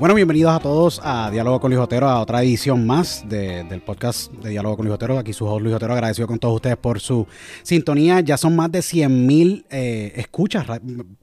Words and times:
Bueno, 0.00 0.16
bienvenidos 0.16 0.52
a 0.52 0.58
todos 0.58 1.00
a 1.04 1.30
Diálogo 1.30 1.60
con 1.60 1.70
Luis 1.70 1.80
Otero, 1.80 2.08
a 2.08 2.20
otra 2.20 2.42
edición 2.42 2.84
más 2.84 3.24
del 3.28 3.80
podcast 3.80 4.32
de 4.32 4.50
Diálogo 4.50 4.76
con 4.76 4.86
Luis 4.86 4.96
Otero. 4.96 5.18
Aquí 5.18 5.32
su 5.32 5.46
host 5.46 5.62
Luis 5.62 5.76
Otero, 5.76 5.92
agradecido 5.92 6.26
con 6.26 6.40
todos 6.40 6.56
ustedes 6.56 6.76
por 6.76 6.98
su 6.98 7.28
sintonía. 7.62 8.18
Ya 8.18 8.36
son 8.36 8.56
más 8.56 8.72
de 8.72 8.82
100 8.82 9.26
mil 9.26 9.64
eh, 9.70 10.12
escuchas, 10.16 10.66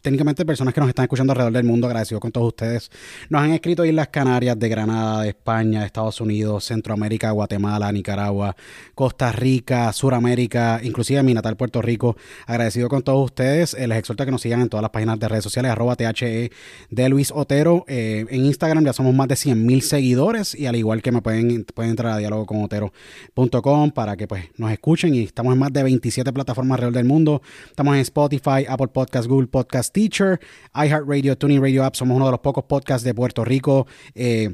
técnicamente 0.01 0.45
personas 0.45 0.73
que 0.73 0.79
nos 0.79 0.87
están 0.87 1.03
escuchando 1.03 1.33
alrededor 1.33 1.51
del 1.51 1.65
mundo, 1.65 1.85
agradecido 1.87 2.21
con 2.21 2.31
todos 2.31 2.47
ustedes. 2.47 2.89
Nos 3.29 3.41
han 3.41 3.51
escrito 3.51 3.83
Islas 3.83 4.07
Canarias, 4.07 4.57
de 4.57 4.69
Granada, 4.69 5.23
de 5.23 5.29
España, 5.29 5.81
de 5.81 5.87
Estados 5.87 6.21
Unidos, 6.21 6.63
Centroamérica, 6.63 7.31
Guatemala, 7.31 7.91
Nicaragua, 7.91 8.55
Costa 8.95 9.33
Rica, 9.33 9.91
Suramérica, 9.91 10.79
inclusive 10.81 11.21
mi 11.23 11.33
natal 11.33 11.57
Puerto 11.57 11.81
Rico. 11.81 12.15
Agradecido 12.47 12.87
con 12.87 13.01
todos 13.03 13.25
ustedes. 13.25 13.73
Eh, 13.73 13.85
les 13.85 13.97
exhorto 13.97 14.23
a 14.23 14.25
que 14.25 14.31
nos 14.31 14.41
sigan 14.41 14.61
en 14.61 14.69
todas 14.69 14.81
las 14.81 14.91
páginas 14.91 15.19
de 15.19 15.27
redes 15.27 15.43
sociales, 15.43 15.71
arroba 15.71 15.97
THE 15.97 16.51
de 16.89 17.09
Luis 17.09 17.33
Otero, 17.35 17.83
eh, 17.89 18.25
en 18.29 18.45
Instagram 18.45 18.60
Instagram 18.61 18.85
ya 18.85 18.93
somos 18.93 19.15
más 19.15 19.27
de 19.27 19.35
100 19.35 19.65
mil 19.65 19.81
seguidores 19.81 20.53
y 20.53 20.67
al 20.67 20.75
igual 20.75 21.01
que 21.01 21.11
me 21.11 21.23
pueden, 21.23 21.65
pueden 21.65 21.91
entrar 21.91 22.13
a 22.13 22.17
dialogoconotero.com 22.17 23.91
para 23.91 24.15
que 24.15 24.27
pues 24.27 24.45
nos 24.57 24.71
escuchen 24.71 25.15
y 25.15 25.23
estamos 25.23 25.53
en 25.53 25.59
más 25.59 25.73
de 25.73 25.81
27 25.81 26.31
plataformas 26.31 26.75
alrededor 26.75 26.93
del 26.93 27.05
mundo. 27.05 27.41
Estamos 27.67 27.95
en 27.95 28.01
Spotify, 28.01 28.65
Apple 28.69 28.89
Podcast, 28.89 29.27
Google 29.27 29.47
Podcast 29.47 29.91
Teacher, 29.91 30.39
iHeartRadio, 30.75 31.35
Tuning 31.39 31.59
Radio 31.59 31.83
App. 31.83 31.95
Somos 31.95 32.15
uno 32.15 32.25
de 32.25 32.31
los 32.31 32.39
pocos 32.41 32.65
podcasts 32.65 33.03
de 33.03 33.15
Puerto 33.15 33.43
Rico. 33.43 33.87
Eh, 34.13 34.53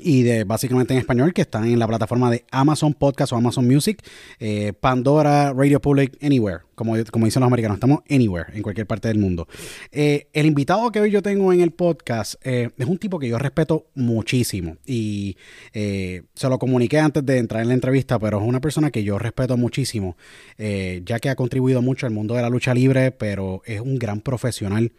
y 0.00 0.22
de 0.22 0.44
básicamente 0.44 0.94
en 0.94 1.00
español 1.00 1.34
que 1.34 1.42
están 1.42 1.64
en 1.64 1.78
la 1.78 1.86
plataforma 1.86 2.30
de 2.30 2.44
Amazon 2.50 2.94
Podcast 2.94 3.32
o 3.32 3.36
Amazon 3.36 3.66
Music, 3.66 4.02
eh, 4.40 4.72
Pandora, 4.72 5.52
Radio 5.52 5.80
Public, 5.80 6.16
Anywhere, 6.22 6.60
como, 6.74 6.94
como 7.10 7.26
dicen 7.26 7.40
los 7.40 7.48
americanos, 7.48 7.76
estamos 7.76 8.00
anywhere, 8.08 8.46
en 8.54 8.62
cualquier 8.62 8.86
parte 8.86 9.08
del 9.08 9.18
mundo. 9.18 9.48
Eh, 9.90 10.28
el 10.32 10.46
invitado 10.46 10.90
que 10.90 11.00
hoy 11.00 11.10
yo 11.10 11.22
tengo 11.22 11.52
en 11.52 11.60
el 11.60 11.72
podcast 11.72 12.34
eh, 12.42 12.70
es 12.78 12.86
un 12.86 12.96
tipo 12.96 13.18
que 13.18 13.28
yo 13.28 13.38
respeto 13.38 13.86
muchísimo 13.94 14.78
y 14.86 15.36
se 15.72 16.48
lo 16.48 16.58
comuniqué 16.58 16.98
antes 16.98 17.24
de 17.24 17.38
entrar 17.38 17.62
en 17.62 17.68
la 17.68 17.74
entrevista, 17.74 18.18
pero 18.18 18.40
es 18.40 18.46
una 18.46 18.60
persona 18.60 18.90
que 18.90 19.04
yo 19.04 19.18
respeto 19.18 19.56
muchísimo, 19.56 20.16
ya 20.58 21.18
que 21.20 21.28
ha 21.28 21.36
contribuido 21.36 21.82
mucho 21.82 22.06
al 22.06 22.12
mundo 22.12 22.34
de 22.34 22.42
la 22.42 22.48
lucha 22.48 22.74
libre, 22.74 23.10
pero 23.10 23.62
es 23.66 23.80
un 23.80 23.98
gran 23.98 24.20
profesional 24.20 24.92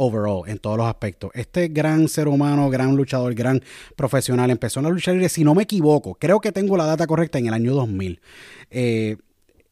overall, 0.00 0.48
en 0.48 0.58
todos 0.58 0.78
los 0.78 0.86
aspectos. 0.86 1.30
Este 1.34 1.68
gran 1.68 2.08
ser 2.08 2.26
humano, 2.26 2.70
gran 2.70 2.96
luchador, 2.96 3.34
gran 3.34 3.62
profesional, 3.96 4.50
empezó 4.50 4.80
en 4.80 4.84
la 4.84 4.90
lucha 4.90 5.12
libre, 5.12 5.28
si 5.28 5.44
no 5.44 5.54
me 5.54 5.64
equivoco, 5.64 6.14
creo 6.14 6.40
que 6.40 6.52
tengo 6.52 6.76
la 6.76 6.86
data 6.86 7.06
correcta, 7.06 7.38
en 7.38 7.48
el 7.48 7.54
año 7.54 7.74
2000. 7.74 8.20
Eh, 8.70 9.16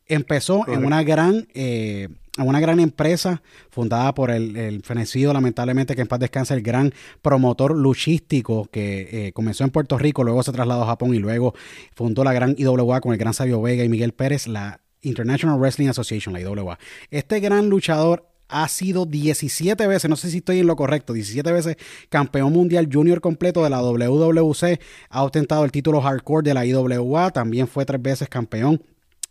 empezó 0.07 0.69
en 0.69 0.85
una 0.85 1.03
gran... 1.03 1.49
Eh, 1.55 2.09
una 2.39 2.61
gran 2.61 2.79
empresa 2.79 3.43
fundada 3.69 4.15
por 4.15 4.31
el, 4.31 4.81
fenecido, 4.85 5.33
lamentablemente, 5.33 5.97
que 5.97 6.03
en 6.03 6.07
paz 6.07 6.21
descansa, 6.21 6.55
el 6.55 6.63
gran 6.63 6.93
promotor 7.21 7.77
luchístico 7.77 8.69
que 8.71 9.09
eh, 9.11 9.33
comenzó 9.33 9.65
en 9.65 9.71
Puerto 9.71 9.99
Rico, 9.99 10.23
luego 10.23 10.45
se 10.45 10.53
trasladó 10.53 10.85
a 10.85 10.87
Japón 10.87 11.17
y 11.17 11.19
luego 11.19 11.55
fundó 11.97 12.23
la 12.23 12.33
gran 12.33 12.55
IWA 12.57 13.01
con 13.01 13.11
el 13.11 13.19
gran 13.19 13.35
Sabio 13.35 13.61
Vega 13.61 13.83
y 13.83 13.89
Miguel 13.89 14.13
Pérez, 14.13 14.47
la 14.47 14.81
International 15.03 15.59
Wrestling 15.59 15.89
Association, 15.89 16.33
la 16.33 16.41
IWA. 16.41 16.79
Este 17.11 17.41
gran 17.41 17.69
luchador 17.69 18.28
ha 18.49 18.69
sido 18.69 19.07
17 19.07 19.87
veces, 19.87 20.09
no 20.11 20.17
sé 20.17 20.31
si 20.31 20.39
estoy 20.39 20.61
en 20.61 20.67
lo 20.67 20.77
correcto, 20.77 21.13
17 21.13 21.53
veces 21.53 21.77
campeón 22.09 22.53
mundial 22.53 22.89
junior 22.91 23.21
completo 23.21 23.63
de 23.63 23.71
la 23.71 23.81
WWC, 23.83 24.81
ha 25.11 25.23
ostentado 25.23 25.65
el 25.65 25.73
título 25.73 26.01
hardcore 26.01 26.49
de 26.49 26.55
la 26.55 26.67
IWA, 26.67 27.31
también 27.31 27.69
fue 27.69 27.85
tres 27.85 28.01
veces 28.03 28.29
campeón 28.29 28.83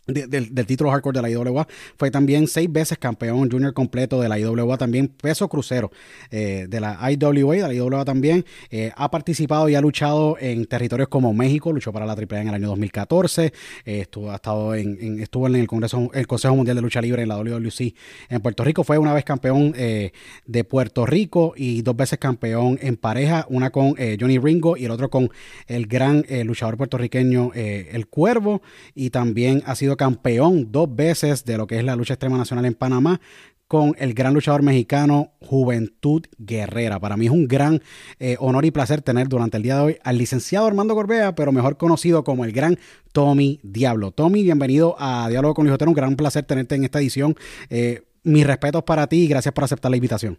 del, 0.08 0.66
título 0.66 0.90
hardcore 0.90 1.18
de 1.18 1.22
la 1.22 1.30
IWA. 1.30 1.66
Fue 1.96 2.10
también 2.10 2.46
seis 2.46 2.70
veces 2.70 2.98
campeón 2.98 3.50
junior 3.50 3.72
completo 3.74 4.20
de 4.20 4.28
la 4.28 4.38
IWA, 4.38 4.78
también 4.78 5.08
peso 5.08 5.48
crucero 5.48 5.90
eh, 6.30 6.66
de 6.68 6.80
la 6.80 6.98
IWA, 7.10 7.56
de 7.56 7.62
la 7.62 7.74
IWA 7.74 8.04
también. 8.04 8.44
Eh, 8.70 8.90
ha 8.96 9.10
participado 9.10 9.68
y 9.68 9.74
ha 9.74 9.80
luchado 9.80 10.36
en 10.40 10.64
territorios 10.66 11.08
como 11.08 11.32
México, 11.34 11.72
luchó 11.72 11.92
para 11.92 12.06
la 12.06 12.12
AAA 12.14 12.40
en 12.40 12.48
el 12.48 12.54
año 12.54 12.68
2014, 12.68 13.52
eh, 13.84 14.00
estuvo, 14.00 14.30
ha 14.30 14.36
estado 14.36 14.74
en, 14.74 15.20
estuvo 15.20 15.46
en 15.46 15.56
el 15.56 15.66
Congreso, 15.66 16.10
el 16.14 16.26
Consejo 16.26 16.56
Mundial 16.56 16.76
de 16.76 16.82
Lucha 16.82 17.00
Libre 17.00 17.22
en 17.22 17.28
la 17.28 17.36
WWC 17.36 17.94
en 18.30 18.40
Puerto 18.40 18.64
Rico. 18.64 18.84
Fue 18.84 18.98
una 18.98 19.12
vez 19.12 19.24
campeón 19.24 19.72
de 19.72 20.64
Puerto 20.64 21.04
Rico 21.04 21.52
y 21.56 21.82
dos 21.82 21.96
veces 21.96 22.18
campeón 22.18 22.78
en 22.80 22.96
pareja, 22.96 23.46
una 23.50 23.70
con 23.70 23.94
Johnny 23.96 24.38
Ringo 24.38 24.76
y 24.76 24.86
el 24.86 24.90
otro 24.90 25.10
con 25.10 25.30
el 25.66 25.86
gran 25.86 26.24
luchador 26.44 26.76
puertorriqueño 26.76 27.52
El 27.54 28.06
Cuervo 28.06 28.62
y 28.94 29.10
también 29.10 29.62
ha 29.66 29.74
sido 29.74 29.96
campeón 29.98 30.72
dos 30.72 30.96
veces 30.96 31.44
de 31.44 31.58
lo 31.58 31.66
que 31.66 31.76
es 31.76 31.84
la 31.84 31.94
lucha 31.94 32.14
extrema 32.14 32.38
nacional 32.38 32.64
en 32.64 32.72
Panamá 32.72 33.20
con 33.68 33.94
el 33.98 34.14
gran 34.14 34.32
luchador 34.32 34.62
mexicano 34.62 35.32
Juventud 35.40 36.24
Guerrera. 36.38 36.98
Para 36.98 37.18
mí 37.18 37.26
es 37.26 37.30
un 37.30 37.46
gran 37.46 37.82
eh, 38.18 38.36
honor 38.40 38.64
y 38.64 38.70
placer 38.70 39.02
tener 39.02 39.28
durante 39.28 39.58
el 39.58 39.62
día 39.62 39.76
de 39.76 39.82
hoy 39.82 39.96
al 40.02 40.16
licenciado 40.16 40.66
Armando 40.66 40.94
Corbea, 40.94 41.34
pero 41.34 41.52
mejor 41.52 41.76
conocido 41.76 42.24
como 42.24 42.46
el 42.46 42.52
gran 42.52 42.78
Tommy 43.12 43.60
Diablo. 43.62 44.10
Tommy, 44.10 44.42
bienvenido 44.42 44.96
a 44.98 45.28
Diálogo 45.28 45.52
con 45.52 45.66
Luis 45.66 45.78
Un 45.86 45.92
gran 45.92 46.16
placer 46.16 46.44
tenerte 46.44 46.76
en 46.76 46.84
esta 46.84 46.98
edición. 46.98 47.34
Eh, 47.68 48.00
mis 48.24 48.46
respetos 48.46 48.82
para 48.84 49.06
ti 49.06 49.24
y 49.24 49.28
gracias 49.28 49.52
por 49.52 49.64
aceptar 49.64 49.90
la 49.90 49.98
invitación. 49.98 50.38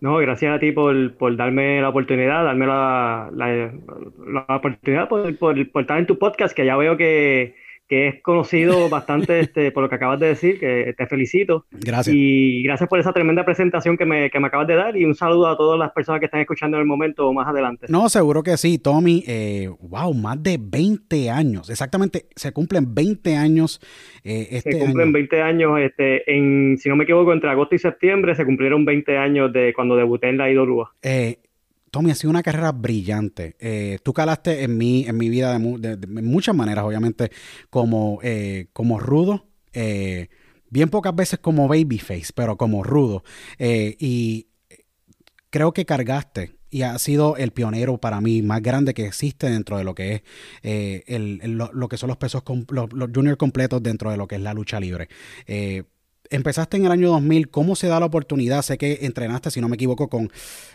No, 0.00 0.16
gracias 0.16 0.56
a 0.56 0.58
ti 0.58 0.72
por, 0.72 1.14
por 1.14 1.36
darme 1.36 1.80
la 1.82 1.90
oportunidad, 1.90 2.42
darme 2.44 2.66
la, 2.66 3.30
la, 3.34 4.56
oportunidad 4.56 5.08
por, 5.08 5.36
por, 5.36 5.58
estar 5.58 5.98
en 5.98 6.06
tu 6.06 6.18
podcast, 6.18 6.56
que 6.56 6.64
ya 6.64 6.76
veo 6.76 6.96
que, 6.96 7.54
que 7.90 8.06
es 8.06 8.22
conocido 8.22 8.88
bastante 8.88 9.40
este, 9.40 9.72
por 9.72 9.82
lo 9.82 9.88
que 9.88 9.96
acabas 9.96 10.20
de 10.20 10.28
decir, 10.28 10.60
que 10.60 10.94
te 10.96 11.06
felicito. 11.08 11.66
Gracias. 11.72 12.14
Y 12.16 12.62
gracias 12.62 12.88
por 12.88 13.00
esa 13.00 13.12
tremenda 13.12 13.44
presentación 13.44 13.98
que 13.98 14.06
me, 14.06 14.30
que 14.30 14.38
me 14.38 14.46
acabas 14.46 14.68
de 14.68 14.76
dar 14.76 14.96
y 14.96 15.04
un 15.04 15.16
saludo 15.16 15.48
a 15.48 15.56
todas 15.56 15.76
las 15.76 15.90
personas 15.90 16.20
que 16.20 16.26
están 16.26 16.40
escuchando 16.40 16.76
en 16.76 16.82
el 16.82 16.86
momento 16.86 17.32
más 17.32 17.48
adelante. 17.48 17.86
No, 17.88 18.08
seguro 18.08 18.44
que 18.44 18.56
sí, 18.56 18.78
Tommy. 18.78 19.24
Eh, 19.26 19.68
wow, 19.80 20.14
más 20.14 20.40
de 20.40 20.58
20 20.60 21.30
años. 21.30 21.68
Exactamente, 21.68 22.26
se 22.36 22.52
cumplen 22.52 22.94
20 22.94 23.36
años 23.36 23.80
eh, 24.22 24.48
este 24.50 24.72
Se 24.72 24.78
cumplen 24.78 25.12
20 25.12 25.42
años, 25.42 25.80
este, 25.80 26.30
en, 26.32 26.78
si 26.78 26.88
no 26.88 26.96
me 26.96 27.04
equivoco, 27.04 27.32
entre 27.32 27.50
agosto 27.50 27.74
y 27.74 27.78
septiembre 27.78 28.34
se 28.36 28.44
cumplieron 28.44 28.84
20 28.84 29.18
años 29.18 29.52
de 29.52 29.72
cuando 29.74 29.96
debuté 29.96 30.28
en 30.28 30.38
la 30.38 30.50
IWA. 30.50 30.92
Eh, 31.02 31.38
Tommy, 31.90 32.10
ha 32.10 32.14
sido 32.14 32.30
una 32.30 32.42
carrera 32.42 32.72
brillante. 32.72 33.56
Eh, 33.58 33.98
tú 34.02 34.12
calaste 34.12 34.62
en 34.62 34.78
mi, 34.78 35.04
en 35.06 35.16
mi 35.16 35.28
vida 35.28 35.58
de, 35.58 36.06
muchas 36.06 36.54
maneras, 36.54 36.84
obviamente, 36.84 37.30
como, 37.68 38.20
eh, 38.22 38.68
como 38.72 39.00
rudo. 39.00 39.48
Eh, 39.72 40.28
bien 40.68 40.88
pocas 40.88 41.14
veces 41.14 41.40
como 41.40 41.68
babyface, 41.68 42.32
pero 42.34 42.56
como 42.56 42.84
rudo. 42.84 43.24
y 43.58 44.46
creo 45.50 45.72
que 45.72 45.84
cargaste 45.84 46.56
y 46.70 46.82
ha 46.82 46.96
sido 47.00 47.36
el 47.36 47.50
pionero 47.50 47.98
para 47.98 48.20
mí 48.20 48.42
más 48.42 48.62
grande 48.62 48.94
que 48.94 49.06
existe 49.06 49.50
dentro 49.50 49.76
de 49.76 49.82
lo 49.82 49.96
que 49.96 50.22
es 50.62 51.48
lo, 51.48 51.88
que 51.88 51.96
son 51.96 52.08
los 52.08 52.16
pesos, 52.16 52.44
los, 52.68 52.92
los 52.92 53.10
junior 53.12 53.36
completos 53.36 53.82
dentro 53.82 54.12
de 54.12 54.16
lo 54.16 54.28
que 54.28 54.36
es 54.36 54.40
la 54.40 54.54
lucha 54.54 54.78
libre 54.78 55.08
empezaste 56.30 56.76
en 56.76 56.86
el 56.86 56.92
año 56.92 57.08
2000, 57.08 57.50
¿cómo 57.50 57.74
se 57.74 57.88
da 57.88 58.00
la 58.00 58.06
oportunidad? 58.06 58.62
Sé 58.62 58.78
que 58.78 59.00
entrenaste, 59.02 59.50
si 59.50 59.60
no 59.60 59.68
me 59.68 59.74
equivoco, 59.74 60.08
con, 60.08 60.30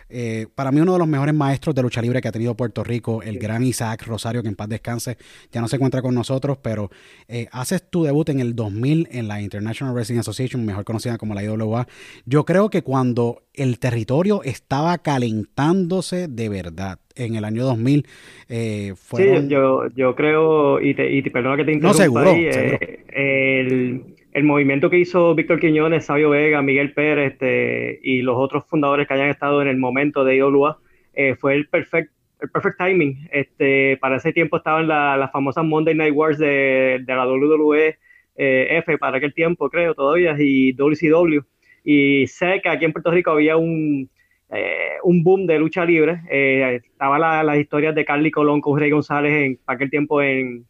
eh, 0.09 0.47
para 0.53 0.71
mí 0.71 0.81
uno 0.81 0.93
de 0.93 0.99
los 0.99 1.07
mejores 1.07 1.33
maestros 1.33 1.73
de 1.73 1.81
lucha 1.81 2.01
libre 2.01 2.21
que 2.21 2.27
ha 2.27 2.31
tenido 2.31 2.55
Puerto 2.55 2.83
Rico, 2.83 3.23
el 3.23 3.39
gran 3.39 3.63
Isaac 3.63 4.05
Rosario, 4.05 4.43
que 4.43 4.49
en 4.49 4.55
paz 4.55 4.69
descanse, 4.69 5.17
ya 5.51 5.61
no 5.61 5.67
se 5.67 5.77
encuentra 5.77 6.01
con 6.01 6.13
nosotros, 6.13 6.57
pero 6.61 6.91
eh, 7.27 7.47
haces 7.51 7.89
tu 7.89 8.03
debut 8.03 8.27
en 8.29 8.39
el 8.41 8.55
2000 8.55 9.07
en 9.11 9.27
la 9.27 9.41
International 9.41 9.93
Wrestling 9.93 10.19
Association, 10.19 10.65
mejor 10.65 10.83
conocida 10.83 11.17
como 11.17 11.33
la 11.33 11.43
IWA. 11.43 11.87
Yo 12.25 12.43
creo 12.43 12.69
que 12.69 12.83
cuando 12.83 13.43
el 13.53 13.79
territorio 13.79 14.43
estaba 14.43 14.97
calentándose 14.97 16.27
de 16.27 16.49
verdad, 16.49 16.99
en 17.15 17.35
el 17.35 17.45
año 17.45 17.63
2000 17.63 18.05
eh, 18.49 18.93
Sí, 19.15 19.23
yo, 19.47 19.87
yo 19.95 20.15
creo, 20.15 20.81
y, 20.81 20.93
te, 20.93 21.09
y 21.09 21.21
perdona 21.21 21.55
que 21.55 21.63
te 21.63 21.71
interrumpa 21.71 21.97
no, 21.97 22.03
seguro, 22.03 22.31
eh, 22.35 23.05
el 23.07 24.14
el 24.35 24.43
movimiento 24.43 24.89
que 24.89 24.99
hizo 24.99 25.33
Víctor 25.33 25.61
Quiñones, 25.61 26.07
Sabio 26.07 26.29
Vega, 26.31 26.61
Miguel 26.61 26.91
Pérez 26.91 27.31
este, 27.31 28.01
y 28.03 28.21
los 28.21 28.35
otros 28.37 28.65
fundadores 28.65 29.07
que 29.07 29.13
hayan 29.13 29.29
estado 29.29 29.61
en 29.61 29.69
el 29.69 29.77
momento 29.77 30.25
de 30.25 30.35
IWA 30.35 30.77
eh, 31.13 31.35
fue 31.35 31.55
el 31.55 31.69
perfect, 31.69 32.11
el 32.41 32.49
perfect 32.49 32.77
timing. 32.77 33.29
Este, 33.31 33.95
para 33.95 34.17
ese 34.17 34.33
tiempo 34.33 34.57
estaban 34.57 34.89
las 34.89 35.31
famosas 35.31 35.63
Monday 35.63 35.95
Night 35.95 36.13
Wars 36.13 36.37
de, 36.37 37.01
la 37.07 37.25
WWE 37.25 37.97
eh, 38.35 38.67
F 38.71 38.97
para 38.97 39.19
aquel 39.19 39.33
tiempo, 39.33 39.69
creo, 39.69 39.95
todavía, 39.95 40.35
y 40.37 40.73
WCW. 40.73 41.39
Y 41.85 42.27
sé 42.27 42.59
que 42.61 42.67
aquí 42.67 42.83
en 42.83 42.91
Puerto 42.91 43.11
Rico 43.11 43.31
había 43.31 43.55
un, 43.55 44.09
eh, 44.49 44.97
un 45.03 45.23
boom 45.23 45.47
de 45.47 45.59
lucha 45.59 45.85
libre. 45.85 46.19
Estaban 46.29 47.21
las 47.21 47.57
historias 47.57 47.95
de 47.95 48.03
Carly 48.03 48.31
Colón 48.31 48.59
con 48.59 48.77
Rey 48.77 48.91
González 48.91 49.31
en 49.31 49.59
aquel 49.65 49.89
tiempo 49.89 50.21
en, 50.21 50.65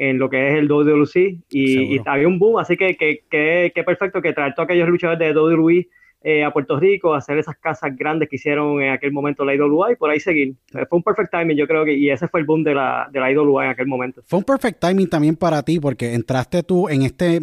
en 0.00 0.18
lo 0.18 0.30
que 0.30 0.48
es 0.48 0.54
el 0.54 0.72
WWE 0.72 1.40
y, 1.50 1.96
y 1.96 2.00
había 2.06 2.26
un 2.26 2.38
boom, 2.38 2.58
así 2.58 2.74
que 2.74 2.96
qué 2.96 3.82
perfecto 3.84 4.22
que 4.22 4.32
traer 4.32 4.54
todos 4.54 4.64
aquellos 4.64 4.88
luchadores 4.88 5.18
de 5.18 5.38
WWE 5.38 5.88
eh, 6.22 6.42
a 6.42 6.50
Puerto 6.50 6.80
Rico, 6.80 7.14
hacer 7.14 7.36
esas 7.36 7.56
casas 7.58 7.94
grandes 7.94 8.30
que 8.30 8.36
hicieron 8.36 8.80
en 8.82 8.92
aquel 8.92 9.12
momento 9.12 9.44
la 9.44 9.54
IWA 9.54 9.92
y 9.92 9.96
por 9.96 10.08
ahí 10.08 10.18
seguir. 10.18 10.54
Fue 10.70 10.86
un 10.90 11.02
perfect 11.02 11.30
timing, 11.30 11.54
yo 11.54 11.66
creo 11.66 11.84
que, 11.84 11.92
y 11.92 12.10
ese 12.10 12.28
fue 12.28 12.40
el 12.40 12.46
boom 12.46 12.64
de 12.64 12.74
la, 12.74 13.10
de 13.12 13.20
la 13.20 13.30
IWA 13.30 13.66
en 13.66 13.70
aquel 13.72 13.86
momento. 13.86 14.22
Fue 14.26 14.38
un 14.38 14.44
perfect 14.44 14.80
timing 14.80 15.08
también 15.08 15.36
para 15.36 15.62
ti, 15.62 15.78
porque 15.78 16.14
entraste 16.14 16.62
tú 16.62 16.88
en 16.88 17.02
este 17.02 17.40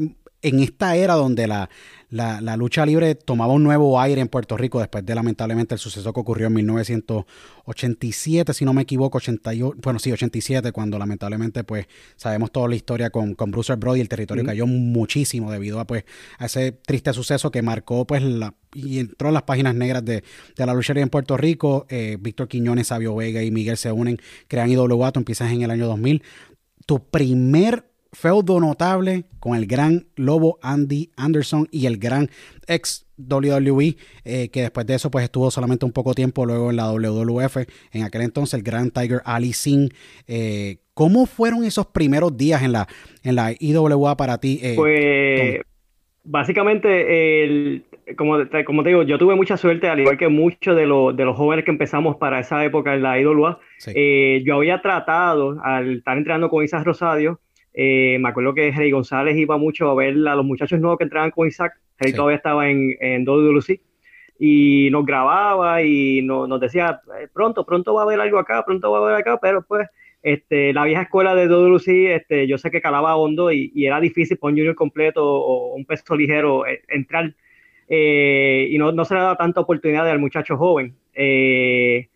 en 0.48 0.60
esta 0.60 0.96
era 0.96 1.16
donde 1.16 1.48
la, 1.48 1.70
la, 2.10 2.58
lucha 2.58 2.86
libre 2.86 3.16
tomaba 3.16 3.54
un 3.54 3.63
nuevo 3.63 4.00
aire 4.00 4.22
en 4.22 4.27
Puerto 4.27 4.56
Rico 4.56 4.80
después 4.80 5.06
de 5.06 5.13
lamentablemente 5.13 5.75
el 5.75 5.80
suceso 5.80 6.13
que 6.13 6.20
ocurrió 6.20 6.48
en 6.48 6.54
1987, 6.54 8.54
si 8.54 8.66
no 8.66 8.74
me 8.74 8.84
equivoco, 8.84 9.18
88, 9.18 9.80
bueno, 9.84 10.00
sí, 10.00 10.12
87, 10.12 10.72
cuando 10.72 10.98
lamentablemente 10.98 11.63
pues 11.63 11.88
sabemos 12.16 12.51
toda 12.51 12.70
la 12.70 12.75
historia 12.75 13.10
con, 13.10 13.36
con 13.36 13.51
Bruce 13.51 13.75
Brody, 13.75 14.01
el 14.01 14.10
territorio 14.10 14.46
cayó 14.46 14.66
muchísimo 14.68 15.51
debido 15.51 15.80
a 15.80 15.86
pues 15.86 16.06
a 16.39 16.46
ese 16.46 16.72
triste 16.72 17.13
suceso 17.13 17.51
que 17.51 17.62
marcó 17.62 18.08
pues 18.08 18.24
la 18.24 18.54
y 18.74 19.00
entró 19.00 19.30
en 19.30 19.34
las 19.34 19.44
páginas 19.44 19.75
negras 19.75 20.06
de, 20.06 20.24
la 20.58 20.74
lucha 20.74 20.94
libre 20.94 21.04
en 21.04 21.10
Puerto 21.10 21.36
Rico, 21.36 21.88
eh, 21.89 22.18
Víctor 22.20 22.48
Quiñones, 22.48 22.88
Sabio 22.88 23.16
Vega 23.16 23.42
y 23.42 23.50
Miguel 23.50 23.77
se 23.77 23.92
unen, 23.92 24.20
crean 24.48 24.70
IWA, 24.70 25.12
tú 25.12 25.20
empiezas 25.20 25.51
en 25.51 25.63
el 25.63 25.72
año 25.72 25.88
2000. 25.88 26.22
Tu 26.86 27.04
primer 27.04 27.86
feudo 28.18 28.60
notable 28.60 29.26
con 29.40 29.56
el 29.56 29.68
gran 29.68 30.08
Lobo 30.16 30.58
Andy 30.64 31.12
Anderson 31.18 31.68
y 31.72 31.86
el 31.86 31.98
gran 31.98 32.30
ex 32.68 33.06
WWE, 33.18 33.96
eh, 34.26 34.50
que 34.50 34.62
después 34.62 34.88
de 34.88 34.96
eso 34.96 35.12
pues 35.12 35.24
estuvo 35.24 35.52
solamente 35.52 35.86
un 35.86 35.92
poco 35.92 36.16
tiempo 36.16 36.46
luego 36.46 36.72
en 36.72 36.78
la 36.78 36.92
WWF, 36.92 37.58
en 37.92 38.04
aquel 38.04 38.22
entonces 38.22 38.56
el 38.56 38.64
gran 38.64 38.90
Tiger 38.90 39.22
Ali 39.24 39.54
Singh. 39.54 39.92
Eh, 40.28 40.78
¿Cómo 40.96 41.28
fueron 41.28 41.64
esos 41.64 41.86
primeros 41.88 42.36
días 42.36 42.64
en 42.64 42.72
la, 42.72 42.88
en 43.24 43.36
la 43.36 43.52
IWA 43.60 44.18
para 44.18 44.40
ti? 44.40 44.60
Eh, 44.64 44.74
pues 44.76 45.62
básicamente, 46.24 47.44
el, 47.44 47.84
como, 48.18 48.38
como 48.66 48.82
te 48.82 48.90
digo, 48.90 49.04
yo 49.04 49.20
tuve 49.20 49.36
mucha 49.36 49.58
suerte, 49.58 49.90
al 49.90 50.00
igual 50.00 50.18
que 50.18 50.28
muchos 50.28 50.76
de, 50.76 50.88
los, 50.88 51.16
de 51.16 51.24
los 51.24 51.38
jóvenes 51.38 51.66
que 51.66 51.72
empezamos 51.72 52.16
para 52.16 52.40
esa 52.40 52.66
época 52.66 52.96
en 52.96 53.04
la 53.04 53.20
IWA. 53.20 53.60
yo 54.44 54.56
había 54.56 54.82
tratado, 54.82 55.60
al 55.64 55.98
estar 55.98 56.18
entrenando 56.18 56.50
con 56.50 56.64
Isaac 56.64 56.84
Rosadio, 56.84 57.40
eh, 57.79 58.17
me 58.19 58.29
acuerdo 58.29 58.55
que 58.55 58.72
Rey 58.72 58.89
González 58.89 59.38
iba 59.38 59.55
mucho 59.57 59.88
a 59.91 59.93
ver 59.93 60.15
a 60.27 60.36
los 60.36 60.43
muchachos 60.43 60.79
nuevos 60.79 60.98
que 60.98 61.03
entraban 61.03 61.29
con 61.29 61.48
Isaac. 61.48 61.74
Rey 62.00 62.12
todavía 62.12 62.38
estaba 62.38 62.67
en, 62.67 62.96
en 63.00 63.24
WWC 63.24 63.79
y 64.39 64.89
nos 64.91 65.05
grababa 65.05 65.84
y 65.84 66.24
nos 66.24 66.60
decía, 66.60 67.00
eh, 67.22 67.27
pronto, 67.31 67.67
pronto 67.67 67.93
va 67.93 68.01
a 68.01 68.05
haber 68.05 68.19
algo 68.19 68.39
acá, 68.39 68.65
pronto 68.65 68.91
va 68.91 68.98
a 68.98 69.01
haber 69.03 69.15
acá, 69.17 69.38
pero 69.39 69.62
pues 69.62 69.88
este, 70.24 70.74
la 70.74 70.86
vieja 70.86 71.03
escuela 71.03 71.36
de 71.36 71.48
WWC, 71.48 72.15
este, 72.15 72.48
yo 72.48 72.57
sé 72.57 72.72
que 72.72 72.81
calaba 72.81 73.15
hondo 73.15 73.51
y, 73.51 73.72
era 73.86 74.00
difícil 74.00 74.38
poner 74.38 74.53
un 74.53 74.57
junior 74.57 74.75
completo 74.75 75.24
o 75.24 75.75
un 75.75 75.86
peso 75.86 76.15
ligero 76.15 76.65
eh, 76.65 76.81
entrar 76.88 77.36
eh, 77.88 78.69
y 78.72 78.77
no, 78.79 78.91
no, 78.91 79.05
se 79.05 79.13
le 79.13 79.22
da 79.22 79.38
tanta 79.38 79.62
oportunidad 79.62 80.10
al 80.10 80.19
muchacho 80.19 80.57
joven. 80.57 80.96
Eh, 81.13 82.10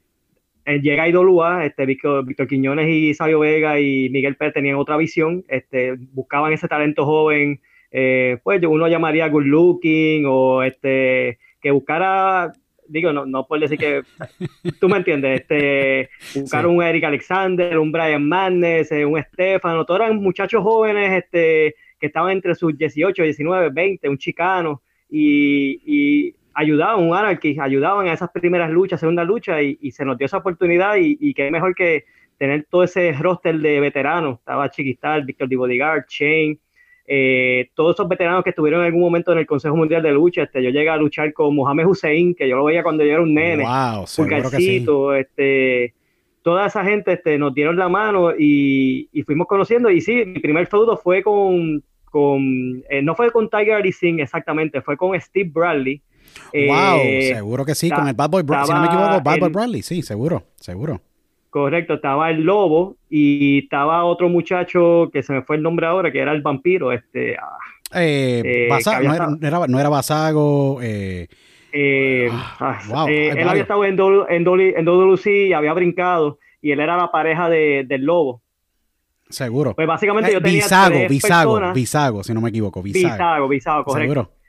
llega 0.79 1.07
IWA, 1.07 1.65
este, 1.65 1.85
Víctor, 1.85 2.25
Víctor, 2.25 2.47
Quiñones 2.47 2.87
y 2.89 3.13
Sabio 3.13 3.39
Vega 3.39 3.79
y 3.79 4.09
Miguel 4.09 4.35
Pérez 4.35 4.53
tenían 4.53 4.75
otra 4.75 4.97
visión, 4.97 5.43
este, 5.47 5.95
buscaban 6.13 6.53
ese 6.53 6.67
talento 6.67 7.05
joven, 7.05 7.59
eh, 7.91 8.37
pues 8.43 8.61
uno 8.63 8.87
llamaría 8.87 9.27
good 9.27 9.45
looking 9.45 10.25
o 10.27 10.63
este, 10.63 11.39
que 11.61 11.71
buscara 11.71 12.53
digo, 12.91 13.13
no, 13.13 13.25
no 13.25 13.47
puedo 13.47 13.61
decir 13.61 13.77
que, 13.77 14.03
tú 14.79 14.89
me 14.89 14.97
entiendes, 14.97 15.41
este, 15.41 16.09
buscar 16.35 16.67
un 16.67 16.83
Eric 16.83 17.05
Alexander, 17.05 17.77
un 17.79 17.91
Brian 17.91 18.27
Madness, 18.27 18.91
un 18.91 19.17
Estefano, 19.17 19.85
todos 19.85 20.01
eran 20.01 20.17
muchachos 20.17 20.61
jóvenes 20.61 21.23
este, 21.23 21.75
que 21.99 22.07
estaban 22.07 22.31
entre 22.31 22.55
sus 22.55 22.77
18, 22.77 23.23
19, 23.23 23.69
20, 23.69 24.09
un 24.09 24.17
chicano, 24.17 24.81
y, 25.09 26.35
ayudaban, 26.53 27.03
un 27.03 27.15
anarchy, 27.15 27.57
ayudaban 27.59 28.07
a 28.07 28.13
esas 28.13 28.29
primeras 28.31 28.69
luchas, 28.69 28.99
segunda 28.99 29.23
lucha, 29.23 29.61
y, 29.61 29.91
se 29.91 30.05
nos 30.05 30.17
dio 30.17 30.25
esa 30.25 30.37
oportunidad, 30.37 30.97
y, 30.97 31.17
y 31.19 31.33
qué 31.33 31.49
mejor 31.51 31.75
que 31.75 32.05
tener 32.37 32.65
todo 32.69 32.83
ese 32.83 33.11
roster 33.13 33.57
de 33.59 33.79
veteranos, 33.79 34.39
estaba 34.39 34.71
Chiquistal, 34.71 35.23
Víctor 35.25 35.47
Bodyguard, 35.55 36.05
Shane, 36.07 36.57
eh, 37.05 37.69
todos 37.75 37.95
esos 37.95 38.07
veteranos 38.07 38.43
que 38.43 38.51
estuvieron 38.51 38.79
en 38.79 38.87
algún 38.87 39.01
momento 39.01 39.31
en 39.31 39.39
el 39.39 39.45
Consejo 39.45 39.75
Mundial 39.75 40.01
de 40.01 40.11
Lucha, 40.11 40.43
este, 40.43 40.63
yo 40.63 40.69
llegué 40.69 40.89
a 40.89 40.97
luchar 40.97 41.33
con 41.33 41.55
Mohamed 41.55 41.85
Hussein, 41.85 42.33
que 42.33 42.47
yo 42.47 42.55
lo 42.55 42.63
veía 42.63 42.83
cuando 42.83 43.03
yo 43.03 43.11
era 43.11 43.21
un 43.21 43.33
nene, 43.33 43.63
wow, 43.63 44.05
Pulgarcito, 44.15 45.13
este, 45.13 45.93
toda 46.41 46.67
esa 46.67 46.83
gente 46.83 47.13
este, 47.13 47.37
nos 47.37 47.53
dieron 47.53 47.77
la 47.77 47.89
mano 47.89 48.31
y, 48.37 49.09
fuimos 49.25 49.47
conociendo, 49.47 49.89
y 49.89 50.01
sí, 50.01 50.25
mi 50.25 50.39
primer 50.39 50.67
feudo 50.67 50.97
fue 50.97 51.21
con, 51.21 51.83
con 52.05 52.83
eh, 52.89 53.01
no 53.01 53.13
fue 53.13 53.29
con 53.31 53.49
Tiger 53.49 53.91
Singh 53.91 54.19
exactamente, 54.19 54.81
fue 54.81 54.97
con 54.97 55.19
Steve 55.19 55.49
Bradley. 55.53 56.01
Wow, 56.53 56.99
eh, 57.03 57.31
seguro 57.35 57.65
que 57.65 57.75
sí, 57.75 57.89
con 57.89 58.07
el 58.07 58.13
Bad 58.13 58.29
Boy 58.29 58.43
Bradley, 58.43 58.67
si 58.67 58.73
no 58.73 58.81
me 58.81 58.87
equivoco, 58.87 59.21
Bad 59.21 59.39
Boy 59.39 59.49
Bradley, 59.49 59.81
sí, 59.81 60.01
seguro, 60.01 60.43
seguro. 60.55 61.01
Correcto, 61.49 61.95
estaba 61.95 62.29
el 62.29 62.43
lobo 62.43 62.95
y 63.09 63.59
estaba 63.59 64.05
otro 64.05 64.29
muchacho 64.29 65.09
que 65.11 65.21
se 65.21 65.33
me 65.33 65.41
fue 65.41 65.57
el 65.57 65.63
nombre 65.63 65.85
ahora, 65.85 66.11
que 66.11 66.19
era 66.19 66.31
el 66.31 66.41
vampiro. 66.41 66.93
Este, 66.93 67.35
ah, 67.35 67.99
eh, 67.99 68.41
eh 68.45 68.69
no, 69.03 69.13
era, 69.13 69.67
no, 69.67 69.79
era, 69.79 69.89
Basago. 69.89 70.79
Ah, 70.79 72.79
ah, 72.89 73.05
él 73.09 73.47
había 73.47 73.63
estado 73.63 73.83
en, 73.83 73.99
en, 74.29 74.85
WC 74.85 75.47
y 75.47 75.53
había 75.53 75.73
brincado 75.73 76.39
y 76.61 76.71
él 76.71 76.79
era 76.79 76.95
la 76.95 77.11
pareja 77.11 77.49
de, 77.49 77.83
del 77.85 78.05
lobo. 78.05 78.41
Seguro. 79.29 79.75
Pues 79.75 79.87
básicamente 79.87 80.31
yo 80.31 80.41
tenía 80.41 80.63
Bisago, 80.63 80.89
tres 80.89 81.09
Bisago, 81.09 81.53
personas, 81.53 81.75
Bisago, 81.75 82.23
si 82.23 82.33
no 82.33 82.41
me 82.41 82.49
equivoco. 82.49 82.81
Bisago, 82.81 83.47
Bisago, 83.47 83.83
correcto. 83.85 84.13
Seguro. 84.13 84.40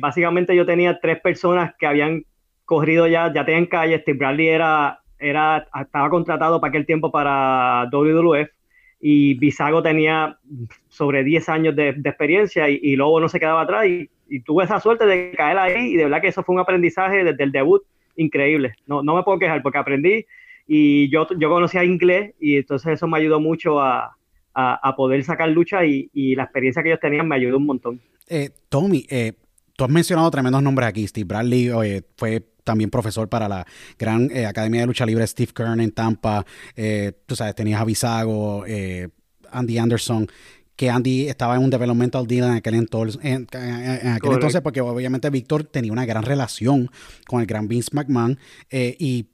Básicamente 0.00 0.54
yo 0.54 0.66
tenía 0.66 0.98
tres 1.00 1.20
personas 1.20 1.74
que 1.78 1.86
habían 1.86 2.24
corrido 2.64 3.06
ya, 3.06 3.32
ya 3.32 3.44
tenían 3.44 3.66
calle. 3.66 3.98
Steve 3.98 4.18
Bradley 4.18 4.48
era 4.48 5.00
era, 5.20 5.68
estaba 5.80 6.10
contratado 6.10 6.60
para 6.60 6.70
aquel 6.70 6.86
tiempo 6.86 7.12
para 7.12 7.88
WWF 7.92 8.48
y 9.02 9.34
Bisago 9.34 9.82
tenía 9.82 10.38
sobre 10.88 11.22
10 11.22 11.48
años 11.48 11.76
de, 11.76 11.90
experiencia 11.90 12.68
y, 12.68 12.96
Lobo 12.96 13.20
no 13.20 13.28
se 13.28 13.38
quedaba 13.38 13.62
atrás 13.62 13.86
y, 13.86 14.10
tuve 14.44 14.62
esa 14.62 14.78
suerte 14.78 15.06
de 15.06 15.32
caer 15.32 15.58
ahí 15.58 15.92
y 15.92 15.96
de 15.96 16.04
verdad 16.04 16.20
que 16.20 16.28
eso 16.28 16.44
fue 16.44 16.54
un 16.54 16.60
aprendizaje 16.60 17.24
desde 17.24 17.42
el 17.42 17.50
debut 17.50 17.82
increíble. 18.14 18.74
No, 18.86 19.02
no 19.02 19.16
me 19.16 19.24
puedo 19.24 19.40
quejar 19.40 19.60
porque 19.60 19.78
aprendí 19.78 20.24
y 20.68 21.10
yo, 21.10 21.26
yo 21.36 21.50
conocía 21.50 21.82
inglés 21.82 22.32
y 22.38 22.58
entonces 22.58 22.92
eso 22.92 23.08
me 23.08 23.18
ayudó 23.18 23.40
mucho 23.40 23.80
a, 23.80 24.16
poder 24.96 25.24
sacar 25.24 25.48
lucha 25.48 25.84
y, 25.84 26.34
la 26.34 26.44
experiencia 26.44 26.82
que 26.82 26.90
ellos 26.90 27.00
tenían 27.00 27.28
me 27.28 27.36
ayudó 27.36 27.56
un 27.56 27.66
montón. 27.66 28.00
Eh, 28.28 28.50
Tommy, 28.68 29.06
eh, 29.08 29.32
tú 29.76 29.84
has 29.84 29.90
mencionado 29.90 30.30
tremendos 30.30 30.62
nombres 30.62 30.88
aquí. 30.88 31.06
Steve 31.06 31.26
Bradley 31.26 31.70
fue 32.16 32.44
también 32.64 32.90
profesor 32.90 33.28
para 33.28 33.48
la 33.48 33.66
gran 33.98 34.30
eh, 34.30 34.46
Academia 34.46 34.82
de 34.82 34.86
Lucha 34.86 35.06
Libre 35.06 35.26
Steve 35.26 35.52
Kern 35.54 35.80
en 35.80 35.92
Tampa. 35.92 36.44
Tú 37.26 37.36
sabes, 37.36 37.54
tenías 37.54 37.80
a 37.80 37.84
Bisago, 37.84 38.64
Andy 39.50 39.78
Anderson 39.78 40.26
que 40.76 40.88
Andy 40.88 41.28
estaba 41.28 41.56
en 41.56 41.62
un 41.62 41.68
developmental 41.68 42.26
deal 42.26 42.48
en 42.48 42.54
aquel, 42.54 42.72
entonces, 42.72 43.20
en, 43.22 43.46
aquel 43.52 44.32
entonces, 44.32 44.62
porque 44.62 44.80
obviamente 44.80 45.28
Víctor 45.28 45.64
tenía 45.64 45.92
una 45.92 46.06
gran 46.06 46.22
relación 46.22 46.90
con 47.26 47.42
el 47.42 47.46
gran 47.46 47.68
Vince 47.68 47.90
McMahon 47.92 48.38
y 48.70 49.26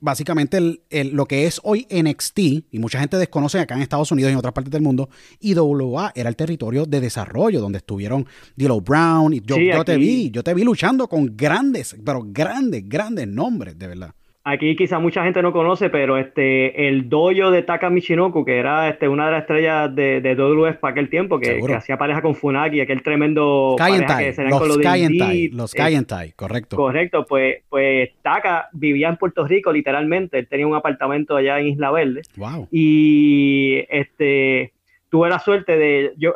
básicamente 0.00 0.58
el, 0.58 1.10
lo 1.12 1.26
que 1.26 1.46
es 1.46 1.60
hoy 1.62 1.86
NXT, 1.90 2.38
y 2.38 2.78
mucha 2.78 3.00
gente 3.00 3.16
desconoce 3.16 3.58
acá 3.58 3.74
en 3.74 3.82
Estados 3.82 4.10
Unidos 4.10 4.30
y 4.30 4.32
en 4.32 4.38
otras 4.38 4.54
partes 4.54 4.70
del 4.70 4.82
mundo, 4.82 5.08
IWA 5.40 6.12
era 6.14 6.28
el 6.28 6.36
territorio 6.36 6.86
de 6.86 7.00
desarrollo 7.00 7.60
donde 7.60 7.78
estuvieron 7.78 8.26
D'Lo 8.56 8.80
Brown, 8.80 9.32
y 9.32 9.40
yo, 9.40 9.56
yo 9.56 9.84
te 9.84 9.96
vi, 9.96 10.30
yo 10.30 10.42
te 10.42 10.54
vi 10.54 10.64
luchando 10.64 11.08
con 11.08 11.36
grandes, 11.36 11.96
pero 12.04 12.22
grandes, 12.26 12.88
grandes 12.88 13.28
nombres, 13.28 13.78
de 13.78 13.86
verdad. 13.86 14.14
Aquí 14.42 14.74
quizá 14.74 14.98
mucha 14.98 15.22
gente 15.22 15.42
no 15.42 15.52
conoce, 15.52 15.90
pero 15.90 16.16
este 16.16 16.88
el 16.88 17.10
dojo 17.10 17.50
de 17.50 17.62
Taka 17.62 17.90
Michinoku, 17.90 18.42
que 18.42 18.58
era 18.58 18.88
este 18.88 19.06
una 19.06 19.26
de 19.26 19.32
las 19.32 19.42
estrellas 19.42 19.94
de, 19.94 20.22
de 20.22 20.34
WWF 20.34 20.78
para 20.78 20.92
aquel 20.92 21.10
tiempo, 21.10 21.38
que, 21.38 21.60
hacía 21.76 21.98
pareja 21.98 22.22
con 22.22 22.34
Funaki, 22.34 22.80
aquel 22.80 23.02
tremendo 23.02 23.74
pareja 23.76 24.18
que 24.18 24.32
se 24.32 24.44
los, 24.44 24.58
con 24.58 24.68
los 24.68 25.74
Kayentai, 25.74 26.32
correcto. 26.32 26.76
Correcto, 26.76 27.26
pues, 27.28 27.58
pues 27.68 28.10
Taka 28.22 28.70
vivía 28.72 29.10
en 29.10 29.16
Puerto 29.16 29.46
Rico 29.46 29.72
literalmente, 29.72 30.38
él 30.38 30.48
tenía 30.48 30.66
un 30.66 30.74
apartamento 30.74 31.36
allá 31.36 31.60
en 31.60 31.68
Isla 31.68 31.90
Verde. 31.90 32.22
Wow. 32.36 32.66
Y 32.70 33.84
este 33.90 34.72
tuve 35.10 35.28
la 35.28 35.38
suerte 35.38 35.76
de 35.76 36.14
yo 36.16 36.34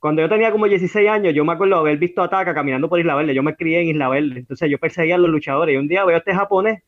cuando 0.00 0.20
yo 0.20 0.28
tenía 0.28 0.50
como 0.50 0.66
16 0.66 1.08
años, 1.08 1.32
yo 1.32 1.46
me 1.46 1.52
acuerdo 1.54 1.76
haber 1.76 1.96
visto 1.96 2.22
a 2.22 2.28
Taka 2.28 2.52
caminando 2.52 2.90
por 2.90 3.00
Isla 3.00 3.14
Verde. 3.14 3.34
Yo 3.34 3.42
me 3.44 3.54
crié 3.54 3.80
en 3.80 3.88
Isla 3.88 4.08
Verde. 4.08 4.40
Entonces 4.40 4.68
yo 4.68 4.76
perseguía 4.78 5.14
a 5.14 5.18
los 5.18 5.30
luchadores. 5.30 5.74
Y 5.74 5.78
un 5.78 5.86
día 5.86 6.04
veo 6.04 6.16
a 6.16 6.18
este 6.18 6.34
japonés 6.34 6.82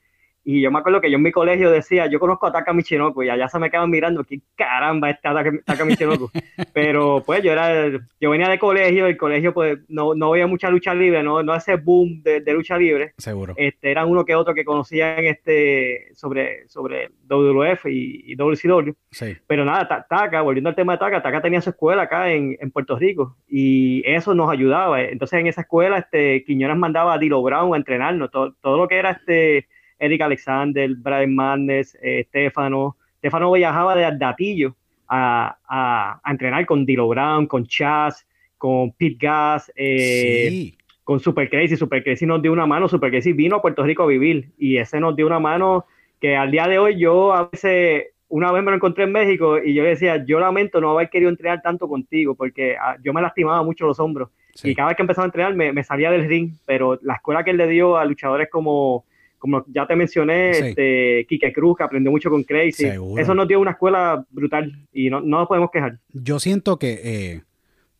y 0.44 0.60
yo 0.60 0.70
me 0.70 0.78
acuerdo 0.78 1.00
que 1.00 1.10
yo 1.10 1.16
en 1.16 1.22
mi 1.22 1.32
colegio 1.32 1.70
decía, 1.70 2.06
yo 2.06 2.20
conozco 2.20 2.46
a 2.46 2.52
Taka 2.52 2.74
Michinoku 2.74 3.22
y 3.22 3.30
allá 3.30 3.48
se 3.48 3.58
me 3.58 3.70
quedaban 3.70 3.90
mirando, 3.90 4.24
¿qué 4.24 4.40
caramba 4.54 5.08
es 5.08 5.20
Taka, 5.22 5.84
Michinoku? 5.86 6.30
Pero 6.74 7.22
pues 7.24 7.42
yo 7.42 7.50
era, 7.50 7.90
yo 8.20 8.30
venía 8.30 8.48
de 8.48 8.58
colegio, 8.58 9.06
el 9.06 9.16
colegio 9.16 9.54
pues 9.54 9.78
no, 9.88 10.14
no 10.14 10.32
veía 10.32 10.46
mucha 10.46 10.68
lucha 10.68 10.92
libre, 10.92 11.22
no, 11.22 11.42
no 11.42 11.54
ese 11.54 11.76
boom 11.76 12.22
de, 12.22 12.42
lucha 12.52 12.76
libre. 12.76 13.14
Seguro. 13.16 13.54
Este, 13.56 13.90
eran 13.90 14.08
uno 14.08 14.26
que 14.26 14.34
otro 14.34 14.54
que 14.54 14.66
conocían 14.66 15.24
este, 15.24 16.14
sobre, 16.14 16.68
sobre 16.68 17.10
WWF 17.26 17.86
y, 17.86 18.32
y 18.32 18.36
WCW. 18.36 18.92
Sí. 19.10 19.36
Pero 19.46 19.64
nada, 19.64 20.06
Taka, 20.06 20.42
volviendo 20.42 20.68
al 20.68 20.76
tema 20.76 20.92
de 20.92 20.98
Taka, 20.98 21.22
Taka 21.22 21.40
tenía 21.40 21.62
su 21.62 21.70
escuela 21.70 22.02
acá 22.02 22.30
en, 22.30 22.58
en, 22.60 22.70
Puerto 22.70 22.98
Rico 22.98 23.38
y 23.48 24.02
eso 24.04 24.34
nos 24.34 24.50
ayudaba. 24.50 25.00
Entonces 25.00 25.40
en 25.40 25.46
esa 25.46 25.62
escuela 25.62 25.98
este, 25.98 26.44
Quiñones 26.44 26.76
mandaba 26.76 27.14
a 27.14 27.18
Dilo 27.18 27.42
Brown 27.42 27.72
a 27.72 27.78
entrenarnos, 27.78 28.30
todo, 28.30 28.52
todo 28.60 28.76
lo 28.76 28.88
que 28.88 28.98
era 28.98 29.12
este 29.12 29.68
Eric 29.98 30.20
Alexander, 30.20 30.90
Brian 30.96 31.34
Madness, 31.34 31.96
eh, 32.02 32.24
Stefano. 32.28 32.96
Stefano 33.18 33.52
viajaba 33.52 33.94
de 33.94 34.16
Datillo 34.18 34.74
a, 35.08 35.56
a, 35.68 36.20
entrenar 36.30 36.66
con 36.66 36.84
Dilo 36.84 37.08
Brown, 37.08 37.46
con 37.46 37.66
Chaz, 37.66 38.26
con 38.58 38.92
Pete 38.92 39.16
Gas, 39.18 39.72
eh, 39.76 40.74
con 41.04 41.20
Super 41.20 41.48
Crazy. 41.48 41.76
Super 41.76 42.02
Crazy 42.02 42.26
nos 42.26 42.42
dio 42.42 42.52
una 42.52 42.66
mano, 42.66 42.88
Super 42.88 43.10
Crazy 43.10 43.32
vino 43.32 43.56
a 43.56 43.62
Puerto 43.62 43.82
Rico 43.82 44.02
a 44.02 44.06
vivir 44.06 44.50
y 44.58 44.78
ese 44.78 45.00
nos 45.00 45.14
dio 45.16 45.26
una 45.26 45.38
mano 45.38 45.86
que 46.20 46.36
al 46.36 46.50
día 46.50 46.66
de 46.66 46.78
hoy 46.78 46.98
yo 46.98 47.34
a 47.34 47.48
veces, 47.50 48.06
una 48.28 48.50
vez 48.50 48.62
me 48.62 48.70
lo 48.70 48.76
encontré 48.76 49.04
en 49.04 49.12
México 49.12 49.58
y 49.58 49.74
yo 49.74 49.84
decía, 49.84 50.24
yo 50.24 50.40
lamento 50.40 50.80
no 50.80 50.92
haber 50.92 51.10
querido 51.10 51.30
entrenar 51.30 51.60
tanto 51.62 51.88
contigo 51.88 52.34
porque 52.34 52.76
ah, 52.80 52.96
yo 53.02 53.12
me 53.12 53.20
lastimaba 53.20 53.62
mucho 53.62 53.86
los 53.86 54.00
hombros. 54.00 54.30
Y 54.62 54.74
cada 54.74 54.88
vez 54.88 54.96
que 54.96 55.02
empezaba 55.02 55.24
a 55.24 55.26
entrenar 55.26 55.54
me, 55.54 55.72
me, 55.72 55.82
salía 55.82 56.12
del 56.12 56.28
ring, 56.28 56.52
pero 56.64 56.98
la 57.02 57.14
escuela 57.14 57.42
que 57.42 57.50
él 57.50 57.56
le 57.56 57.66
dio 57.66 57.96
a 57.96 58.04
luchadores 58.04 58.48
como 58.48 59.04
como 59.44 59.62
ya 59.68 59.86
te 59.86 59.94
mencioné, 59.94 60.52
este, 60.52 61.26
Kike 61.28 61.52
Cruz, 61.52 61.76
que 61.76 61.84
aprendió 61.84 62.10
mucho 62.10 62.30
con 62.30 62.44
Crazy. 62.44 62.86
Eso 63.18 63.34
nos 63.34 63.46
dio 63.46 63.60
una 63.60 63.72
escuela 63.72 64.24
brutal 64.30 64.72
y 64.90 65.10
no, 65.10 65.20
no 65.20 65.40
nos 65.40 65.48
podemos 65.48 65.70
quejar. 65.70 65.98
Yo 66.14 66.40
siento 66.40 66.78
que 66.78 67.00
eh, 67.04 67.42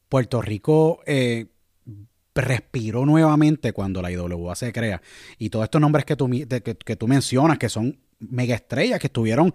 Puerto 0.08 0.40
Rico 0.40 1.00
eh, 1.04 1.44
respiró 2.34 3.04
nuevamente 3.04 3.74
cuando 3.74 4.00
la 4.00 4.10
IWA 4.10 4.54
se 4.54 4.72
crea. 4.72 5.02
Y 5.36 5.50
todos 5.50 5.64
estos 5.64 5.82
nombres 5.82 6.06
que 6.06 6.16
tú, 6.16 6.30
que, 6.30 6.96
tú 6.96 7.06
mencionas, 7.06 7.58
que 7.58 7.68
son 7.68 7.98
mega 8.20 8.54
estrellas, 8.54 8.98
que 8.98 9.08
estuvieron 9.08 9.52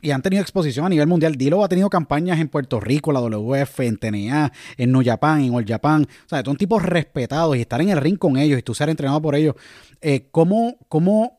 y 0.00 0.10
han 0.10 0.22
tenido 0.22 0.42
exposición 0.42 0.86
a 0.86 0.88
nivel 0.88 1.06
mundial. 1.06 1.36
Dilo 1.36 1.64
ha 1.64 1.68
tenido 1.68 1.90
campañas 1.90 2.38
en 2.40 2.48
Puerto 2.48 2.80
Rico, 2.80 3.12
la 3.12 3.20
WF, 3.20 3.80
en 3.80 3.96
TNA, 3.96 4.52
en 4.76 4.92
New 4.92 5.02
Japan, 5.04 5.42
en 5.42 5.54
All 5.54 5.64
Japan. 5.66 6.02
O 6.02 6.28
sea, 6.28 6.42
son 6.44 6.56
tipos 6.56 6.82
respetados 6.82 7.56
y 7.56 7.60
estar 7.60 7.80
en 7.80 7.90
el 7.90 7.98
ring 7.98 8.18
con 8.18 8.36
ellos 8.36 8.58
y 8.58 8.62
tú 8.62 8.74
ser 8.74 8.88
entrenado 8.88 9.20
por 9.20 9.34
ellos 9.34 9.54
eh, 10.00 10.28
¿cómo, 10.30 10.76
¿cómo, 10.88 11.38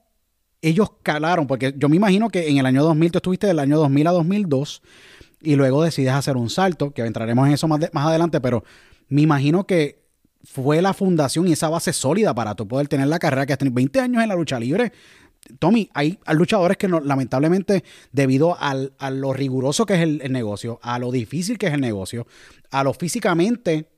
ellos 0.61 0.89
calaron? 1.03 1.47
Porque 1.47 1.73
yo 1.77 1.87
me 1.87 1.95
imagino 1.95 2.29
que 2.29 2.49
en 2.49 2.57
el 2.57 2.65
año 2.65 2.83
2000, 2.83 3.11
tú 3.11 3.17
estuviste 3.19 3.47
del 3.47 3.59
año 3.59 3.77
2000 3.77 4.07
a 4.07 4.11
2002 4.11 4.81
y 5.41 5.55
luego 5.55 5.83
decides 5.83 6.11
hacer 6.11 6.35
un 6.35 6.49
salto, 6.49 6.91
que 6.91 7.03
entraremos 7.03 7.47
en 7.47 7.53
eso 7.53 7.67
más, 7.67 7.79
más 7.93 8.07
adelante, 8.07 8.41
pero 8.41 8.63
me 9.07 9.21
imagino 9.21 9.65
que 9.65 10.03
fue 10.43 10.81
la 10.81 10.93
fundación 10.93 11.47
y 11.47 11.53
esa 11.53 11.69
base 11.69 11.93
sólida 11.93 12.33
para 12.33 12.55
tú 12.55 12.67
poder 12.67 12.89
tener 12.89 13.07
la 13.07 13.19
carrera 13.19 13.45
que 13.45 13.53
has 13.53 13.59
tenido 13.59 13.75
20 13.75 13.99
años 14.01 14.23
en 14.23 14.29
la 14.29 14.35
lucha 14.35 14.59
libre. 14.59 14.91
Tommy, 15.57 15.89
hay, 15.93 16.19
luchadores 16.33 16.77
que 16.77 16.87
lamentablemente, 16.87 17.83
debido 18.11 18.59
al, 18.59 18.93
a 18.99 19.09
lo 19.09 19.33
riguroso 19.33 19.85
que 19.85 19.95
es 19.95 20.01
el, 20.01 20.31
negocio, 20.31 20.79
a 20.83 20.99
lo 20.99 21.11
difícil 21.11 21.57
que 21.57 21.67
es 21.67 21.73
el 21.73 21.81
negocio, 21.81 22.27
a 22.71 22.83
lo 22.83 22.93
físicamente 22.93 23.89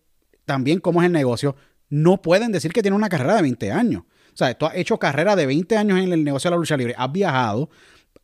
también 0.46 0.79
como 0.79 1.01
es 1.01 1.08
el 1.08 1.12
negocio, 1.12 1.55
no 1.89 2.22
pueden 2.22 2.51
decir 2.51 2.72
que 2.72 2.81
tiene 2.81 2.96
una 2.96 3.10
carrera 3.10 3.36
de 3.36 3.41
20 3.41 3.72
años. 3.72 4.03
O 4.34 4.38
sea, 4.38 4.53
tú 4.58 4.65
has 4.65 4.75
hecho 4.75 4.98
carrera 4.98 5.36
de 5.36 5.46
20 5.46 5.75
años 5.77 6.00
en 6.00 6.13
el 6.13 6.24
negocio 6.24 6.50
de 6.50 6.55
la 6.55 6.60
lucha 6.60 6.77
libre, 6.77 6.96
has 6.98 7.12
viajado, 7.12 7.70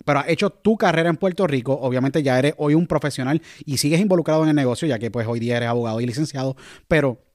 pero 0.05 0.19
has 0.19 0.29
hecho 0.29 0.50
tu 0.50 0.77
carrera 0.77 1.10
en 1.10 1.17
Puerto 1.17 1.48
Rico, 1.48 1.74
obviamente 1.74 2.24
ya 2.24 2.39
eres 2.39 2.53
hoy 2.57 2.75
un 2.75 2.88
profesional 2.88 3.41
y 3.65 3.77
sigues 3.77 4.00
involucrado 4.00 4.43
en 4.43 4.50
el 4.50 4.55
negocio, 4.55 4.88
ya 4.88 5.00
que 5.00 5.12
pues 5.12 5.27
hoy 5.27 5.39
día 5.39 5.57
eres 5.57 5.69
abogado 5.69 6.00
y 6.00 6.05
licenciado, 6.05 6.55
pero 6.88 7.26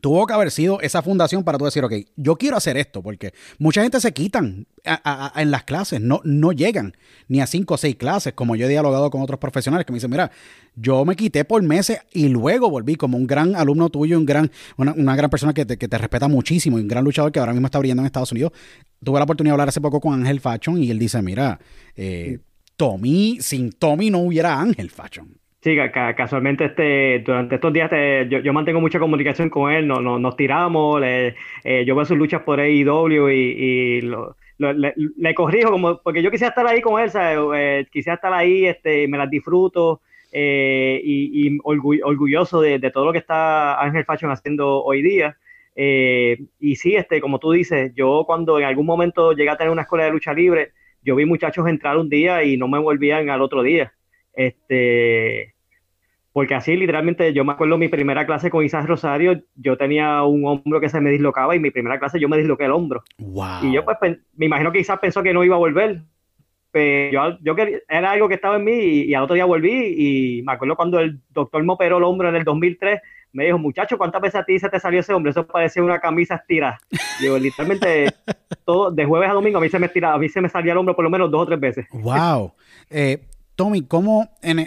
tuvo 0.00 0.26
que 0.26 0.32
haber 0.32 0.50
sido 0.50 0.80
esa 0.80 1.02
fundación 1.02 1.44
para 1.44 1.58
tú 1.58 1.64
decir, 1.64 1.84
ok, 1.84 1.92
yo 2.16 2.36
quiero 2.36 2.56
hacer 2.56 2.76
esto, 2.76 3.02
porque 3.02 3.34
mucha 3.58 3.82
gente 3.82 4.00
se 4.00 4.12
quitan 4.12 4.66
en 5.36 5.50
las 5.50 5.64
clases, 5.64 6.00
no, 6.00 6.20
no 6.24 6.52
llegan 6.52 6.96
ni 7.28 7.40
a 7.40 7.46
cinco 7.46 7.74
o 7.74 7.76
seis 7.76 7.96
clases, 7.96 8.32
como 8.32 8.56
yo 8.56 8.66
he 8.66 8.68
dialogado 8.68 9.10
con 9.10 9.20
otros 9.20 9.38
profesionales 9.38 9.86
que 9.86 9.92
me 9.92 9.96
dicen, 9.96 10.10
mira, 10.10 10.30
yo 10.74 11.04
me 11.04 11.14
quité 11.14 11.44
por 11.44 11.62
meses 11.62 12.00
y 12.12 12.28
luego 12.28 12.70
volví 12.70 12.94
como 12.94 13.18
un 13.18 13.26
gran 13.26 13.54
alumno 13.54 13.90
tuyo, 13.90 14.18
un 14.18 14.24
gran, 14.24 14.50
una, 14.76 15.16
gran 15.16 15.28
persona 15.28 15.52
que 15.52 15.66
te, 15.66 15.76
que 15.76 15.88
te, 15.88 15.98
respeta 15.98 16.26
muchísimo 16.26 16.78
y 16.78 16.82
un 16.82 16.88
gran 16.88 17.04
luchador 17.04 17.30
que 17.30 17.40
ahora 17.40 17.52
mismo 17.52 17.66
está 17.66 17.78
brillando 17.78 18.02
en 18.02 18.06
Estados 18.06 18.32
Unidos. 18.32 18.52
Tuve 19.04 19.18
la 19.18 19.24
oportunidad 19.24 19.52
de 19.52 19.54
hablar 19.54 19.68
hace 19.68 19.80
poco 19.80 20.00
con 20.00 20.14
Ángel 20.14 20.40
Fashion 20.40 20.82
y 20.82 20.90
él 20.90 20.98
dice, 20.98 21.20
mira, 21.20 21.60
eh, 21.94 22.38
Tommy, 22.76 23.38
sin 23.40 23.72
Tommy 23.72 24.10
no 24.10 24.20
hubiera 24.20 24.58
Ángel 24.58 24.90
Fashion. 24.90 25.41
Sí, 25.62 25.76
casualmente 26.16 26.64
este, 26.64 27.20
durante 27.20 27.54
estos 27.54 27.72
días 27.72 27.88
yo, 28.28 28.52
mantengo 28.52 28.80
mucha 28.80 28.98
comunicación 28.98 29.48
con 29.48 29.70
él, 29.70 29.86
no, 29.86 30.00
nos 30.00 30.36
tiramos, 30.36 31.00
eh, 31.04 31.36
yo 31.86 31.94
veo 31.94 32.04
sus 32.04 32.18
luchas 32.18 32.42
por 32.42 32.58
AEW 32.58 33.28
y, 33.30 33.34
y 33.34 34.00
le, 34.58 35.34
corrijo, 35.36 35.70
como, 35.70 36.02
porque 36.02 36.20
yo 36.20 36.32
quisiera 36.32 36.48
estar 36.48 36.66
ahí 36.66 36.80
con 36.80 37.00
él, 37.00 37.12
eh, 37.54 37.86
quisiera 37.92 38.16
estar 38.16 38.32
ahí, 38.32 38.66
este, 38.66 39.06
me 39.06 39.16
las 39.16 39.30
disfruto 39.30 40.00
eh, 40.32 41.00
y, 41.04 41.56
orgulloso 41.62 42.60
de, 42.60 42.80
todo 42.90 43.04
lo 43.04 43.12
que 43.12 43.18
está 43.18 43.80
Ángel 43.80 44.04
Fashion 44.04 44.32
haciendo 44.32 44.82
hoy 44.82 45.00
día. 45.00 45.36
y 45.76 46.74
sí, 46.74 46.96
este, 46.96 47.20
como 47.20 47.38
tú 47.38 47.52
dices, 47.52 47.92
yo 47.94 48.24
cuando 48.26 48.58
en 48.58 48.64
algún 48.64 48.86
momento 48.86 49.32
llegué 49.32 49.50
a 49.50 49.56
tener 49.56 49.70
una 49.70 49.82
escuela 49.82 50.06
de 50.06 50.10
lucha 50.10 50.34
libre, 50.34 50.72
yo 51.04 51.14
vi 51.14 51.24
muchachos 51.24 51.68
entrar 51.68 51.98
un 51.98 52.08
día 52.08 52.42
y 52.42 52.56
no 52.56 52.66
me 52.66 52.80
volvían 52.80 53.30
al 53.30 53.42
otro 53.42 53.62
día. 53.62 53.92
Este, 54.34 55.54
porque 56.32 56.54
así 56.54 56.76
literalmente 56.76 57.32
yo 57.32 57.44
me 57.44 57.52
acuerdo 57.52 57.76
mi 57.76 57.88
primera 57.88 58.24
clase 58.24 58.50
con 58.50 58.64
Isaac 58.64 58.86
Rosario, 58.86 59.42
yo 59.54 59.76
tenía 59.76 60.22
un 60.22 60.46
hombro 60.46 60.80
que 60.80 60.88
se 60.88 61.00
me 61.00 61.10
dislocaba 61.10 61.54
y 61.54 61.60
mi 61.60 61.70
primera 61.70 61.98
clase 61.98 62.18
yo 62.18 62.28
me 62.28 62.38
disloqué 62.38 62.64
el 62.64 62.72
hombro. 62.72 63.02
Y 63.62 63.72
yo 63.72 63.84
pues 63.84 64.18
me 64.34 64.46
imagino 64.46 64.72
que 64.72 64.80
Isaac 64.80 65.00
pensó 65.00 65.22
que 65.22 65.34
no 65.34 65.44
iba 65.44 65.56
a 65.56 65.60
volver. 65.60 66.02
Pero 66.70 67.36
yo, 67.42 67.54
yo 67.54 67.64
era 67.86 68.12
algo 68.12 68.28
que 68.28 68.36
estaba 68.36 68.56
en 68.56 68.64
mí 68.64 68.72
y, 68.72 69.12
al 69.12 69.24
otro 69.24 69.34
día 69.34 69.44
volví 69.44 70.38
y 70.38 70.42
me 70.42 70.52
acuerdo 70.52 70.74
cuando 70.74 71.00
el 71.00 71.20
doctor 71.28 71.62
me 71.62 71.74
operó 71.74 71.98
el 71.98 72.04
hombro 72.04 72.30
en 72.30 72.36
el 72.36 72.44
2003, 72.44 72.98
me 73.32 73.44
dijo, 73.44 73.58
muchacho, 73.58 73.98
¿cuántas 73.98 74.22
veces 74.22 74.40
a 74.40 74.44
ti 74.44 74.58
se 74.58 74.70
te 74.70 74.80
salió 74.80 75.00
ese 75.00 75.12
hombro? 75.12 75.30
Eso 75.30 75.46
parecía 75.46 75.82
una 75.82 76.00
camisa 76.00 76.36
estirada. 76.36 76.80
Digo, 77.20 77.38
literalmente, 77.38 78.06
todo, 78.64 78.90
de 78.90 79.04
jueves 79.04 79.28
a 79.28 79.34
domingo 79.34 79.58
a 79.58 79.60
mí 79.60 79.68
se 79.68 79.78
me 79.78 79.86
estiraba, 79.86 80.14
a 80.14 80.18
mí 80.18 80.30
se 80.30 80.40
me 80.40 80.48
salía 80.48 80.72
el 80.72 80.78
hombro 80.78 80.96
por 80.96 81.04
lo 81.04 81.10
menos 81.10 81.30
dos 81.30 81.42
o 81.42 81.46
tres 81.46 81.60
veces. 81.60 81.86
Wow. 81.92 82.54
Eh, 82.88 83.20
Tommy, 83.56 83.82
¿cómo, 83.82 84.30
en, 84.42 84.58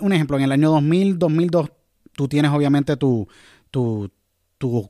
un, 0.00 0.12
ejemplo, 0.12 0.36
en 0.36 0.44
el 0.44 0.52
año 0.52 0.70
2000, 0.70 1.18
2002, 1.18 1.70
tú 2.12 2.28
tienes 2.28 2.50
obviamente 2.50 2.96
tu, 2.96 3.28
tu, 3.70 4.10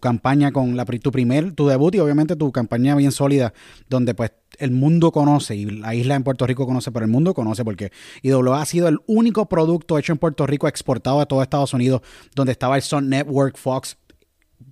campaña 0.01 0.53
con 0.53 0.77
la, 0.77 0.85
tu 0.85 1.11
primer, 1.11 1.53
tu 1.53 1.67
debut 1.67 1.95
y 1.97 1.99
obviamente 1.99 2.37
tu 2.37 2.53
campaña 2.53 2.95
bien 2.95 3.11
sólida, 3.11 3.53
donde 3.89 4.15
pues 4.15 4.33
el 4.59 4.71
mundo 4.71 5.11
conoce 5.11 5.57
y 5.57 5.65
la 5.65 5.97
isla 5.97 6.15
en 6.15 6.23
Puerto 6.23 6.47
Rico 6.47 6.65
conoce, 6.65 6.93
pero 6.93 7.05
el 7.05 7.11
mundo 7.11 7.35
conoce 7.35 7.65
porque 7.65 7.91
IWA 8.23 8.63
ha 8.63 8.67
sido 8.67 8.87
el 8.87 8.99
único 9.07 9.47
producto 9.47 9.99
hecho 9.99 10.13
en 10.13 10.19
Puerto 10.19 10.47
Rico 10.47 10.69
exportado 10.69 11.21
a 11.21 11.27
todo 11.27 11.43
Estados 11.43 11.75
Unidos, 11.75 12.03
donde 12.37 12.53
estaba 12.53 12.77
el 12.77 12.83
Sun 12.83 13.09
Network, 13.09 13.57
Fox. 13.57 13.97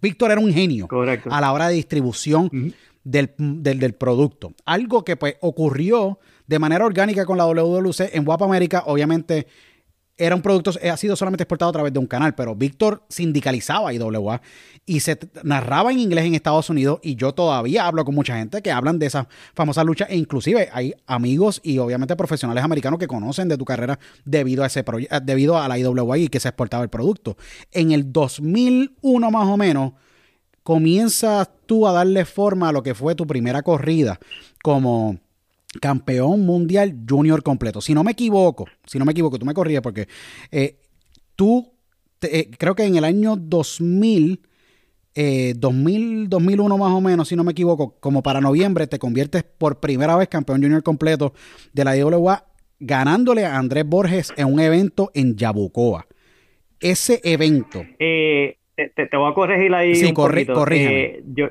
Víctor 0.01 0.31
era 0.31 0.41
un 0.41 0.53
genio 0.53 0.89
a 1.31 1.41
la 1.41 1.53
hora 1.53 1.69
de 1.69 1.75
distribución 1.75 2.73
del, 3.03 3.33
del, 3.39 3.95
producto. 3.95 4.53
Algo 4.65 5.05
que 5.05 5.17
pues 5.17 5.37
ocurrió 5.41 6.19
de 6.47 6.59
manera 6.59 6.85
orgánica 6.85 7.25
con 7.25 7.39
la 7.39 7.47
WWC 7.47 8.15
en 8.15 8.25
Guapa 8.25 8.45
América, 8.45 8.85
obviamente 8.87 9.47
era 10.17 10.35
un 10.35 10.43
producto, 10.43 10.71
ha 10.71 10.97
sido 10.97 11.17
solamente 11.17 11.43
exportado 11.43 11.71
a 11.71 11.73
través 11.73 11.93
de 11.93 11.99
un 11.99 12.07
canal, 12.07 12.35
pero 12.35 12.55
Víctor 12.55 13.05
sindicalizaba 13.09 13.93
IWA 13.95 14.43
y 14.85 15.01
se 15.01 15.19
narraba 15.43 15.91
en 15.91 15.99
inglés 15.99 16.27
en 16.27 16.35
Estados 16.35 16.69
Unidos 16.69 17.01
y 17.03 17.17
yo 17.17 17.33
todavía 17.33 17.87
hablo 17.87 18.05
con 18.05 18.15
mucha 18.15 18.37
gente 18.37 18.63
que 18.63 18.71
hablan 18.71 18.99
de 18.99 19.07
esa 19.07 19.27
famosa 19.55 19.83
lucha 19.85 20.05
e 20.05 20.17
inclusive 20.17 20.69
hay 20.73 20.95
amigos 21.07 21.61
y 21.65 21.79
obviamente 21.79 22.15
profesionales 22.15 22.63
americanos 22.63 22.99
que 22.99 23.07
conocen 23.07 23.49
de 23.49 23.57
tu 23.57 23.65
carrera 23.65 23.99
debido 24.25 24.63
a 24.65 24.67
ese 24.67 24.85
debido 25.23 25.59
a 25.59 25.67
la 25.67 25.79
IWA 25.79 26.19
y 26.19 26.29
que 26.29 26.41
se 26.41 26.49
exportaba 26.49 26.85
el 26.85 26.91
producto. 26.91 27.37
En 27.71 27.93
el 27.93 28.13
2001 28.13 29.31
más 29.31 29.49
o 29.49 29.57
menos 29.57 29.93
comienzas 30.63 31.49
tú 31.67 31.87
a 31.87 31.93
darle 31.93 32.25
forma 32.27 32.69
a 32.69 32.73
lo 32.73 32.83
que 32.83 32.95
fue 32.95 33.15
tu 33.15 33.27
primera 33.27 33.63
corrida 33.63 34.21
como 34.63 35.19
campeón 35.81 36.45
mundial 36.45 36.95
junior 37.09 37.43
completo. 37.43 37.81
Si 37.81 37.95
no 37.95 38.05
me 38.05 38.13
equivoco, 38.13 38.67
si 38.85 38.99
no 38.99 39.05
me 39.05 39.13
equivoco, 39.13 39.39
tú 39.39 39.47
me 39.47 39.55
corrías 39.55 39.83
porque 39.83 40.07
eh, 40.51 40.77
tú, 41.37 41.73
eh, 42.23 42.51
creo 42.59 42.75
que 42.75 42.85
en 42.85 42.97
el 42.97 43.05
año 43.05 43.37
2000, 43.37 44.41
2000, 45.57 46.29
2001 46.29 46.79
más 46.79 46.93
o 46.93 47.01
menos, 47.01 47.29
si 47.29 47.37
no 47.37 47.45
me 47.45 47.53
equivoco, 47.53 47.97
como 48.01 48.23
para 48.23 48.41
noviembre 48.41 48.87
te 48.87 48.99
conviertes 48.99 49.45
por 49.45 49.81
primera 49.81 50.17
vez 50.17 50.29
campeón 50.29 50.63
junior 50.63 50.83
completo 50.83 51.35
de 51.73 51.85
la 51.85 51.97
IWA, 51.97 52.47
ganándole 52.81 53.45
a 53.45 53.59
Andrés 53.59 53.87
Borges 53.87 54.33
en 54.37 54.53
un 54.53 54.61
evento 54.61 55.11
en 55.15 55.37
Yabucoa. 55.37 56.07
Ese 56.81 57.21
evento. 57.23 57.85
Eh, 57.99 58.59
te, 58.75 59.17
voy 59.17 59.31
a 59.31 59.35
corregir 59.35 59.73
ahí. 59.75 59.95
Sí, 59.95 60.13
corrígeme. 60.13 61.23
yo, 61.27 61.49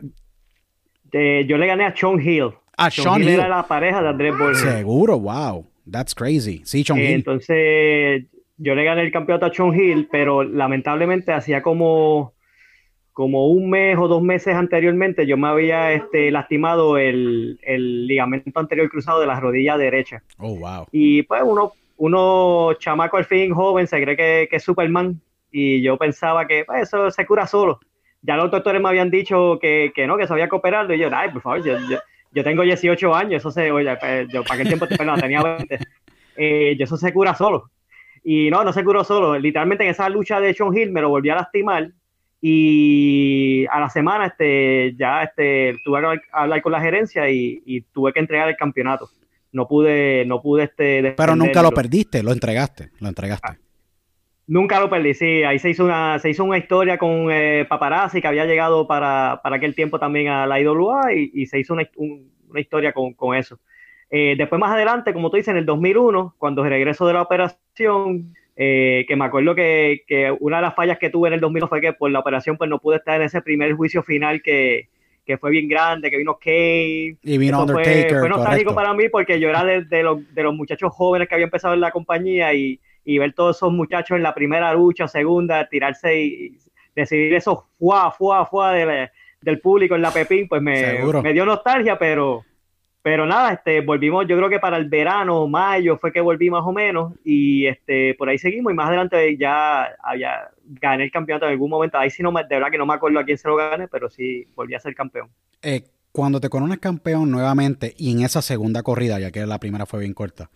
yo 1.13 1.57
le 1.57 1.67
gané 1.67 1.85
a 1.85 1.95
Sean 1.95 2.19
Hill. 2.19 2.51
A 2.77 2.89
Sean, 2.89 3.21
Hill. 3.21 3.29
era 3.29 3.47
la 3.47 3.63
pareja 3.63 4.01
de 4.01 4.09
Andrés 4.09 4.37
Borges. 4.37 4.59
Seguro, 4.59 5.19
wow. 5.19 5.65
That's 5.89 6.15
crazy. 6.15 6.61
Sí, 6.63 6.83
Sean 6.83 6.99
Hill. 6.99 7.11
Entonces, 7.11 8.25
yo 8.57 8.75
le 8.75 8.83
gané 8.83 9.01
el 9.01 9.11
campeonato 9.11 9.45
a 9.45 9.53
Sean 9.53 9.73
Hill, 9.73 10.07
pero 10.11 10.43
lamentablemente 10.43 11.33
hacía 11.33 11.61
como, 11.61 12.33
como 13.13 13.47
un 13.47 13.69
mes 13.69 13.97
o 13.97 14.07
dos 14.07 14.21
meses 14.21 14.55
anteriormente, 14.55 15.25
yo 15.27 15.37
me 15.37 15.47
había 15.47 15.93
este, 15.93 16.31
lastimado 16.31 16.97
el, 16.97 17.59
ligamento 18.07 18.59
anterior 18.59 18.89
cruzado 18.89 19.19
de 19.19 19.27
la 19.27 19.39
rodilla 19.39 19.77
derecha. 19.77 20.23
Oh, 20.37 20.55
wow. 20.55 20.87
Y 20.91 21.23
pues 21.23 21.41
uno, 21.45 21.73
uno 21.97 22.73
chamaco 22.79 23.17
al 23.17 23.25
fin, 23.25 23.53
joven, 23.53 23.87
se 23.87 24.01
cree 24.01 24.15
que, 24.15 24.47
que 24.49 24.57
es 24.57 24.63
Superman. 24.63 25.19
Y 25.51 25.81
yo 25.81 25.97
pensaba 25.97 26.47
que 26.47 26.63
pues, 26.65 26.83
eso 26.83 27.11
se 27.11 27.25
cura 27.25 27.45
solo 27.45 27.79
ya 28.21 28.35
los 28.35 28.51
doctores 28.51 28.81
me 28.81 28.89
habían 28.89 29.09
dicho 29.09 29.57
que, 29.59 29.91
que 29.95 30.05
no, 30.05 30.17
que 30.17 30.27
se 30.27 30.33
había 30.33 30.47
que 30.47 30.55
operarlo. 30.55 30.93
Y 30.93 30.99
yo, 30.99 31.09
ay, 31.11 31.29
por 31.29 31.41
favor, 31.41 31.63
yo, 31.63 31.77
yo 31.89 31.97
tengo 32.33 32.63
18 32.63 33.15
años, 33.15 33.41
eso 33.41 33.51
se, 33.51 33.71
oye, 33.71 33.95
pues, 33.97 34.27
yo 34.29 34.43
para 34.43 34.63
qué 34.63 34.65
tiempo, 34.69 34.87
perdón, 34.87 35.19
tenía 35.19 35.43
20, 35.43 35.79
eh, 36.37 36.77
eso 36.79 36.97
se 36.97 37.13
cura 37.13 37.35
solo. 37.35 37.69
Y 38.23 38.49
no, 38.49 38.63
no 38.63 38.71
se 38.71 38.83
curó 38.83 39.03
solo. 39.03 39.37
Literalmente 39.37 39.83
en 39.83 39.89
esa 39.89 40.07
lucha 40.09 40.39
de 40.39 40.53
Sean 40.53 40.75
Hill 40.75 40.91
me 40.91 41.01
lo 41.01 41.09
volví 41.09 41.29
a 41.29 41.35
lastimar 41.35 41.91
y 42.41 43.65
a 43.67 43.79
la 43.79 43.89
semana 43.89 44.25
este, 44.25 44.95
ya 44.97 45.23
este, 45.23 45.75
tuve 45.85 46.01
que 46.01 46.21
hablar 46.31 46.61
con 46.61 46.71
la 46.71 46.81
gerencia 46.81 47.29
y, 47.29 47.85
tuve 47.93 48.13
que 48.13 48.19
entregar 48.19 48.49
el 48.49 48.57
campeonato. 48.57 49.09
No 49.51 49.67
pude, 49.67 50.25
no 50.25 50.41
pude 50.41 50.63
este. 50.63 51.13
Pero 51.15 51.35
nunca 51.35 51.61
lo 51.61 51.71
perdiste, 51.71 52.23
lo 52.23 52.31
entregaste, 52.31 52.91
lo 52.99 53.09
entregaste. 53.09 53.47
Ah, 53.49 53.57
nunca 54.51 54.81
lo 54.81 54.89
perdí, 54.89 55.13
sí. 55.13 55.43
Ahí 55.43 55.59
se 55.59 55.69
hizo 55.69 55.85
una, 55.85 56.19
se 56.19 56.29
hizo 56.29 56.43
una 56.43 56.57
historia 56.57 56.97
con 56.97 57.31
eh, 57.31 57.65
Paparazzi 57.67 58.21
que 58.21 58.27
había 58.27 58.45
llegado 58.45 58.85
para, 58.85 59.39
para, 59.41 59.55
aquel 59.55 59.73
tiempo 59.73 59.97
también 59.97 60.27
a 60.27 60.45
la 60.45 60.59
IWA 60.59 61.13
y, 61.13 61.31
y 61.33 61.45
se 61.45 61.57
hizo 61.59 61.73
una, 61.73 61.89
una 61.97 62.59
historia 62.59 62.91
con, 62.91 63.13
con 63.13 63.35
eso. 63.35 63.59
Eh, 64.09 64.35
después 64.37 64.59
más 64.59 64.73
adelante, 64.73 65.13
como 65.13 65.29
tú 65.29 65.37
dices, 65.37 65.53
en 65.53 65.57
el 65.57 65.65
2001, 65.65 66.35
cuando 66.37 66.65
regreso 66.65 67.07
de 67.07 67.13
la 67.13 67.21
operación, 67.21 68.35
eh, 68.57 69.05
que 69.07 69.15
me 69.15 69.23
acuerdo 69.23 69.55
que, 69.55 70.03
que, 70.05 70.35
una 70.41 70.57
de 70.57 70.63
las 70.63 70.75
fallas 70.75 70.99
que 70.99 71.09
tuve 71.09 71.29
en 71.29 71.35
el 71.35 71.39
2001 71.39 71.69
fue 71.69 71.79
que 71.79 71.93
por 71.93 72.11
la 72.11 72.19
operación 72.19 72.57
pues 72.57 72.69
no 72.69 72.79
pude 72.79 72.97
estar 72.97 73.15
en 73.15 73.27
ese 73.27 73.41
primer 73.41 73.71
juicio 73.73 74.03
final 74.03 74.41
que, 74.41 74.89
que 75.25 75.37
fue 75.37 75.51
bien 75.51 75.69
grande, 75.69 76.11
que 76.11 76.17
vino 76.17 76.37
Kane. 76.37 77.15
Y 77.23 77.37
vino 77.37 77.61
Undertaker. 77.61 78.09
Fue, 78.09 78.19
fue 78.19 78.29
nostálgico 78.29 78.75
para 78.75 78.93
mí 78.93 79.07
porque 79.07 79.39
yo 79.39 79.47
era 79.47 79.63
de, 79.63 79.85
de, 79.85 80.03
los, 80.03 80.35
de 80.35 80.43
los 80.43 80.53
muchachos 80.53 80.93
jóvenes 80.93 81.29
que 81.29 81.35
había 81.35 81.45
empezado 81.45 81.73
en 81.73 81.79
la 81.79 81.91
compañía 81.91 82.53
y 82.53 82.81
y 83.03 83.17
ver 83.17 83.33
todos 83.33 83.57
esos 83.57 83.71
muchachos 83.71 84.17
en 84.17 84.23
la 84.23 84.33
primera 84.33 84.73
lucha, 84.73 85.07
segunda, 85.07 85.67
tirarse 85.67 86.21
y 86.21 86.57
decidir 86.95 87.33
eso 87.33 87.67
fuá, 87.79 88.11
fuá, 88.11 88.45
fuá 88.45 88.73
del 88.73 89.59
público 89.59 89.95
en 89.95 90.01
la 90.01 90.11
Pepín, 90.11 90.47
pues 90.47 90.61
me, 90.61 90.99
me, 91.23 91.33
dio 91.33 91.45
nostalgia, 91.45 91.97
pero, 91.97 92.43
pero 93.01 93.25
nada, 93.25 93.53
este, 93.53 93.81
volvimos, 93.81 94.27
yo 94.27 94.37
creo 94.37 94.49
que 94.49 94.59
para 94.59 94.77
el 94.77 94.85
verano, 94.85 95.47
mayo, 95.47 95.97
fue 95.97 96.11
que 96.11 96.21
volví 96.21 96.49
más 96.49 96.63
o 96.65 96.71
menos, 96.71 97.13
y 97.23 97.65
este, 97.65 98.13
por 98.15 98.29
ahí 98.29 98.37
seguimos, 98.37 98.71
y 98.71 98.75
más 98.75 98.87
adelante 98.87 99.37
ya 99.37 99.87
había, 100.03 100.49
gané 100.63 101.05
el 101.05 101.11
campeonato 101.11 101.45
en 101.45 101.53
algún 101.53 101.69
momento, 101.69 101.97
ahí 101.97 102.09
sí 102.09 102.21
no 102.21 102.31
me, 102.31 102.43
de 102.43 102.55
verdad 102.55 102.69
que 102.69 102.77
no 102.77 102.85
me 102.85 102.93
acuerdo 102.93 103.19
a 103.19 103.25
quién 103.25 103.37
se 103.37 103.47
lo 103.47 103.55
gané, 103.55 103.87
pero 103.87 104.09
sí 104.09 104.45
volví 104.55 104.75
a 104.75 104.79
ser 104.79 104.93
campeón. 104.93 105.29
Eh, 105.61 105.83
cuando 106.11 106.41
te 106.41 106.49
coronas 106.49 106.79
campeón 106.79 107.31
nuevamente, 107.31 107.93
y 107.97 108.11
en 108.11 108.21
esa 108.21 108.41
segunda 108.41 108.83
corrida, 108.83 109.19
ya 109.19 109.31
que 109.31 109.45
la 109.45 109.59
primera 109.59 109.85
fue 109.85 110.01
bien 110.01 110.13
corta, 110.13 110.49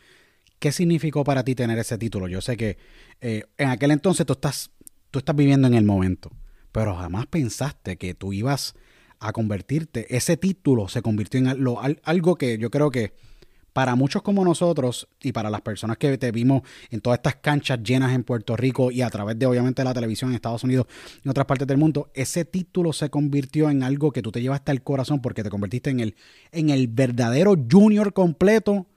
¿Qué 0.66 0.72
significó 0.72 1.24
para 1.24 1.44
ti 1.44 1.54
tener 1.54 1.78
ese 1.78 1.96
título? 2.00 2.28
Yo 2.28 2.42
sé 2.42 2.58
que 2.58 2.80
eh, 3.22 3.44
en 3.56 3.70
aquel 3.70 3.92
entonces 3.92 4.26
tú 4.26 4.34
estás, 4.34 4.72
tú 5.12 5.20
estás 5.20 5.36
viviendo 5.36 5.68
en 5.68 5.76
el 5.76 5.84
momento, 5.84 6.32
pero 6.72 6.96
jamás 6.96 7.28
pensaste 7.28 7.98
que 7.98 8.16
tú 8.16 8.34
ibas 8.34 8.74
a 9.20 9.32
convertirte, 9.32 10.08
ese 10.10 10.38
título 10.38 10.88
se 10.88 11.04
convirtió 11.04 11.40
en 11.40 11.50
algo, 11.50 11.80
algo 12.02 12.36
que 12.36 12.58
yo 12.58 12.72
creo 12.72 12.90
que 12.90 13.14
para 13.74 13.94
muchos 13.94 14.24
como 14.24 14.44
nosotros 14.44 15.08
y 15.22 15.34
para 15.34 15.52
las 15.52 15.62
personas 15.62 15.98
que 15.98 16.18
te 16.18 16.32
vimos 16.32 16.64
en 16.90 17.00
todas 17.00 17.20
estas 17.20 17.36
canchas 17.36 17.84
llenas 17.84 18.16
en 18.16 18.24
Puerto 18.24 18.58
Rico 18.58 18.90
y 18.90 19.04
a 19.04 19.10
través 19.12 19.38
de 19.38 19.46
obviamente 19.46 19.84
la 19.84 19.94
televisión 19.94 20.32
en 20.32 20.36
Estados 20.38 20.64
Unidos 20.64 20.88
y 21.24 21.30
otras 21.30 21.46
partes 21.46 21.68
del 21.68 21.78
mundo, 21.78 22.10
ese 22.16 22.44
título 22.44 22.92
se 22.92 23.12
convirtió 23.12 23.70
en 23.70 23.84
algo 23.84 24.12
que 24.12 24.24
tú 24.24 24.32
te 24.32 24.42
llevaste 24.42 24.72
al 24.72 24.82
corazón 24.82 25.22
porque 25.22 25.44
te 25.44 25.52
convertiste 25.52 25.92
en 25.92 26.00
el, 26.00 26.16
en 26.52 26.72
el 26.72 26.88
verdadero 26.88 27.54
junior 27.72 28.14
completo 28.14 28.88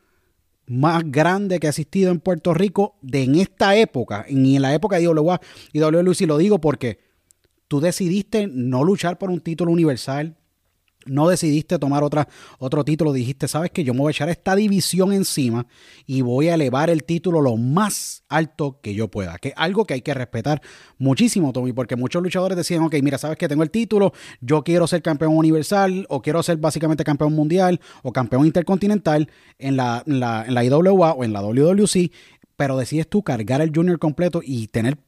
más 0.68 1.02
grande 1.10 1.60
que 1.60 1.66
ha 1.66 1.70
existido 1.70 2.10
en 2.10 2.20
Puerto 2.20 2.54
Rico 2.54 2.96
de 3.02 3.22
en 3.22 3.34
esta 3.34 3.76
época, 3.76 4.24
en 4.28 4.62
la 4.62 4.74
época 4.74 4.96
de 4.96 5.04
IWA 5.04 5.40
y 5.72 5.78
y 5.78 6.26
lo 6.26 6.38
digo 6.38 6.60
porque 6.60 7.00
tú 7.68 7.80
decidiste 7.80 8.46
no 8.46 8.84
luchar 8.84 9.18
por 9.18 9.30
un 9.30 9.40
título 9.40 9.72
universal, 9.72 10.37
no 11.06 11.28
decidiste 11.28 11.78
tomar 11.78 12.02
otro 12.02 12.84
título, 12.84 13.12
dijiste, 13.12 13.48
sabes 13.48 13.70
que 13.70 13.84
yo 13.84 13.94
me 13.94 14.00
voy 14.00 14.10
a 14.10 14.12
echar 14.12 14.28
esta 14.28 14.54
división 14.54 15.12
encima 15.12 15.66
y 16.06 16.22
voy 16.22 16.48
a 16.48 16.54
elevar 16.54 16.90
el 16.90 17.04
título 17.04 17.40
lo 17.40 17.56
más 17.56 18.24
alto 18.28 18.80
que 18.82 18.94
yo 18.94 19.08
pueda, 19.08 19.38
que 19.38 19.48
es 19.48 19.54
algo 19.56 19.84
que 19.84 19.94
hay 19.94 20.02
que 20.02 20.14
respetar 20.14 20.60
muchísimo, 20.98 21.52
Tommy, 21.52 21.72
porque 21.72 21.96
muchos 21.96 22.22
luchadores 22.22 22.56
decían, 22.56 22.82
ok, 22.82 22.96
mira, 23.02 23.18
sabes 23.18 23.38
que 23.38 23.48
tengo 23.48 23.62
el 23.62 23.70
título, 23.70 24.12
yo 24.40 24.62
quiero 24.62 24.86
ser 24.86 25.02
campeón 25.02 25.36
universal 25.36 26.06
o 26.08 26.20
quiero 26.20 26.42
ser 26.42 26.58
básicamente 26.58 27.04
campeón 27.04 27.32
mundial 27.32 27.80
o 28.02 28.12
campeón 28.12 28.46
intercontinental 28.46 29.30
en 29.58 29.76
la, 29.76 30.02
la, 30.06 30.44
en 30.46 30.54
la 30.54 30.64
IWA 30.64 31.12
o 31.12 31.24
en 31.24 31.32
la 31.32 31.42
WWC, 31.42 32.10
pero 32.56 32.76
decides 32.76 33.08
tú 33.08 33.22
cargar 33.22 33.60
el 33.60 33.72
junior 33.74 33.98
completo 33.98 34.40
y 34.44 34.66
tener 34.68 34.98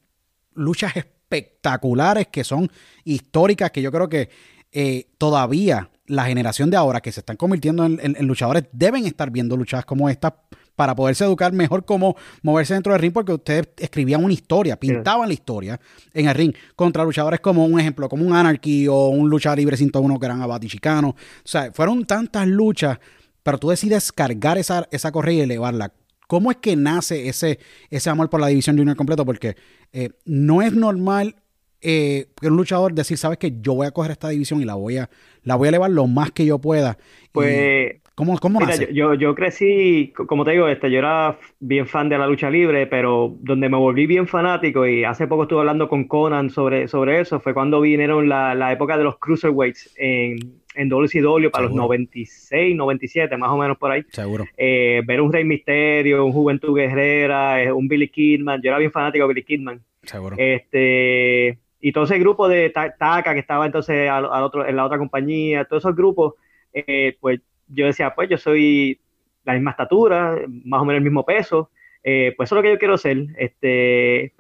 luchas 0.55 0.97
espectaculares 0.97 2.29
que 2.29 2.45
son 2.45 2.71
históricas, 3.05 3.71
que 3.71 3.83
yo 3.83 3.93
creo 3.93 4.09
que 4.09 4.31
eh, 4.73 5.07
todavía 5.19 5.91
la 6.07 6.25
generación 6.25 6.71
de 6.71 6.77
ahora 6.77 7.01
que 7.01 7.13
se 7.13 7.21
están 7.21 7.37
convirtiendo 7.37 7.85
en, 7.85 8.27
luchadores 8.27 8.65
deben 8.73 9.07
estar 9.07 9.31
viendo 9.31 9.57
luchadas 9.57 9.85
como 9.85 10.09
esta 10.09 10.35
para 10.75 10.95
poderse 10.95 11.25
educar 11.25 11.53
mejor 11.53 11.85
cómo 11.85 12.17
moverse 12.43 12.75
dentro 12.75 12.93
del 12.93 13.03
ring, 13.03 13.13
porque 13.13 13.33
ustedes 13.33 13.69
escribían 13.77 14.25
una 14.25 14.33
historia, 14.33 14.81
pintaban 14.81 15.29
la 15.29 15.35
historia 15.35 15.81
en 16.15 16.27
el 16.27 16.35
ring 16.35 16.55
contra 16.75 17.05
luchadores 17.05 17.41
como 17.41 17.65
un 17.65 17.79
ejemplo, 17.79 18.09
como 18.09 18.25
un 18.25 18.33
Anarchy 18.33 18.89
o 18.89 19.09
un 19.09 19.29
luchador 19.29 19.59
libre 19.59 19.77
101 19.77 20.19
que 20.19 20.27
eran 20.27 20.43
Abati 20.43 20.69
Chicano. 20.69 21.11
O 21.11 21.17
sea, 21.45 21.71
fueron 21.73 22.07
tantas 22.07 22.49
luchas, 22.49 22.99
pero 23.43 23.59
tú 23.59 23.69
decides 23.69 24.11
cargar 24.11 24.59
esa, 24.59 24.89
esa 24.91 25.13
correa 25.13 25.35
y 25.35 25.41
elevarla. 25.41 25.93
¿Cómo 26.27 26.51
es 26.51 26.57
que 26.57 26.77
nace 26.77 27.29
ese, 27.29 27.59
ese 27.91 28.09
amor 28.09 28.31
por 28.31 28.41
la 28.41 28.47
división 28.47 28.79
junior 28.79 28.97
completo? 28.97 29.25
Porque 29.27 29.57
eh, 29.93 30.11
no 30.25 30.63
es 30.63 30.73
normal 30.73 31.37
eh, 31.83 32.27
un 32.43 32.57
luchador 32.57 32.93
decir, 32.93 33.17
sabes 33.17 33.39
que 33.39 33.55
yo 33.61 33.75
voy 33.75 33.87
a 33.87 33.91
coger 33.91 34.11
esta 34.11 34.29
división 34.29 34.61
y 34.61 34.65
la 34.65 34.75
voy 34.75 34.99
a, 34.99 35.11
la 35.45 35.57
voy 35.57 35.67
a 35.67 35.71
elevar 35.71 35.91
lo 35.91 36.07
más 36.07 36.31
que 36.31 36.45
yo 36.45 36.59
pueda. 36.59 36.99
Pues, 37.33 38.01
¿cómo, 38.15 38.39
cómo 38.39 38.61
Yo, 38.93 39.15
yo 39.15 39.35
crecí, 39.35 40.13
como 40.15 40.45
te 40.45 40.53
digo, 40.53 40.69
este, 40.69 40.91
yo 40.91 40.99
era 40.99 41.39
bien 41.59 41.87
fan 41.87 42.09
de 42.09 42.19
la 42.19 42.27
lucha 42.27 42.51
libre, 42.51 42.87
pero 42.87 43.37
donde 43.41 43.69
me 43.69 43.77
volví 43.77 44.07
bien 44.07 44.27
fanático, 44.27 44.87
y 44.87 45.05
hace 45.05 45.27
poco 45.27 45.45
estuve 45.45 45.61
hablando 45.61 45.89
con 45.89 46.05
Conan 46.05 46.51
sobre, 46.51 46.89
sobre 46.89 47.21
eso, 47.21 47.41
fue 47.41 47.55
cuando 47.55 47.81
vinieron 47.81 48.29
la, 48.29 48.55
la 48.55 48.73
época 48.73 48.99
de 48.99 49.05
los 49.05 49.19
cruiserweights 49.19 49.95
en, 49.97 50.61
en 50.75 50.89
WCW 50.89 51.51
para 51.51 51.65
los 51.65 51.75
96, 51.75 52.77
97, 52.77 53.37
más 53.37 53.51
o 53.51 53.57
menos 53.57 53.77
por 53.79 53.91
ahí. 53.91 54.05
Seguro. 54.11 54.45
Eh, 54.57 55.03
ver 55.07 55.21
un 55.21 55.33
Rey 55.33 55.45
Misterio, 55.45 56.25
un 56.25 56.33
Juventud 56.33 56.77
Guerrera, 56.77 57.63
eh, 57.63 57.73
un 57.73 57.89
Billy 57.89 58.09
Kidman. 58.09 58.61
Yo 58.63 58.69
era 58.69 58.79
bien 58.79 58.93
fanático 58.93 59.27
de 59.27 59.35
Billy 59.35 59.45
Kidman. 59.45 59.83
Seguro. 60.03 60.37
Este, 60.39 61.59
y 61.81 61.93
todo 61.93 62.05
ese 62.05 62.19
grupo 62.19 62.49
de 62.49 62.71
Taka 62.71 63.35
que 63.35 63.41
estaba 63.41 63.67
entonces 63.67 64.09
al, 64.11 64.27
otro, 64.27 64.67
en 64.67 64.77
la 64.77 64.85
otra 64.85 64.99
compañía, 64.99 65.65
todos 65.65 65.83
esos 65.83 65.97
grupos, 65.97 66.35
eh, 66.73 67.17
pues 67.21 67.41
yo 67.69 67.87
decía, 67.87 68.15
pues 68.15 68.29
yo 68.29 68.37
soy 68.37 69.01
la 69.45 69.55
misma 69.55 69.71
estatura, 69.71 70.37
más 70.65 70.83
o 70.83 70.85
menos 70.85 70.99
el 70.99 71.05
mismo 71.05 71.25
peso, 71.25 71.71
eh, 72.03 72.35
pues 72.37 72.49
eso 72.49 72.55
es 72.55 72.59
lo 72.59 72.63
que 72.63 72.73
yo 72.73 72.79
quiero 72.79 72.99
ser. 72.99 73.27
Este, 73.39 74.35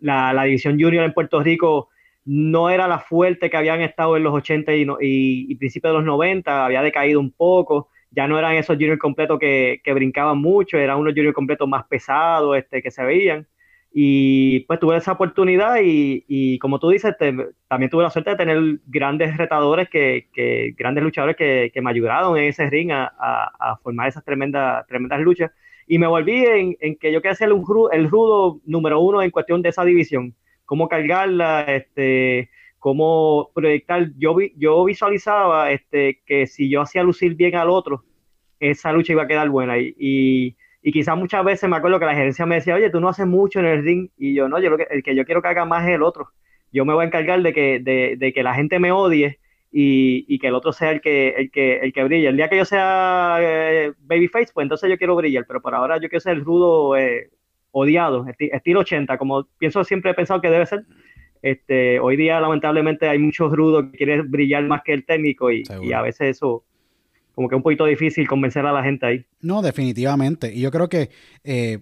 la, 0.00 0.32
la, 0.32 0.44
división 0.44 0.78
junior 0.80 1.04
en 1.04 1.12
Puerto 1.12 1.42
Rico 1.42 1.88
no 2.24 2.70
era 2.70 2.86
la 2.86 3.00
fuerte 3.00 3.50
que 3.50 3.56
habían 3.56 3.80
estado 3.80 4.16
en 4.16 4.22
los 4.22 4.34
80 4.34 4.74
y, 4.74 4.86
y, 5.00 5.54
principios 5.56 5.92
de 5.92 5.98
los 5.98 6.06
90, 6.06 6.64
había 6.66 6.82
decaído 6.82 7.20
un 7.20 7.32
poco, 7.32 7.88
ya 8.10 8.28
no 8.28 8.38
eran 8.38 8.54
esos 8.54 8.76
juniors 8.76 9.00
completos 9.00 9.38
que, 9.38 9.80
que 9.82 9.92
brincaban 9.94 10.38
mucho, 10.38 10.78
eran 10.78 10.98
unos 10.98 11.14
juniors 11.14 11.34
completos 11.34 11.68
más 11.68 11.84
pesados 11.86 12.56
este, 12.56 12.82
que 12.82 12.90
se 12.90 13.02
veían. 13.02 13.46
Y 13.94 14.60
pues 14.60 14.80
tuve 14.80 14.96
esa 14.96 15.12
oportunidad 15.12 15.76
y, 15.82 16.58
como 16.60 16.78
tú 16.78 16.88
dices, 16.90 17.14
también 17.68 17.90
tuve 17.90 18.02
la 18.02 18.10
suerte 18.10 18.30
de 18.30 18.36
tener 18.36 18.80
grandes 18.86 19.36
retadores, 19.36 19.90
que, 19.90 20.28
que 20.32 20.74
grandes 20.78 21.04
luchadores 21.04 21.36
que, 21.36 21.70
que, 21.74 21.82
me 21.82 21.90
ayudaron 21.90 22.38
en 22.38 22.44
ese 22.44 22.70
ring 22.70 22.90
a, 22.90 23.12
a, 23.18 23.76
formar 23.82 24.08
esas 24.08 24.24
tremendas, 24.24 24.86
tremendas 24.86 25.20
luchas. 25.20 25.50
Y 25.86 25.98
me 25.98 26.06
volví 26.06 26.44
en, 26.44 26.76
en 26.80 26.96
que 26.96 27.12
yo 27.12 27.20
quería 27.20 27.34
ser 27.34 27.52
un, 27.52 27.64
el 27.92 28.08
rudo 28.08 28.60
número 28.64 29.00
uno 29.00 29.22
en 29.22 29.30
cuestión 29.30 29.60
de 29.60 29.68
esa 29.68 29.84
división. 29.84 30.34
Cómo 30.64 30.88
cargarla, 30.88 31.62
este, 31.62 32.48
cómo 32.78 33.50
proyectar. 33.54 34.10
Yo, 34.16 34.36
yo 34.56 34.84
visualizaba 34.84 35.70
este, 35.70 36.22
que 36.24 36.46
si 36.46 36.70
yo 36.70 36.80
hacía 36.80 37.02
lucir 37.02 37.34
bien 37.34 37.56
al 37.56 37.68
otro, 37.68 38.04
esa 38.58 38.90
lucha 38.92 39.12
iba 39.12 39.24
a 39.24 39.28
quedar 39.28 39.50
buena. 39.50 39.76
y 39.78 39.94
y 39.98 40.56
quizás 40.90 41.16
muchas 41.16 41.44
veces 41.44 41.70
me 41.70 41.76
acuerdo 41.76 42.00
que 42.00 42.06
la 42.06 42.14
gerencia 42.14 42.44
me 42.44 42.56
decía, 42.56 42.74
oye, 42.74 42.90
tú 42.90 43.00
no 43.00 43.08
haces 43.08 43.26
mucho 43.26 43.60
en 43.60 43.66
el 43.66 43.84
ring. 43.84 44.08
Y 44.18 44.34
yo, 44.34 44.48
no, 44.48 44.58
yo 44.58 44.70
lo 44.70 44.76
que, 44.76 44.88
el 44.90 45.02
que 45.02 45.14
yo 45.14 45.24
quiero 45.24 45.40
que 45.40 45.48
haga 45.48 45.64
más 45.64 45.86
es 45.86 45.94
el 45.94 46.02
otro. 46.02 46.30
Yo 46.72 46.84
me 46.84 46.92
voy 46.92 47.04
a 47.04 47.06
encargar 47.06 47.40
de 47.42 47.52
que, 47.52 47.78
de, 47.78 48.16
de 48.18 48.32
que 48.32 48.42
la 48.42 48.54
gente 48.54 48.80
me 48.80 48.90
odie 48.90 49.38
y, 49.70 50.24
y, 50.26 50.38
que 50.38 50.48
el 50.48 50.54
otro 50.54 50.72
sea 50.72 50.90
el 50.90 51.00
que, 51.00 51.28
el 51.30 51.50
que, 51.50 51.78
el 51.78 51.92
que 51.92 52.02
brille. 52.02 52.28
El 52.28 52.36
día 52.36 52.48
que 52.48 52.56
yo 52.56 52.64
sea 52.64 53.38
eh, 53.40 53.92
babyface, 54.00 54.52
pues 54.52 54.64
entonces 54.64 54.90
yo 54.90 54.98
quiero 54.98 55.14
brillar. 55.14 55.44
Pero 55.46 55.62
por 55.62 55.74
ahora 55.74 55.98
yo 55.98 56.08
quiero 56.08 56.20
ser 56.20 56.32
el 56.32 56.44
rudo 56.44 56.96
eh, 56.96 57.30
odiado, 57.70 58.26
estilo 58.38 58.80
80, 58.80 59.16
como 59.18 59.44
pienso 59.58 59.84
siempre 59.84 60.10
he 60.10 60.14
pensado 60.14 60.40
que 60.40 60.50
debe 60.50 60.66
ser. 60.66 60.84
Este, 61.42 61.98
hoy 62.00 62.16
día 62.16 62.40
lamentablemente 62.40 63.08
hay 63.08 63.18
muchos 63.18 63.52
rudos 63.52 63.86
que 63.90 63.98
quieren 63.98 64.30
brillar 64.30 64.64
más 64.64 64.82
que 64.82 64.92
el 64.92 65.04
técnico 65.04 65.50
y, 65.50 65.64
y 65.82 65.92
a 65.92 66.02
veces 66.02 66.36
eso 66.36 66.64
como 67.34 67.48
que 67.48 67.54
un 67.54 67.62
poquito 67.62 67.84
difícil 67.84 68.28
convencer 68.28 68.64
a 68.66 68.72
la 68.72 68.82
gente 68.82 69.06
ahí. 69.06 69.26
No, 69.40 69.62
definitivamente. 69.62 70.52
Y 70.54 70.60
yo 70.60 70.70
creo 70.70 70.88
que 70.88 71.10
eh, 71.44 71.80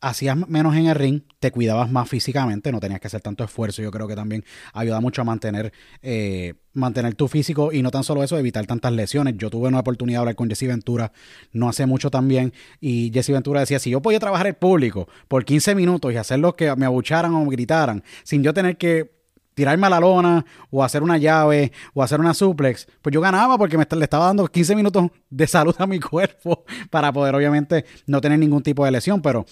hacías 0.00 0.36
menos 0.48 0.74
en 0.76 0.86
el 0.86 0.94
ring, 0.94 1.22
te 1.38 1.50
cuidabas 1.50 1.90
más 1.90 2.08
físicamente, 2.08 2.72
no 2.72 2.80
tenías 2.80 3.00
que 3.00 3.06
hacer 3.06 3.20
tanto 3.20 3.44
esfuerzo. 3.44 3.82
Yo 3.82 3.90
creo 3.90 4.08
que 4.08 4.16
también 4.16 4.44
ayuda 4.72 5.00
mucho 5.00 5.22
a 5.22 5.24
mantener, 5.24 5.72
eh, 6.02 6.54
mantener 6.72 7.14
tu 7.14 7.28
físico 7.28 7.72
y 7.72 7.82
no 7.82 7.90
tan 7.90 8.04
solo 8.04 8.22
eso, 8.22 8.38
evitar 8.38 8.66
tantas 8.66 8.92
lesiones. 8.92 9.34
Yo 9.36 9.50
tuve 9.50 9.68
una 9.68 9.80
oportunidad 9.80 10.18
de 10.18 10.20
hablar 10.20 10.34
con 10.36 10.48
Jesse 10.48 10.66
Ventura 10.66 11.12
no 11.52 11.68
hace 11.68 11.86
mucho 11.86 12.10
también 12.10 12.52
y 12.80 13.10
Jesse 13.12 13.30
Ventura 13.30 13.60
decía, 13.60 13.78
si 13.78 13.90
yo 13.90 14.00
podía 14.00 14.20
trabajar 14.20 14.46
el 14.46 14.54
público 14.54 15.08
por 15.28 15.44
15 15.44 15.74
minutos 15.74 16.12
y 16.12 16.16
hacer 16.16 16.38
lo 16.38 16.56
que 16.56 16.74
me 16.76 16.86
abucharan 16.86 17.34
o 17.34 17.44
me 17.44 17.50
gritaran 17.50 18.02
sin 18.24 18.42
yo 18.42 18.54
tener 18.54 18.76
que 18.76 19.19
tirarme 19.60 19.88
a 19.88 19.90
la 19.90 20.00
lona 20.00 20.42
o 20.70 20.82
hacer 20.82 21.02
una 21.02 21.18
llave 21.18 21.70
o 21.92 22.02
hacer 22.02 22.18
una 22.18 22.32
suplex, 22.32 22.88
pues 23.02 23.12
yo 23.12 23.20
ganaba 23.20 23.58
porque 23.58 23.76
me 23.76 23.84
le 23.90 24.04
estaba 24.04 24.24
dando 24.24 24.46
15 24.46 24.74
minutos 24.74 25.10
de 25.28 25.46
salud 25.46 25.74
a 25.78 25.86
mi 25.86 26.00
cuerpo 26.00 26.64
para 26.90 27.12
poder 27.12 27.34
obviamente 27.34 27.84
no 28.06 28.22
tener 28.22 28.38
ningún 28.38 28.62
tipo 28.62 28.86
de 28.86 28.90
lesión, 28.90 29.20
pero 29.20 29.44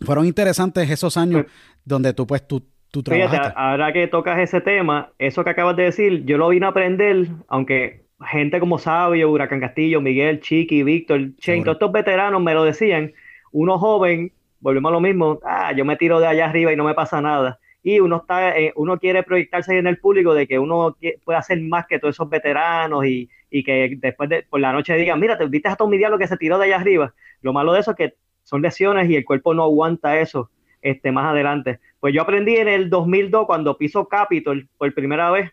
fueron 0.00 0.26
interesantes 0.26 0.90
esos 0.90 1.16
años 1.16 1.44
donde 1.84 2.12
tú 2.12 2.26
pues 2.26 2.48
tú, 2.48 2.66
tú 2.90 3.04
trabajaste. 3.04 3.36
Fíjate, 3.36 3.54
ahora 3.56 3.92
que 3.92 4.08
tocas 4.08 4.40
ese 4.40 4.60
tema, 4.60 5.12
eso 5.20 5.44
que 5.44 5.50
acabas 5.50 5.76
de 5.76 5.84
decir, 5.84 6.24
yo 6.24 6.36
lo 6.36 6.48
vine 6.48 6.66
a 6.66 6.70
aprender, 6.70 7.28
aunque 7.46 8.06
gente 8.26 8.58
como 8.58 8.80
Sabio, 8.80 9.30
Huracán 9.30 9.60
Castillo, 9.60 10.00
Miguel, 10.00 10.40
Chiqui, 10.40 10.82
Víctor, 10.82 11.36
Chen, 11.36 11.62
todos 11.62 11.76
estos 11.76 11.92
veteranos 11.92 12.42
me 12.42 12.54
lo 12.54 12.64
decían, 12.64 13.12
uno 13.52 13.78
joven, 13.78 14.32
volvemos 14.58 14.90
a 14.90 14.94
lo 14.94 15.00
mismo, 15.00 15.38
ah, 15.46 15.70
yo 15.76 15.84
me 15.84 15.94
tiro 15.94 16.18
de 16.18 16.26
allá 16.26 16.46
arriba 16.46 16.72
y 16.72 16.76
no 16.76 16.82
me 16.82 16.94
pasa 16.94 17.20
nada 17.20 17.60
y 17.84 18.00
uno 18.00 18.16
está 18.16 18.58
eh, 18.58 18.72
uno 18.76 18.98
quiere 18.98 19.22
proyectarse 19.22 19.76
en 19.76 19.86
el 19.86 19.98
público 19.98 20.32
de 20.32 20.48
que 20.48 20.58
uno 20.58 20.96
puede 21.22 21.38
hacer 21.38 21.60
más 21.60 21.86
que 21.86 21.98
todos 21.98 22.16
esos 22.16 22.30
veteranos 22.30 23.04
y, 23.04 23.28
y 23.50 23.62
que 23.62 23.96
después 23.98 24.30
de 24.30 24.42
por 24.42 24.58
la 24.58 24.72
noche 24.72 24.96
digan, 24.96 25.20
mira, 25.20 25.36
te 25.36 25.46
viste 25.46 25.68
a 25.68 25.76
Tommy 25.76 25.98
lo 25.98 26.18
que 26.18 26.26
se 26.26 26.38
tiró 26.38 26.58
de 26.58 26.64
allá 26.64 26.76
arriba. 26.76 27.14
Lo 27.42 27.52
malo 27.52 27.74
de 27.74 27.80
eso 27.80 27.90
es 27.90 27.96
que 27.98 28.14
son 28.42 28.62
lesiones 28.62 29.08
y 29.10 29.16
el 29.16 29.24
cuerpo 29.24 29.52
no 29.52 29.64
aguanta 29.64 30.18
eso 30.18 30.50
este, 30.80 31.12
más 31.12 31.26
adelante. 31.26 31.78
Pues 32.00 32.14
yo 32.14 32.22
aprendí 32.22 32.56
en 32.56 32.68
el 32.68 32.88
2002 32.88 33.46
cuando 33.46 33.76
piso 33.76 34.08
Capitol 34.08 34.66
por 34.78 34.92
primera 34.94 35.30
vez 35.30 35.52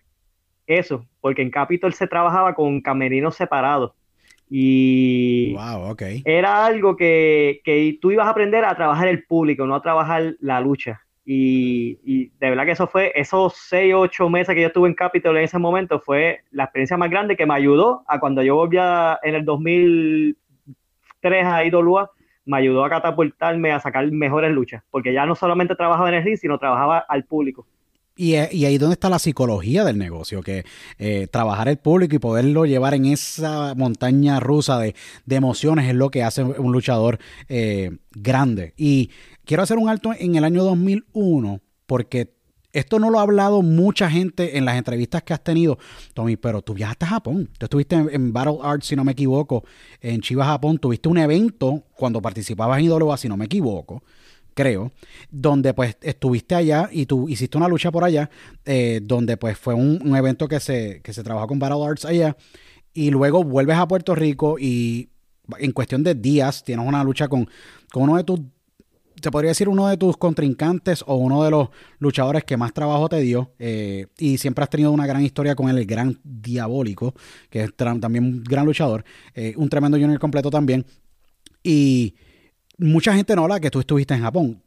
eso, 0.67 1.05
porque 1.19 1.41
en 1.41 1.51
Capitol 1.51 1.93
se 1.93 2.07
trabajaba 2.07 2.55
con 2.55 2.79
camerinos 2.79 3.35
separados. 3.35 3.91
Y 4.49 5.53
wow, 5.53 5.91
okay. 5.91 6.21
era 6.25 6.65
algo 6.65 6.95
que, 6.95 7.61
que 7.65 7.97
tú 8.01 8.11
ibas 8.11 8.27
a 8.27 8.31
aprender 8.31 8.63
a 8.63 8.75
trabajar 8.75 9.09
el 9.09 9.23
público, 9.25 9.65
no 9.65 9.75
a 9.75 9.81
trabajar 9.81 10.35
la 10.39 10.61
lucha. 10.61 11.01
Y, 11.23 12.31
de 12.39 12.49
verdad 12.49 12.65
que 12.65 12.71
eso 12.71 12.87
fue, 12.87 13.11
esos 13.15 13.53
6, 13.55 13.93
8 13.95 14.29
meses 14.29 14.55
que 14.55 14.61
yo 14.61 14.67
estuve 14.67 14.89
en 14.89 14.95
Capitol 14.95 15.37
en 15.37 15.43
ese 15.43 15.59
momento, 15.59 15.99
fue 15.99 16.41
la 16.51 16.63
experiencia 16.63 16.97
más 16.97 17.09
grande 17.09 17.37
que 17.37 17.45
me 17.45 17.53
ayudó 17.53 18.03
a 18.07 18.19
cuando 18.19 18.41
yo 18.41 18.55
volví 18.55 18.77
en 18.77 19.35
el 19.35 19.45
2003 19.45 21.45
a 21.45 21.65
IWA, 21.65 22.09
me 22.45 22.57
ayudó 22.57 22.83
a 22.83 22.89
catapultarme 22.89 23.71
a 23.71 23.79
sacar 23.79 24.09
mejores 24.11 24.51
luchas, 24.51 24.83
porque 24.89 25.13
ya 25.13 25.27
no 25.27 25.35
solamente 25.35 25.75
trabajaba 25.75 26.09
en 26.09 26.15
el 26.15 26.23
ring, 26.23 26.37
sino 26.37 26.57
trabajaba 26.57 26.97
al 26.97 27.25
público. 27.25 27.67
Y, 28.15 28.33
eh, 28.35 28.49
y 28.51 28.65
ahí 28.65 28.77
donde 28.77 28.93
está 28.93 29.09
la 29.09 29.19
psicología 29.19 29.83
del 29.83 29.97
negocio, 29.97 30.41
que 30.41 30.65
eh, 30.97 31.27
trabajar 31.31 31.69
el 31.69 31.77
público 31.77 32.15
y 32.15 32.19
poderlo 32.19 32.65
llevar 32.65 32.93
en 32.93 33.05
esa 33.05 33.73
montaña 33.75 34.39
rusa 34.39 34.79
de, 34.79 34.95
emociones 35.29 35.87
es 35.87 35.95
lo 35.95 36.11
que 36.11 36.23
hace 36.23 36.43
un 36.43 36.71
luchador 36.71 37.19
eh, 37.47 37.97
grande. 38.11 38.73
Y 38.75 39.11
quiero 39.45 39.63
hacer 39.63 39.77
un 39.77 39.89
alto 39.89 40.11
en 40.17 40.35
el 40.35 40.43
año 40.43 40.63
2001 40.63 41.61
porque 41.85 42.35
esto 42.73 42.99
no 42.99 43.09
lo 43.09 43.19
ha 43.19 43.23
hablado 43.23 43.61
mucha 43.61 44.09
gente 44.09 44.57
en 44.57 44.65
las 44.65 44.77
entrevistas 44.77 45.23
que 45.23 45.33
has 45.33 45.43
tenido, 45.43 45.77
Tommy, 46.13 46.37
pero 46.37 46.61
tú 46.61 46.73
viajaste 46.73 47.05
a 47.05 47.09
Japón. 47.09 47.49
Tú 47.57 47.65
estuviste 47.65 47.95
en, 47.95 48.09
en 48.11 48.33
Battle 48.33 48.59
Arts, 48.61 48.87
si 48.87 48.95
no 48.95 49.03
me 49.03 49.11
equivoco, 49.13 49.63
en 49.99 50.21
Chivas, 50.21 50.47
Japón. 50.47 50.77
Tuviste 50.77 51.09
un 51.09 51.17
evento 51.17 51.83
cuando 51.95 52.21
participabas 52.21 52.79
en 52.79 52.85
IWA, 52.85 53.17
si 53.17 53.27
no 53.27 53.35
me 53.35 53.45
equivoco 53.45 54.03
creo, 54.53 54.91
donde 55.29 55.73
pues 55.73 55.97
estuviste 56.01 56.55
allá 56.55 56.89
y 56.91 57.05
tú 57.05 57.29
hiciste 57.29 57.57
una 57.57 57.67
lucha 57.67 57.91
por 57.91 58.03
allá, 58.03 58.29
eh, 58.65 58.99
donde 59.03 59.37
pues 59.37 59.57
fue 59.57 59.73
un, 59.73 60.15
evento 60.15 60.47
que 60.47 60.59
se, 60.59 61.01
que 61.01 61.13
se 61.13 61.23
trabajó 61.23 61.47
con 61.47 61.59
Battle 61.59 61.85
Arts 61.85 62.05
allá, 62.05 62.35
y 62.93 63.09
luego 63.09 63.43
vuelves 63.43 63.77
a 63.77 63.87
Puerto 63.87 64.15
Rico 64.15 64.57
y 64.59 65.09
en 65.59 65.71
cuestión 65.71 66.03
de 66.03 66.15
días 66.15 66.63
tienes 66.63 66.85
una 66.85 67.03
lucha 67.03 67.27
con, 67.27 67.47
con 67.91 68.03
uno 68.03 68.17
de 68.17 68.23
tus, 68.23 68.39
se 69.21 69.31
podría 69.31 69.49
decir 69.49 69.69
uno 69.69 69.87
de 69.87 69.97
tus 69.97 70.17
contrincantes 70.17 71.03
o 71.05 71.15
uno 71.15 71.43
de 71.43 71.51
los 71.51 71.69
luchadores 71.99 72.43
que 72.43 72.57
más 72.57 72.73
trabajo 72.73 73.07
te 73.09 73.19
dio, 73.21 73.53
eh, 73.59 74.07
y 74.17 74.37
siempre 74.37 74.63
has 74.63 74.69
tenido 74.69 74.91
una 74.91 75.07
gran 75.07 75.23
historia 75.23 75.55
con 75.55 75.69
el 75.69 75.85
gran 75.85 76.19
diabólico, 76.23 77.13
que 77.49 77.63
es 77.63 77.75
también 77.75 78.23
un 78.23 78.43
gran 78.43 78.65
luchador, 78.65 79.03
eh, 79.33 79.53
un 79.57 79.69
tremendo 79.69 79.97
junior 79.97 80.19
completo 80.19 80.49
también, 80.49 80.85
y 81.63 82.15
mucha 82.81 83.13
gente 83.13 83.35
no 83.35 83.43
habla 83.43 83.59
que 83.59 83.71
tú 83.71 83.79
estuviste 83.79 84.13
en 84.13 84.21
Japón. 84.21 84.61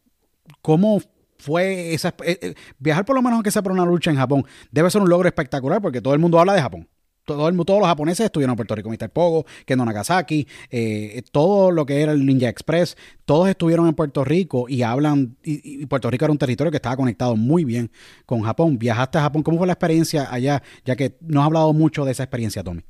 ¿Cómo 0.62 1.00
fue 1.38 1.92
esa 1.92 2.14
eh, 2.24 2.38
eh, 2.40 2.54
viajar 2.78 3.04
por 3.04 3.16
lo 3.16 3.22
menos 3.22 3.34
aunque 3.34 3.50
sea 3.50 3.62
por 3.62 3.72
una 3.72 3.84
lucha 3.84 4.10
en 4.10 4.16
Japón? 4.16 4.46
Debe 4.70 4.90
ser 4.90 5.02
un 5.02 5.08
logro 5.08 5.28
espectacular 5.28 5.82
porque 5.82 6.00
todo 6.00 6.14
el 6.14 6.20
mundo 6.20 6.38
habla 6.38 6.54
de 6.54 6.62
Japón. 6.62 6.88
Todo 7.24 7.48
el, 7.48 7.56
todos 7.56 7.80
los 7.80 7.88
japoneses 7.88 8.26
estuvieron 8.26 8.52
en 8.52 8.56
Puerto 8.56 8.74
Rico, 8.74 8.90
Mr. 8.90 9.08
Pogo, 9.08 9.46
Kendo 9.64 9.86
Nagasaki, 9.86 10.46
eh, 10.70 11.22
todo 11.32 11.70
lo 11.70 11.86
que 11.86 12.02
era 12.02 12.12
el 12.12 12.26
Ninja 12.26 12.50
Express, 12.50 12.98
todos 13.24 13.48
estuvieron 13.48 13.88
en 13.88 13.94
Puerto 13.94 14.24
Rico 14.24 14.66
y 14.68 14.82
hablan, 14.82 15.38
y 15.42 15.86
Puerto 15.86 16.10
Rico 16.10 16.26
era 16.26 16.32
un 16.32 16.38
territorio 16.38 16.70
que 16.70 16.76
estaba 16.76 16.98
conectado 16.98 17.34
muy 17.34 17.64
bien 17.64 17.90
con 18.26 18.42
Japón. 18.42 18.78
Viajaste 18.78 19.16
a 19.16 19.22
Japón, 19.22 19.42
¿cómo 19.42 19.56
fue 19.56 19.66
la 19.66 19.72
experiencia 19.72 20.28
allá? 20.30 20.62
Ya 20.84 20.96
que 20.96 21.16
no 21.22 21.40
has 21.40 21.46
hablado 21.46 21.72
mucho 21.72 22.04
de 22.04 22.12
esa 22.12 22.24
experiencia, 22.24 22.62
Tommy. 22.62 22.84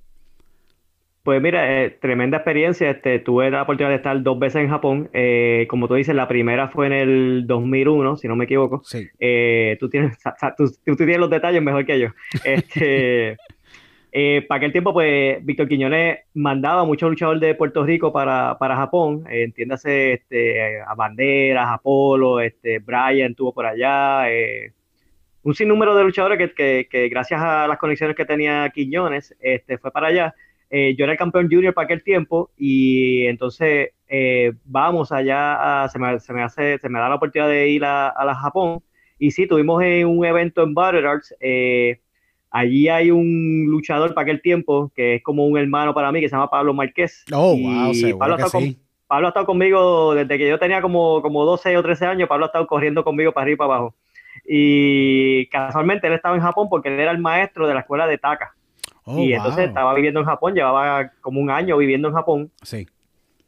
Pues 1.25 1.41
mira, 1.41 1.83
eh, 1.85 1.91
tremenda 1.91 2.37
experiencia. 2.37 2.91
Este, 2.91 3.19
tuve 3.19 3.51
la 3.51 3.63
oportunidad 3.63 3.89
de 3.91 3.97
estar 3.97 4.23
dos 4.23 4.39
veces 4.39 4.61
en 4.63 4.69
Japón. 4.69 5.09
Eh, 5.15 5.67
como 5.71 5.89
tú 5.89 5.95
dices, 5.95 6.15
la 6.15 6.29
primera 6.29 6.69
fue 6.69 6.87
en 6.87 6.93
el 6.93 7.47
2001, 7.47 8.19
si 8.19 8.29
no 8.29 8.37
me 8.37 8.45
equivoco. 8.45 8.83
Sí. 8.85 9.09
Eh, 9.19 9.79
tú 9.81 9.89
tienes, 9.89 10.19
tú, 10.59 10.71
tú 10.85 10.97
tienes 10.97 11.17
los 11.19 11.31
detalles 11.31 11.63
mejor 11.63 11.87
que 11.87 11.99
yo. 11.99 12.09
Este, 12.45 13.39
eh, 14.13 14.45
para 14.47 14.59
aquel 14.59 14.73
tiempo, 14.73 14.93
pues, 14.93 15.43
Víctor 15.45 15.67
Quiñones 15.67 16.19
mandaba 16.35 16.83
a 16.83 16.85
muchos 16.85 17.09
luchadores 17.09 17.41
de 17.41 17.55
Puerto 17.55 17.85
Rico 17.85 18.13
para, 18.13 18.59
para 18.59 18.77
Japón. 18.77 19.25
Eh, 19.31 19.45
entiéndase, 19.45 20.13
este, 20.13 20.83
a 20.83 20.95
Banderas, 20.95 21.69
Apolo, 21.69 22.39
este, 22.41 22.81
Brian 22.81 23.31
estuvo 23.31 23.55
por 23.55 23.65
allá. 23.67 24.31
eh, 24.31 24.73
un 25.43 25.55
sinnúmero 25.55 25.95
de 25.97 26.05
luchadores 26.05 26.39
que, 26.39 26.53
que- 26.55 26.87
que 26.91 27.09
gracias 27.09 27.41
a 27.41 27.67
las 27.67 27.79
conexiones 27.79 28.15
que 28.17 28.25
tenía 28.27 28.71
Quiñones, 28.75 29.35
este, 29.41 29.79
fue 29.79 29.91
para 29.91 30.09
allá. 30.09 30.35
Eh, 30.77 30.97
yo 30.99 31.05
era 31.05 31.13
el 31.13 31.19
campeón 31.19 31.49
junior 31.51 31.73
para 31.75 31.85
aquel 31.87 32.03
tiempo 32.03 32.51
y 32.57 33.27
entonces 33.27 33.91
eh, 34.09 34.53
vamos 34.65 35.13
allá, 35.13 35.85
a- 35.85 35.89
se, 35.89 35.99
me, 36.01 36.19
se 36.21 36.33
me 36.33 36.43
hace, 36.43 36.79
se 36.79 36.89
me 36.89 36.99
da 36.99 37.09
la 37.09 37.15
oportunidad 37.17 37.49
de 37.49 37.69
ir 37.69 37.85
a, 37.85 38.09
a 38.09 38.25
la 38.25 38.35
Japón 38.35 38.83
y 39.19 39.31
sí, 39.31 39.47
tuvimos 39.47 39.79
un 39.83 40.25
evento 40.27 40.63
en 40.65 40.75
Battle 40.75 41.07
Arts, 41.09 41.35
eh, 41.41 42.01
allí 42.51 42.89
hay 42.89 43.11
un 43.11 43.67
luchador 43.69 44.15
para 44.15 44.25
aquel 44.25 44.43
tiempo 44.43 44.91
que 44.95 45.17
es 45.17 45.23
como 45.23 45.47
un 45.47 45.59
hermano 45.59 45.95
para 45.95 46.11
mí 46.13 46.21
que 46.21 46.29
se 46.29 46.35
llama 46.35 46.51
Pablo 46.51 46.75
Márquez 46.75 47.25
Oh, 47.33 47.57
y 47.57 47.59
wow, 47.59 47.95
seguro 47.95 48.19
Pablo, 48.19 48.35
ha 48.37 48.51
sí. 48.51 48.51
con- 48.51 48.85
Pablo 49.07 49.27
ha 49.29 49.31
estado 49.31 49.47
conmigo 49.47 50.15
desde 50.15 50.39
que 50.39 50.49
yo 50.49 50.59
tenía 50.59 50.81
como, 50.83 51.23
como 51.23 51.45
12 51.45 51.77
o 51.77 51.83
13 51.83 52.07
años, 52.07 52.29
Pablo 52.29 52.47
ha 52.47 52.49
estado 52.49 52.67
corriendo 52.67 53.05
conmigo 53.05 53.33
para 53.33 53.43
arriba 53.45 53.55
y 53.55 53.59
para 53.59 53.75
abajo. 53.75 53.95
Y 54.47 55.47
casualmente 55.49 56.07
él 56.07 56.15
estaba 56.15 56.37
en 56.37 56.43
Japón 56.43 56.69
porque 56.69 56.89
él 56.89 57.01
era 57.01 57.13
el 57.13 57.19
maestro 57.19 57.67
de 57.69 57.75
la 57.75 57.81
escuela 57.81 58.07
de 58.07 58.19
Taka. 58.19 58.55
Oh, 59.05 59.19
y 59.19 59.33
entonces 59.35 59.57
wow. 59.57 59.67
estaba 59.67 59.95
viviendo 59.95 60.21
en 60.21 60.27
Japón, 60.27 60.55
llevaba 60.55 61.11
como 61.21 61.41
un 61.41 61.51
año 61.51 61.77
viviendo 61.77 62.09
en 62.09 62.15
Japón. 62.15 62.53
Sí. 62.63 62.87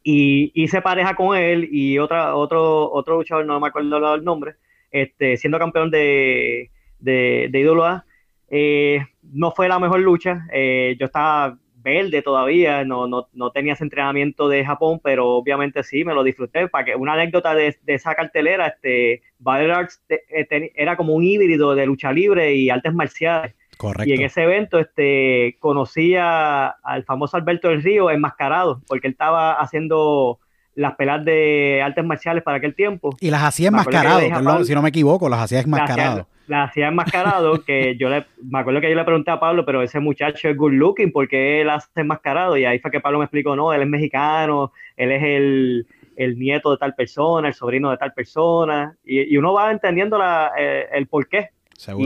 Y 0.03 0.51
hice 0.55 0.81
pareja 0.81 1.15
con 1.15 1.35
él 1.37 1.67
y 1.71 1.99
otra, 1.99 2.35
otro, 2.35 2.91
otro 2.91 3.17
luchador, 3.17 3.45
no 3.45 3.59
me 3.59 3.67
acuerdo 3.67 4.15
el 4.15 4.23
nombre, 4.23 4.55
este, 4.91 5.35
siendo 5.37 5.59
campeón 5.59 5.91
de, 5.91 6.71
de, 6.99 7.49
de 7.51 7.59
IWA. 7.59 8.05
Eh, 8.49 9.01
no 9.23 9.51
fue 9.51 9.67
la 9.67 9.79
mejor 9.79 9.99
lucha. 9.99 10.47
eh, 10.53 10.95
yo 10.99 11.07
estaba 11.07 11.57
verde 11.75 12.21
todavía, 12.21 12.83
no, 12.85 13.07
no, 13.07 13.27
no 13.33 13.51
tenía 13.51 13.73
ese 13.73 13.83
entrenamiento 13.83 14.47
de 14.49 14.63
Japón, 14.65 14.99
pero 15.03 15.27
obviamente 15.35 15.83
sí, 15.83 16.03
me 16.05 16.13
lo 16.13 16.23
disfruté. 16.23 16.67
Para 16.69 16.85
que 16.85 16.95
una 16.95 17.13
anécdota 17.13 17.53
de, 17.55 17.75
de 17.83 17.93
esa 17.93 18.15
cartelera, 18.15 18.67
este, 18.67 19.23
Battle 19.39 19.73
Arts 19.73 20.01
te- 20.07 20.23
eh, 20.29 20.71
era 20.75 20.95
como 20.97 21.13
un 21.15 21.23
híbrido 21.23 21.75
de 21.75 21.85
lucha 21.85 22.11
libre 22.13 22.55
y 22.55 22.69
artes 22.69 22.93
marciales. 22.93 23.55
Correcto. 23.77 24.09
Y 24.09 24.13
en 24.13 24.21
ese 24.23 24.43
evento 24.43 24.79
este, 24.79 25.57
conocí 25.59 26.15
a- 26.15 26.67
al 26.83 27.03
famoso 27.03 27.37
Alberto 27.37 27.69
del 27.69 27.83
Río 27.83 28.09
enmascarado, 28.09 28.81
porque 28.87 29.07
él 29.07 29.13
estaba 29.13 29.53
haciendo 29.53 30.39
las 30.75 30.95
peleas 30.95 31.23
de 31.25 31.81
artes 31.83 32.05
marciales 32.05 32.43
para 32.43 32.57
aquel 32.57 32.75
tiempo. 32.75 33.15
Y 33.19 33.31
las 33.31 33.43
hacía 33.43 33.69
enmascarado, 33.69 34.63
si 34.65 34.75
no 34.75 34.81
me 34.81 34.89
equivoco, 34.89 35.27
las 35.29 35.39
hacía 35.41 35.61
enmascarado. 35.61 36.27
Las 36.47 36.69
hacía 36.69 36.87
enmascarado, 36.87 37.63
que 37.65 37.97
yo 37.97 38.09
le, 38.09 38.25
me 38.43 38.59
acuerdo 38.59 38.79
que 38.79 38.89
yo 38.89 38.95
le 38.95 39.03
pregunté 39.03 39.31
a 39.31 39.39
Pablo, 39.39 39.65
pero 39.65 39.81
ese 39.81 39.99
muchacho 39.99 40.47
es 40.47 40.55
good 40.55 40.71
looking, 40.73 41.11
¿por 41.11 41.27
qué 41.27 41.59
él 41.61 41.69
hace 41.69 41.89
enmascarado? 41.95 42.55
Y 42.57 42.63
ahí 42.63 42.79
fue 42.79 42.89
que 42.91 42.99
Pablo 43.01 43.17
me 43.19 43.25
explicó, 43.25 43.55
no, 43.55 43.73
él 43.73 43.81
es 43.81 43.87
mexicano, 43.87 44.71
él 44.95 45.11
es 45.11 45.23
el, 45.23 45.87
el 46.15 46.39
nieto 46.39 46.71
de 46.71 46.77
tal 46.77 46.95
persona, 46.95 47.49
el 47.49 47.53
sobrino 47.53 47.91
de 47.91 47.97
tal 47.97 48.13
persona, 48.13 48.95
y, 49.03 49.33
y 49.33 49.37
uno 49.37 49.51
va 49.53 49.71
entendiendo 49.71 50.17
la, 50.17 50.51
eh, 50.57 50.85
el 50.93 51.07
por 51.07 51.27
qué. 51.27 51.39
Seguro. 51.39 51.56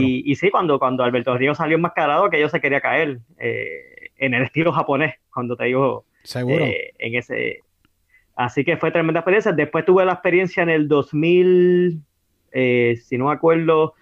Y, 0.02 0.30
y 0.30 0.34
sí, 0.36 0.50
cuando, 0.50 0.78
cuando 0.78 1.02
Alberto 1.02 1.36
Río 1.36 1.54
salió 1.54 1.76
enmascarado, 1.76 2.28
que 2.30 2.38
yo 2.40 2.48
se 2.48 2.60
quería 2.60 2.80
caer 2.80 3.20
eh, 3.38 4.10
en 4.18 4.34
el 4.34 4.42
estilo 4.44 4.70
japonés, 4.72 5.14
cuando 5.32 5.56
te 5.56 5.64
digo, 5.64 6.04
Seguro. 6.22 6.64
eh, 6.64 6.92
en 6.98 7.14
ese. 7.16 7.60
Así 8.36 8.64
que 8.64 8.76
fue 8.76 8.90
tremenda 8.90 9.20
experiencia. 9.20 9.52
Después 9.52 9.84
tuve 9.84 10.04
la 10.04 10.12
experiencia 10.12 10.62
en 10.62 10.68
el 10.70 10.88
2000, 10.88 12.00
eh, 12.52 12.98
si 13.04 13.16
no 13.18 13.26
me 13.26 13.32
acuerdo, 13.32 13.94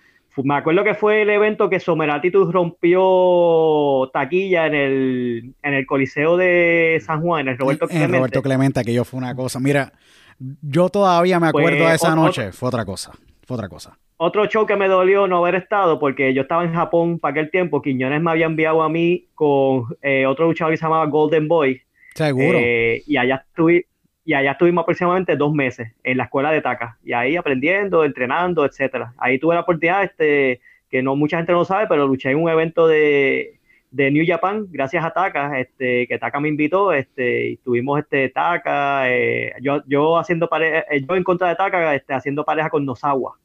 me 0.43 0.55
acuerdo 0.55 0.83
que 0.85 0.95
fue 0.95 1.23
el 1.23 1.31
evento 1.31 1.69
que 1.71 1.81
Someratitus 1.81 2.53
rompió 2.53 4.11
taquilla 4.13 4.67
en 4.67 4.75
el, 4.75 5.55
en 5.63 5.75
el 5.75 5.87
Coliseo 5.87 6.37
de 6.37 7.01
San 7.05 7.21
Juan, 7.23 7.43
en 7.43 7.49
el 7.49 7.59
Roberto 7.59 7.85
en, 7.87 7.91
en 7.91 7.97
Clemente. 7.99 8.19
Roberto 8.19 8.43
Clemente, 8.43 8.81
aquello 8.81 9.05
fue 9.05 9.19
una 9.19 9.35
cosa. 9.35 9.61
Mira, 9.61 9.93
yo 10.63 10.89
todavía 10.89 11.39
me 11.41 11.49
acuerdo 11.49 11.79
Pues, 11.79 11.89
de 11.91 11.95
esa 11.95 12.09
otro- 12.11 12.23
noche. 12.23 12.53
Fue 12.53 12.69
otra 12.69 12.85
cosa. 12.85 13.13
Fue 13.47 13.57
otra 13.57 13.69
cosa. 13.69 13.99
Otro 14.23 14.45
show 14.45 14.67
que 14.67 14.77
me 14.77 14.87
dolió 14.87 15.27
no 15.27 15.39
haber 15.39 15.55
estado 15.55 15.99
porque 15.99 16.35
yo 16.35 16.43
estaba 16.43 16.63
en 16.63 16.75
Japón 16.75 17.19
para 17.19 17.33
aquel 17.33 17.51
tiempo. 17.51 17.81
Quiñones 17.81 18.21
me 18.21 18.31
había 18.31 18.45
enviado 18.45 18.83
a 18.83 18.91
mí 18.91 19.25
con 19.35 19.87
eh, 20.03 20.27
otro 20.27 20.47
luchador 20.47 20.75
que 20.75 20.77
se 20.77 20.83
llamaba 20.83 21.07
Golden 21.07 21.49
Boy. 21.49 21.81
Seguro. 22.15 22.59
Eh, 22.61 23.03
y 23.07 23.17
allá 23.17 23.47
estuve, 23.49 23.87
y 24.27 24.35
allá 24.35 24.51
estuvimos 24.51 24.83
aproximadamente 24.83 25.37
dos 25.37 25.55
meses 25.55 25.95
en 26.05 26.19
la 26.19 26.25
escuela 26.25 26.53
de 26.53 26.61
Taka. 26.61 26.99
Y 27.03 27.15
ahí 27.15 27.35
aprendiendo, 27.35 28.05
entrenando, 28.05 28.67
etcétera. 28.67 29.15
Ahí 29.17 29.39
tuve 29.39 29.55
la 29.55 29.63
oportunidad, 29.63 30.05
este, 30.05 30.61
que 30.91 31.03
no 31.03 31.17
mucha 31.17 31.39
gente 31.39 31.53
no 31.53 31.65
sabe, 31.65 31.87
pero 31.87 32.07
luché 32.07 32.31
en 32.31 32.43
un 32.43 32.51
evento 32.51 32.89
de, 32.89 33.59
de 33.91 34.11
New 34.11 34.27
Japan, 34.27 34.67
gracias 34.71 35.03
a 35.03 35.15
Taka, 35.15 35.59
este, 35.59 36.07
que 36.07 36.19
Taka 36.19 36.41
me 36.41 36.51
invitó, 36.51 36.93
este, 36.93 37.49
y 37.53 37.57
tuvimos 37.57 38.01
este 38.01 38.29
Taka, 38.29 39.11
eh, 39.11 39.55
yo, 39.63 39.83
yo 39.87 40.19
haciendo 40.19 40.47
pareja, 40.47 40.81
eh, 40.91 41.07
yo 41.09 41.17
en 41.17 41.25
contra 41.25 41.49
de 41.49 41.57
Taka, 41.57 41.95
este, 41.95 42.13
haciendo 42.13 42.45
pareja 42.45 42.69
con 42.69 42.85
Nosawa. 42.85 43.39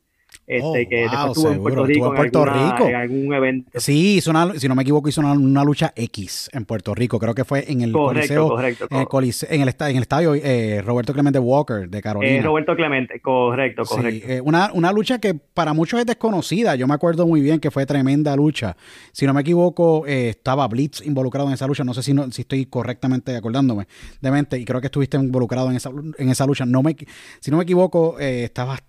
Este, 0.47 0.63
Oh, 0.63 0.73
que 0.73 1.07
wow, 1.07 1.27
estuvo 1.31 1.51
en 1.51 1.59
Puerto 1.61 1.85
Rico, 1.85 1.91
estuvo 1.91 2.07
en 2.09 2.15
Puerto 2.15 2.43
alguna- 2.43 2.71
Rico. 2.75 2.87
en 2.89 2.95
algún 2.95 3.33
evento. 3.33 3.71
sí, 3.79 4.17
hizo 4.17 4.29
una, 4.29 4.53
si 4.59 4.67
no 4.67 4.75
me 4.75 4.83
equivoco, 4.83 5.09
hizo 5.09 5.21
una, 5.21 5.31
una 5.33 5.63
lucha 5.63 5.91
X 5.95 6.49
en 6.53 6.65
Puerto 6.65 6.93
Rico. 6.93 7.17
Creo 7.17 7.33
que 7.33 7.43
fue 7.45 7.65
en 7.71 7.81
el 7.81 7.91
Correcto, 7.91 8.15
Coliseo. 8.19 8.49
correcto. 8.49 8.87
En 8.91 8.97
el, 8.97 9.05
Coliseo- 9.07 9.47
en 9.49 9.61
el, 9.61 9.69
esta- 9.69 9.89
en 9.89 9.95
el 9.97 10.03
estadio 10.03 10.35
eh, 10.35 10.83
Roberto 10.83 11.13
Clemente 11.13 11.39
Walker 11.39 11.89
de 11.89 11.99
Carolina. 12.01 12.35
Eh, 12.37 12.41
Roberto 12.43 12.75
Clemente, 12.75 13.19
correcto, 13.21 13.85
Sí, 13.85 13.95
correcto. 13.95 14.27
eh, 14.29 14.41
una, 14.41 14.69
una 14.73 14.91
lucha 14.91 15.17
que 15.19 15.33
para 15.33 15.73
muchos 15.73 15.99
es 15.99 16.05
desconocida. 16.05 16.75
Yo 16.75 16.85
me 16.87 16.93
acuerdo 16.93 17.25
muy 17.25 17.41
bien 17.41 17.59
que 17.59 17.71
fue 17.71 17.87
tremenda 17.87 18.35
lucha. 18.35 18.77
Si 19.13 19.25
no 19.25 19.33
me 19.33 19.41
equivoco, 19.41 20.05
estaba 20.05 20.67
Blitz 20.67 21.01
involucrado 21.05 21.47
en 21.47 21.55
esa 21.55 21.65
lucha. 21.65 21.83
No 21.83 21.93
sé 21.95 22.03
si, 22.03 22.13
no, 22.13 22.31
si 22.31 22.43
estoy 22.43 22.67
correctamente 22.67 23.35
acordándome 23.35 23.87
de 24.21 24.29
mente. 24.31 24.59
Y 24.59 24.65
creo 24.65 24.79
que 24.79 24.87
estuviste 24.87 25.17
involucrado 25.17 25.71
en 25.71 25.77
esa, 25.77 25.89
en 26.19 26.29
esa 26.29 26.45
lucha. 26.45 26.65
No 26.67 26.83
me, 26.83 26.95
si 27.39 27.49
no 27.49 27.57
me 27.57 27.63
equivoco, 27.63 28.19
estabas 28.19 28.81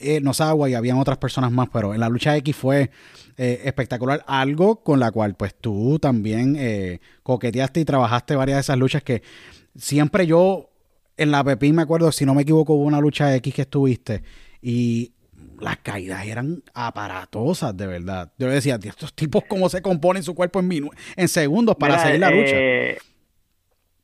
eh, 0.00 0.20
Nosawa 0.20 0.68
y 0.68 0.74
habían 0.74 0.98
otras 0.98 1.18
personas 1.18 1.52
más. 1.52 1.68
Pero 1.72 1.94
en 1.94 2.00
la 2.00 2.08
lucha 2.08 2.36
X 2.36 2.56
fue 2.56 2.90
eh, 3.36 3.60
espectacular. 3.64 4.24
Algo 4.26 4.82
con 4.82 5.00
la 5.00 5.10
cual 5.10 5.34
pues 5.34 5.54
tú 5.54 5.98
también 5.98 6.56
eh, 6.58 7.00
coqueteaste 7.22 7.80
y 7.80 7.84
trabajaste 7.84 8.34
varias 8.36 8.56
de 8.56 8.60
esas 8.60 8.78
luchas 8.78 9.02
que 9.02 9.22
siempre 9.76 10.26
yo 10.26 10.70
en 11.16 11.30
la 11.30 11.44
Pepín 11.44 11.76
me 11.76 11.82
acuerdo, 11.82 12.10
si 12.12 12.24
no 12.24 12.34
me 12.34 12.42
equivoco, 12.42 12.74
hubo 12.74 12.84
una 12.84 13.00
lucha 13.00 13.34
X 13.36 13.54
que 13.54 13.62
estuviste 13.62 14.22
y 14.62 15.12
las 15.60 15.76
caídas 15.78 16.26
eran 16.26 16.62
aparatosas, 16.74 17.76
de 17.76 17.86
verdad. 17.86 18.32
Yo 18.38 18.48
decía, 18.48 18.78
estos 18.82 19.14
tipos 19.14 19.44
cómo 19.46 19.68
se 19.68 19.82
componen 19.82 20.22
su 20.22 20.34
cuerpo 20.34 20.60
en, 20.60 20.88
en 21.16 21.28
segundos 21.28 21.76
para 21.76 21.98
seguir 21.98 22.20
la 22.20 22.30
lucha. 22.30 22.52
Eh, 22.54 22.98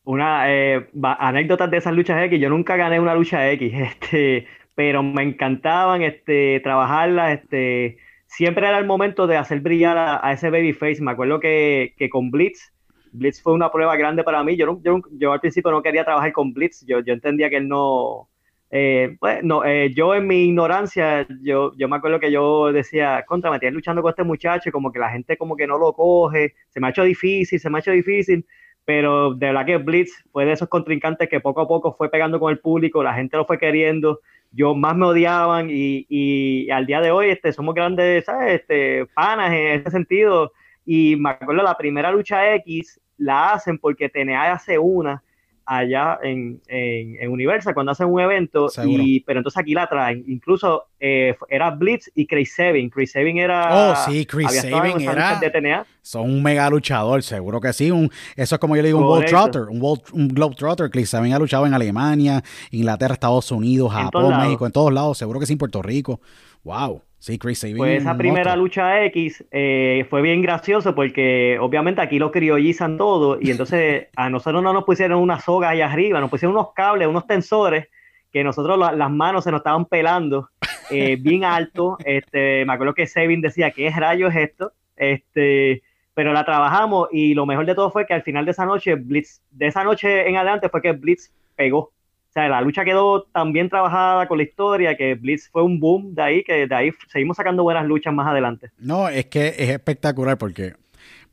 una 0.04 0.52
eh, 0.52 0.88
anécdotas 1.18 1.70
de 1.70 1.78
esas 1.78 1.94
luchas 1.94 2.22
X, 2.24 2.40
yo 2.40 2.48
nunca 2.48 2.76
gané 2.76 3.00
una 3.00 3.14
lucha 3.14 3.50
X, 3.50 3.72
este, 3.74 4.46
pero 4.76 5.02
me 5.02 5.24
encantaban 5.24 6.02
este, 6.02 6.60
trabajarlas, 6.60 7.40
este, 7.40 7.96
siempre 8.28 8.68
era 8.68 8.78
el 8.78 8.86
momento 8.86 9.26
de 9.26 9.36
hacer 9.36 9.60
brillar 9.60 9.96
a, 9.98 10.32
ese 10.32 10.50
babyface. 10.50 11.02
Me 11.02 11.10
acuerdo 11.10 11.40
que, 11.40 11.94
que, 11.96 12.08
con 12.08 12.30
Blitz, 12.30 12.72
Blitz 13.10 13.42
fue 13.42 13.54
una 13.54 13.72
prueba 13.72 13.96
grande 13.96 14.22
para 14.22 14.44
mí. 14.44 14.56
Yo, 14.56 14.78
yo, 14.84 15.00
yo 15.12 15.32
al 15.32 15.40
principio 15.40 15.72
no 15.72 15.82
quería 15.82 16.04
trabajar 16.04 16.32
con 16.32 16.52
Blitz, 16.52 16.84
yo, 16.86 17.00
yo 17.00 17.14
entendía 17.14 17.50
que 17.50 17.56
él 17.56 17.66
no, 17.66 18.28
eh, 18.70 19.16
pues, 19.20 19.42
eh, 19.64 19.92
yo 19.94 20.14
en 20.14 20.26
mi 20.26 20.44
ignorancia, 20.44 21.26
yo, 21.42 21.72
yo 21.76 21.88
me 21.88 21.96
acuerdo 21.96 22.18
que 22.18 22.32
yo 22.32 22.72
decía, 22.72 23.24
contra, 23.26 23.50
me 23.50 23.58
tienes 23.58 23.74
luchando 23.74 24.02
con 24.02 24.10
este 24.10 24.24
muchacho 24.24 24.72
como 24.72 24.92
que 24.92 24.98
la 24.98 25.10
gente 25.10 25.36
como 25.36 25.56
que 25.56 25.66
no 25.66 25.78
lo 25.78 25.92
coge, 25.92 26.54
se 26.68 26.80
me 26.80 26.88
ha 26.88 26.90
hecho 26.90 27.04
difícil, 27.04 27.60
se 27.60 27.70
me 27.70 27.78
ha 27.78 27.80
hecho 27.80 27.92
difícil, 27.92 28.44
pero 28.84 29.34
de 29.34 29.46
verdad 29.46 29.66
que 29.66 29.76
Blitz 29.78 30.12
fue 30.32 30.44
de 30.44 30.52
esos 30.52 30.68
contrincantes 30.68 31.28
que 31.28 31.40
poco 31.40 31.60
a 31.60 31.68
poco 31.68 31.94
fue 31.94 32.10
pegando 32.10 32.40
con 32.40 32.50
el 32.52 32.58
público, 32.58 33.02
la 33.02 33.14
gente 33.14 33.36
lo 33.36 33.46
fue 33.46 33.58
queriendo, 33.58 34.20
yo 34.56 34.74
más 34.74 34.96
me 34.96 35.06
odiaban 35.06 35.68
y, 35.70 36.06
y 36.08 36.70
al 36.70 36.86
día 36.86 37.00
de 37.00 37.10
hoy 37.10 37.28
este, 37.28 37.52
somos 37.52 37.74
grandes, 37.74 38.24
¿sabes? 38.24 38.60
Este, 38.60 39.06
panas 39.14 39.52
en 39.52 39.80
ese 39.80 39.90
sentido. 39.90 40.52
Y 40.84 41.16
me 41.16 41.30
acuerdo 41.30 41.62
la 41.62 41.76
primera 41.76 42.10
lucha 42.10 42.54
X 42.54 43.00
la 43.18 43.52
hacen 43.52 43.78
porque 43.78 44.08
TNA 44.08 44.52
hace 44.52 44.78
una 44.78 45.22
allá 45.66 46.18
en, 46.22 46.60
en, 46.68 47.30
Universal 47.30 47.74
cuando 47.74 47.92
hacen 47.92 48.06
un 48.06 48.20
evento, 48.20 48.68
y, 48.86 49.20
pero 49.20 49.40
entonces 49.40 49.60
aquí 49.60 49.74
la 49.74 49.88
traen. 49.88 50.24
Incluso 50.28 50.86
eh, 51.00 51.36
era 51.48 51.70
Blitz 51.70 52.10
y 52.14 52.26
Chris 52.26 52.54
Sabin. 52.54 52.88
Chris 52.88 53.12
Sabin 53.12 53.38
era. 53.38 53.68
Oh, 53.90 53.96
sí, 54.08 54.24
Chris 54.24 54.52
Sabin 54.52 55.00
era. 55.00 55.84
Son 56.00 56.22
un 56.22 56.42
mega 56.42 56.70
luchador, 56.70 57.22
seguro 57.22 57.60
que 57.60 57.72
sí. 57.72 57.90
Un, 57.90 58.10
eso 58.36 58.54
es 58.54 58.58
como 58.60 58.76
yo 58.76 58.82
le 58.82 58.88
digo, 58.88 59.00
un 59.00 59.06
World 59.06 59.26
Trotter, 59.26 59.62
un, 59.62 59.82
un 60.12 60.28
Globetrotter. 60.28 60.88
Chris 60.88 61.10
Sabin 61.10 61.32
ha 61.32 61.38
luchado 61.38 61.66
en 61.66 61.74
Alemania, 61.74 62.42
Inglaterra, 62.70 63.14
Estados 63.14 63.50
Unidos, 63.50 63.92
Japón, 63.92 64.36
México, 64.38 64.66
en 64.66 64.72
todos 64.72 64.92
lados. 64.92 65.18
Seguro 65.18 65.40
que 65.40 65.46
sí 65.46 65.54
en 65.54 65.58
Puerto 65.58 65.82
Rico. 65.82 66.20
¡Wow! 66.62 67.02
Sí, 67.26 67.40
Chris 67.40 67.58
Sabin. 67.58 67.78
Pues 67.78 68.02
esa 68.02 68.16
primera 68.16 68.54
lucha 68.54 69.04
X 69.06 69.44
eh, 69.50 70.06
fue 70.08 70.22
bien 70.22 70.42
gracioso 70.42 70.94
porque 70.94 71.58
obviamente 71.60 72.00
aquí 72.00 72.20
lo 72.20 72.30
criollizan 72.30 72.96
todo 72.96 73.38
y 73.40 73.50
entonces 73.50 74.06
a 74.14 74.30
nosotros 74.30 74.62
no 74.62 74.72
nos 74.72 74.84
pusieron 74.84 75.20
una 75.20 75.40
soga 75.40 75.70
allá 75.70 75.90
arriba, 75.90 76.20
nos 76.20 76.30
pusieron 76.30 76.54
unos 76.54 76.72
cables, 76.72 77.08
unos 77.08 77.26
tensores 77.26 77.88
que 78.32 78.44
nosotros 78.44 78.78
las 78.78 79.10
manos 79.10 79.42
se 79.42 79.50
nos 79.50 79.58
estaban 79.58 79.86
pelando 79.86 80.50
eh, 80.88 81.16
bien 81.20 81.42
alto. 81.42 81.96
Este, 82.04 82.64
me 82.64 82.72
acuerdo 82.72 82.94
que 82.94 83.08
Sabin 83.08 83.40
decía, 83.40 83.72
¿qué 83.72 83.90
rayos 83.90 84.32
es 84.32 84.50
esto? 84.50 84.70
Este, 84.94 85.82
pero 86.14 86.32
la 86.32 86.44
trabajamos 86.44 87.08
y 87.10 87.34
lo 87.34 87.44
mejor 87.44 87.66
de 87.66 87.74
todo 87.74 87.90
fue 87.90 88.06
que 88.06 88.14
al 88.14 88.22
final 88.22 88.44
de 88.44 88.52
esa 88.52 88.66
noche, 88.66 88.94
Blitz, 88.94 89.40
de 89.50 89.66
esa 89.66 89.82
noche 89.82 90.28
en 90.28 90.36
adelante 90.36 90.68
fue 90.68 90.80
que 90.80 90.92
Blitz 90.92 91.32
pegó 91.56 91.90
sea, 92.40 92.48
la 92.48 92.60
lucha 92.60 92.84
quedó 92.84 93.22
tan 93.22 93.52
bien 93.52 93.68
trabajada 93.68 94.28
con 94.28 94.38
la 94.38 94.44
historia 94.44 94.96
que 94.96 95.14
Blitz 95.14 95.48
fue 95.50 95.62
un 95.62 95.80
boom 95.80 96.14
de 96.14 96.22
ahí, 96.22 96.44
que 96.44 96.66
de 96.66 96.74
ahí 96.74 96.90
seguimos 97.08 97.36
sacando 97.36 97.62
buenas 97.62 97.86
luchas 97.86 98.12
más 98.12 98.26
adelante. 98.26 98.70
No, 98.78 99.08
es 99.08 99.26
que 99.26 99.48
es 99.48 99.70
espectacular 99.70 100.36
porque 100.36 100.74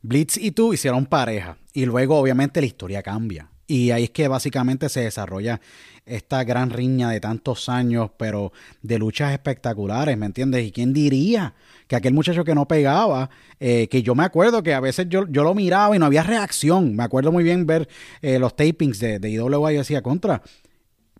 Blitz 0.02 0.38
y 0.38 0.52
tú 0.52 0.72
hicieron 0.72 1.06
pareja 1.06 1.56
y 1.72 1.84
luego 1.84 2.18
obviamente 2.18 2.60
la 2.60 2.66
historia 2.66 3.02
cambia. 3.02 3.48
Y 3.66 3.90
ahí 3.90 4.04
es 4.04 4.10
que 4.10 4.28
básicamente 4.28 4.88
se 4.88 5.00
desarrolla 5.00 5.60
esta 6.06 6.44
gran 6.44 6.70
riña 6.70 7.10
de 7.10 7.20
tantos 7.20 7.68
años, 7.68 8.10
pero 8.16 8.52
de 8.82 8.98
luchas 8.98 9.32
espectaculares, 9.32 10.18
¿me 10.18 10.26
entiendes? 10.26 10.66
¿Y 10.66 10.72
quién 10.72 10.92
diría 10.92 11.54
que 11.86 11.96
aquel 11.96 12.12
muchacho 12.12 12.44
que 12.44 12.54
no 12.54 12.68
pegaba, 12.68 13.30
eh, 13.60 13.88
que 13.88 14.02
yo 14.02 14.14
me 14.14 14.24
acuerdo 14.24 14.62
que 14.62 14.74
a 14.74 14.80
veces 14.80 15.06
yo, 15.08 15.26
yo, 15.28 15.42
lo 15.42 15.54
miraba 15.54 15.96
y 15.96 15.98
no 15.98 16.06
había 16.06 16.22
reacción? 16.22 16.94
Me 16.94 17.04
acuerdo 17.04 17.32
muy 17.32 17.42
bien 17.42 17.66
ver 17.66 17.88
eh, 18.20 18.38
los 18.38 18.54
tapings 18.54 19.00
de, 19.00 19.18
de 19.18 19.30
IWA 19.30 19.72
y 19.72 19.76
decía, 19.76 20.02
contra, 20.02 20.42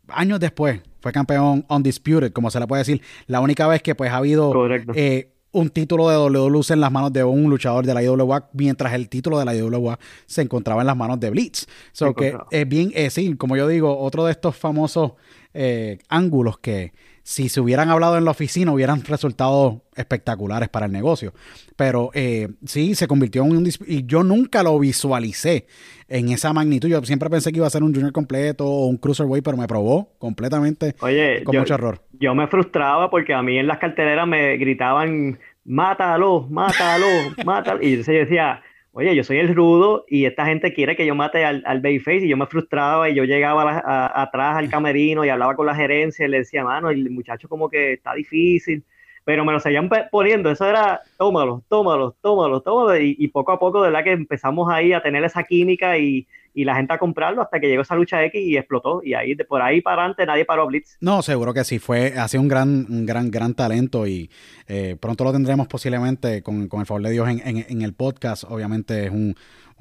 años 0.08 0.40
después 0.40 0.80
fue 1.00 1.12
campeón 1.12 1.64
undisputed, 1.68 2.32
como 2.32 2.50
se 2.50 2.58
le 2.60 2.66
puede 2.66 2.80
decir. 2.80 3.02
La 3.26 3.40
única 3.40 3.66
vez 3.66 3.82
que 3.82 3.94
pues 3.94 4.10
ha 4.10 4.16
habido 4.16 4.54
eh, 4.94 5.34
un 5.52 5.70
título 5.70 6.08
de 6.08 6.38
WWE 6.38 6.62
en 6.70 6.80
las 6.80 6.90
manos 6.90 7.12
de 7.12 7.22
un 7.24 7.48
luchador 7.48 7.86
de 7.86 7.94
la 7.94 8.02
IWA, 8.02 8.48
mientras 8.52 8.92
el 8.94 9.08
título 9.08 9.38
de 9.38 9.44
la 9.44 9.54
IWA 9.54 9.98
se 10.26 10.42
encontraba 10.42 10.80
en 10.80 10.86
las 10.86 10.96
manos 10.96 11.20
de 11.20 11.30
Blitz. 11.30 11.66
So 11.92 12.14
que 12.14 12.36
es 12.50 12.68
bien, 12.68 12.90
eh, 12.94 13.10
sí, 13.10 13.36
como 13.36 13.56
yo 13.56 13.68
digo, 13.68 13.98
otro 13.98 14.24
de 14.24 14.32
estos 14.32 14.56
famosos 14.56 15.12
eh, 15.54 15.98
ángulos 16.08 16.58
que 16.58 16.92
si 17.24 17.48
se 17.48 17.60
hubieran 17.60 17.88
hablado 17.88 18.18
en 18.18 18.26
la 18.26 18.32
oficina 18.32 18.70
hubieran 18.70 19.02
resultado 19.02 19.80
espectaculares 19.96 20.68
para 20.68 20.86
el 20.86 20.92
negocio. 20.92 21.32
Pero 21.74 22.10
eh, 22.12 22.48
sí, 22.66 22.94
se 22.94 23.08
convirtió 23.08 23.44
en 23.44 23.56
un... 23.56 23.68
Y 23.86 24.04
yo 24.04 24.22
nunca 24.22 24.62
lo 24.62 24.78
visualicé 24.78 25.66
en 26.06 26.28
esa 26.28 26.52
magnitud. 26.52 26.88
Yo 26.88 27.02
siempre 27.02 27.30
pensé 27.30 27.50
que 27.50 27.58
iba 27.58 27.66
a 27.66 27.70
ser 27.70 27.82
un 27.82 27.94
junior 27.94 28.12
completo 28.12 28.66
o 28.66 28.86
un 28.86 28.98
cruiserweight, 28.98 29.42
pero 29.42 29.56
me 29.56 29.66
probó 29.66 30.12
completamente 30.18 30.94
Oye, 31.00 31.42
con 31.44 31.56
mucho 31.56 31.74
error. 31.74 32.02
Yo 32.12 32.34
me 32.34 32.46
frustraba 32.46 33.08
porque 33.10 33.32
a 33.32 33.42
mí 33.42 33.58
en 33.58 33.68
las 33.68 33.78
carteleras 33.78 34.28
me 34.28 34.58
gritaban, 34.58 35.38
mátalo, 35.64 36.46
mátalo, 36.50 37.06
mátalo. 37.46 37.82
Y 37.82 38.02
yo 38.02 38.12
decía, 38.12 38.62
oye, 38.94 39.14
yo 39.14 39.24
soy 39.24 39.38
el 39.38 39.54
rudo 39.54 40.04
y 40.08 40.24
esta 40.24 40.46
gente 40.46 40.72
quiere 40.72 40.96
que 40.96 41.04
yo 41.04 41.14
mate 41.14 41.44
al, 41.44 41.62
al 41.66 41.80
babyface 41.80 42.24
y 42.24 42.28
yo 42.28 42.36
me 42.36 42.46
frustraba 42.46 43.10
y 43.10 43.14
yo 43.14 43.24
llegaba 43.24 43.82
atrás 44.14 44.56
al 44.56 44.70
camerino 44.70 45.24
y 45.24 45.28
hablaba 45.28 45.56
con 45.56 45.66
la 45.66 45.74
gerencia 45.74 46.26
y 46.26 46.28
le 46.30 46.38
decía, 46.38 46.64
mano, 46.64 46.90
el 46.90 47.10
muchacho 47.10 47.48
como 47.48 47.68
que 47.68 47.94
está 47.94 48.14
difícil, 48.14 48.84
pero 49.24 49.44
me 49.44 49.52
lo 49.52 49.58
seguían 49.58 49.90
poniendo, 50.10 50.50
eso 50.50 50.68
era, 50.68 51.00
tómalo, 51.18 51.62
tómalo, 51.68 52.14
tómalo, 52.20 52.60
tómalo, 52.60 53.00
y 53.00 53.28
poco 53.28 53.52
a 53.52 53.58
poco, 53.58 53.82
de 53.82 53.90
verdad 53.90 54.04
que 54.04 54.12
empezamos 54.12 54.70
ahí 54.70 54.92
a 54.92 55.02
tener 55.02 55.24
esa 55.24 55.42
química 55.42 55.98
y, 55.98 56.26
y 56.54 56.64
la 56.64 56.76
gente 56.76 56.94
a 56.94 56.98
comprarlo 56.98 57.42
hasta 57.42 57.58
que 57.58 57.68
llegó 57.68 57.82
esa 57.82 57.96
lucha 57.96 58.24
X 58.24 58.40
y 58.40 58.56
explotó. 58.56 59.02
Y 59.02 59.14
ahí 59.14 59.34
de 59.34 59.44
por 59.44 59.60
ahí 59.60 59.80
para 59.80 60.02
adelante 60.02 60.24
nadie 60.24 60.44
paró 60.44 60.66
Blitz. 60.66 60.96
No, 61.00 61.20
seguro 61.20 61.52
que 61.52 61.64
sí. 61.64 61.78
Fue, 61.78 62.14
ha 62.16 62.28
sido 62.28 62.42
un 62.42 62.48
gran, 62.48 62.86
un 62.88 63.04
gran, 63.04 63.30
gran 63.30 63.54
talento 63.54 64.06
y 64.06 64.30
eh, 64.68 64.96
pronto 64.98 65.24
lo 65.24 65.32
tendremos 65.32 65.66
posiblemente 65.66 66.42
con, 66.42 66.68
con, 66.68 66.80
el 66.80 66.86
favor 66.86 67.02
de 67.02 67.10
Dios 67.10 67.28
en, 67.28 67.64
en 67.68 67.82
el 67.82 67.92
podcast. 67.92 68.44
Obviamente 68.44 69.06
es 69.06 69.10
un, 69.10 69.34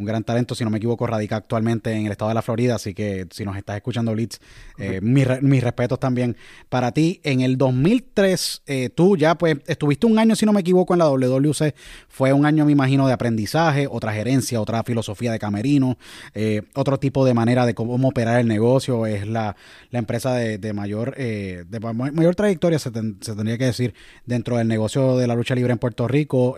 un 0.04 0.06
gran 0.08 0.24
talento, 0.24 0.54
si 0.54 0.64
no 0.64 0.70
me 0.70 0.78
equivoco, 0.78 1.08
radica 1.08 1.38
actualmente 1.38 1.94
en 1.94 2.06
el 2.06 2.12
estado 2.12 2.30
de 2.30 2.36
la 2.36 2.42
Florida, 2.42 2.76
así 2.76 2.94
que 2.94 3.26
si 3.32 3.46
nos 3.46 3.56
estás 3.56 3.78
escuchando 3.78 4.12
Blitz, 4.12 4.40
eh, 4.78 5.00
mis, 5.02 5.64
respetos 5.64 6.00
también 6.00 6.36
para 6.70 6.92
ti. 6.92 7.22
En 7.24 7.42
el 7.42 7.58
2003, 7.58 8.64
eh, 8.68 8.90
tú 8.94 9.16
ya 9.16 9.36
pues 9.36 9.58
estuviste 9.66 10.06
un 10.06 10.20
año, 10.20 10.36
si 10.36 10.46
no 10.46 10.52
me 10.52 10.60
equivoco, 10.60 10.94
en 10.94 11.00
la 11.00 11.08
WWC, 11.08 11.74
fue 12.10 12.34
un 12.34 12.46
año, 12.46 12.66
me 12.66 12.74
imagino, 12.74 13.08
de 13.08 13.14
aprendizaje, 13.14 13.88
otra 13.90 14.12
gerencia, 14.14 14.60
otra 14.60 14.84
filosofía 14.84 15.32
de 15.32 15.40
camerino, 15.40 15.98
eh, 16.34 16.64
otro 16.76 17.00
tipo 17.00 17.26
de 17.26 17.34
manera 17.34 17.66
de 17.66 17.74
cómo 17.74 18.08
operar 18.08 18.42
el 18.42 18.48
negocio, 18.48 19.06
es 19.06 19.26
la, 19.26 19.56
empresa 19.92 20.34
de, 20.34 20.74
mayor, 20.74 21.16
de 21.16 21.80
mayor 21.80 22.36
trayectoria, 22.36 22.78
se, 22.78 22.92
se, 22.92 23.36
tendría 23.36 23.58
que 23.58 23.66
decir, 23.66 23.94
dentro 24.26 24.58
del 24.58 24.68
negocio 24.68 25.18
de 25.18 25.28
la 25.28 25.36
lucha 25.36 25.56
libre 25.56 25.72
en 25.72 25.80
Puerto 25.80 26.08
Rico, 26.08 26.58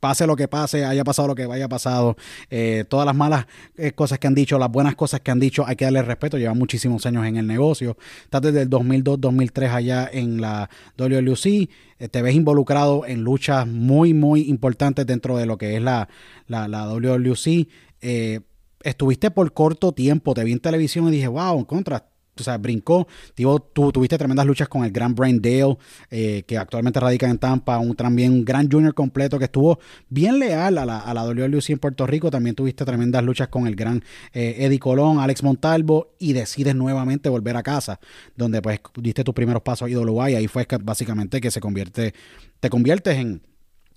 pase 0.00 0.26
lo 0.26 0.34
que 0.34 0.48
pase, 0.48 0.84
haya 0.84 1.04
pasado 1.04 1.28
lo 1.28 1.34
que 1.34 1.44
haya 1.44 1.68
pasado, 1.68 2.16
eh, 2.48 2.84
todas 2.88 3.06
las 3.06 3.14
malas 3.14 3.46
eh, 3.76 3.92
cosas 3.92 4.18
que 4.18 4.26
han 4.26 4.34
dicho, 4.34 4.58
las 4.58 4.70
buenas 4.70 4.96
cosas 4.96 5.20
que 5.20 5.30
han 5.30 5.38
dicho, 5.38 5.64
hay 5.66 5.76
que 5.76 5.84
darle 5.84 6.02
respeto, 6.02 6.38
llevan 6.38 6.58
muchísimos 6.58 7.04
años 7.06 7.26
en 7.26 7.36
el 7.36 7.46
negocio, 7.46 7.96
estás 8.24 8.42
desde 8.42 8.62
el 8.62 8.70
2002-2003 8.70 9.70
allá 9.70 10.08
en 10.10 10.40
la 10.40 10.68
WLC, 10.96 11.68
eh, 11.98 12.08
te 12.10 12.22
ves 12.22 12.34
involucrado 12.34 13.04
en 13.06 13.22
luchas 13.22 13.66
muy, 13.66 14.14
muy 14.14 14.42
importantes 14.48 15.06
dentro 15.06 15.36
de 15.36 15.46
lo 15.46 15.58
que 15.58 15.76
es 15.76 15.82
la, 15.82 16.08
la, 16.46 16.66
la 16.66 16.86
WLC. 16.86 17.68
estuviste 18.82 19.30
por 19.30 19.52
corto 19.52 19.92
tiempo, 19.92 20.32
te 20.32 20.42
vi 20.42 20.52
en 20.52 20.60
televisión 20.60 21.08
y 21.08 21.10
dije, 21.10 21.28
wow, 21.28 21.58
en 21.58 21.66
contra, 21.66 22.06
o 22.38 22.42
sea, 22.42 22.58
brincó. 22.58 23.06
Tío, 23.34 23.58
tú 23.58 23.92
tuviste 23.92 24.16
tremendas 24.18 24.46
luchas 24.46 24.68
con 24.68 24.84
el 24.84 24.90
gran 24.90 25.14
Brain 25.14 25.40
Dale, 25.40 25.76
eh, 26.10 26.42
que 26.46 26.58
actualmente 26.58 27.00
radica 27.00 27.28
en 27.28 27.38
Tampa, 27.38 27.78
un 27.78 27.94
también 27.94 28.32
un 28.32 28.44
gran 28.44 28.70
junior 28.70 28.94
completo 28.94 29.38
que 29.38 29.44
estuvo 29.44 29.78
bien 30.08 30.38
leal 30.38 30.78
a 30.78 30.86
la, 30.86 30.98
a 30.98 31.14
la 31.14 31.24
WLC 31.24 31.70
en 31.70 31.78
Puerto 31.78 32.06
Rico. 32.06 32.30
También 32.30 32.54
tuviste 32.54 32.84
tremendas 32.84 33.22
luchas 33.24 33.48
con 33.48 33.66
el 33.66 33.76
gran 33.76 34.02
eh, 34.32 34.56
Eddie 34.58 34.78
Colón, 34.78 35.18
Alex 35.18 35.42
Montalvo, 35.42 36.14
y 36.18 36.32
decides 36.32 36.74
nuevamente 36.74 37.28
volver 37.28 37.56
a 37.56 37.62
casa, 37.62 38.00
donde 38.36 38.62
pues 38.62 38.80
diste 38.96 39.24
tus 39.24 39.34
primeros 39.34 39.62
pasos 39.62 39.86
a 39.86 39.90
IWA 39.90 40.30
y 40.30 40.34
ahí 40.34 40.48
fue 40.48 40.66
básicamente 40.82 41.40
que 41.40 41.50
se 41.50 41.60
convierte, 41.60 42.14
te 42.60 42.70
conviertes 42.70 43.18
en 43.18 43.42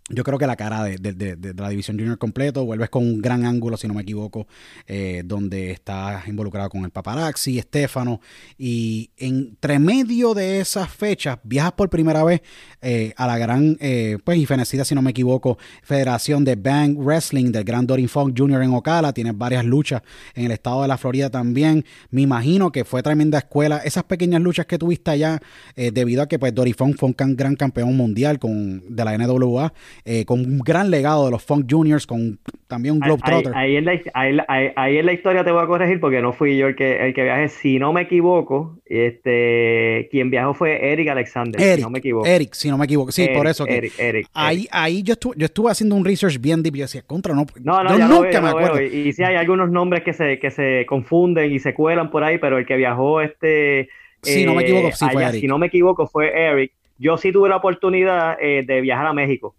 yo 0.09 0.23
creo 0.23 0.37
que 0.37 0.45
la 0.45 0.57
cara 0.57 0.83
de, 0.83 0.97
de- 0.97 1.35
de- 1.35 1.53
la 1.53 1.69
división 1.69 1.97
junior 1.97 2.17
completo, 2.17 2.65
vuelves 2.65 2.89
con 2.89 3.03
un 3.03 3.21
gran 3.21 3.45
ángulo, 3.45 3.77
si 3.77 3.87
no 3.87 3.93
me 3.93 4.01
equivoco, 4.01 4.47
eh, 4.85 5.23
donde 5.25 5.71
estás 5.71 6.27
involucrado 6.27 6.69
con 6.69 6.83
el 6.83 6.89
paparazzi, 6.91 7.57
Estefano, 7.57 8.19
y 8.57 9.11
entre 9.17 9.79
medio 9.79 10.33
de 10.33 10.59
esas 10.59 10.89
fechas 10.89 11.37
viajas 11.43 11.71
por 11.73 11.89
primera 11.89 12.23
vez 12.25 12.41
eh, 12.81 13.13
a 13.15 13.27
la 13.27 13.37
gran, 13.37 13.77
eh, 13.79 14.17
pues 14.23 14.37
y 14.39 14.45
fenecida, 14.45 14.83
si 14.83 14.93
no 14.93 15.01
me 15.01 15.11
equivoco, 15.11 15.57
Federación 15.83 16.43
de 16.43 16.55
Bang 16.57 16.97
Wrestling 16.97 17.51
del 17.53 17.63
Gran 17.63 17.87
Dorin 17.87 18.09
Funk 18.09 18.37
Jr. 18.37 18.61
en 18.63 18.73
Ocala, 18.73 19.13
tienes 19.13 19.37
varias 19.37 19.63
luchas 19.63 20.01
en 20.35 20.45
el 20.45 20.51
estado 20.51 20.81
de 20.81 20.89
la 20.89 20.97
Florida 20.97 21.29
también, 21.29 21.85
me 22.11 22.21
imagino 22.21 22.71
que 22.73 22.83
fue 22.83 23.01
tremenda 23.03 23.37
escuela, 23.37 23.77
esas 23.77 24.03
pequeñas 24.03 24.41
luchas 24.41 24.65
que 24.65 24.77
tuviste 24.77 25.11
allá, 25.11 25.39
eh, 25.77 25.91
debido 25.91 26.21
a 26.23 26.27
que 26.27 26.37
pues 26.39 26.53
Dory 26.53 26.73
Funk 26.73 26.97
fue 26.97 27.07
un 27.09 27.35
gran 27.37 27.55
campeón 27.55 27.95
mundial 27.95 28.37
con, 28.37 28.83
de 28.93 29.05
la 29.05 29.17
NWA, 29.17 29.73
eh, 30.05 30.25
con 30.25 30.39
un 30.39 30.59
gran 30.59 30.89
legado 30.89 31.25
de 31.25 31.31
los 31.31 31.43
Funk 31.43 31.65
Juniors, 31.69 32.07
con 32.07 32.39
también 32.67 32.95
un 32.95 33.01
Globetrotter. 33.01 33.53
ahí 33.55 33.75
en 33.75 33.85
la, 33.85 34.01
ahí, 34.47 34.97
en 34.97 35.05
la 35.05 35.13
historia 35.13 35.43
te 35.43 35.51
voy 35.51 35.63
a 35.63 35.67
corregir 35.67 35.99
porque 35.99 36.21
no 36.21 36.33
fui 36.33 36.57
yo 36.57 36.67
el 36.67 36.75
que, 36.75 37.05
el 37.05 37.13
que 37.13 37.23
viajé. 37.23 37.49
Si 37.49 37.79
no 37.79 37.93
me 37.93 38.01
equivoco, 38.01 38.79
este, 38.85 40.07
quien 40.11 40.29
viajó 40.29 40.53
fue 40.53 40.91
Eric 40.91 41.09
Alexander, 41.09 41.59
si 41.59 41.67
Eric, 41.67 41.83
no 41.83 41.89
me 41.89 41.99
equivoco. 41.99 42.25
Eric, 42.25 42.53
si 42.53 42.69
no 42.69 42.77
me 42.77 42.85
equivoco. 42.85 43.11
Sí, 43.11 43.23
Eric, 43.23 43.37
por 43.37 43.47
eso 43.47 43.65
que 43.65 43.77
Eric, 43.77 43.93
Eric, 43.97 44.27
ahí, 44.33 44.67
ahí 44.71 45.03
yo, 45.03 45.13
estuve, 45.13 45.35
yo 45.37 45.45
estuve 45.45 45.71
haciendo 45.71 45.95
un 45.95 46.05
research 46.05 46.39
bien 46.39 46.63
deep 46.63 46.75
y 46.75 46.79
decía, 46.81 47.01
contra, 47.03 47.33
no, 47.33 47.45
No, 47.61 47.83
no, 47.83 47.91
yo 47.91 47.97
ya 47.97 48.07
nunca 48.07 48.29
veo, 48.29 48.41
me 48.41 48.49
acuerdo. 48.49 48.81
Y, 48.81 49.09
y 49.09 49.13
sí 49.13 49.23
hay 49.23 49.35
algunos 49.35 49.69
nombres 49.69 50.03
que 50.03 50.13
se, 50.13 50.39
que 50.39 50.51
se 50.51 50.85
confunden 50.87 51.51
y 51.51 51.59
se 51.59 51.73
cuelan 51.73 52.09
por 52.09 52.23
ahí, 52.23 52.37
pero 52.37 52.57
el 52.57 52.65
que 52.65 52.75
viajó 52.75 53.21
este... 53.21 53.89
Si 54.21 54.45
no 54.45 54.55
me 54.55 54.63
equivoco, 54.63 54.91
sí 54.93 55.05
fue 55.11 55.23
Eric. 55.23 55.41
Si 55.41 55.47
no 55.47 55.57
me 55.57 55.67
equivoco, 55.67 56.07
fue 56.07 56.31
Eric. 56.33 56.71
Yo 56.97 57.17
sí 57.17 57.31
tuve 57.31 57.49
la 57.49 57.57
oportunidad 57.57 58.37
eh, 58.39 58.63
de 58.65 58.81
viajar 58.81 59.07
a 59.07 59.13
México. 59.13 59.55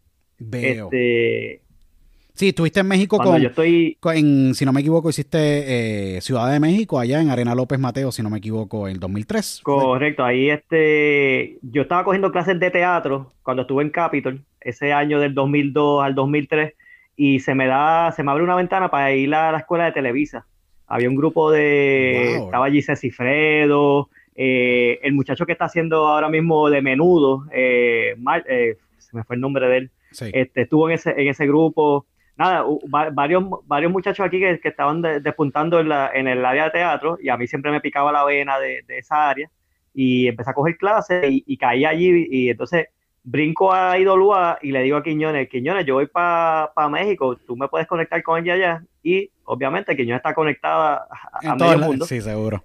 Veo. 0.50 0.86
Este, 0.86 1.60
Sí, 2.36 2.48
estuviste 2.48 2.80
en 2.80 2.88
México 2.88 3.16
con, 3.18 3.40
yo 3.40 3.48
estoy... 3.50 3.96
con- 4.00 4.16
en, 4.16 4.54
si 4.56 4.64
no 4.64 4.72
me 4.72 4.80
equivoco, 4.80 5.08
hiciste 5.08 6.16
eh, 6.16 6.20
Ciudad 6.20 6.50
de 6.50 6.58
México, 6.58 6.98
allá 6.98 7.20
en 7.20 7.30
Arena 7.30 7.54
López 7.54 7.78
Mateo, 7.78 8.10
si 8.10 8.24
no 8.24 8.30
me 8.30 8.38
equivoco, 8.38 8.88
en 8.88 8.98
2003. 8.98 9.60
¿fue? 9.62 9.72
Correcto, 9.72 10.24
ahí 10.24 10.50
este, 10.50 11.58
yo 11.62 11.82
estaba 11.82 12.02
cogiendo 12.02 12.32
clases 12.32 12.58
de 12.58 12.72
teatro 12.72 13.30
cuando 13.44 13.62
estuve 13.62 13.84
en 13.84 13.90
Capitol, 13.90 14.40
ese 14.60 14.92
año 14.92 15.20
del 15.20 15.32
2002 15.32 16.02
al 16.02 16.16
2003, 16.16 16.72
y 17.16 17.38
se 17.38 17.54
me 17.54 17.66
da, 17.68 18.10
se 18.10 18.24
me 18.24 18.32
abre 18.32 18.42
una 18.42 18.56
ventana 18.56 18.90
para 18.90 19.12
ir 19.12 19.32
a 19.32 19.52
la 19.52 19.58
escuela 19.58 19.84
de 19.84 19.92
Televisa. 19.92 20.44
Había 20.88 21.08
un 21.08 21.14
grupo 21.14 21.52
de, 21.52 22.34
Wow. 22.38 22.46
estaba 22.46 22.66
allí 22.66 22.82
Cifredo, 22.82 24.08
eh, 24.34 24.98
el 25.04 25.12
muchacho 25.12 25.46
que 25.46 25.52
está 25.52 25.66
haciendo 25.66 26.08
ahora 26.08 26.28
mismo 26.28 26.68
de 26.68 26.82
menudo, 26.82 27.44
eh, 27.52 28.16
Mar- 28.18 28.44
eh, 28.48 28.76
se 28.98 29.16
me 29.16 29.22
fue 29.22 29.36
el 29.36 29.40
nombre 29.40 29.68
de 29.68 29.76
él, 29.76 29.90
Sí. 30.14 30.30
este, 30.32 30.62
estuvo 30.62 30.88
en 30.88 30.94
ese, 30.94 31.10
en 31.10 31.28
ese 31.28 31.46
grupo. 31.46 32.06
Nada, 32.36 32.64
varios, 33.12 33.44
varios 33.66 33.92
muchachos 33.92 34.26
aquí 34.26 34.40
que, 34.40 34.58
que 34.58 34.68
estaban 34.68 35.02
de- 35.02 35.20
despuntando 35.20 35.78
en, 35.78 35.88
la, 35.88 36.10
en 36.12 36.26
el 36.26 36.44
área 36.44 36.64
de 36.64 36.70
teatro 36.70 37.16
y 37.22 37.28
a 37.28 37.36
mí 37.36 37.46
siempre 37.46 37.70
me 37.70 37.80
picaba 37.80 38.10
la 38.10 38.24
vena 38.24 38.58
de, 38.58 38.82
de 38.88 38.98
esa 38.98 39.28
área 39.30 39.48
y 39.92 40.26
empecé 40.26 40.50
a 40.50 40.54
coger 40.54 40.76
clases 40.76 41.24
y, 41.30 41.44
y 41.46 41.56
caí 41.56 41.84
allí 41.84 42.26
y 42.28 42.48
entonces 42.50 42.86
brinco 43.22 43.72
a 43.72 43.96
IWA 43.98 44.58
y 44.62 44.72
le 44.72 44.82
digo 44.82 44.96
a 44.96 45.02
Quiñones, 45.04 45.48
Quiñones, 45.48 45.86
yo 45.86 45.94
voy 45.94 46.06
para 46.08 46.72
México, 46.90 47.36
tú 47.46 47.56
me 47.56 47.68
puedes 47.68 47.86
conectar 47.86 48.20
con 48.24 48.42
ella 48.42 48.54
allá 48.54 48.82
y 49.02 49.30
obviamente 49.44 49.94
Quiñones 49.96 50.18
está 50.18 50.34
conectada 50.34 51.06
a, 51.08 51.52
a 51.52 51.54
medio 51.54 51.78
mundo 51.78 52.04
sí, 52.04 52.20
seguro. 52.20 52.64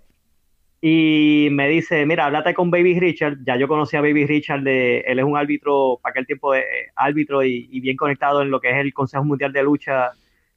Y 0.82 1.50
me 1.52 1.68
dice, 1.68 2.06
mira, 2.06 2.26
háblate 2.26 2.54
con 2.54 2.72
Baby 2.72 3.00
Richard. 3.00 3.40
Ya 3.46 3.58
yo 3.58 3.68
conocí 3.68 3.98
a 3.98 4.02
Baby 4.02 4.26
Richard, 4.26 4.62
de, 4.62 5.00
él 5.00 5.20
es 5.20 5.26
un 5.26 5.36
árbitro, 5.36 6.00
para 6.02 6.12
aquel 6.12 6.26
tiempo 6.26 6.54
de, 6.54 6.60
eh, 6.62 6.92
árbitro 6.96 7.44
y, 7.44 7.80
bien 7.82 7.98
conectado 7.98 8.42
en 8.42 8.50
lo 8.50 8.62
que 8.62 8.70
es 8.70 8.78
el 8.78 8.94
Consejo 8.94 9.26
Mundial 9.26 9.52
de 9.52 9.64
Lucha 9.64 10.12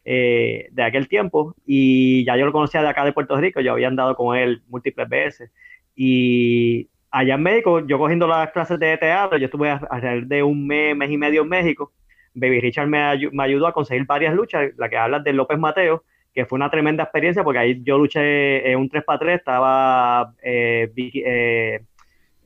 eh, 0.04 0.68
de 0.70 0.82
aquel 0.84 1.08
tiempo. 1.08 1.56
Y 1.66 2.24
ya 2.24 2.36
yo 2.36 2.46
lo 2.46 2.52
conocía 2.52 2.82
de 2.82 2.88
acá 2.88 3.04
de 3.04 3.12
Puerto 3.12 3.36
Rico, 3.36 3.60
yo 3.60 3.72
había 3.72 3.88
andado 3.88 4.14
con 4.14 4.36
él 4.36 4.62
múltiples 4.68 5.08
veces. 5.08 5.50
Y 5.96 6.88
allá 7.10 7.34
en 7.34 7.42
México, 7.42 7.84
yo 7.86 7.98
cogiendo 7.98 8.28
las 8.28 8.52
clases 8.52 8.78
de 8.78 8.96
teatro, 8.98 9.38
yo 9.38 9.46
estuve 9.46 9.70
alrededor 9.70 10.26
de 10.26 10.42
un 10.44 10.66
mes, 10.66 10.96
mes 10.96 11.10
y 11.10 11.18
medio 11.18 11.42
en 11.42 11.48
México. 11.48 11.92
Baby 12.34 12.60
Richard 12.60 12.86
me 12.86 13.42
ayudó 13.42 13.66
a 13.66 13.72
conseguir 13.72 14.06
varias 14.06 14.34
luchas, 14.34 14.70
la 14.76 14.88
que 14.88 14.96
hablas 14.96 15.24
de 15.24 15.32
López 15.32 15.58
Mateo, 15.58 16.04
que 16.32 16.46
fue 16.46 16.56
una 16.56 16.70
tremenda 16.70 17.02
experiencia 17.04 17.44
porque 17.44 17.58
ahí 17.58 17.80
yo 17.84 17.98
luché 17.98 18.70
en 18.70 18.78
un 18.78 18.88
3x3, 18.88 19.34
estaba 19.36 20.32
eh, 20.42 20.90
eh, 20.96 21.80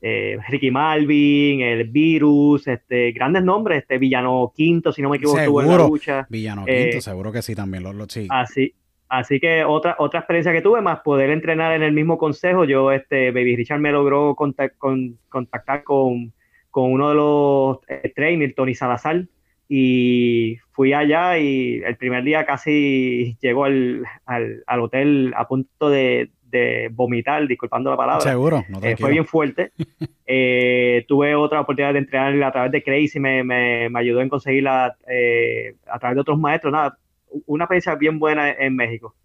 eh, 0.01 0.37
Ricky 0.49 0.71
Malvin, 0.71 1.61
el 1.61 1.85
Virus, 1.85 2.67
este, 2.67 3.11
grandes 3.13 3.43
nombres, 3.43 3.79
este 3.83 3.97
Villano 3.97 4.51
Quinto, 4.55 4.91
si 4.91 5.01
no 5.01 5.09
me 5.09 5.17
equivoco, 5.17 5.39
estuvo 5.39 5.61
en 5.61 5.67
la 5.67 5.73
Seguro. 5.73 5.89
lucha. 5.89 6.27
Villano 6.29 6.65
Eh, 6.67 6.83
Quinto, 6.89 7.01
seguro 7.01 7.31
que 7.31 7.41
sí 7.41 7.55
también. 7.55 7.83
Lo, 7.83 7.93
lo- 7.93 8.07
sí. 8.07 8.27
Así, 8.29 8.73
así 9.09 9.39
que 9.39 9.63
otra, 9.63 9.95
otra 9.99 10.19
experiencia 10.19 10.51
que 10.51 10.61
tuve, 10.61 10.81
más 10.81 10.99
poder 10.99 11.29
entrenar 11.29 11.73
en 11.73 11.81
el 11.83 11.93
mismo 11.93 12.17
consejo, 12.17 12.65
yo, 12.65 12.91
este, 12.91 13.31
Baby 13.31 13.55
Richard 13.55 13.79
me 13.79 13.91
logró 13.91 14.35
con- 14.35 14.53
contactar 15.29 15.83
con, 15.83 16.33
con 16.69 16.91
uno 16.91 17.09
de 17.09 17.15
los 17.15 17.77
eh, 17.87 18.11
trainers, 18.15 18.53
Tony 18.53 18.75
Salazar, 18.75 19.23
y 19.69 20.57
fui 20.71 20.93
allá 20.93 21.37
y 21.37 21.81
el 21.85 21.97
primer 21.97 22.23
día 22.23 22.45
casi 22.45 23.37
llegó 23.41 23.65
al, 23.65 24.03
al, 24.25 24.63
al 24.65 24.79
hotel 24.81 25.33
a 25.35 25.47
punto 25.47 25.89
de, 25.89 26.31
de 26.43 26.89
vomitar, 26.91 27.45
disculpando 27.47 27.89
la 27.89 27.97
palabra. 27.97 28.21
seguro. 28.21 28.63
No 28.69 28.77
Eh, 28.77 28.81
tranquilo. 28.81 28.97
fue 29.05 29.11
bien 29.11 29.25
fuerte. 29.25 29.71
Eh, 30.29 31.05
tuve 31.07 31.33
otra 31.35 31.61
oportunidad 31.61 31.93
de 31.93 31.99
entrenar 31.99 32.43
a 32.43 32.51
través 32.51 32.69
de 32.73 32.83
Crazy, 32.83 33.17
me, 33.17 33.45
me, 33.45 33.89
me 33.89 33.99
ayudó 34.01 34.19
en 34.19 34.27
conseguirla 34.27 34.97
eh, 35.07 35.75
a 35.89 35.97
través 35.99 36.15
de 36.15 36.21
otros 36.21 36.37
maestros. 36.37 36.73
Nada, 36.73 36.97
una 37.45 37.63
experiencia 37.63 37.95
bien 37.95 38.19
buena 38.19 38.51
en 38.51 38.75
México. 38.75 39.15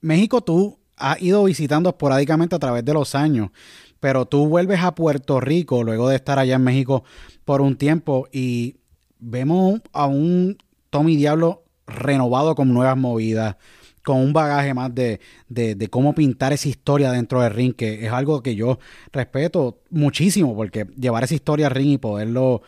México 0.00 0.42
tú 0.42 0.78
has 0.96 1.20
ido 1.20 1.42
visitando 1.42 1.88
esporádicamente 1.88 2.54
a 2.54 2.60
través 2.60 2.84
de 2.84 2.94
los 2.94 3.16
años, 3.16 3.50
pero 3.98 4.26
tú 4.26 4.46
vuelves 4.46 4.78
a 4.80 4.94
Puerto 4.94 5.40
Rico 5.40 5.82
luego 5.82 6.08
de 6.08 6.14
estar 6.14 6.38
allá 6.38 6.54
en 6.54 6.62
México 6.62 7.02
por 7.44 7.60
un 7.60 7.76
tiempo 7.76 8.28
y 8.32 8.76
vemos 9.24 9.80
a 9.92 10.06
un 10.06 10.56
Tommy 10.90 11.16
Diablo 11.16 11.64
renovado 11.86 12.54
con 12.54 12.72
nuevas 12.72 12.96
movidas, 12.96 13.56
con 14.02 14.18
un 14.18 14.32
bagaje 14.32 14.74
más 14.74 14.94
de, 14.94 15.20
de, 15.48 15.88
cómo 15.88 16.14
pintar 16.14 16.52
esa 16.52 16.68
historia 16.68 17.10
dentro 17.10 17.40
del 17.40 17.52
ring, 17.52 17.74
que 17.74 18.04
es 18.06 18.12
algo 18.12 18.42
que 18.42 18.54
yo 18.54 18.78
respeto 19.12 19.80
muchísimo, 19.90 20.54
porque 20.54 20.86
llevar 20.96 21.24
esa 21.24 21.34
historia 21.34 21.66
al 21.68 21.72
ring 21.74 21.92
y 21.92 21.98
poderlo 21.98 22.62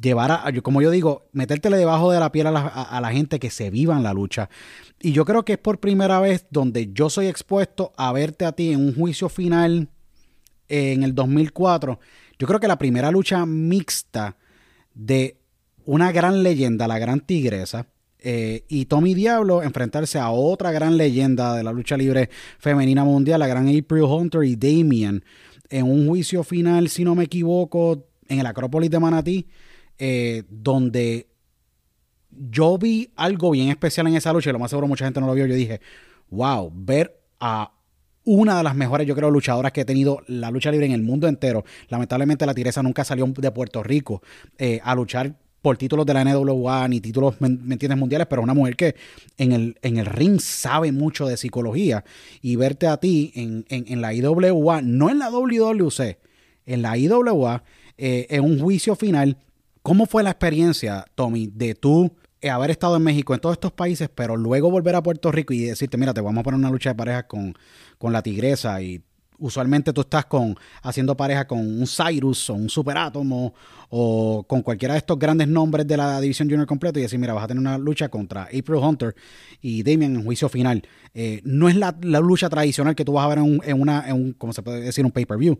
llevar 0.00 0.30
a, 0.30 0.44
como 0.62 0.80
yo 0.80 0.92
digo, 0.92 1.26
metértele 1.32 1.76
debajo 1.76 2.12
de 2.12 2.20
la 2.20 2.30
piel 2.30 2.46
a 2.46 2.50
la, 2.52 2.60
a- 2.60 2.96
a 2.96 3.00
la 3.00 3.10
gente 3.10 3.40
que 3.40 3.50
se 3.50 3.70
viva 3.70 3.96
en 3.96 4.04
la 4.04 4.12
lucha. 4.12 4.48
Y 5.00 5.10
yo 5.12 5.24
creo 5.24 5.44
que 5.44 5.54
es 5.54 5.58
por 5.58 5.80
primera 5.80 6.20
vez 6.20 6.46
donde 6.50 6.92
yo 6.92 7.10
soy 7.10 7.26
expuesto 7.26 7.92
a 7.96 8.12
verte 8.12 8.44
a 8.44 8.52
ti 8.52 8.72
en 8.72 8.80
un 8.80 8.94
juicio 8.94 9.28
final 9.28 9.88
en 10.68 11.02
el 11.02 11.14
2004. 11.14 11.98
Yo 12.38 12.46
creo 12.46 12.60
que 12.60 12.68
la 12.68 12.78
primera 12.78 13.10
lucha 13.10 13.44
mixta 13.46 14.36
de 14.94 15.36
una 15.88 16.12
gran 16.12 16.42
leyenda, 16.42 16.86
la 16.86 16.98
gran 16.98 17.20
tigresa, 17.20 17.86
eh, 18.18 18.64
y 18.68 18.84
Tommy 18.84 19.14
Diablo 19.14 19.62
enfrentarse 19.62 20.18
a 20.18 20.28
otra 20.28 20.70
gran 20.70 20.98
leyenda 20.98 21.56
de 21.56 21.62
la 21.62 21.72
lucha 21.72 21.96
libre 21.96 22.28
femenina 22.58 23.04
mundial, 23.04 23.40
la 23.40 23.46
gran 23.46 23.68
April 23.68 24.02
Hunter 24.02 24.44
y 24.44 24.54
Damien, 24.54 25.24
en 25.70 25.90
un 25.90 26.06
juicio 26.06 26.44
final, 26.44 26.90
si 26.90 27.04
no 27.04 27.14
me 27.14 27.24
equivoco, 27.24 28.04
en 28.28 28.38
el 28.38 28.44
Acrópolis 28.44 28.90
de 28.90 28.98
Manatí, 28.98 29.46
eh, 29.96 30.42
donde 30.50 31.30
yo 32.30 32.76
vi 32.76 33.10
algo 33.16 33.50
bien 33.52 33.70
especial 33.70 34.08
en 34.08 34.16
esa 34.16 34.34
lucha 34.34 34.50
y 34.50 34.52
lo 34.52 34.58
más 34.58 34.68
seguro 34.68 34.88
mucha 34.88 35.06
gente 35.06 35.20
no 35.20 35.26
lo 35.26 35.32
vio. 35.32 35.46
Yo 35.46 35.54
dije, 35.54 35.80
wow, 36.28 36.70
ver 36.74 37.18
a 37.40 37.72
una 38.24 38.58
de 38.58 38.62
las 38.62 38.74
mejores, 38.74 39.06
yo 39.06 39.16
creo, 39.16 39.30
luchadoras 39.30 39.72
que 39.72 39.80
ha 39.80 39.86
tenido 39.86 40.20
la 40.26 40.50
lucha 40.50 40.70
libre 40.70 40.84
en 40.84 40.92
el 40.92 41.02
mundo 41.02 41.28
entero. 41.28 41.64
Lamentablemente 41.88 42.44
la 42.44 42.52
Tiresa 42.52 42.82
nunca 42.82 43.04
salió 43.04 43.26
de 43.26 43.50
Puerto 43.52 43.82
Rico 43.82 44.20
eh, 44.58 44.80
a 44.84 44.94
luchar 44.94 45.34
por 45.62 45.76
títulos 45.76 46.06
de 46.06 46.14
la 46.14 46.24
NWA 46.24 46.88
ni 46.88 47.00
títulos, 47.00 47.34
¿me, 47.40 47.48
entiendes?, 47.48 47.98
mundiales, 47.98 48.26
pero 48.28 48.42
una 48.42 48.54
mujer 48.54 48.76
que 48.76 48.94
en 49.36 49.52
el, 49.52 49.78
en 49.82 49.98
el 49.98 50.06
ring 50.06 50.40
sabe 50.40 50.92
mucho 50.92 51.26
de 51.26 51.36
psicología 51.36 52.04
y 52.40 52.56
verte 52.56 52.86
a 52.86 52.96
ti 52.98 53.32
en, 53.34 53.64
en, 53.68 53.84
en 53.88 54.00
la 54.00 54.14
IWA, 54.14 54.82
no 54.82 55.10
en 55.10 55.18
la 55.18 55.30
WWC, 55.30 56.18
en 56.66 56.82
la 56.82 56.96
IWA, 56.96 57.64
eh, 57.96 58.26
en 58.30 58.44
un 58.44 58.60
juicio 58.60 58.94
final. 58.94 59.36
¿Cómo 59.82 60.06
fue 60.06 60.22
la 60.22 60.30
experiencia, 60.30 61.04
Tommy, 61.14 61.48
de 61.52 61.74
tú 61.74 62.12
eh, 62.40 62.50
haber 62.50 62.70
estado 62.70 62.96
en 62.96 63.02
México, 63.02 63.34
en 63.34 63.40
todos 63.40 63.54
estos 63.54 63.72
países, 63.72 64.08
pero 64.14 64.36
luego 64.36 64.70
volver 64.70 64.94
a 64.94 65.02
Puerto 65.02 65.32
Rico 65.32 65.52
y 65.52 65.62
decirte, 65.62 65.96
mira, 65.96 66.14
te 66.14 66.20
vamos 66.20 66.40
a 66.40 66.44
poner 66.44 66.58
una 66.58 66.70
lucha 66.70 66.90
de 66.90 66.94
parejas 66.94 67.24
con, 67.24 67.54
con 67.98 68.12
la 68.12 68.22
tigresa 68.22 68.80
y 68.80 69.02
usualmente 69.38 69.92
tú 69.92 70.02
estás 70.02 70.26
con 70.26 70.56
haciendo 70.82 71.16
pareja 71.16 71.46
con 71.46 71.58
un 71.58 71.86
Cyrus 71.86 72.50
o 72.50 72.54
un 72.54 72.68
Superátomo 72.68 73.54
o 73.90 74.44
con 74.46 74.62
cualquiera 74.62 74.94
de 74.94 74.98
estos 74.98 75.18
grandes 75.18 75.48
nombres 75.48 75.86
de 75.86 75.96
la 75.96 76.20
división 76.20 76.48
junior 76.48 76.66
completo 76.66 76.98
y 76.98 77.02
decir, 77.02 77.18
mira, 77.18 77.32
vas 77.32 77.44
a 77.44 77.48
tener 77.48 77.60
una 77.60 77.78
lucha 77.78 78.08
contra 78.08 78.44
April 78.44 78.76
Hunter 78.82 79.14
y 79.60 79.82
Damian 79.82 80.16
en 80.16 80.24
juicio 80.24 80.48
final. 80.48 80.82
Eh, 81.14 81.40
no 81.44 81.68
es 81.68 81.76
la, 81.76 81.96
la 82.02 82.20
lucha 82.20 82.48
tradicional 82.48 82.94
que 82.94 83.04
tú 83.04 83.12
vas 83.12 83.24
a 83.24 83.28
ver 83.28 83.38
en, 83.38 83.44
un, 83.44 83.60
en 83.64 83.80
una, 83.80 84.08
en 84.08 84.14
un, 84.14 84.32
¿cómo 84.34 84.52
se 84.52 84.62
puede 84.62 84.80
decir? 84.80 85.04
Un 85.04 85.12
pay-per-view, 85.12 85.58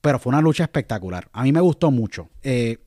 pero 0.00 0.18
fue 0.18 0.30
una 0.30 0.40
lucha 0.40 0.64
espectacular. 0.64 1.28
A 1.32 1.42
mí 1.44 1.52
me 1.52 1.60
gustó 1.60 1.90
mucho. 1.90 2.28
Eh, 2.42 2.78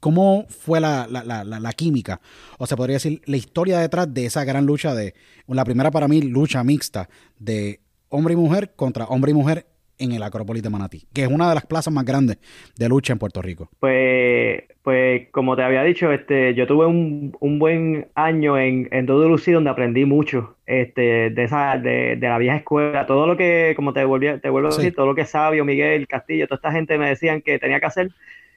¿Cómo 0.00 0.46
fue 0.48 0.78
la, 0.78 1.08
la, 1.10 1.24
la, 1.24 1.44
la, 1.44 1.72
química? 1.72 2.20
O 2.58 2.66
se 2.66 2.76
podría 2.76 2.96
decir, 2.96 3.22
la 3.24 3.36
historia 3.36 3.80
detrás 3.80 4.12
de 4.12 4.26
esa 4.26 4.44
gran 4.44 4.66
lucha 4.66 4.94
de, 4.94 5.14
la 5.48 5.64
primera 5.64 5.90
para 5.90 6.06
mí, 6.06 6.20
lucha 6.22 6.62
mixta 6.62 7.08
de 7.38 7.80
hombre 8.08 8.34
y 8.34 8.36
mujer 8.36 8.72
contra 8.76 9.04
hombre 9.06 9.32
y 9.32 9.34
mujer 9.34 9.66
en 9.98 10.12
el 10.12 10.22
Acrópolis 10.22 10.62
de 10.62 10.70
Manatí, 10.70 11.06
que 11.12 11.22
es 11.22 11.28
una 11.28 11.48
de 11.48 11.54
las 11.54 11.66
plazas 11.66 11.92
más 11.92 12.04
grandes 12.04 12.38
de 12.76 12.88
lucha 12.88 13.12
en 13.12 13.18
Puerto 13.18 13.40
Rico. 13.40 13.70
Pues, 13.80 14.64
pues 14.82 15.28
como 15.30 15.56
te 15.56 15.62
había 15.62 15.82
dicho, 15.82 16.12
este, 16.12 16.54
yo 16.54 16.66
tuve 16.66 16.86
un, 16.86 17.36
un 17.40 17.58
buen 17.58 18.08
año 18.14 18.58
en, 18.58 18.88
en 18.90 19.06
WC 19.06 19.52
donde 19.52 19.70
aprendí 19.70 20.04
mucho 20.04 20.56
este, 20.66 21.30
de, 21.30 21.44
esa, 21.44 21.78
de, 21.78 22.16
de, 22.16 22.28
la 22.28 22.38
vieja 22.38 22.56
escuela, 22.56 23.06
todo 23.06 23.26
lo 23.26 23.36
que, 23.36 23.72
como 23.76 23.92
te, 23.92 24.04
volví, 24.04 24.38
te 24.40 24.50
vuelvo 24.50 24.68
a 24.68 24.76
decir, 24.76 24.94
todo 24.94 25.06
lo 25.06 25.14
que 25.14 25.24
Sabio, 25.24 25.64
Miguel, 25.64 26.06
Castillo, 26.06 26.46
toda 26.46 26.56
esta 26.56 26.72
gente 26.72 26.98
me 26.98 27.08
decían 27.08 27.40
que 27.40 27.58
tenía 27.58 27.80
que 27.80 27.86
hacer, 27.86 28.10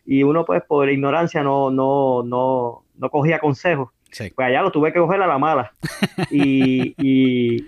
y 0.06 0.24
uno 0.24 0.46
pues 0.46 0.62
por 0.64 0.90
ignorancia 0.90 1.44
no, 1.44 1.72
no, 1.72 2.24
no, 2.24 2.84
no 2.98 3.10
cogía 3.10 3.40
consejos. 3.40 3.90
Pues 4.10 4.48
allá 4.48 4.62
lo 4.62 4.72
tuve 4.72 4.92
que 4.92 5.00
coger 5.00 5.22
a 5.22 5.28
la 5.28 5.38
mala. 5.38 5.72
Y, 6.32 6.94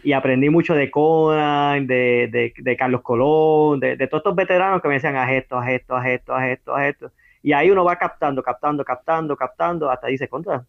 y, 0.03 0.13
aprendí 0.13 0.49
mucho 0.49 0.75
de 0.75 0.91
Conan, 0.91 1.87
de, 1.87 2.53
de, 2.57 2.75
Carlos 2.75 3.01
Colón, 3.01 3.79
de, 3.79 3.95
de, 3.95 4.07
todos 4.07 4.21
estos 4.21 4.35
veteranos 4.35 4.81
que 4.81 4.87
me 4.87 4.95
decían, 4.95 5.15
haz 5.15 5.31
esto, 5.31 5.57
haz 5.57 5.69
esto, 5.69 5.95
haz 5.95 6.07
esto, 6.07 6.35
haz 6.35 6.49
esto, 6.49 6.75
haz 6.75 6.89
esto. 6.89 7.11
Y 7.43 7.53
ahí 7.53 7.71
uno 7.71 7.83
va 7.83 7.95
captando, 7.95 8.43
captando, 8.43 8.83
captando, 8.83 9.35
captando, 9.35 9.89
hasta 9.89 10.07
dice, 10.07 10.27
contra, 10.27 10.65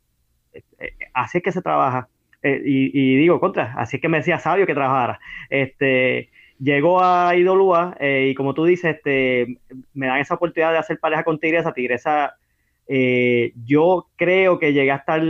eh, 0.53 0.62
eh, 0.79 0.91
así 1.12 1.39
es 1.39 1.45
que 1.45 1.53
se 1.53 1.62
trabaja. 1.62 2.09
Eh, 2.43 2.62
y, 2.64 2.91
y, 2.99 3.16
digo, 3.16 3.41
contra, 3.41 3.75
así 3.77 3.97
es 3.97 4.03
que 4.03 4.09
me 4.09 4.18
decía 4.18 4.39
sabio 4.39 4.66
que 4.66 4.75
trabajara. 4.75 5.20
Este, 5.51 6.31
llegó 6.59 7.03
a 7.03 7.35
Idolúa 7.37 7.97
y 8.01 8.35
como 8.35 8.55
tú 8.55 8.64
dices, 8.64 8.97
este, 8.97 9.59
me 9.95 10.07
dan 10.07 10.18
esa 10.18 10.35
oportunidad 10.35 10.73
de 10.73 10.79
hacer 10.79 10.99
pareja 10.99 11.25
con 11.25 11.39
Tigresa. 11.39 11.73
Tigresa 11.73 12.37
eh, 12.89 13.53
yo 13.64 14.09
creo 14.16 14.59
que 14.59 14.72
llegué 14.72 14.91
a 14.91 14.97
estar 14.97 15.22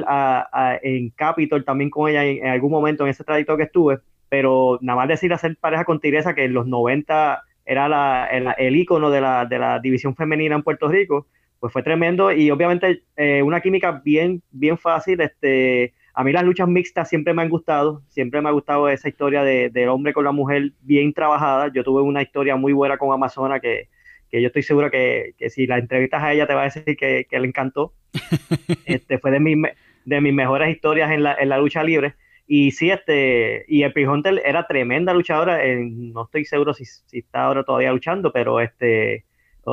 en 0.82 1.10
Capitol 1.10 1.64
también 1.64 1.90
con 1.90 2.08
ella 2.08 2.24
en, 2.24 2.46
algún 2.46 2.70
momento 2.70 3.04
en 3.04 3.10
ese 3.10 3.24
trayecto 3.24 3.56
que 3.56 3.64
estuve, 3.64 3.98
pero 4.28 4.78
nada 4.80 4.96
más 4.96 5.08
decir 5.08 5.32
hacer 5.32 5.56
pareja 5.56 5.84
con 5.84 6.00
Tiresa, 6.00 6.34
que 6.34 6.44
en 6.44 6.54
los 6.54 6.66
90 6.66 7.42
era 7.64 7.88
la, 7.88 8.26
el, 8.26 8.76
ícono 8.76 9.10
de 9.10 9.20
la, 9.20 9.46
de 9.46 9.58
la, 9.58 9.78
división 9.78 10.16
femenina 10.16 10.54
en 10.54 10.62
Puerto 10.62 10.88
Rico, 10.88 11.26
pues 11.60 11.72
fue 11.72 11.82
tremendo 11.82 12.32
y 12.32 12.50
obviamente 12.50 13.04
eh, 13.16 13.42
una 13.42 13.60
química 13.60 14.02
bien, 14.04 14.42
bien 14.50 14.76
fácil. 14.76 15.20
Este, 15.20 15.94
a 16.14 16.24
mí 16.24 16.32
las 16.32 16.44
luchas 16.44 16.66
mixtas 16.66 17.08
siempre 17.08 17.32
me 17.34 17.42
han 17.42 17.48
gustado, 17.48 18.02
siempre 18.08 18.40
me 18.40 18.48
ha 18.48 18.52
gustado 18.52 18.88
esa 18.88 19.08
historia 19.08 19.44
de, 19.44 19.70
del 19.70 19.88
hombre 19.88 20.12
con 20.12 20.24
la 20.24 20.32
mujer 20.32 20.72
bien 20.80 21.12
trabajada. 21.12 21.70
Yo 21.72 21.84
tuve 21.84 22.02
una 22.02 22.22
historia 22.22 22.56
muy 22.56 22.72
buena 22.72 22.98
con 22.98 23.12
Amazona 23.12 23.60
que 23.60 23.88
que 24.32 24.40
yo 24.40 24.46
estoy 24.46 24.62
seguro 24.62 24.90
que, 24.90 25.34
si 25.50 25.66
la 25.66 25.76
entrevistas 25.76 26.22
a 26.22 26.32
ella 26.32 26.46
te 26.46 26.54
va 26.54 26.62
a 26.62 26.64
decir 26.64 26.96
que, 26.96 27.26
le 27.30 27.46
encantó. 27.46 27.92
este 28.86 29.18
Fue 29.18 29.30
de 29.30 29.40
mis, 29.40 29.58
de 30.06 30.20
mis 30.22 30.32
mejores 30.32 30.70
historias 30.70 31.12
en 31.12 31.22
la, 31.22 31.34
en 31.34 31.50
la 31.50 31.58
lucha 31.58 31.84
libre. 31.84 32.14
Y 32.46 32.70
sí, 32.70 32.90
este, 32.90 33.66
y 33.68 33.82
el 33.82 34.08
Hunter 34.08 34.40
era 34.44 34.66
tremenda 34.66 35.12
luchadora. 35.12 35.60
no 35.66 36.24
estoy 36.24 36.46
seguro 36.46 36.72
si, 36.72 36.86
si, 36.86 37.18
está 37.18 37.44
ahora 37.44 37.62
todavía 37.62 37.92
luchando, 37.92 38.32
pero 38.32 38.58
este, 38.58 39.26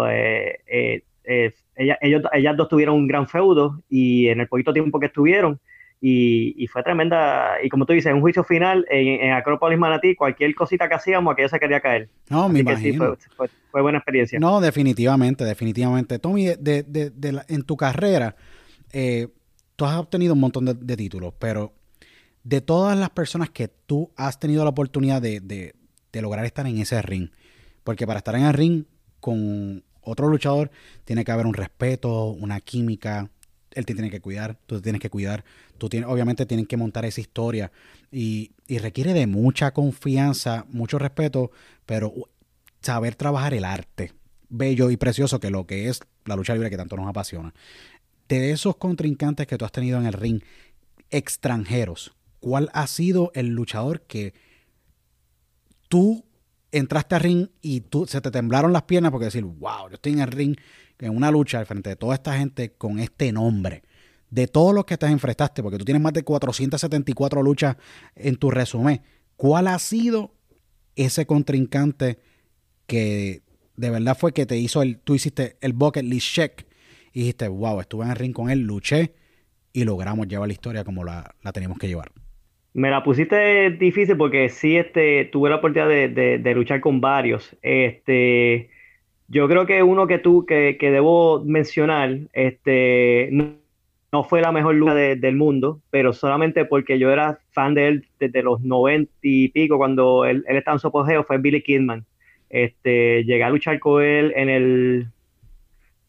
eh, 0.09 0.59
eh, 0.67 1.03
eh, 1.23 1.53
ella, 1.77 1.97
ellos, 2.01 2.23
ellas 2.33 2.57
dos 2.57 2.67
tuvieron 2.67 2.95
un 2.95 3.07
gran 3.07 3.27
feudo 3.27 3.81
y 3.89 4.27
en 4.27 4.41
el 4.41 4.47
poquito 4.49 4.73
tiempo 4.73 4.99
que 4.99 5.05
estuvieron, 5.05 5.59
y, 6.01 6.67
fue 6.67 6.83
tremenda. 6.83 7.55
Y 7.63 7.69
como 7.69 7.85
tú 7.85 7.93
dices, 7.93 8.13
un 8.13 8.21
juicio 8.21 8.43
final 8.43 8.85
en, 8.89 9.31
Acrópolis 9.33 9.77
Manatí, 9.77 10.15
cualquier 10.15 10.55
cosita 10.55 10.87
que 10.87 10.95
hacíamos, 10.95 11.33
aquello 11.33 11.49
se 11.49 11.59
quería 11.59 11.79
caer. 11.79 12.09
No, 12.29 12.47
me 12.47 12.59
imagino. 12.59 13.17
fue, 13.35 13.81
buena 13.81 13.97
experiencia. 13.97 14.39
No, 14.39 14.61
definitivamente, 14.61 15.43
definitivamente. 15.43 16.19
Tommy, 16.19 16.45
de, 16.59 16.83
de, 16.83 17.09
de 17.09 17.41
en 17.47 17.63
tu 17.63 17.75
carrera, 17.75 18.35
eh, 18.91 19.27
tú 19.75 19.85
has 19.85 19.97
obtenido 19.97 20.33
un 20.33 20.39
montón 20.39 20.65
de, 20.65 20.97
títulos, 20.97 21.33
pero 21.39 21.73
de 22.43 22.61
todas 22.61 22.97
las 22.97 23.09
personas 23.11 23.49
que 23.49 23.67
tú 23.67 24.11
has 24.15 24.39
tenido 24.39 24.63
la 24.63 24.71
oportunidad 24.71 25.21
de, 25.21 25.73
lograr 26.13 26.45
estar 26.45 26.67
en 26.67 26.79
ese 26.79 27.01
ring, 27.01 27.29
porque 27.83 28.05
para 28.05 28.19
estar 28.19 28.35
en 28.35 28.43
el 28.43 28.53
ring 28.53 28.83
con 29.19 29.83
otro 30.01 30.27
luchador 30.27 30.69
tiene 31.05 31.23
que 31.23 31.31
haber 31.31 31.45
un 31.45 31.53
respeto, 31.53 32.25
una 32.25 32.59
química, 32.59 33.29
él 33.73 33.85
te 33.85 33.93
tiene 33.93 34.09
que 34.09 34.21
cuidar, 34.21 34.57
tú 34.65 34.75
te 34.75 34.81
tienes 34.81 35.01
que 35.01 35.09
cuidar, 35.09 35.43
tú 35.77 35.89
tienes, 35.89 36.09
obviamente 36.09 36.45
tienen 36.45 36.65
que 36.65 36.77
montar 36.77 37.05
esa 37.05 37.21
historia 37.21 37.71
y, 38.11 38.51
requiere 38.67 39.13
de 39.13 39.27
mucha 39.27 39.71
confianza, 39.71 40.65
mucho 40.69 40.99
respeto, 40.99 41.51
pero 41.85 42.13
saber 42.81 43.15
trabajar 43.15 43.53
el 43.53 43.65
arte 43.65 44.13
bello 44.49 44.89
y 44.89 44.97
precioso 44.97 45.39
que 45.39 45.49
lo 45.49 45.65
que 45.65 45.89
es 45.89 45.99
la 46.25 46.35
lucha 46.35 46.53
libre 46.53 46.69
que 46.69 46.77
tanto 46.77 46.95
nos 46.95 47.07
apasiona. 47.07 47.53
De 48.27 48.51
esos 48.51 48.77
contrincantes 48.77 49.47
que 49.47 49.57
tú 49.57 49.65
has 49.65 49.71
tenido 49.71 49.99
en 49.99 50.05
el 50.05 50.13
ring 50.13 50.41
extranjeros, 51.09 52.15
¿cuál 52.39 52.69
ha 52.73 52.87
sido 52.87 53.31
el 53.33 53.47
luchador 53.47 54.01
que 54.01 54.33
tú 55.87 56.25
entraste 56.71 57.15
al 57.15 57.21
ring 57.21 57.47
y 57.61 57.81
tú 57.81 58.05
se 58.05 58.21
te 58.21 58.31
temblaron 58.31 58.73
las 58.73 58.83
piernas 58.83 59.11
porque 59.11 59.25
decir, 59.25 59.43
wow, 59.43 59.89
yo 59.89 59.95
estoy 59.95 60.13
en 60.13 60.19
el 60.19 60.31
ring 60.31 60.55
en 60.99 61.15
una 61.15 61.31
lucha 61.31 61.59
al 61.59 61.65
frente 61.65 61.89
de 61.89 61.95
toda 61.95 62.15
esta 62.15 62.37
gente 62.37 62.73
con 62.73 62.99
este 62.99 63.31
nombre, 63.31 63.83
de 64.29 64.47
todos 64.47 64.75
los 64.75 64.85
que 64.85 64.97
te 64.97 65.07
enfrentaste, 65.07 65.63
porque 65.63 65.77
tú 65.77 65.85
tienes 65.85 66.01
más 66.01 66.13
de 66.13 66.23
474 66.23 67.41
luchas 67.41 67.77
en 68.15 68.35
tu 68.35 68.51
resumen, 68.51 69.01
¿cuál 69.35 69.67
ha 69.67 69.79
sido 69.79 70.33
ese 70.95 71.25
contrincante 71.25 72.19
que 72.85 73.41
de 73.77 73.89
verdad 73.89 74.17
fue 74.17 74.33
que 74.33 74.45
te 74.45 74.57
hizo 74.57 74.81
el, 74.81 74.99
tú 74.99 75.15
hiciste 75.15 75.55
el 75.61 75.73
bucket 75.73 76.03
list 76.03 76.33
check 76.33 76.65
y 77.13 77.21
dijiste, 77.21 77.47
wow, 77.47 77.79
estuve 77.79 78.03
en 78.03 78.11
el 78.11 78.17
ring 78.17 78.33
con 78.33 78.49
él, 78.49 78.59
luché 78.59 79.13
y 79.71 79.85
logramos 79.85 80.27
llevar 80.27 80.47
la 80.47 80.53
historia 80.53 80.83
como 80.83 81.03
la, 81.03 81.33
la 81.41 81.53
teníamos 81.53 81.79
que 81.79 81.87
llevar? 81.87 82.11
Me 82.73 82.91
la 82.91 83.03
pusiste 83.03 83.71
difícil 83.71 84.17
porque 84.17 84.49
sí 84.49 84.77
este, 84.77 85.25
tuve 85.25 85.49
la 85.49 85.55
oportunidad 85.55 85.89
de, 85.89 86.37
de 86.37 86.53
luchar 86.53 86.81
con 86.81 87.01
varios. 87.01 87.55
Este, 87.61 88.69
yo 89.29 89.47
creo 89.47 89.65
que 89.65 89.83
uno 89.83 90.07
que 90.07 90.17
tú, 90.17 90.45
que, 90.45 90.77
que 90.79 90.91
debo 90.91 91.43
mencionar, 91.45 92.17
este, 92.33 93.29
no, 94.11 94.23
fue 94.23 94.41
la 94.41 94.51
mejor 94.51 94.75
lucha 94.75 94.95
del 94.95 95.35
mundo, 95.35 95.81
pero 95.91 96.13
solamente 96.13 96.65
porque 96.65 96.97
yo 96.97 97.11
era 97.11 97.39
fan 97.51 97.75
de 97.75 97.87
él 97.87 98.07
desde 98.19 98.41
los 98.41 98.61
noventa 98.61 99.11
y 99.21 99.49
pico, 99.49 99.77
cuando 99.77 100.25
él, 100.25 100.43
él 100.47 100.57
estaba 100.57 100.75
en 100.75 100.79
su 100.79 100.87
apogeo, 100.87 101.23
fue 101.23 101.37
Billy 101.37 101.61
Kidman. 101.61 102.05
Este, 102.49 103.23
llegué 103.23 103.43
a 103.43 103.51
luchar 103.51 103.77
con 103.79 104.01
él 104.03 104.33
en 104.35 104.49
el, 104.49 105.07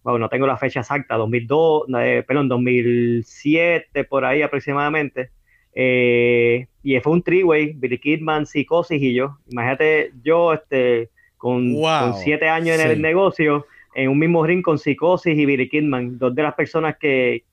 bueno, 0.02 0.18
no 0.18 0.28
tengo 0.30 0.46
la 0.46 0.56
fecha 0.56 0.80
exacta, 0.80 1.16
2002, 1.16 1.84
eh, 1.98 2.24
perdón, 2.26 2.48
2007, 2.48 4.04
por 4.04 4.24
ahí 4.24 4.40
aproximadamente. 4.40 5.30
Eh, 5.74 6.66
y 6.82 6.98
fue 7.00 7.12
un 7.12 7.22
three-way, 7.22 7.74
Billy 7.74 7.98
Kidman, 7.98 8.46
Psicosis 8.46 9.00
y 9.02 9.12
yo. 9.12 9.36
Imagínate, 9.50 10.12
yo, 10.22 10.54
este, 10.54 11.10
con, 11.40 11.74
siete 12.22 12.50
años 12.50 12.78
en 12.78 12.90
el 12.90 13.00
negocio, 13.00 13.66
en 13.94 14.10
un 14.10 14.18
mismo 14.18 14.44
ring 14.44 14.60
con 14.60 14.78
Psicosis 14.78 15.38
y 15.38 15.46
Billy 15.46 15.70
Kidman, 15.70 16.18
dos 16.18 16.34
de 16.34 16.42
las 16.42 16.52
personas 16.52 16.98
que, 16.98 17.44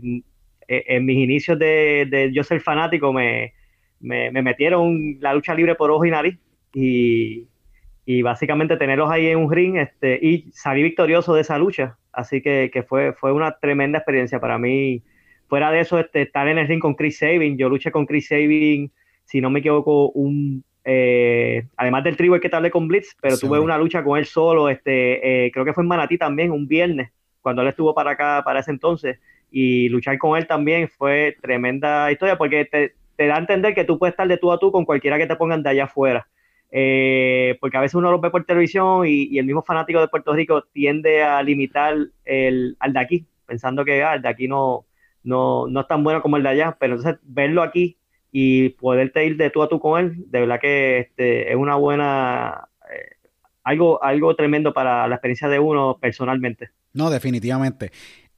mm, 0.00 0.18
e, 0.66 0.84
en 0.88 1.04
mis 1.04 1.18
inicios 1.18 1.58
de, 1.58 2.30
yo 2.32 2.42
ser 2.42 2.62
fanático 2.62 3.12
me, 3.12 3.52
me, 4.00 4.30
metieron 4.30 5.18
la 5.20 5.34
lucha 5.34 5.54
libre 5.54 5.74
por 5.74 5.90
ojo 5.90 6.06
y 6.06 6.10
nariz 6.10 6.38
y, 6.72 8.22
básicamente 8.22 8.78
tenerlos 8.78 9.10
ahí 9.10 9.26
en 9.26 9.36
un 9.36 9.52
ring 9.52 9.76
este, 9.76 10.18
y 10.22 10.50
salí 10.52 10.82
victorioso 10.82 11.34
de 11.34 11.42
esa 11.42 11.58
lucha. 11.58 11.98
Así 12.14 12.40
que, 12.40 12.84
fue, 12.88 13.12
fue 13.12 13.30
una 13.30 13.58
tremenda 13.58 13.98
experiencia 13.98 14.40
para 14.40 14.56
mí. 14.56 15.02
Fuera 15.48 15.70
de 15.70 15.80
eso, 15.80 15.98
este, 15.98 16.22
estar 16.22 16.48
en 16.48 16.56
el 16.56 16.66
ring 16.66 16.80
con 16.80 16.94
Chris 16.94 17.18
Sabin, 17.18 17.58
yo 17.58 17.68
luché 17.68 17.90
con 17.90 18.06
Chris 18.06 18.28
Sabin, 18.28 18.90
si 19.26 19.42
no 19.42 19.50
me 19.50 19.58
equivoco, 19.58 20.08
un 20.12 20.64
eh, 20.84 21.66
además 21.76 22.04
del 22.04 22.16
trigo 22.16 22.38
que 22.38 22.50
te 22.50 22.56
hablé 22.56 22.70
con 22.70 22.86
Blitz, 22.88 23.16
pero 23.20 23.38
tuve 23.38 23.58
una 23.58 23.78
lucha 23.78 24.04
con 24.04 24.18
él 24.18 24.26
solo, 24.26 24.68
este, 24.68 25.46
eh, 25.46 25.50
creo 25.50 25.64
que 25.64 25.72
fue 25.72 25.82
en 25.82 25.88
Manatí 25.88 26.18
también, 26.18 26.52
un 26.52 26.68
viernes, 26.68 27.10
cuando 27.40 27.62
él 27.62 27.68
estuvo 27.68 27.94
para 27.94 28.12
acá, 28.12 28.42
para 28.44 28.60
ese 28.60 28.70
entonces, 28.70 29.18
y 29.50 29.88
luchar 29.88 30.18
con 30.18 30.36
él 30.36 30.46
también 30.46 30.88
fue 30.88 31.36
tremenda 31.40 32.12
historia, 32.12 32.36
porque 32.36 32.66
te, 32.66 33.26
da 33.26 33.36
a 33.36 33.38
entender 33.38 33.74
que 33.74 33.84
tú 33.84 33.98
puedes 33.98 34.12
estar 34.12 34.28
de 34.28 34.36
tú 34.36 34.52
a 34.52 34.58
tú 34.58 34.70
con 34.70 34.84
cualquiera 34.84 35.16
que 35.16 35.26
te 35.26 35.36
pongan 35.36 35.62
de 35.62 35.70
allá 35.70 35.84
afuera. 35.84 36.28
Eh, 36.76 37.56
porque 37.60 37.76
a 37.76 37.80
veces 37.80 37.94
uno 37.94 38.10
lo 38.10 38.18
ve 38.18 38.30
por 38.30 38.44
televisión 38.44 39.06
y, 39.06 39.38
el 39.38 39.46
mismo 39.46 39.62
fanático 39.62 40.00
de 40.00 40.08
Puerto 40.08 40.32
Rico 40.32 40.64
tiende 40.72 41.22
a 41.22 41.40
limitar 41.42 41.94
el, 42.24 42.76
al 42.80 42.92
de 42.92 42.98
aquí, 42.98 43.26
pensando 43.46 43.84
que 43.84 44.02
ah, 44.02 44.14
el 44.14 44.22
de 44.22 44.28
aquí 44.28 44.48
no, 44.48 44.84
no, 45.22 45.68
no 45.68 45.80
es 45.80 45.86
tan 45.86 46.02
bueno 46.02 46.20
como 46.20 46.36
el 46.36 46.42
de 46.42 46.48
allá, 46.48 46.76
pero 46.78 46.96
entonces 46.96 47.20
verlo 47.22 47.62
aquí 47.62 47.96
y 48.36 48.70
poderte 48.70 49.24
ir 49.24 49.36
de 49.36 49.48
tú 49.48 49.62
a 49.62 49.68
tú 49.68 49.78
con 49.78 50.00
él, 50.00 50.24
de 50.26 50.40
verdad 50.40 50.58
que 50.60 50.98
este, 50.98 51.52
es 51.52 51.56
una 51.56 51.76
buena, 51.76 52.66
eh, 52.92 53.14
algo, 53.62 54.02
algo 54.02 54.34
tremendo 54.34 54.74
para 54.74 55.06
la 55.06 55.14
experiencia 55.14 55.46
de 55.46 55.60
uno 55.60 55.98
personalmente. 56.00 56.70
No, 56.94 57.10
definitivamente. 57.10 57.92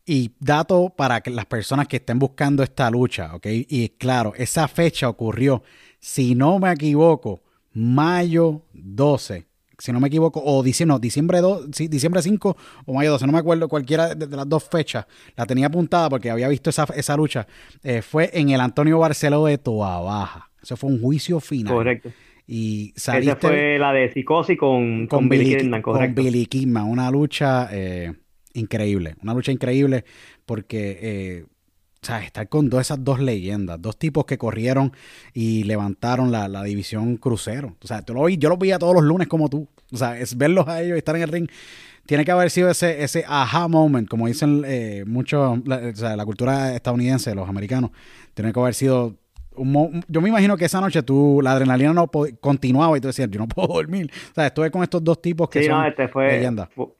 Y 0.05 0.33
dato 0.39 0.93
para 0.95 1.23
que 1.23 1.31
las 1.31 1.47
personas 1.47 1.89
que 1.89 1.97
estén 1.97 2.19
buscando 2.19 2.63
esta 2.63 2.91
lucha, 2.91 3.35
¿ok? 3.35 3.47
Y 3.47 3.89
claro, 3.99 4.35
esa 4.37 4.69
fecha 4.69 5.09
ocurrió, 5.09 5.63
si 5.99 6.35
no 6.35 6.59
me 6.59 6.71
equivoco, 6.73 7.41
mayo 7.73 8.65
12, 8.75 9.47
si 9.79 9.93
no 9.93 10.01
me 10.01 10.09
equivoco, 10.09 10.43
o 10.45 10.63
diciembre, 10.63 10.95
no, 10.95 10.99
diciembre 10.99 11.41
2, 11.41 11.69
sí, 11.73 11.89
diciembre 11.89 12.23
5 12.23 12.57
o 12.87 12.93
mayo 12.93 13.13
12, 13.13 13.27
no 13.27 13.33
me 13.33 13.39
acuerdo 13.39 13.69
cualquiera 13.69 14.15
de, 14.15 14.27
las 14.35 14.49
dos 14.49 14.65
fechas, 14.65 15.07
la 15.37 15.47
tenía 15.47 15.67
apuntada 15.67 16.09
porque 16.09 16.31
había 16.31 16.49
visto 16.49 16.71
esa, 16.71 16.87
esa 16.95 17.17
lucha, 17.17 17.47
eh, 17.83 18.03
fue 18.03 18.31
en 18.33 18.51
el 18.51 18.61
Antonio 18.61 18.99
Barceló 18.99 19.47
de 19.47 19.59
Toa 19.59 20.01
Baja. 20.01 20.51
Eso 20.63 20.77
fue 20.77 20.91
un 20.91 21.01
juicio 21.01 21.39
final. 21.41 21.75
Correcto. 21.75 22.11
Y 22.47 22.93
saliste, 22.97 23.31
Esa 23.31 23.49
fue 23.49 23.79
la 23.79 23.93
de 23.93 24.13
psicosis 24.13 24.57
con, 24.59 25.07
con, 25.07 25.29
Billy, 25.29 25.57
Kidman, 25.57 25.83
correcto. 25.83 26.15
Con 26.15 26.25
Billy 26.25 26.47
Kidman, 26.47 26.85
una 26.85 27.11
lucha 27.11 27.69
eh, 27.73 28.13
increíble, 28.55 29.15
una 29.23 29.35
lucha 29.35 29.53
increíble 29.53 30.05
porque... 30.45 30.99
Eh, 31.01 31.45
sea, 32.07 32.23
estar 32.23 32.49
con 32.49 32.71
dos, 32.71 32.81
esas 32.81 33.03
dos 33.03 33.21
leyendas, 33.21 33.81
dos 33.81 33.99
tipos 33.99 34.25
que 34.25 34.39
corrieron 34.39 34.93
y 35.35 35.65
levantaron 35.65 36.33
la, 36.33 36.63
división 36.63 37.17
crucero. 37.17 37.77
O 37.83 37.87
sea, 37.87 38.03
tú 38.03 38.15
lo 38.15 38.25
vi, 38.25 38.39
yo 38.39 38.49
los 38.49 38.59
veía 38.59 38.79
todos 38.79 38.95
los 38.95 39.05
lunes 39.05 39.29
como 39.29 39.49
tú. 39.49 39.69
O 39.93 39.97
sea, 39.97 40.19
es 40.19 40.37
verlos 40.37 40.69
a 40.69 40.83
ellos 40.83 40.97
y 40.97 40.99
estar 40.99 41.17
en 41.17 41.23
el 41.23 41.29
ring. 41.29 41.49
Tiene 42.07 42.25
que 42.25 42.31
haber 42.31 42.51
sido 42.51 42.71
ese, 42.71 43.03
ese 43.03 43.25
aha 43.27 43.69
moment, 43.69 44.09
como 44.09 44.29
dicen 44.29 44.63
eh, 44.67 45.05
muchos, 45.07 45.59
o 45.59 45.95
sea, 45.95 46.17
la 46.17 46.25
cultura 46.25 46.75
estadounidense, 46.75 47.35
los 47.35 47.49
americanos. 47.49 47.91
Tiene 48.35 48.53
que 48.53 48.61
haber 48.61 48.75
sido 48.75 49.17
yo 50.09 50.21
me 50.21 50.29
imagino 50.29 50.57
que 50.57 50.67
esa 50.67 50.81
noche 50.81 51.03
tú, 51.03 51.41
la 51.43 51.53
adrenalina 51.53 51.93
no 51.93 52.11
continuaba 52.41 52.97
y 52.97 53.01
tú 53.01 53.09
decías, 53.09 53.31
yo 53.31 53.41
no 53.41 53.49
puedo 53.55 53.69
dormir. 53.69 54.11
O 54.31 54.35
sea, 54.35 54.47
estuve 54.47 54.71
con 54.71 54.83
estos 54.83 55.03
dos 55.03 55.21
tipos 55.21 55.49
que 55.49 55.61
sí, 55.61 55.67
son 55.67 55.81
no, 55.81 55.87
este 55.87 56.09
fue, 56.09 56.47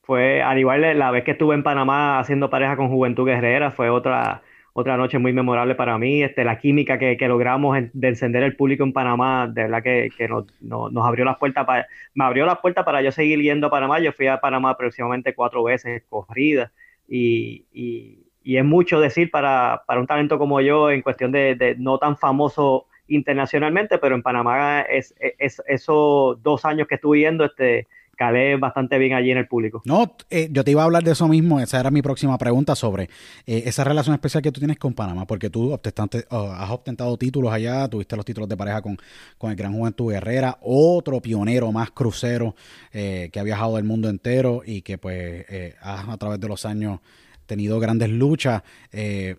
Fue, 0.03 0.43
al 0.43 0.59
igual 0.59 0.99
la 0.99 1.11
vez 1.11 1.25
que 1.25 1.33
estuve 1.33 1.55
en 1.55 1.63
Panamá 1.63 2.19
haciendo 2.19 2.51
pareja 2.51 2.77
con 2.77 2.89
Juventud 2.89 3.27
Guerrera, 3.27 3.71
fue 3.71 3.91
otra, 3.91 4.43
otra 4.79 4.99
noche 4.99 5.19
muy 5.19 5.33
memorable 5.33 5.75
para 5.75 5.97
mí. 5.97 6.23
Este, 6.23 6.45
la 6.45 6.59
química 6.59 6.99
que, 6.99 7.17
que 7.17 7.29
logramos 7.29 7.79
de 7.93 8.09
encender 8.09 8.43
el 8.43 8.57
público 8.57 8.85
en 8.85 8.93
Panamá, 8.93 9.49
de 9.51 9.63
verdad 9.63 9.83
que, 9.83 10.11
que 10.17 10.29
nos, 10.29 10.45
nos, 10.61 11.07
abrió 11.07 11.25
las 11.25 11.39
puertas 11.39 11.65
para, 11.65 11.87
me 12.15 12.25
abrió 12.25 12.45
las 12.45 12.59
puertas 12.59 12.85
para 12.85 13.01
yo 13.01 13.11
seguir 13.11 13.41
yendo 13.41 13.69
a 13.69 13.71
Panamá. 13.71 14.01
Yo 14.01 14.13
fui 14.13 14.27
a 14.27 14.39
Panamá 14.39 14.71
aproximadamente 14.71 15.35
cuatro 15.35 15.63
veces 15.65 16.03
corrida 16.09 16.73
y, 17.09 17.65
y 17.73 18.27
y 18.47 18.59
es 18.59 18.65
mucho 18.65 19.01
decir 19.01 19.33
para, 19.33 19.83
para, 19.89 19.99
un 19.99 20.07
talento 20.07 20.39
como 20.39 20.61
yo 20.61 20.93
en 20.93 21.03
cuestión 21.03 21.33
de, 21.33 21.57
de, 21.57 21.75
no 21.75 21.99
tan 21.99 22.17
famoso 22.17 22.87
internacionalmente, 23.09 23.99
pero 23.99 24.15
en 24.15 24.23
Panamá 24.23 24.83
es, 24.83 25.17
es, 25.19 25.61
esos 25.67 26.41
dos 26.45 26.65
años 26.65 26.87
que 26.87 26.95
estuve 26.95 27.19
yendo, 27.19 27.45
este, 27.45 27.89
calé 28.17 28.57
bastante 28.57 28.99
bien 28.99 29.15
allí 29.15 29.31
en 29.31 29.39
el 29.39 29.47
público. 29.47 29.83
No, 29.85 30.17
eh, 30.31 30.49
yo 30.51 30.65
te 30.65 30.71
iba 30.73 30.83
a 30.83 30.85
hablar 30.85 31.03
de 31.03 31.13
eso 31.13 31.29
mismo, 31.29 31.61
esa 31.61 31.79
era 31.81 31.91
mi 31.91 32.03
próxima 32.03 32.37
pregunta 32.39 32.75
sobre 32.75 33.05
eh, 33.47 33.63
esa 33.67 33.85
relación 33.85 34.15
especial 34.15 34.43
que 34.43 34.51
tú 34.51 34.61
tienes 34.61 34.79
con 34.79 34.95
Panamá, 34.95 35.27
porque 35.27 35.51
tú 35.51 35.73
oh, 35.73 36.53
has 36.53 36.71
obtenido 36.71 37.17
títulos 37.17 37.53
allá, 37.53 37.89
tuviste 37.89 38.17
los 38.17 38.25
títulos 38.25 38.49
de 38.49 38.57
pareja 38.57 38.83
con, 38.83 38.97
con 39.39 39.51
el 39.51 39.57
Gran 39.57 39.73
Juventud 39.73 40.13
Guerrera, 40.13 40.59
otro 40.61 41.21
pionero 41.21 41.71
más 41.73 41.91
crucero 41.91 42.55
eh, 42.93 43.29
que 43.33 43.39
ha 43.39 43.43
viajado 43.43 43.77
del 43.77 43.85
mundo 43.85 44.09
entero 44.09 44.63
y 44.65 44.83
que 44.83 44.99
pues 44.99 45.47
a 45.81 46.17
través 46.17 46.41
de 46.41 46.49
los 46.49 46.65
años 46.65 47.01
tenido 47.47 47.81
grandes 47.81 48.11
luchas. 48.11 48.63
Eh, 48.93 49.37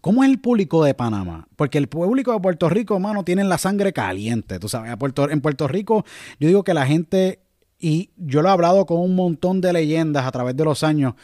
¿Cómo 0.00 0.24
es 0.24 0.30
el 0.30 0.38
público 0.38 0.84
de 0.84 0.94
Panamá? 0.94 1.46
Porque 1.56 1.76
el 1.76 1.88
público 1.88 2.32
de 2.32 2.40
Puerto 2.40 2.70
Rico, 2.70 2.94
hermano, 2.94 3.24
tiene 3.24 3.44
la 3.44 3.58
sangre 3.58 3.92
caliente. 3.92 4.58
Tú 4.58 4.68
sabes, 4.68 4.90
en 4.90 5.40
Puerto 5.40 5.68
Rico, 5.68 6.04
yo 6.40 6.48
digo 6.48 6.64
que 6.64 6.72
la 6.72 6.86
gente, 6.86 7.40
y 7.78 8.10
yo 8.16 8.42
lo 8.42 8.48
he 8.48 8.52
hablado 8.52 8.86
con 8.86 8.98
un 8.98 9.14
montón 9.14 9.60
de 9.60 9.72
leyendas 9.72 10.26
a 10.26 10.32
través 10.32 10.56
de 10.56 10.64
los 10.64 10.82
años, 10.82 11.14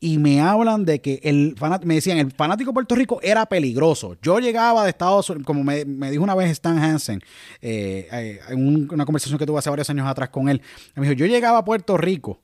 y 0.00 0.18
me 0.18 0.40
hablan 0.40 0.84
de 0.84 1.00
que 1.00 1.20
el 1.22 1.54
fanático, 1.56 1.86
me 1.86 1.94
decían, 1.94 2.18
el 2.18 2.32
fanático 2.32 2.70
de 2.70 2.74
Puerto 2.74 2.96
Rico 2.96 3.20
era 3.22 3.46
peligroso. 3.46 4.16
Yo 4.20 4.40
llegaba 4.40 4.82
de 4.82 4.90
Estados 4.90 5.30
Unidos, 5.30 5.46
como 5.46 5.62
me, 5.62 5.84
dijo 5.84 6.24
una 6.24 6.34
vez 6.34 6.50
Stan 6.50 6.76
Hansen, 6.76 7.20
eh, 7.60 8.08
eh, 8.10 8.40
en 8.48 8.90
una 8.92 9.04
conversación 9.04 9.38
que 9.38 9.46
tuve 9.46 9.60
hace 9.60 9.70
varios 9.70 9.88
años 9.90 10.08
atrás 10.08 10.28
con 10.30 10.48
él, 10.48 10.60
me 10.96 11.02
dijo, 11.02 11.12
yo 11.12 11.26
llegaba 11.26 11.58
a 11.58 11.64
Puerto 11.64 11.96
Rico 11.96 12.40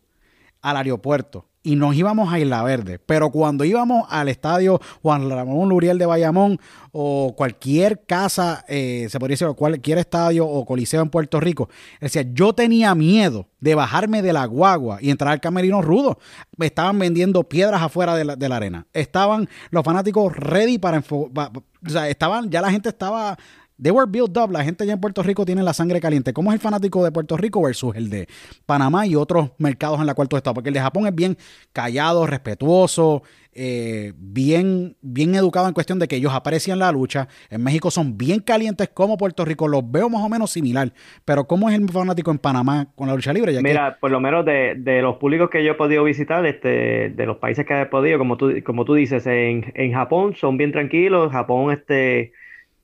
al 0.70 0.76
aeropuerto 0.78 1.48
y 1.68 1.76
nos 1.76 1.94
íbamos 1.94 2.32
a 2.32 2.38
Isla 2.38 2.62
Verde. 2.62 2.98
Pero 2.98 3.30
cuando 3.30 3.62
íbamos 3.62 4.06
al 4.08 4.28
estadio 4.28 4.80
Juan 5.02 5.28
Ramón 5.28 5.68
Luriel 5.68 5.98
de 5.98 6.06
Bayamón 6.06 6.58
o 6.92 7.34
cualquier 7.36 8.06
casa, 8.06 8.64
eh, 8.68 9.06
se 9.10 9.18
podría 9.18 9.34
decir, 9.34 9.48
cualquier 9.54 9.98
estadio 9.98 10.46
o 10.46 10.64
coliseo 10.64 11.02
en 11.02 11.10
Puerto 11.10 11.40
Rico, 11.40 11.68
decía, 12.00 12.24
yo 12.32 12.54
tenía 12.54 12.94
miedo 12.94 13.48
de 13.60 13.74
bajarme 13.74 14.22
de 14.22 14.32
la 14.32 14.46
guagua 14.46 14.98
y 15.02 15.10
entrar 15.10 15.32
al 15.32 15.40
camerino 15.40 15.82
rudo. 15.82 16.18
Me 16.56 16.64
estaban 16.64 16.98
vendiendo 16.98 17.44
piedras 17.44 17.82
afuera 17.82 18.14
de 18.14 18.48
la, 18.48 18.56
arena. 18.56 18.86
Estaban 18.94 19.48
los 19.70 19.84
fanáticos 19.84 20.34
ready 20.36 20.78
para... 20.78 21.04
O 21.10 21.90
sea, 21.90 22.08
estaban, 22.08 22.50
ya 22.50 22.60
la 22.60 22.70
gente 22.70 22.88
estaba 22.88 23.36
They 23.80 23.92
were 23.92 24.10
built 24.10 24.36
up. 24.36 24.50
La 24.50 24.64
gente 24.64 24.82
allá 24.84 24.94
en 24.94 25.00
Puerto 25.00 25.22
Rico 25.22 25.44
tiene 25.44 25.62
la 25.62 25.72
sangre 25.72 26.00
caliente. 26.00 26.32
¿Cómo 26.32 26.50
es 26.50 26.54
el 26.54 26.60
fanático 26.60 27.04
de 27.04 27.12
Puerto 27.12 27.36
Rico 27.36 27.62
versus 27.62 27.94
el 27.94 28.10
de 28.10 28.26
Panamá 28.66 29.06
y 29.06 29.14
otros 29.14 29.52
mercados 29.58 30.00
en 30.00 30.06
la 30.06 30.14
cual 30.14 30.28
tú 30.28 30.36
estás? 30.36 30.52
Porque 30.52 30.70
el 30.70 30.74
de 30.74 30.80
Japón 30.80 31.06
es 31.06 31.14
bien 31.14 31.36
callado, 31.72 32.26
respetuoso, 32.26 33.22
eh, 33.52 34.12
bien, 34.16 34.96
bien 35.00 35.34
educado 35.36 35.68
en 35.68 35.74
cuestión 35.74 36.00
de 36.00 36.08
que 36.08 36.16
ellos 36.16 36.32
aprecian 36.34 36.80
la 36.80 36.90
lucha. 36.90 37.28
En 37.50 37.62
México 37.62 37.92
son 37.92 38.18
bien 38.18 38.40
calientes 38.40 38.88
como 38.88 39.16
Puerto 39.16 39.44
Rico. 39.44 39.68
Los 39.68 39.88
veo 39.88 40.08
más 40.08 40.22
o 40.22 40.28
menos 40.28 40.50
similar. 40.50 40.92
Pero 41.24 41.46
¿cómo 41.46 41.68
es 41.68 41.78
el 41.78 41.88
fanático 41.88 42.32
en 42.32 42.38
Panamá 42.38 42.88
con 42.96 43.06
la 43.06 43.14
lucha 43.14 43.32
libre? 43.32 43.62
Mira, 43.62 43.96
por 44.00 44.10
lo 44.10 44.18
menos 44.18 44.44
de, 44.44 45.00
los 45.02 45.16
públicos 45.18 45.50
que 45.50 45.62
yo 45.64 45.72
he 45.72 45.76
podido 45.76 46.02
visitar, 46.02 46.44
este, 46.46 47.10
de 47.10 47.26
los 47.26 47.36
países 47.36 47.64
que 47.64 47.80
he 47.80 47.86
podido, 47.86 48.18
como 48.18 48.36
tú, 48.36 48.52
como 48.64 48.84
tú 48.84 48.94
dices, 48.94 49.24
en, 49.26 49.72
en 49.76 49.92
Japón 49.92 50.34
son 50.34 50.56
bien 50.56 50.72
tranquilos. 50.72 51.30
Japón, 51.30 51.72
este 51.72 52.32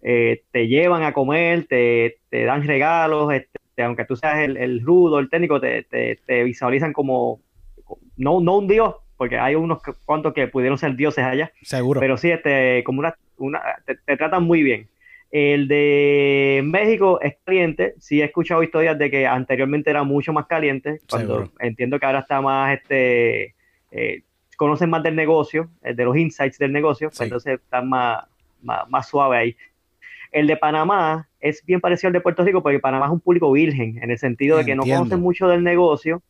eh, 0.06 0.42
te 0.50 0.68
llevan 0.68 1.02
a 1.02 1.14
comer, 1.14 1.64
te, 1.64 2.18
dan 2.30 2.66
regalos, 2.66 3.32
este, 3.32 3.82
aunque 3.82 4.04
tú 4.04 4.16
seas 4.16 4.38
el, 4.40 4.82
rudo, 4.82 5.18
el 5.18 5.30
técnico, 5.30 5.58
te, 5.60 6.44
visualizan 6.44 6.92
como, 6.92 7.40
no, 8.18 8.38
no 8.42 8.58
un 8.58 8.68
dios, 8.68 8.96
porque 9.16 9.38
hay 9.38 9.54
unos 9.54 9.80
cuantos 10.04 10.34
que 10.34 10.46
pudieron 10.46 10.76
ser 10.76 10.94
dioses 10.94 11.24
allá. 11.24 11.50
Seguro. 11.62 12.00
Pero 12.00 12.18
sí, 12.18 12.30
este, 12.30 12.84
como 12.84 13.00
una, 13.00 13.14
una 13.38 13.62
te, 13.86 14.16
tratan 14.18 14.44
muy 14.44 14.62
bien. 14.62 14.88
El 15.30 15.68
de 15.68 16.60
México 16.62 17.18
es 17.22 17.36
caliente. 17.42 17.94
Sí 17.98 18.20
he 18.20 18.24
escuchado 18.24 18.62
historias 18.62 18.98
de 18.98 19.10
que 19.10 19.26
anteriormente 19.26 19.88
era 19.88 20.04
mucho 20.04 20.34
más 20.34 20.46
caliente. 20.46 21.00
Cuando 21.08 21.50
entiendo 21.60 21.98
que 21.98 22.04
ahora 22.06 22.20
está 22.20 22.42
más, 22.42 22.78
este, 22.78 23.54
eh, 23.90 24.22
conocen 24.58 24.90
más 24.90 25.02
del 25.02 25.16
negocio, 25.16 25.70
eh, 25.82 25.94
de 25.94 26.04
los 26.04 26.16
insights 26.16 26.58
del 26.58 26.72
negocio, 26.72 27.08
pues 27.08 27.22
entonces 27.22 27.54
están 27.54 27.88
más, 27.88 28.26
más, 28.62 28.88
más 28.90 29.08
suave 29.08 29.38
ahí. 29.38 29.56
El 30.34 30.48
de 30.48 30.56
Panamá 30.56 31.28
es 31.38 31.64
bien 31.64 31.80
parecido 31.80 32.08
al 32.08 32.12
de 32.12 32.20
Puerto 32.20 32.42
Rico 32.42 32.60
porque 32.60 32.80
Panamá 32.80 33.06
es 33.06 33.12
un 33.12 33.20
público 33.20 33.52
virgen, 33.52 34.02
en 34.02 34.10
el 34.10 34.18
sentido 34.18 34.56
de 34.58 34.64
que 34.64 34.74
no 34.74 34.82
conocen 34.82 35.20
mucho 35.20 35.46
del 35.46 35.62
negocio. 35.62 36.24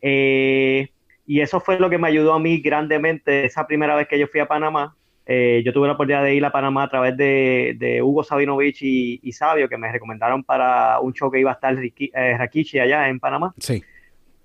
Eh, 0.00 0.90
y 1.26 1.40
eso 1.40 1.58
fue 1.58 1.80
lo 1.80 1.90
que 1.90 1.98
me 1.98 2.06
ayudó 2.06 2.34
a 2.34 2.38
mí 2.38 2.60
grandemente 2.60 3.44
esa 3.44 3.66
primera 3.66 3.96
vez 3.96 4.06
que 4.06 4.16
yo 4.16 4.28
fui 4.28 4.38
a 4.38 4.46
Panamá. 4.46 4.94
Eh, 5.26 5.60
yo 5.66 5.72
tuve 5.72 5.88
la 5.88 5.94
oportunidad 5.94 6.22
de 6.22 6.36
ir 6.36 6.44
a 6.44 6.52
Panamá 6.52 6.84
a 6.84 6.88
través 6.88 7.16
de, 7.16 8.00
Hugo 8.00 8.22
Sabinovich 8.22 8.78
y, 8.80 9.32
Sabio, 9.32 9.68
que 9.68 9.76
me 9.76 9.90
recomendaron 9.90 10.44
para 10.44 11.00
un 11.00 11.12
show 11.12 11.28
que 11.28 11.40
iba 11.40 11.50
a 11.50 11.54
estar 11.54 11.76
eh, 11.82 12.36
Rakichi 12.38 12.78
allá 12.78 13.08
en 13.08 13.18
Panamá. 13.18 13.54
Sí. 13.58 13.82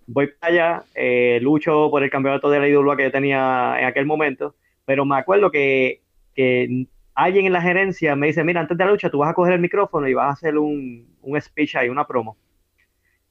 Voy 0.07 0.31
para 0.39 0.51
allá, 0.51 1.39
lucho 1.39 1.87
por 1.91 2.01
el 2.03 2.09
campeonato 2.09 2.49
de 2.49 2.59
la 2.59 2.67
IWA 2.67 2.97
que 2.97 3.03
yo 3.03 3.11
tenía 3.11 3.75
en 3.77 3.85
aquel 3.85 4.07
momento, 4.07 4.55
pero 4.85 5.05
me 5.05 5.17
acuerdo 5.17 5.51
que, 5.51 6.01
que 6.33 6.87
alguien 7.15 7.45
en 7.45 7.53
la 7.53 7.61
gerencia 7.61 8.15
me 8.15 8.27
dice, 8.27 8.43
mira, 8.43 8.61
antes 8.61 8.77
de 8.77 8.85
la 8.85 8.91
lucha 8.91 9.09
tú 9.09 9.19
vas 9.19 9.29
a 9.29 9.33
coger 9.33 9.53
el 9.53 9.61
micrófono 9.61 10.07
y 10.07 10.13
vas 10.13 10.27
a 10.27 10.33
hacer 10.33 10.57
un, 10.57 11.07
un 11.21 11.41
speech 11.41 11.75
ahí, 11.75 11.89
una 11.89 12.05
promo. 12.07 12.37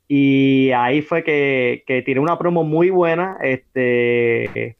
Y 0.08 0.70
ahí 0.72 1.02
fue 1.02 1.24
que, 1.24 1.84
que 1.86 2.02
tiré 2.02 2.20
una 2.20 2.38
promo 2.38 2.64
muy 2.64 2.90
buena, 2.90 3.38
este, 3.40 4.76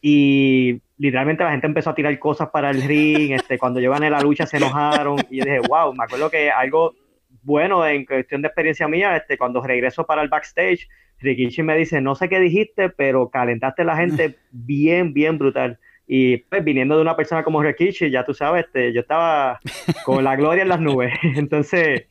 y 0.00 0.80
literalmente 0.98 1.42
la 1.42 1.52
gente 1.52 1.66
empezó 1.66 1.90
a 1.90 1.94
tirar 1.94 2.18
cosas 2.18 2.50
para 2.50 2.70
el 2.70 2.82
ring, 2.82 3.32
este, 3.34 3.58
cuando 3.58 3.80
yo 3.80 3.90
gané 3.90 4.10
la 4.10 4.20
lucha 4.20 4.46
se 4.46 4.58
enojaron, 4.58 5.16
y 5.30 5.38
yo 5.38 5.44
dije, 5.44 5.60
wow, 5.60 5.94
me 5.94 6.04
acuerdo 6.04 6.30
que 6.30 6.50
algo 6.50 6.94
bueno 7.42 7.86
en 7.86 8.04
cuestión 8.04 8.42
de 8.42 8.48
experiencia 8.48 8.88
mía, 8.88 9.16
este, 9.16 9.38
cuando 9.38 9.62
regreso 9.62 10.04
para 10.04 10.22
el 10.22 10.28
backstage, 10.28 10.88
Rikichi 11.20 11.62
me 11.62 11.76
dice, 11.76 12.00
no 12.00 12.14
sé 12.14 12.28
qué 12.28 12.40
dijiste, 12.40 12.90
pero 12.90 13.30
calentaste 13.30 13.82
a 13.82 13.86
la 13.86 13.96
gente 13.96 14.36
bien, 14.50 15.14
bien 15.14 15.38
brutal. 15.38 15.78
Y 16.06 16.38
pues 16.38 16.62
viniendo 16.62 16.96
de 16.96 17.02
una 17.02 17.16
persona 17.16 17.42
como 17.42 17.62
Rikichi, 17.62 18.10
ya 18.10 18.24
tú 18.24 18.34
sabes, 18.34 18.66
este, 18.66 18.92
yo 18.92 19.00
estaba 19.00 19.58
con 20.04 20.22
la 20.22 20.36
gloria 20.36 20.62
en 20.62 20.68
las 20.68 20.80
nubes. 20.80 21.14
Entonces, 21.22 22.06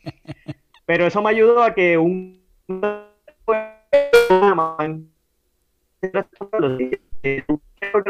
pero 0.86 1.06
eso 1.06 1.22
me 1.22 1.30
ayudó 1.30 1.64
a 1.64 1.74
que 1.74 1.98
un 1.98 2.42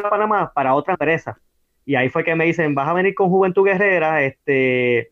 Panamá 0.09 0.51
para 0.53 0.73
otra 0.73 0.93
empresa. 0.93 1.37
Y 1.85 1.95
ahí 1.95 2.09
fue 2.09 2.23
que 2.23 2.35
me 2.35 2.45
dicen, 2.45 2.73
vas 2.75 2.87
a 2.87 2.93
venir 2.93 3.13
con 3.13 3.29
Juventud 3.29 3.65
Guerrera, 3.65 4.23
este, 4.23 5.11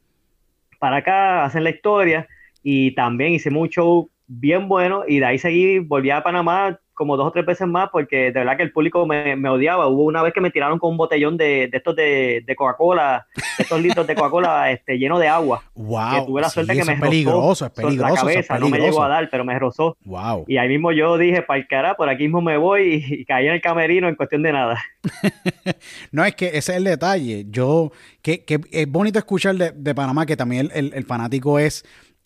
para 0.80 0.98
acá, 0.98 1.44
hacen 1.44 1.64
la 1.64 1.72
historia. 1.72 2.28
Y 2.64 2.96
también 2.96 3.34
hice 3.34 3.50
mucho 3.50 4.10
bien 4.34 4.68
bueno 4.70 5.04
y 5.08 5.20
de 5.20 5.26
ahí 5.26 5.38
seguí, 5.40 5.80
volví 5.80 6.10
a 6.10 6.24
Panamá 6.24 6.80
como 6.94 7.18
dos 7.18 7.28
o 7.28 7.32
tres 7.32 7.46
veces 7.46 7.68
más 7.68 7.90
porque 7.92 8.26
de 8.26 8.32
verdad 8.32 8.58
que 8.58 8.64
el 8.64 8.72
público 8.72 9.08
me, 9.08 9.36
me 9.36 9.50
odiaba. 9.50 9.88
Hubo 9.88 10.04
una 10.04 10.22
vez 10.22 10.34
que 10.34 10.42
me 10.42 10.52
tiraron 10.52 10.78
con 10.78 10.92
un 10.92 10.98
botellón 10.98 11.36
de, 11.36 11.68
de 11.68 11.78
estos 11.78 11.96
de, 11.96 12.44
de 12.46 12.56
Coca-Cola, 12.56 13.26
estos 13.58 13.82
litros 13.82 14.06
de 14.06 14.14
Coca-Cola 14.14 14.72
este, 14.72 14.98
lleno 15.00 15.18
de 15.18 15.28
agua. 15.28 15.64
Wow. 15.74 16.12
que 16.14 16.22
tuve 16.28 16.42
la 16.42 16.50
suerte 16.50 16.74
sí, 16.74 16.80
que 16.80 16.86
me 16.86 16.94
es 16.94 17.00
rozó 17.00 17.10
peligroso, 17.10 17.66
es 17.66 17.72
peligroso. 17.72 18.04
la 18.08 18.14
es 18.14 18.20
cabeza, 18.48 18.60
no 18.60 18.70
me 18.70 18.78
llegó 18.80 19.02
a 19.04 19.08
dar, 19.08 19.30
pero 19.32 19.44
me 19.44 19.58
rozó. 19.58 19.98
Wow. 20.06 20.46
Y 20.48 20.58
ahí 20.58 20.68
mismo 20.70 20.92
yo 20.92 21.18
dije, 21.18 21.42
para 21.42 21.60
el 21.60 21.68
cara, 21.68 21.96
por 21.96 22.08
aquí 22.08 22.24
mismo 22.24 22.42
me 22.42 22.58
voy 22.58 23.04
y, 23.10 23.22
y 23.22 23.26
caí 23.26 23.48
en 23.48 23.54
el 23.54 23.62
camerino 23.62 24.08
en 24.08 24.16
cuestión 24.16 24.44
de 24.44 24.52
nada. 24.54 24.80
No, 26.12 26.24
es 26.26 26.36
que 26.36 26.48
ese 26.48 26.58
es 26.74 26.78
el 26.78 26.84
detalle. 26.84 27.46
Yo, 27.50 27.92
que, 28.22 28.44
que 28.46 28.60
es 28.72 28.90
bonito 28.92 29.18
escuchar 29.20 29.56
de, 29.56 29.72
de 29.72 29.96
Panamá 29.96 30.26
que 30.26 30.36
también 30.38 30.70
el, 30.74 30.86
el- 30.88 30.94
el 30.94 31.06
fanático 31.06 31.58
es 31.60 31.84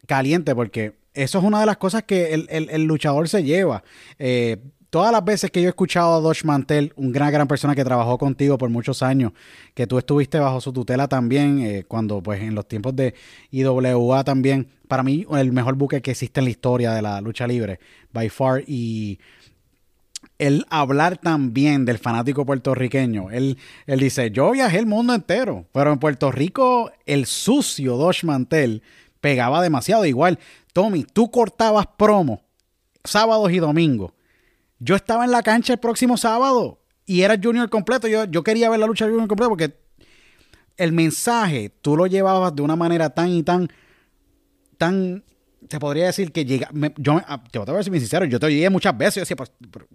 caliente, 0.08 0.54
porque 0.56 0.94
eso 1.16 1.40
es 1.40 1.44
una 1.44 1.60
de 1.60 1.66
las 1.66 1.78
cosas 1.78 2.04
que 2.04 2.34
el, 2.34 2.48
el- 2.50 2.70
el 2.70 2.84
luchador 2.84 3.28
se 3.30 3.44
lleva. 3.44 3.84
Eh, 4.20 4.58
todas 4.90 5.12
las 5.12 5.26
veces 5.26 5.52
que 5.52 5.62
yo 5.62 5.68
he 5.68 5.70
escuchado 5.70 6.16
a 6.16 6.20
Dodge 6.22 6.46
Mantel, 6.46 6.94
un 6.96 7.12
gran, 7.12 7.32
gran 7.34 7.48
persona 7.48 7.76
que 7.76 7.84
trabajó 7.84 8.18
contigo 8.18 8.58
por 8.58 8.70
muchos 8.70 9.04
años, 9.04 9.34
que 9.74 9.88
tú 9.88 9.98
estuviste 9.98 10.40
bajo 10.40 10.62
su 10.62 10.72
tutela 10.72 11.08
también, 11.10 11.60
eh, 11.60 11.84
cuando 11.88 12.22
pues 12.24 12.42
en 12.42 12.56
los 12.56 12.66
tiempos 12.68 12.96
de 12.96 13.14
IWA 13.52 14.24
también, 14.24 14.68
para 14.88 15.04
mí 15.04 15.26
el 15.38 15.52
mejor 15.52 15.76
buque 15.76 16.02
que 16.02 16.12
existe 16.12 16.40
en 16.40 16.46
la 16.46 16.52
historia 16.52 16.94
de 16.94 17.02
la 17.02 17.20
lucha 17.20 17.46
libre, 17.46 17.80
by 18.14 18.30
far, 18.30 18.64
y 18.68 19.20
él 20.38 20.66
hablar 20.70 21.18
también 21.18 21.86
del 21.86 21.98
fanático 21.98 22.46
puertorriqueño. 22.46 23.32
Él, 23.32 23.58
él 23.86 24.00
dice, 24.00 24.32
yo 24.32 24.52
viajé 24.52 24.80
el 24.80 24.86
mundo 24.86 25.14
entero, 25.14 25.66
pero 25.72 25.92
en 25.94 26.00
Puerto 26.00 26.32
Rico 26.32 26.92
el 27.06 27.26
sucio 27.26 27.96
Dosh 27.98 28.24
Mantel 28.26 28.82
pegaba 29.26 29.60
demasiado. 29.64 30.06
Igual, 30.06 30.38
Tommy, 30.72 31.04
tú 31.04 31.32
cortabas 31.32 31.88
promo 31.98 32.44
sábados 33.04 33.52
y 33.52 33.58
domingos. 33.58 34.12
Yo 34.78 34.96
estaba 34.96 35.26
en 35.26 35.32
la 35.32 35.42
cancha 35.42 35.74
el 35.74 35.80
próximo 35.80 36.16
sábado 36.16 36.80
y 37.08 37.22
era 37.22 37.36
Junior 37.42 37.68
completo. 37.72 38.08
Yo, 38.08 38.26
yo 38.26 38.44
quería 38.44 38.70
ver 38.70 38.80
la 38.80 38.86
lucha 38.86 39.06
Junior 39.06 39.28
completo 39.28 39.50
porque 39.50 39.74
el 40.78 40.92
mensaje 40.92 41.72
tú 41.82 41.98
lo 41.98 42.06
llevabas 42.06 42.56
de 42.56 42.62
una 42.62 42.76
manera 42.76 43.10
tan 43.10 43.30
y 43.30 43.42
tan, 43.42 43.68
tan, 44.78 45.24
te 45.68 45.80
podría 45.80 46.06
decir 46.06 46.32
que 46.32 46.46
llega, 46.46 46.70
me- 46.72 46.94
yo, 46.98 47.20
ah, 47.28 47.44
te 47.52 47.58
voy 47.58 47.68
a 47.68 47.74
bien 47.82 48.00
sincero, 48.00 48.26
yo 48.26 48.40
te 48.40 48.46
oí 48.46 48.70
muchas 48.70 48.96
veces, 48.96 49.16
yo 49.16 49.22
decía, 49.22 49.38
pues, 49.38 49.52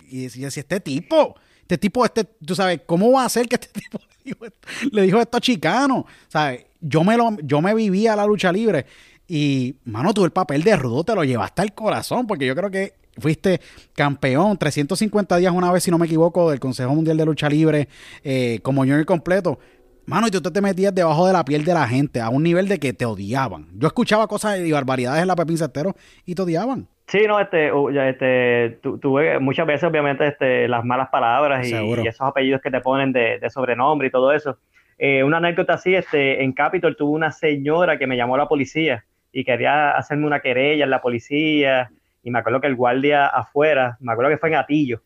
y 0.09 0.23
decía, 0.23 0.49
este 0.49 0.81
tipo, 0.81 1.37
este 1.61 1.79
tipo, 1.79 2.05
este, 2.05 2.25
tú 2.25 2.57
sabes, 2.57 2.81
¿cómo 2.85 3.13
va 3.13 3.27
a 3.27 3.29
ser 3.29 3.47
que 3.47 3.55
este 3.55 3.69
tipo 3.81 3.99
le 4.01 4.17
dijo 4.25 4.45
esto, 4.45 4.69
le 4.91 5.03
dijo 5.03 5.21
esto 5.21 5.37
a 5.37 5.41
Chicano? 5.41 6.05
¿Sabes? 6.27 6.65
Yo 6.81 7.05
me 7.05 7.17
lo, 7.17 7.37
yo 7.45 7.61
me 7.61 7.75
vivía 7.75 8.17
la 8.17 8.27
lucha 8.27 8.51
libre 8.51 8.87
y, 9.31 9.77
mano, 9.85 10.13
tú 10.13 10.25
el 10.25 10.33
papel 10.33 10.63
de 10.65 10.75
rudo 10.77 11.05
te 11.05 11.15
lo 11.15 11.23
llevaste 11.25 11.63
al 11.63 11.73
corazón, 11.73 12.27
porque 12.27 12.47
yo 12.47 12.55
creo 12.57 12.71
que 12.71 12.95
fuiste 13.19 13.61
campeón 13.95 14.57
350 14.59 15.37
días 15.37 15.53
una 15.53 15.71
vez, 15.71 15.83
si 15.85 15.91
no 15.91 15.99
me 15.99 16.07
equivoco, 16.07 16.51
del 16.51 16.59
Consejo 16.61 16.95
Mundial 16.95 17.17
de 17.17 17.25
Lucha 17.27 17.49
Libre, 17.49 17.89
eh, 18.25 18.59
como 18.63 18.81
junior 18.83 19.05
completo. 19.05 19.59
Mano, 20.07 20.27
y 20.27 20.31
tú 20.31 20.41
te 20.41 20.61
metías 20.61 20.93
debajo 20.95 21.27
de 21.27 21.33
la 21.33 21.45
piel 21.45 21.65
de 21.65 21.75
la 21.75 21.87
gente 21.87 22.21
a 22.21 22.31
un 22.31 22.43
nivel 22.43 22.67
de 22.67 22.79
que 22.81 22.93
te 22.93 23.05
odiaban. 23.05 23.67
Yo 23.79 23.87
escuchaba 23.87 24.27
cosas 24.27 24.59
y 24.59 24.73
barbaridades 24.73 25.23
en 25.23 25.29
la 25.29 25.37
Pepín 25.37 25.57
Cestero 25.59 25.95
y 26.27 26.35
te 26.35 26.43
odiaban. 26.43 26.89
Sí, 27.07 27.21
no, 27.29 27.39
este, 27.39 27.71
este, 28.09 28.79
tu- 28.83 28.99
tuve 28.99 29.39
muchas 29.39 29.67
veces, 29.67 29.85
obviamente, 29.85 30.27
este, 30.27 30.67
las 30.69 30.85
malas 30.85 31.09
palabras 31.11 31.67
y 31.67 31.71
esos 32.09 32.27
apellidos 32.27 32.61
que 32.63 32.71
te 32.71 32.81
ponen 32.81 33.13
de, 33.13 33.39
de 33.39 33.51
sobrenombre 33.51 34.09
y 34.09 34.11
todo 34.11 34.33
eso. 34.33 34.59
Eh, 34.99 35.23
una 35.25 35.37
anécdota 35.39 35.75
así, 35.75 35.95
este, 35.95 36.43
en 36.43 36.53
Capitol 36.53 36.97
tuve 36.97 37.11
una 37.13 37.31
señora 37.33 37.99
que 37.99 38.07
me 38.07 38.17
llamó 38.17 38.35
a 38.35 38.39
la 38.39 38.49
policía 38.49 39.05
y 39.33 39.45
quería 39.45 39.93
hacerme 39.93 40.27
una 40.27 40.41
querella 40.41 40.85
en 40.85 40.91
la 40.91 41.03
policía 41.03 41.91
y 42.23 42.31
me 42.31 42.39
acuerdo 42.39 42.61
que 42.61 42.67
el 42.67 42.77
guardia 42.77 43.27
afuera, 43.27 43.97
me 44.01 44.13
acuerdo 44.13 44.31
que 44.31 44.39
fue 44.39 44.51
en 44.51 44.57
Atillo, 44.57 45.01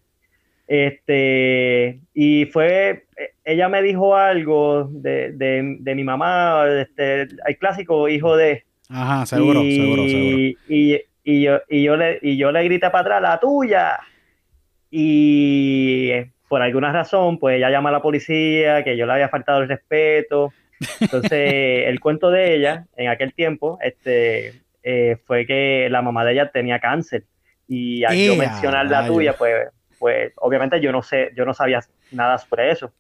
este, 0.67 2.01
y 2.15 2.47
fue, 2.47 3.05
eh, 3.17 3.35
ella 3.45 3.69
me 3.69 3.83
dijo 3.83 4.17
algo 4.17 4.89
de, 4.91 5.33
de, 5.33 5.77
de 5.79 5.95
mi 5.95 6.05
mamá, 6.05 6.65
este, 6.69 7.23
el 7.23 7.59
clásico 7.59 8.09
hijo 8.09 8.37
de, 8.37 8.65
Ajá, 8.89 9.27
seguro, 9.27 9.63
y, 9.63 9.77
seguro, 9.77 10.09
seguro. 10.09 10.39
Y, 10.69 11.01
y 11.25 11.43
yo, 11.43 11.61
y, 11.69 11.83
yo 11.83 11.97
le, 11.97 12.19
y 12.23 12.37
yo 12.37 12.53
le 12.53 12.65
grité 12.65 12.91
para 12.91 13.01
atrás, 13.01 13.23
la 13.23 13.41
tuya. 13.41 13.99
Y 14.91 16.11
eh, 16.11 16.33
por 16.49 16.63
alguna 16.63 16.93
razón, 16.93 17.39
pues 17.39 17.57
ella 17.57 17.71
llama 17.71 17.89
a 17.89 17.93
la 17.93 18.03
policía, 18.03 18.85
que 18.85 18.97
yo 18.97 19.07
le 19.07 19.15
había 19.15 19.29
faltado 19.29 19.63
el 19.63 19.69
respeto. 19.69 20.53
Entonces, 21.01 21.31
el 21.87 22.01
cuento 22.01 22.31
de 22.31 22.55
ella, 22.55 22.87
en 22.97 23.09
aquel 23.09 23.35
tiempo, 23.35 23.79
este, 23.83 24.63
eh, 24.83 25.17
fue 25.25 25.47
que 25.47 25.89
la 25.91 26.03
mamá 26.03 26.25
de 26.25 26.33
ella 26.33 26.51
tenía 26.51 26.79
cáncer. 26.79 27.25
Y 27.67 28.05
al 28.05 28.17
yo 28.17 28.33
¡Ea, 28.35 28.39
mencionar 28.39 28.87
la 28.87 29.07
tuya, 29.07 29.35
pues, 29.35 29.69
pues 29.99 30.33
obviamente 30.37 30.81
yo 30.81 30.93
no 30.93 31.03
sé, 31.03 31.33
yo 31.35 31.45
no 31.45 31.55
sabía 31.55 31.81
nada 32.13 32.39
sobre 32.39 32.71
eso. 32.71 32.93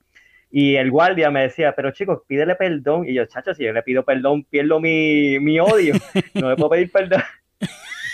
Y 0.50 0.76
el 0.76 0.90
guardia 0.90 1.30
me 1.30 1.42
decía, 1.42 1.74
pero 1.74 1.90
chicos, 1.90 2.22
pídele 2.28 2.54
perdón. 2.54 3.08
Y 3.08 3.12
yo, 3.12 3.26
chacho, 3.26 3.54
si 3.54 3.64
yo 3.64 3.72
le 3.72 3.82
pido 3.82 4.04
perdón, 4.04 4.44
pierdo 4.44 4.78
mi, 4.78 5.38
mi 5.40 5.58
odio. 5.58 5.94
No 6.34 6.48
le 6.48 6.56
puedo 6.56 6.70
pedir 6.70 6.92
perdón. 6.92 7.22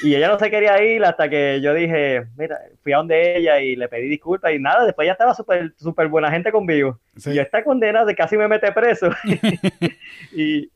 Y 0.02 0.14
ella 0.14 0.28
no 0.28 0.38
se 0.38 0.50
quería 0.50 0.82
ir 0.82 1.04
hasta 1.04 1.28
que 1.28 1.60
yo 1.62 1.74
dije, 1.74 2.26
mira, 2.36 2.58
fui 2.82 2.92
a 2.92 2.98
donde 2.98 3.36
ella 3.36 3.60
y 3.60 3.76
le 3.76 3.88
pedí 3.88 4.08
disculpas 4.08 4.52
y 4.54 4.58
nada, 4.58 4.84
después 4.84 5.04
ella 5.04 5.12
estaba 5.12 5.34
súper 5.34 5.74
súper 5.76 6.08
buena 6.08 6.30
gente 6.30 6.50
conmigo. 6.52 6.98
Sí. 7.16 7.30
Y 7.30 7.34
yo 7.34 7.42
esta 7.42 7.62
condena 7.62 8.04
de 8.04 8.14
casi 8.14 8.36
me 8.36 8.48
mete 8.48 8.72
preso. 8.72 9.10
y 10.32 10.70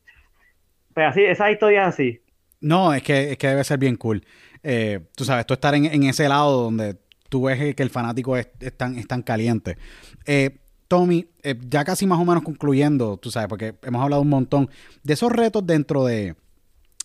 pues 0.93 1.07
así, 1.07 1.23
esas 1.23 1.51
historias 1.51 1.89
así. 1.89 2.21
No, 2.61 2.93
es 2.93 3.03
que, 3.03 3.31
es 3.31 3.37
que 3.37 3.47
debe 3.47 3.63
ser 3.63 3.77
bien 3.77 3.95
cool. 3.95 4.23
Eh, 4.63 4.99
tú 5.15 5.25
sabes, 5.25 5.45
tú 5.45 5.53
estar 5.53 5.75
en, 5.75 5.85
en 5.85 6.03
ese 6.03 6.27
lado 6.27 6.63
donde 6.63 6.97
tú 7.29 7.43
ves 7.43 7.75
que 7.75 7.83
el 7.83 7.89
fanático 7.89 8.37
es, 8.37 8.47
es 8.59 8.75
tan, 8.75 8.97
es 8.97 9.07
tan 9.07 9.21
caliente. 9.21 9.77
Eh, 10.25 10.57
Tommy, 10.87 11.27
eh, 11.43 11.55
ya 11.67 11.83
casi 11.83 12.05
más 12.05 12.19
o 12.19 12.25
menos 12.25 12.43
concluyendo, 12.43 13.17
tú 13.17 13.31
sabes, 13.31 13.49
porque 13.49 13.75
hemos 13.83 14.01
hablado 14.01 14.21
un 14.21 14.29
montón 14.29 14.69
de 15.03 15.13
esos 15.13 15.31
retos 15.31 15.65
dentro 15.65 16.05
de, 16.05 16.35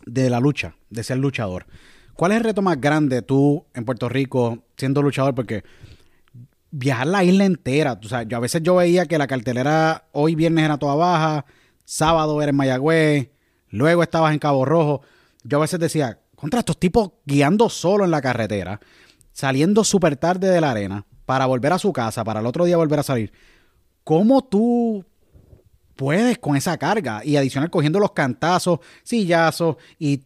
de 0.07 0.31
la 0.31 0.41
lucha, 0.41 0.75
de 0.91 1.03
ser 1.03 1.19
luchador. 1.19 1.67
¿Cuál 2.21 2.33
es 2.33 2.37
el 2.37 2.45
reto 2.45 2.61
más 2.61 2.79
grande 2.79 3.23
tú 3.23 3.65
en 3.73 3.87
Puerto 3.87 4.07
Rico 4.07 4.59
siendo 4.77 5.01
luchador? 5.01 5.35
Porque 5.35 5.65
viajar 6.71 7.07
la 7.07 7.25
isla 7.25 7.47
entera, 7.47 7.99
tú 7.99 8.09
sabes, 8.09 8.29
yo 8.29 8.37
a 8.37 8.41
veces 8.41 8.63
yo 8.63 8.75
veía 8.75 9.07
que 9.07 9.17
la 9.17 9.27
cartelera 9.27 10.05
hoy 10.13 10.35
viernes 10.35 10.67
era 10.67 10.77
toda 10.77 10.97
baja, 10.97 11.47
sábado 11.87 12.43
era 12.43 12.51
en 12.51 12.57
Mayagüez, 12.57 13.31
luego 13.71 14.03
estabas 14.03 14.35
en 14.35 14.39
Cabo 14.39 14.67
Rojo. 14.67 15.01
Yo 15.45 15.57
a 15.57 15.61
veces 15.63 15.81
decía, 15.81 16.19
contra 16.37 16.59
estos 16.59 16.79
tipos 16.79 17.13
guiando 17.25 17.71
solo 17.71 18.05
en 18.05 18.11
la 18.11 18.21
carretera, 18.21 18.81
saliendo 19.33 19.83
súper 19.83 20.19
tarde 20.19 20.51
de 20.51 20.61
la 20.61 20.73
arena 20.73 21.07
para 21.25 21.47
volver 21.47 21.73
a 21.73 21.79
su 21.79 21.91
casa, 21.91 22.23
para 22.23 22.41
el 22.41 22.47
otro 22.47 22.67
día 22.67 22.77
volver 22.77 22.99
a 22.99 23.03
salir. 23.03 23.33
¿Cómo 24.05 24.45
tú 24.45 25.07
puedes 25.97 26.37
con 26.37 26.55
esa 26.55 26.77
carga? 26.77 27.25
Y 27.25 27.39
adicional 27.39 27.71
cogiendo 27.71 27.99
los 27.99 28.13
cantazos, 28.13 28.81
sillazos 29.05 29.77
y 29.99 30.25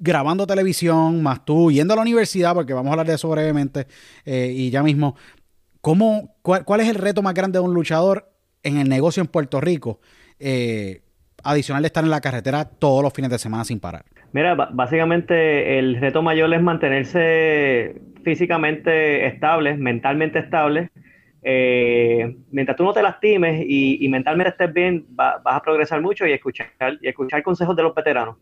grabando 0.00 0.46
televisión, 0.46 1.22
más 1.22 1.44
tú 1.44 1.70
yendo 1.70 1.92
a 1.92 1.96
la 1.96 2.02
universidad, 2.02 2.54
porque 2.54 2.72
vamos 2.72 2.88
a 2.88 2.92
hablar 2.94 3.06
de 3.06 3.14
eso 3.14 3.28
brevemente, 3.28 3.86
eh, 4.24 4.52
y 4.52 4.70
ya 4.70 4.82
mismo, 4.82 5.14
¿cómo, 5.80 6.34
cuál, 6.42 6.80
es 6.80 6.88
el 6.88 6.96
reto 6.96 7.22
más 7.22 7.34
grande 7.34 7.58
de 7.58 7.64
un 7.64 7.74
luchador 7.74 8.32
en 8.62 8.78
el 8.78 8.88
negocio 8.88 9.20
en 9.20 9.28
Puerto 9.28 9.60
Rico? 9.60 10.00
Eh, 10.38 11.02
adicional 11.44 11.82
de 11.82 11.86
estar 11.86 12.02
en 12.02 12.10
la 12.10 12.20
carretera 12.20 12.64
todos 12.64 13.02
los 13.02 13.12
fines 13.12 13.30
de 13.30 13.38
semana 13.38 13.64
sin 13.64 13.78
parar. 13.78 14.04
Mira, 14.32 14.54
básicamente 14.54 15.78
el 15.78 16.00
reto 16.00 16.22
mayor 16.22 16.52
es 16.52 16.62
mantenerse 16.62 18.00
físicamente 18.24 19.26
estable, 19.26 19.76
mentalmente 19.76 20.38
estable. 20.38 20.90
Eh, 21.42 22.36
mientras 22.50 22.76
tú 22.76 22.84
no 22.84 22.92
te 22.92 23.02
lastimes 23.02 23.64
y, 23.66 24.04
y 24.04 24.08
mentalmente 24.08 24.50
estés 24.50 24.72
bien, 24.72 25.06
va- 25.18 25.38
vas 25.38 25.56
a 25.56 25.62
progresar 25.62 26.00
mucho 26.02 26.26
y 26.26 26.32
escuchar, 26.32 26.68
y 27.00 27.08
escuchar 27.08 27.42
consejos 27.42 27.74
de 27.74 27.82
los 27.82 27.94
veteranos. 27.94 28.36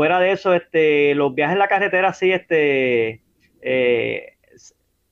Fuera 0.00 0.18
de 0.18 0.32
eso, 0.32 0.54
este, 0.54 1.14
los 1.14 1.34
viajes 1.34 1.52
en 1.52 1.58
la 1.58 1.68
carretera 1.68 2.14
sí, 2.14 2.32
este, 2.32 3.20
eh, 3.60 4.28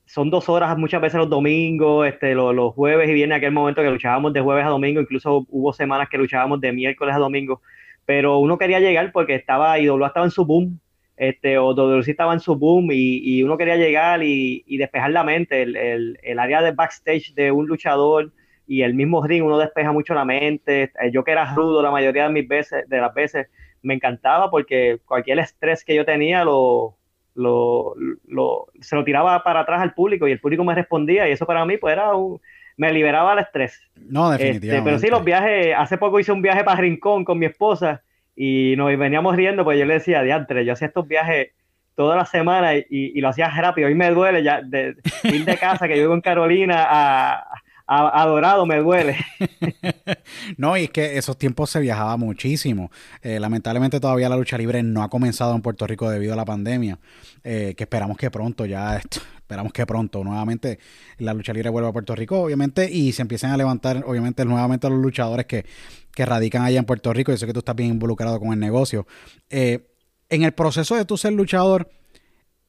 son 0.07 0.31
dos 0.31 0.49
horas 0.49 0.79
muchas 0.79 1.03
veces 1.03 1.19
los 1.19 1.29
domingos, 1.29 2.07
este, 2.09 2.35
lo- 2.35 2.55
los, 2.55 2.73
jueves 2.73 3.07
y 3.11 3.13
viene 3.13 3.35
aquel 3.35 3.53
momento 3.53 3.83
que 3.83 3.91
luchábamos 3.91 4.33
de 4.33 4.41
jueves 4.41 4.65
a 4.65 4.71
domingo, 4.71 5.03
incluso 5.03 5.45
hubo 5.51 5.75
semanas 5.75 6.09
que 6.11 6.17
luchábamos 6.17 6.63
de 6.63 6.73
miércoles 6.73 7.15
a 7.15 7.19
domingo, 7.19 7.61
pero 8.07 8.39
uno 8.39 8.57
quería 8.57 8.81
llegar 8.81 9.13
porque 9.13 9.35
estaba, 9.35 9.79
IWA 9.79 10.07
estaba 10.07 10.25
en 10.25 10.31
su 10.31 10.47
boom, 10.47 10.81
este, 11.19 11.59
o 11.59 11.75
WC 11.75 12.11
estaba 12.13 12.33
en 12.33 12.41
su 12.41 12.57
boom 12.57 12.91
y, 12.91 13.19
y 13.41 13.43
uno 13.43 13.59
quería 13.59 13.77
llegar 13.77 14.23
y, 14.23 14.65
y 14.67 14.79
despejar 14.79 15.11
la 15.11 15.23
mente, 15.23 15.61
el, 15.61 15.77
el- 15.77 16.39
área 16.39 16.63
de 16.63 16.73
backstage 16.73 17.35
de 17.35 17.53
un 17.53 17.67
luchador 17.67 18.33
y 18.67 18.81
el 18.83 18.95
mismo 18.95 19.23
ring, 19.27 19.45
uno 19.45 19.59
despeja 19.59 19.93
mucho 19.93 20.15
la 20.15 20.25
mente, 20.25 20.93
yo 21.13 21.25
que 21.25 21.33
era 21.33 21.55
rudo 21.55 21.83
la 21.83 21.91
mayoría 21.91 22.25
de 22.29 22.33
mis 22.33 22.49
veces, 22.49 22.89
de 22.89 23.01
las 23.03 23.13
veces, 23.13 23.49
me 23.83 23.95
encantaba 23.95 24.51
porque 24.51 24.99
cualquier 25.05 25.39
estrés 25.39 25.85
que 25.85 25.95
yo 25.95 26.05
tenía 26.05 26.45
lo, 26.45 26.97
lo, 27.35 27.95
lo- 28.27 28.67
se 28.81 28.97
lo 28.97 29.05
tiraba 29.05 29.43
para 29.43 29.61
atrás 29.61 29.81
al 29.81 29.95
público 29.95 30.27
y 30.29 30.33
el 30.33 30.41
público 30.41 30.65
me 30.65 30.75
respondía 30.75 31.29
y 31.29 31.33
eso 31.33 31.47
para 31.47 31.65
mí 31.65 31.77
pues 31.77 31.93
era 31.93 32.15
un, 32.15 32.41
me 32.77 32.93
liberaba 32.93 33.33
el 33.35 33.41
estrés. 33.41 33.81
No, 33.97 34.33
Este, 34.33 34.45
definitivamente. 34.45 34.85
pero 34.91 34.99
sí, 34.99 35.09
los 35.09 35.25
viajes, 35.25 35.75
hace 35.77 35.99
poco 35.99 36.21
hice 36.21 36.33
un 36.33 36.43
viaje 36.43 36.65
para 36.65 36.81
Rincón 36.81 37.25
con 37.25 37.39
mi 37.39 37.47
esposa 37.47 38.03
y 38.37 38.75
nos 38.77 38.97
veníamos 38.97 39.35
riendo, 39.35 39.65
pues 39.65 39.79
yo 39.79 39.85
le 39.85 39.95
decía, 39.95 40.23
diantre, 40.23 40.65
yo 40.65 40.73
hacía 40.75 40.87
estos 40.89 41.09
viajes 41.09 41.49
toda 41.97 42.15
la 42.15 42.25
semana 42.25 42.77
y, 42.77 43.21
lo 43.21 43.29
hacía 43.29 43.49
rápido. 43.51 43.89
Hoy 43.89 43.97
me 43.97 44.09
duele 44.11 44.45
ya 44.45 44.63
de 44.63 44.95
ir 45.25 45.45
de 45.45 45.57
casa 45.59 45.89
que 45.89 45.97
yo 45.97 46.03
vivo 46.03 46.15
en 46.15 46.21
Carolina 46.21 46.87
a, 46.89 47.45
adorado 47.89 48.67
me 48.67 48.77
duele. 48.79 49.17
no, 50.59 50.77
y 50.77 50.85
es 50.85 50.91
que 50.91 51.17
esos 51.17 51.39
tiempos 51.39 51.71
se 51.71 51.81
viajaba 51.81 52.17
muchísimo. 52.17 52.91
Eh, 53.23 53.41
lamentablemente 53.41 53.99
todavía 53.99 54.29
la 54.29 54.37
lucha 54.37 54.59
libre 54.59 54.83
no 54.83 55.03
ha 55.03 55.09
comenzado 55.09 55.55
en 55.55 55.63
Puerto 55.63 55.87
Rico 55.87 56.11
debido 56.11 56.35
a 56.35 56.37
la 56.37 56.45
pandemia, 56.45 56.99
eh, 57.43 57.75
que 57.77 57.85
esperamos 57.85 58.19
que 58.19 58.31
pronto 58.31 58.67
ya, 58.67 58.97
esperamos 58.99 59.73
que 59.73 59.87
pronto 59.87 60.23
nuevamente 60.23 60.79
la 61.17 61.33
lucha 61.33 61.53
libre 61.55 61.71
vuelva 61.71 61.89
a 61.89 61.93
Puerto 61.93 62.15
Rico, 62.15 62.41
obviamente, 62.41 62.91
y 62.91 63.13
se 63.13 63.23
empiecen 63.23 63.51
a 63.51 63.57
levantar, 63.57 64.05
obviamente, 64.07 64.45
nuevamente 64.45 64.91
los 64.91 64.99
luchadores 64.99 65.47
que, 65.47 65.65
que 66.15 66.27
radican 66.27 66.63
allá 66.63 66.79
en 66.79 66.85
Puerto 66.85 67.13
Rico. 67.15 67.33
Yo 67.33 67.39
sé 67.39 67.47
que 67.47 67.55
tú 67.55 67.61
estás 67.61 67.77
bien 67.77 67.91
involucrado 67.91 68.39
con 68.39 68.53
el 68.53 68.61
negocio. 68.61 69.07
Eh, 69.49 69.89
en 70.29 70.43
el 70.43 70.53
proceso 70.53 70.95
de 70.95 71.07
tú 71.07 71.17
ser 71.17 71.33
luchador, 71.33 71.91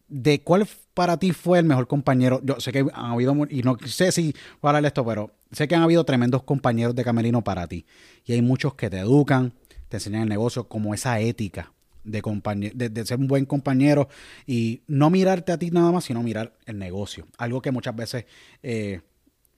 ¿de 0.08 0.42
cuál 0.42 0.66
para 1.00 1.16
ti 1.16 1.32
fue 1.32 1.60
el 1.60 1.64
mejor 1.64 1.88
compañero? 1.88 2.42
Yo 2.44 2.60
sé 2.60 2.74
que 2.74 2.80
han 2.80 3.12
habido, 3.12 3.34
y 3.50 3.62
no 3.62 3.78
sé 3.86 4.12
si 4.12 4.34
voy 4.62 4.68
a 4.68 4.68
hablar 4.68 4.82
de 4.82 4.88
esto, 4.90 5.06
pero 5.06 5.32
sé 5.50 5.66
que 5.66 5.74
han 5.74 5.82
habido 5.82 6.04
tremendos 6.04 6.44
compañeros 6.44 6.94
de 6.94 7.06
camerino 7.06 7.42
para 7.42 7.68
ti. 7.68 7.86
Y 8.26 8.34
hay 8.34 8.42
muchos 8.42 8.74
que 8.74 8.90
te 8.90 9.00
educan, 9.00 9.54
te 9.88 9.96
enseñan 9.96 10.24
el 10.24 10.28
negocio, 10.28 10.68
como 10.68 10.94
esa 10.94 11.18
ética 11.22 11.72
de, 12.04 12.90
de, 12.90 13.06
ser 13.06 13.18
un 13.18 13.28
buen 13.30 13.46
compañero 13.46 14.10
y 14.46 14.82
no 14.88 15.10
mirarte 15.10 15.54
a 15.54 15.58
ti 15.58 15.72
nada 15.72 15.90
más, 15.94 16.04
sino 16.04 16.22
mirar 16.22 16.58
el 16.66 16.78
negocio. 16.78 17.28
Algo 17.38 17.62
que 17.62 17.72
muchas 17.72 17.96
veces, 17.96 18.26
eh, 18.62 19.00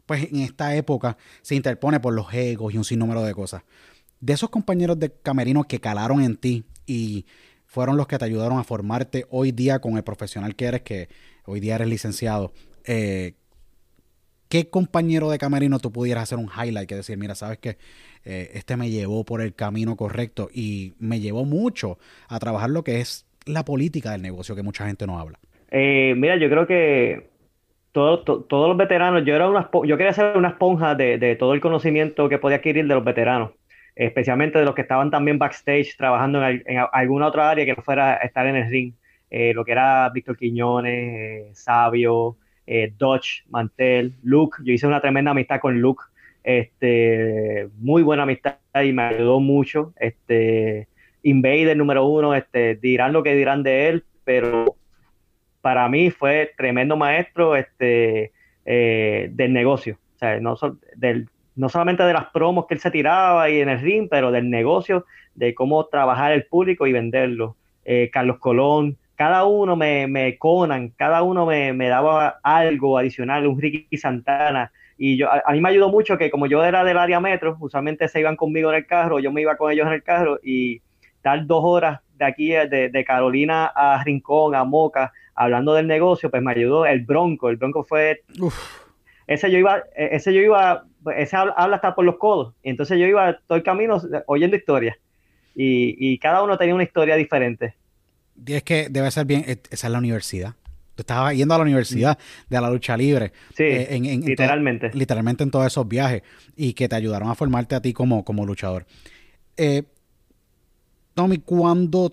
pues 0.06 0.32
en 0.32 0.42
esta 0.42 0.76
época, 0.76 1.18
se 1.42 1.56
interpone 1.56 2.00
por 2.00 2.14
los 2.14 2.32
egos 2.36 2.72
y 2.72 2.78
un 2.78 2.84
sinnúmero 2.84 3.24
de 3.24 3.34
cosas. 3.34 3.64
De 4.20 4.34
esos 4.34 4.52
compañeros 4.52 5.00
de 5.00 5.12
camerino 5.12 5.64
que 5.64 5.80
calaron 5.80 6.22
en 6.22 6.38
ti 6.38 6.66
y 6.86 7.26
fueron 7.66 7.98
los 7.98 8.06
que 8.06 8.20
te 8.20 8.26
ayudaron 8.26 8.60
a 8.60 8.64
formarte 8.64 9.26
hoy 9.32 9.52
día 9.52 9.80
con 9.80 9.98
el 9.98 10.04
profesional 10.04 10.56
que 10.56 10.66
eres, 10.66 10.82
que 10.82 11.10
hoy 11.46 11.60
día 11.60 11.76
eres 11.76 11.88
licenciado. 11.88 12.52
Eh, 12.86 13.34
¿Qué 14.50 14.70
compañero 14.70 15.30
de 15.30 15.38
camerino 15.38 15.80
tú 15.80 15.92
pudieras 15.92 16.24
hacer 16.24 16.38
un 16.38 16.50
highlight 16.50 16.90
que 16.90 16.96
decir, 16.96 17.18
mira, 17.18 17.36
sabes 17.36 17.58
que 17.58 17.78
eh, 18.26 18.52
este 18.54 18.76
me 18.76 18.90
llevó 18.90 19.24
por 19.24 19.42
el 19.42 19.54
camino 19.54 19.96
correcto 19.96 20.50
y 20.54 20.94
me 21.00 21.20
llevó 21.20 21.46
mucho 21.46 21.98
a 22.28 22.38
trabajar 22.40 22.70
lo 22.70 22.84
que 22.84 23.00
es 23.00 23.26
la 23.46 23.64
política 23.64 24.12
del 24.12 24.22
negocio 24.22 24.56
que 24.56 24.64
mucha 24.64 24.86
gente 24.86 25.08
no 25.08 25.20
habla? 25.20 25.40
Eh, 25.70 26.14
mira, 26.18 26.36
yo 26.36 26.50
creo 26.50 26.68
que 26.68 27.30
todos 27.94 28.46
los 28.50 28.78
veteranos, 28.78 29.24
yo 29.26 29.36
era 29.36 29.50
una, 29.50 29.70
yo 29.86 29.98
quería 29.98 30.14
ser 30.14 30.38
una 30.38 30.50
esponja 30.50 30.96
de, 30.96 31.18
de 31.18 31.36
todo 31.36 31.54
el 31.54 31.62
conocimiento 31.62 32.30
que 32.30 32.38
podía 32.38 32.58
adquirir 32.58 32.88
de 32.88 32.94
los 32.94 33.04
veteranos 33.04 33.52
especialmente 33.96 34.60
de 34.60 34.66
los 34.66 34.76
que 34.76 34.82
estaban 34.82 35.12
también 35.12 35.38
backstage 35.38 35.96
trabajando 35.98 36.46
en, 36.46 36.64
alguna 36.92 37.28
otra 37.28 37.50
área 37.50 37.66
que 37.66 37.76
no 37.76 37.82
fuera 37.82 38.16
estar 38.16 38.48
en 38.48 38.56
el 38.56 38.70
ring, 38.70 38.94
eh, 39.32 39.54
lo 39.54 39.64
que 39.64 39.72
era 39.72 40.10
Víctor 40.10 40.36
Quiñones, 40.36 40.94
eh, 40.94 41.50
Sabio, 41.54 42.36
eh, 42.68 42.94
Dodge, 42.98 43.46
Mantel, 43.50 44.14
Luke, 44.24 44.58
yo 44.62 44.74
hice 44.74 44.86
una 44.86 45.00
tremenda 45.00 45.32
amistad 45.32 45.62
con 45.62 45.80
Luke, 45.80 46.04
este, 46.44 47.70
muy 47.78 48.04
buena 48.04 48.24
amistad 48.24 48.58
y 48.84 48.92
me 48.92 49.04
ayudó 49.04 49.40
mucho, 49.40 49.94
este, 49.98 50.90
Invader 51.24 51.78
número 51.78 52.06
uno, 52.06 52.36
este, 52.36 52.76
dirán 52.76 53.14
lo 53.14 53.24
que 53.24 53.34
dirán 53.36 53.64
de 53.64 53.88
él, 53.88 54.04
pero 54.26 54.76
para 55.62 55.88
mí 55.88 56.12
fue 56.12 56.52
tremendo 56.58 56.98
maestro 56.98 57.56
este, 57.56 58.34
del 58.66 59.54
negocio, 59.54 59.98
o 60.16 60.18
sea, 60.18 60.42
no 60.42 60.58
del, 60.98 61.30
no 61.56 61.70
solamente 61.70 62.04
de 62.04 62.14
las 62.14 62.26
promos 62.32 62.66
que 62.68 62.74
él 62.74 62.82
se 62.82 62.92
tiraba 62.92 63.50
y 63.50 63.62
en 63.62 63.70
el 63.70 63.80
ring, 63.80 64.10
pero 64.12 64.30
del 64.30 64.50
negocio, 64.50 65.06
de 65.36 65.54
cómo 65.54 65.86
trabajar 65.86 66.34
el 66.34 66.46
público 66.48 66.86
y 66.86 66.92
venderlo. 66.92 67.56
Carlos 68.12 68.38
Colón, 68.38 68.98
cada 69.22 69.46
uno 69.46 69.76
me, 69.76 70.08
me 70.08 70.40
Conan, 70.40 70.90
cada 70.98 71.22
uno 71.22 71.46
me, 71.46 71.88
daba 71.88 72.40
algo 72.42 72.98
adicional, 72.98 73.46
un 73.46 73.62
Ricky 73.62 73.96
Santana. 73.96 74.72
Y 74.98 75.16
yo, 75.16 75.30
a, 75.32 75.52
mí 75.52 75.62
me 75.62 75.70
ayudó 75.70 75.90
mucho 75.90 76.18
que 76.18 76.32
como 76.32 76.48
yo 76.48 76.64
era 76.64 76.84
del 76.84 76.98
área 76.98 77.20
metro, 77.20 77.56
usualmente 77.60 78.08
se 78.08 78.20
iban 78.20 78.36
conmigo 78.36 78.72
en 78.72 78.78
el 78.78 78.88
carro, 78.88 79.20
yo 79.20 79.32
me 79.32 79.42
iba 79.42 79.58
con 79.58 79.72
ellos 79.72 79.86
en 79.86 79.94
el 79.94 80.02
carro 80.02 80.40
y 80.42 80.82
estar 81.18 81.46
dos 81.46 81.62
horas 81.64 82.00
de 82.16 82.26
aquí, 82.26 82.48
de, 82.48 82.90
de 82.90 83.06
Carolina 83.06 83.68
a 83.68 84.04
Rincón, 84.04 84.56
a 84.56 84.64
Moca, 84.64 85.14
hablando 85.36 85.76
del 85.76 85.86
negocio, 85.86 86.32
pues 86.32 86.42
me 86.42 86.54
ayudó 86.54 86.88
el 86.88 87.02
Bronco. 87.02 87.52
El 87.52 87.58
Bronco 87.58 87.84
fue... 87.84 88.24
Ese 89.28 89.52
yo 89.52 89.60
iba, 89.60 89.84
ese 89.96 90.34
yo 90.34 90.42
iba 90.42 90.84
ese 91.16 91.36
habla, 91.38 91.76
hasta 91.76 91.94
por 91.94 92.06
los 92.06 92.18
codos. 92.18 92.56
Y 92.64 92.72
entonces 92.72 92.98
yo 92.98 93.06
iba 93.06 93.38
todo 93.46 93.56
el 93.56 93.64
camino 93.64 94.02
oyendo 94.26 94.58
historias. 94.58 94.98
Y, 95.54 96.18
cada 96.18 96.42
uno 96.42 96.58
tenía 96.58 96.74
una 96.74 96.84
historia 96.84 97.16
diferente. 97.16 97.76
Es 98.46 98.64
que 98.64 98.88
debe 98.90 99.10
ser 99.12 99.26
bien, 99.26 99.46
esa 99.46 99.88
es 99.88 99.92
la 99.92 100.00
universidad. 100.00 100.56
Tú 100.96 101.04
estabas 101.04 101.36
yendo 101.36 101.54
a 101.54 101.58
la 101.58 101.64
universidad 101.64 102.18
de 102.50 102.62
la 102.62 102.70
lucha 102.70 102.98
libre. 102.98 103.32
Sí, 103.56 103.64
eh, 103.64 104.00
literalmente. 104.24 104.92
literalmente 104.94 105.44
en 105.44 105.52
todos 105.52 105.68
esos 105.68 105.88
viajes. 105.88 106.22
Y 106.56 106.74
que 106.74 106.90
te 106.90 106.96
ayudaron 106.96 107.30
a 107.30 107.36
formarte 107.36 107.76
a 107.76 107.82
ti 107.82 107.94
como, 107.94 108.26
como 108.26 108.46
luchador. 108.46 108.86
Eh, 109.58 109.84
Tommy, 111.14 111.40
¿cuándo, 111.40 112.12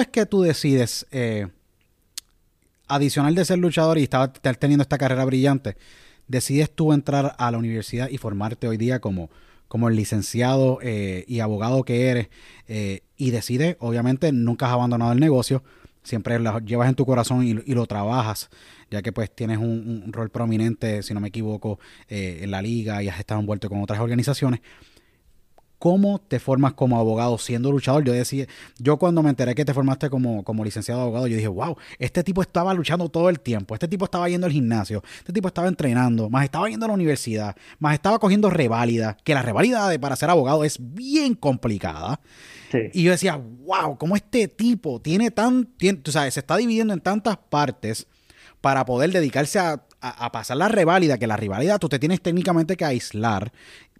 es 0.00 0.08
que 0.08 0.26
tú 0.26 0.42
decides, 0.42 1.06
eh, 1.10 1.48
adicional 2.88 3.34
de 3.34 3.44
ser 3.44 3.58
luchador 3.58 3.98
y 3.98 4.04
estar 4.04 4.30
teniendo 4.30 4.82
esta 4.82 4.98
carrera 4.98 5.24
brillante, 5.24 5.76
decides 6.26 6.70
tú 6.70 6.92
entrar 6.92 7.34
a 7.38 7.50
la 7.50 7.58
universidad 7.58 8.08
y 8.08 8.18
formarte 8.18 8.68
hoy 8.68 8.76
día 8.76 9.00
como, 9.00 9.30
como 9.70 9.88
el 9.88 9.94
licenciado 9.94 10.80
eh, 10.82 11.24
y 11.28 11.38
abogado 11.38 11.84
que 11.84 12.08
eres 12.08 12.28
eh, 12.66 13.02
y 13.16 13.30
decides, 13.30 13.76
obviamente, 13.78 14.32
nunca 14.32 14.66
has 14.66 14.72
abandonado 14.72 15.12
el 15.12 15.20
negocio, 15.20 15.62
siempre 16.02 16.40
lo 16.40 16.58
llevas 16.58 16.88
en 16.88 16.96
tu 16.96 17.06
corazón 17.06 17.46
y, 17.46 17.54
lo 17.54 17.86
trabajas, 17.86 18.50
ya 18.90 19.00
que 19.00 19.12
pues 19.12 19.30
tienes 19.32 19.58
un, 19.58 20.12
rol 20.12 20.28
prominente, 20.28 21.04
si 21.04 21.14
no 21.14 21.20
me 21.20 21.28
equivoco, 21.28 21.78
eh, 22.08 22.40
en 22.42 22.50
la 22.50 22.62
liga 22.62 23.00
y 23.04 23.08
has 23.08 23.20
estado 23.20 23.38
envuelto 23.38 23.68
con 23.68 23.80
otras 23.80 24.00
organizaciones. 24.00 24.58
¿Cómo 25.80 26.20
te 26.20 26.38
formas 26.38 26.74
como 26.74 26.98
abogado 26.98 27.38
siendo 27.38 27.72
luchador? 27.72 28.04
Yo 28.04 28.12
decía, 28.12 28.44
yo 28.78 28.98
cuando 28.98 29.22
me 29.22 29.30
enteré 29.30 29.54
que 29.54 29.64
te 29.64 29.72
formaste 29.72 30.10
como, 30.10 30.44
como 30.44 30.62
licenciado 30.62 31.00
abogado, 31.00 31.26
yo 31.26 31.36
dije, 31.36 31.48
wow, 31.48 31.74
este 31.98 32.22
tipo 32.22 32.42
estaba 32.42 32.74
luchando 32.74 33.08
todo 33.08 33.30
el 33.30 33.40
tiempo, 33.40 33.72
este 33.72 33.88
tipo 33.88 34.04
estaba 34.04 34.28
yendo 34.28 34.46
al 34.46 34.52
gimnasio, 34.52 35.02
este 35.16 35.32
tipo 35.32 35.48
estaba 35.48 35.68
entrenando, 35.68 36.28
más 36.28 36.44
estaba 36.44 36.68
yendo 36.68 36.84
a 36.84 36.88
la 36.88 36.92
universidad, 36.92 37.56
más 37.78 37.94
estaba 37.94 38.18
cogiendo 38.18 38.50
reválida, 38.50 39.16
que 39.24 39.32
la 39.32 39.40
reválida 39.40 39.88
de, 39.88 39.98
para 39.98 40.16
ser 40.16 40.28
abogado 40.28 40.64
es 40.64 40.76
bien 40.78 41.34
complicada. 41.34 42.20
Y 42.92 43.02
yo 43.02 43.12
decía, 43.12 43.36
wow, 43.36 43.96
cómo 43.96 44.16
este 44.16 44.48
tipo 44.48 45.00
tiene 45.00 45.30
tan, 45.30 45.66
tú 46.02 46.12
sabes, 46.12 46.34
se 46.34 46.40
está 46.40 46.58
dividiendo 46.58 46.92
en 46.92 47.00
tantas 47.00 47.38
partes 47.38 48.06
para 48.60 48.84
poder 48.84 49.12
dedicarse 49.12 49.58
a, 49.58 49.82
a, 50.00 50.32
pasar 50.32 50.56
la 50.56 50.68
reválida, 50.68 51.18
que 51.18 51.26
la 51.26 51.36
rivalidad 51.36 51.78
tú 51.78 51.88
te 51.88 51.98
tienes 51.98 52.20
técnicamente 52.20 52.76
que 52.76 52.84
aislar 52.84 53.52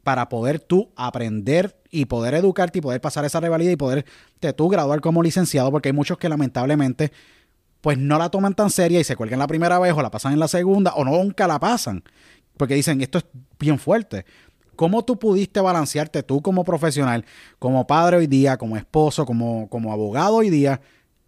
para 0.02 0.28
poder 0.28 0.60
tú 0.60 0.90
aprender 0.96 1.76
y 1.90 2.06
poder 2.06 2.34
educarte 2.34 2.78
y 2.78 2.82
poder 2.82 3.00
pasar 3.00 3.24
esa 3.24 3.40
rivalidad 3.40 3.72
y 3.72 3.76
poder 3.76 4.04
tú 4.56 4.68
graduar 4.68 5.00
como 5.00 5.22
licenciado, 5.22 5.70
porque 5.70 5.90
hay 5.90 5.92
muchos 5.92 6.18
que 6.18 6.28
lamentablemente 6.28 7.12
pues 7.80 7.98
no 7.98 8.18
la 8.18 8.28
toman 8.28 8.54
tan 8.54 8.70
seria 8.70 9.00
y 9.00 9.04
se 9.04 9.16
cuelgan 9.16 9.38
la 9.38 9.46
primera 9.46 9.78
vez 9.78 9.94
o 9.94 10.02
la 10.02 10.10
pasan 10.10 10.34
en 10.34 10.38
la 10.38 10.48
segunda 10.48 10.92
o 10.94 11.04
nunca 11.04 11.46
la 11.46 11.58
pasan, 11.58 12.04
porque 12.56 12.74
dicen 12.74 13.00
esto 13.00 13.18
es 13.18 13.24
bien 13.58 13.78
fuerte. 13.78 14.24
¿Cómo 14.76 15.04
tú 15.04 15.18
pudiste 15.18 15.60
balancearte 15.60 16.22
tú 16.22 16.40
como 16.40 16.64
profesional, 16.64 17.26
como 17.58 17.86
padre 17.86 18.16
hoy 18.16 18.26
día, 18.26 18.56
como 18.56 18.76
esposo, 18.76 19.26
como, 19.26 19.68
como 19.68 19.92
abogado 19.92 20.36
hoy 20.36 20.48
día 20.48 20.80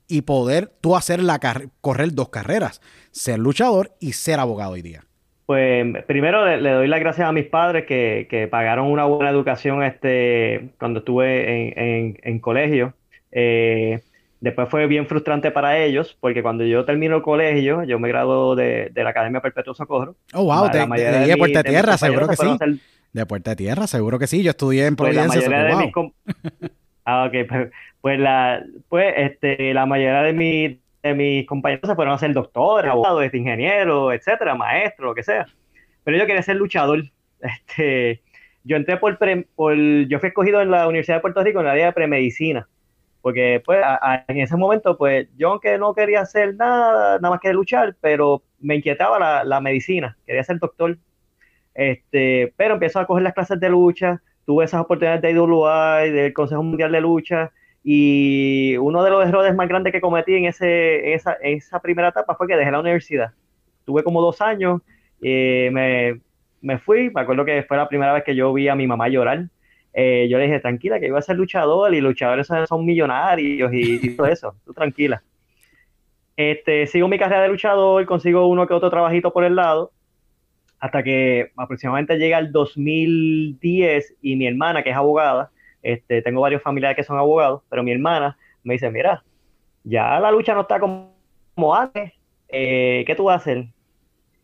y 0.09 0.23
poder 0.23 0.75
tú 0.81 0.97
hacer 0.97 1.23
la 1.23 1.39
correr 1.83 2.15
dos 2.15 2.31
carreras, 2.31 2.81
ser 3.11 3.39
luchador 3.39 3.95
y 4.01 4.13
ser 4.13 4.41
abogado 4.41 4.73
hoy 4.73 4.83
día? 4.83 5.05
Pues 5.53 6.05
primero 6.07 6.47
le, 6.47 6.71
doy 6.71 6.89
las 6.89 7.01
gracias 7.01 7.29
a 7.29 7.33
mis 7.33 7.45
padres 7.45 7.85
que, 7.85 8.49
pagaron 8.51 8.91
una 8.91 9.05
buena 9.05 9.29
educación 9.29 9.83
este, 9.83 10.71
cuando 10.79 11.01
estuve 11.01 12.19
en, 12.23 12.39
colegio. 12.39 12.95
Eh, 13.31 14.01
después 14.41 14.71
fue 14.71 14.87
bien 14.87 15.07
frustrante 15.07 15.51
para 15.51 15.79
ellos, 15.79 16.17
porque 16.19 16.43
cuando 16.43 16.65
yo 16.65 16.87
termino 16.87 17.17
el 17.17 17.23
colegio, 17.23 17.85
yo 17.85 17.99
me 17.99 18.09
graduo 18.09 18.57
de, 18.57 18.91
la 18.95 19.11
Academia 19.11 19.43
Perpetuo 19.43 19.75
Socorro. 19.75 20.17
Oh, 20.33 20.45
wow, 20.45 20.71
de, 20.71 21.27
de, 21.27 21.37
Puerta 21.37 21.63
Tierra, 21.63 21.99
seguro 21.99 22.29
que 22.29 22.37
sí. 22.37 22.81
De 23.13 23.27
Puerta 23.27 23.55
Tierra, 23.55 23.87
seguro 23.87 24.19
que 24.19 24.29
sí. 24.29 24.43
Yo 24.43 24.53
estudié 24.53 24.87
en 24.87 24.97
pues 24.97 25.15
Providencia. 25.15 25.51
ah, 27.05 27.27
ok, 27.27 27.47
pues, 27.47 27.71
pues, 28.01 28.19
la, 28.19 28.65
pues 28.89 29.13
este, 29.19 29.75
la 29.75 29.85
mayoría 29.85 30.23
de, 30.23 30.33
mi, 30.33 30.81
de 31.03 31.15
mis 31.15 31.47
compañeros 31.47 31.89
se 31.89 31.95
fueron 31.95 32.15
a 32.15 32.19
ser 32.19 32.33
doctores, 32.33 32.91
abogados, 32.91 33.25
este, 33.25 33.39
ingenieros, 33.39 34.15
etcétera, 34.15 34.55
maestros, 34.55 35.09
lo 35.09 35.15
que 35.15 35.23
sea. 35.23 35.47
Pero 36.05 36.17
yo 36.17 36.27
quería 36.27 36.43
ser 36.43 36.57
luchador. 36.57 37.03
Este, 37.43 38.23
yo 38.63 38.77
entré 38.77 38.97
por, 38.99 39.19
por, 39.57 39.75
yo 39.75 40.21
fui 40.21 40.29
escogido 40.29 40.61
en 40.63 40.71
la 40.71 40.87
Universidad 40.87 41.17
de 41.17 41.23
Puerto 41.23 41.43
Rico 41.43 41.59
en 41.59 41.67
la 41.67 41.73
área 41.73 41.87
de 41.87 41.93
premedicina, 41.93 42.69
porque 43.21 43.61
pues 43.65 43.81
en 44.29 44.39
ese 44.39 44.57
momento 44.57 44.97
pues 44.97 45.27
yo 45.37 45.51
aunque 45.51 45.77
no 45.77 45.93
quería 45.93 46.21
hacer 46.21 46.55
nada, 46.55 47.19
nada 47.19 47.31
más 47.31 47.41
que 47.41 47.53
luchar, 47.53 47.97
pero 48.01 48.45
me 48.61 48.77
inquietaba 48.77 49.19
la, 49.19 49.43
la 49.43 49.61
medicina, 49.61 50.17
quería 50.25 50.45
ser 50.45 50.61
doctor. 50.61 50.97
Este, 51.75 52.53
pero 52.57 52.75
empezó 52.75 53.01
a 53.01 53.07
coger 53.07 53.25
las 53.25 53.35
clases 53.35 53.59
de 53.59 53.69
lucha, 53.69 54.23
tuve 54.45 54.65
esas 54.65 54.83
oportunidades 54.83 55.23
de 55.23 55.33
IWI, 55.33 56.11
del 56.11 56.33
Consejo 56.33 56.63
Mundial 56.63 56.93
de 56.93 57.01
Lucha, 57.01 57.51
Y 57.85 58.77
uno 58.77 59.03
de 59.03 59.11
los 59.11 59.27
errores 59.27 59.55
más 59.55 59.69
grandes 59.69 59.93
que 59.93 60.01
cometí 60.01 60.35
en, 60.35 60.47
ese, 60.47 61.15
esa, 61.15 61.33
esa 61.35 61.81
primera 61.81 62.09
etapa 62.09 62.35
fue 62.35 62.47
que 62.47 62.57
dejé 62.57 62.71
la 62.71 62.81
universidad. 62.81 63.33
Tuve 63.85 64.05
como 64.05 64.23
dos 64.23 64.41
años, 64.41 64.81
eh, 65.21 65.71
me, 65.73 66.21
me, 66.61 66.79
fui, 66.79 67.11
me 67.11 67.23
acuerdo 67.23 67.45
que 67.45 67.65
fue 67.65 67.77
la 67.77 67.89
primera 67.89 68.13
vez 68.13 68.23
que 68.25 68.37
yo 68.37 68.53
vi 68.53 68.69
a 68.69 68.77
mi 68.77 68.87
mamá 68.87 69.09
llorar. 69.09 69.47
Eh, 69.95 70.29
yo 70.31 70.39
le 70.39 70.45
dije, 70.45 70.61
tranquila, 70.61 71.01
que 71.01 71.09
iba 71.09 71.19
a 71.19 71.23
ser 71.23 71.37
luchador 71.37 71.93
y 71.93 72.01
luchadores 72.01 72.49
son 72.69 72.87
millonarios 72.87 73.73
y, 73.73 74.01
y 74.03 74.17
todo 74.17 74.27
eso, 74.27 74.55
tú 74.65 74.73
tranquila. 74.73 75.23
Este, 76.37 76.87
sigo 76.87 77.09
mi 77.09 77.19
carrera 77.19 77.43
de 77.43 77.49
luchador, 77.49 78.07
consigo 78.07 78.47
uno 78.47 78.67
que 78.67 78.75
otro 78.75 78.91
trabajito 78.91 79.33
por 79.33 79.45
el 79.45 79.57
lado, 79.57 79.93
hasta 80.79 81.03
que 81.03 81.53
aproximadamente 81.57 82.19
llega 82.19 82.39
el 82.39 82.51
2010 82.53 84.17
y 84.23 84.37
mi 84.37 84.47
hermana, 84.47 84.83
que 84.83 84.91
es 84.91 84.97
abogada, 84.97 85.51
este, 85.83 86.23
tengo 86.23 86.41
varios 86.41 86.63
familiares 86.63 86.97
que 86.97 87.05
son 87.05 87.19
abogados, 87.19 87.63
pero 87.69 87.83
mi 87.83 87.93
hermana 87.93 88.37
me 88.65 88.75
dice, 88.75 88.91
mira, 88.91 89.25
ya 89.85 90.21
la 90.21 90.31
lucha 90.31 90.55
no 90.55 90.63
está 90.63 90.79
como, 90.79 91.75
antes, 91.75 92.13
eh, 92.49 93.05
¿qué 93.07 93.15
tú 93.15 93.25
vas 93.25 93.35
a 93.35 93.43
hacer? 93.43 93.67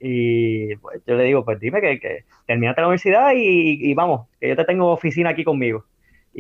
Y 0.01 0.77
pues, 0.77 1.01
yo 1.07 1.17
le 1.17 1.25
digo, 1.25 1.45
pues 1.45 1.59
dime 1.61 1.81
que, 1.81 1.99
que 1.99 2.25
terminaste 2.47 2.81
la 2.81 2.89
universidad 2.89 3.33
y, 3.35 3.91
y, 3.91 3.95
vamos, 3.95 4.29
que 4.41 4.49
yo 4.49 4.57
te 4.57 4.65
tengo 4.65 4.93
oficina 4.93 5.31
aquí 5.31 5.45
conmigo. 5.45 5.85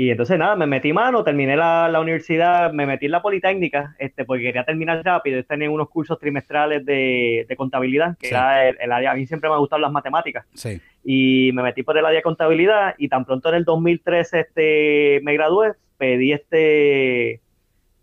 Y 0.00 0.12
entonces 0.12 0.38
nada, 0.38 0.54
me 0.54 0.68
metí 0.68 0.92
mano, 0.92 1.24
terminé 1.24 1.56
la, 1.56 1.88
la, 1.88 1.98
universidad, 1.98 2.72
me 2.72 2.86
metí 2.86 3.06
en 3.06 3.10
la 3.10 3.20
Politécnica, 3.20 3.96
este, 3.98 4.24
porque 4.24 4.44
quería 4.44 4.62
terminar 4.62 5.04
rápido. 5.04 5.42
Tenía 5.42 5.68
unos 5.68 5.88
cursos 5.88 6.20
trimestrales 6.20 6.86
de, 6.86 7.44
de 7.48 7.56
contabilidad, 7.56 8.16
que 8.16 8.28
era 8.28 8.68
el, 8.68 8.92
área, 8.92 9.10
a 9.10 9.14
mí 9.16 9.26
siempre 9.26 9.50
me 9.50 9.54
han 9.56 9.60
gustado 9.60 9.82
las 9.82 9.90
matemáticas. 9.90 10.46
Sí. 10.54 10.80
Y 11.02 11.50
me 11.52 11.64
metí 11.64 11.82
por 11.82 11.98
el 11.98 12.06
área 12.06 12.18
de 12.18 12.22
contabilidad 12.22 12.94
y 12.96 13.08
tan 13.08 13.24
pronto 13.24 13.48
en 13.48 13.56
el 13.56 13.64
2013 13.64 14.38
este, 14.38 15.20
me 15.24 15.34
gradué, 15.34 15.72
pedí 15.96 16.32
este, 16.32 17.40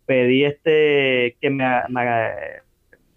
pedí 0.04 0.44
este, 0.44 1.38
que 1.40 1.48
me, 1.48 1.66
me 1.88 2.02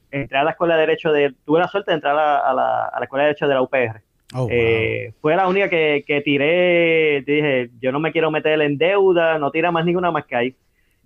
entré 0.10 0.38
a 0.38 0.46
la 0.46 0.52
escuela 0.52 0.76
de 0.76 0.80
Derecho 0.80 1.12
de, 1.12 1.36
tuve 1.44 1.60
la 1.60 1.68
suerte 1.68 1.92
de 1.92 1.96
entrar 1.96 2.18
a, 2.18 2.50
a, 2.50 2.54
la, 2.54 2.86
a 2.86 2.98
la 2.98 3.04
escuela 3.04 3.24
de 3.24 3.28
Derecho 3.28 3.46
de 3.50 3.54
la 3.56 3.62
UPR. 3.62 4.09
Oh, 4.34 4.42
wow. 4.42 4.50
eh, 4.52 5.14
fue 5.22 5.36
la 5.36 5.48
única 5.48 5.70
que, 5.70 6.04
que, 6.06 6.22
tiré, 6.22 7.24
dije, 7.26 7.72
yo 7.82 7.92
no 7.92 8.00
me 8.00 8.12
quiero 8.12 8.30
meter 8.30 8.62
en 8.62 8.78
deuda, 8.78 9.40
no 9.40 9.50
tira 9.50 9.72
más 9.72 9.86
ninguna 9.86 10.12
más 10.12 10.26
que 10.26 10.36
ahí. 10.36 10.56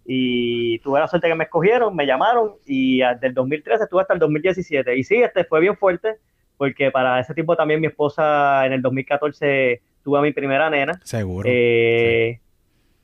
Y 0.05 0.79
tuve 0.79 0.99
la 0.99 1.07
suerte 1.07 1.29
que 1.29 1.35
me 1.35 1.45
escogieron, 1.45 1.95
me 1.95 2.05
llamaron 2.05 2.55
y 2.65 2.99
del 3.21 3.33
2013 3.33 3.85
estuve 3.85 4.01
hasta 4.01 4.13
el 4.13 4.19
2017. 4.19 4.97
Y 4.97 5.03
sí, 5.03 5.15
este 5.15 5.45
fue 5.45 5.61
bien 5.61 5.77
fuerte, 5.77 6.17
porque 6.57 6.91
para 6.91 7.19
ese 7.19 7.33
tiempo 7.33 7.55
también 7.55 7.79
mi 7.79 7.87
esposa 7.87 8.65
en 8.65 8.73
el 8.73 8.81
2014 8.81 9.81
tuvo 10.03 10.17
a 10.17 10.21
mi 10.21 10.33
primera 10.33 10.69
nena. 10.69 10.99
Seguro. 11.03 11.47
Eh, 11.49 12.39
sí. 12.39 12.43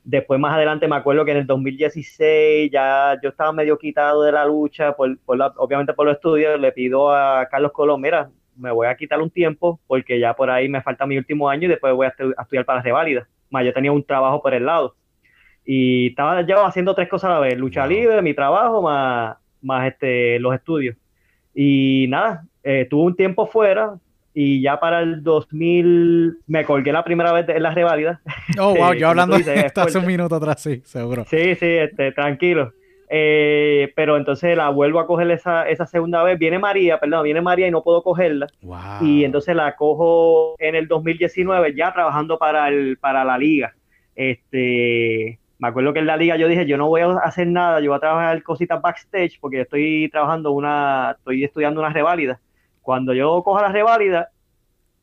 Después 0.04 0.40
más 0.40 0.56
adelante 0.56 0.88
me 0.88 0.96
acuerdo 0.96 1.24
que 1.24 1.32
en 1.32 1.38
el 1.38 1.48
2016 1.48 2.70
ya 2.72 3.18
yo 3.22 3.30
estaba 3.30 3.54
medio 3.54 3.78
quitado 3.78 4.24
de 4.24 4.32
la 4.34 4.46
lucha, 4.46 4.94
por, 4.94 5.18
por 5.20 5.38
la, 5.38 5.54
obviamente 5.58 5.94
por 5.94 6.06
los 6.06 6.16
estudios, 6.16 6.60
le 6.60 6.72
pido 6.74 7.12
a 7.12 7.48
Carlos 7.50 7.72
Colón, 7.72 8.02
mira, 8.02 8.30
me 8.60 8.72
voy 8.72 8.88
a 8.88 8.96
quitar 8.96 9.22
un 9.22 9.30
tiempo 9.30 9.80
porque 9.88 10.20
ya 10.20 10.34
por 10.34 10.50
ahí 10.50 10.70
me 10.70 10.82
falta 10.82 11.06
mi 11.06 11.18
último 11.18 11.50
año 11.50 11.66
y 11.66 11.70
después 11.70 11.94
voy 11.94 12.06
a, 12.06 12.10
estu 12.10 12.34
a 12.38 12.44
estudiar 12.44 12.66
para 12.66 12.78
las 12.78 12.86
reválidas. 12.86 13.28
Más 13.50 13.66
yo 13.66 13.74
tenía 13.74 13.92
un 13.92 14.04
trabajo 14.04 14.42
por 14.42 14.54
el 14.54 14.66
lado. 14.66 14.96
Y 15.66 16.08
estaba 16.08 16.42
yo 16.42 16.66
haciendo 16.66 16.96
tres 16.96 17.10
cosas 17.10 17.30
a 17.30 17.34
la 17.36 17.40
vez, 17.40 17.58
lucha 17.58 17.86
libre, 17.86 18.22
mi 18.22 18.34
trabajo, 18.34 18.82
más, 18.82 19.38
más 19.62 19.88
este, 19.88 20.40
los 20.40 20.54
estudios. 20.54 20.96
Y 21.54 22.08
nada, 22.10 22.44
eh, 22.64 22.88
tuve 22.90 23.04
un 23.04 23.16
tiempo 23.16 23.48
fuera 23.48 23.96
y 24.34 24.62
ya 24.62 24.80
para 24.80 25.02
el 25.02 25.24
2000 25.24 26.38
me 26.48 26.64
colgué 26.64 26.92
la 26.92 27.04
primera 27.04 27.32
vez 27.34 27.50
en 27.50 27.64
las 27.64 27.76
reválidas. 27.76 28.20
Oh, 28.60 28.76
wow, 28.76 28.94
yo 28.98 29.10
hablando 29.10 29.38
dices, 29.38 29.64
esto 29.66 29.82
hace 29.82 29.98
un 29.98 30.06
minuto 30.06 30.36
atrás, 30.36 30.62
sí, 30.62 30.82
seguro. 30.86 31.26
Sí, 31.26 31.56
sí, 31.56 31.66
este, 31.66 32.12
tranquilo. 32.12 32.74
Eh, 33.12 33.92
pero 33.96 34.18
entonces 34.18 34.56
la 34.56 34.70
vuelvo 34.70 35.00
a 35.00 35.08
coger 35.08 35.32
esa, 35.32 35.68
esa 35.68 35.86
segunda 35.88 36.24
vez. 36.24 36.38
Viene 36.38 36.60
María, 36.60 37.00
perdón, 37.00 37.24
viene 37.24 37.42
María 37.42 37.68
y 37.68 37.72
no 37.72 37.84
puedo 37.84 38.04
cogerla. 38.04 38.48
Wow. 38.62 39.02
Y 39.02 39.26
entonces 39.26 39.56
la 39.56 39.76
cojo 39.76 40.56
en 40.60 40.76
el 40.76 40.88
2019 40.88 41.74
ya 41.76 41.92
trabajando 41.92 42.38
para, 42.38 42.68
el, 42.68 42.98
para 42.98 43.26
la 43.26 43.38
liga. 43.38 43.74
Este, 44.16 45.40
me 45.58 45.68
acuerdo 45.68 45.92
que 45.92 46.00
en 46.00 46.06
la 46.06 46.18
liga 46.18 46.38
yo 46.38 46.48
dije, 46.48 46.68
yo 46.68 46.78
no 46.78 46.88
voy 46.88 47.02
a 47.02 47.14
hacer 47.24 47.48
nada, 47.48 47.80
yo 47.80 47.90
voy 47.90 47.98
a 47.98 48.02
trabajar 48.02 48.44
cositas 48.44 48.82
backstage 48.82 49.40
porque 49.40 49.62
estoy 49.62 50.08
trabajando 50.12 50.52
una, 50.52 51.16
estoy 51.18 51.44
estudiando 51.44 51.82
una 51.82 51.92
reválida. 51.92 52.40
Cuando 52.82 53.14
yo 53.14 53.42
coja 53.44 53.64
la 53.64 53.72
reválida, 53.72 54.30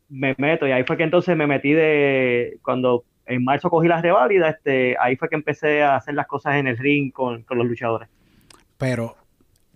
me 0.08 0.34
meto 0.38 0.66
y 0.66 0.72
ahí 0.72 0.84
fue 0.84 0.96
que 0.96 1.02
entonces 1.02 1.36
me 1.36 1.46
metí 1.46 1.72
de, 1.72 2.58
cuando 2.62 3.04
en 3.26 3.44
marzo 3.44 3.68
cogí 3.68 3.88
las 3.88 4.02
reválidas, 4.02 4.56
este, 4.56 4.96
ahí 5.00 5.16
fue 5.16 5.28
que 5.28 5.34
empecé 5.34 5.82
a 5.82 5.96
hacer 5.96 6.14
las 6.14 6.26
cosas 6.26 6.54
en 6.56 6.66
el 6.66 6.78
ring 6.78 7.12
con, 7.12 7.42
con, 7.42 7.58
los 7.58 7.66
luchadores. 7.66 8.08
Pero 8.78 9.16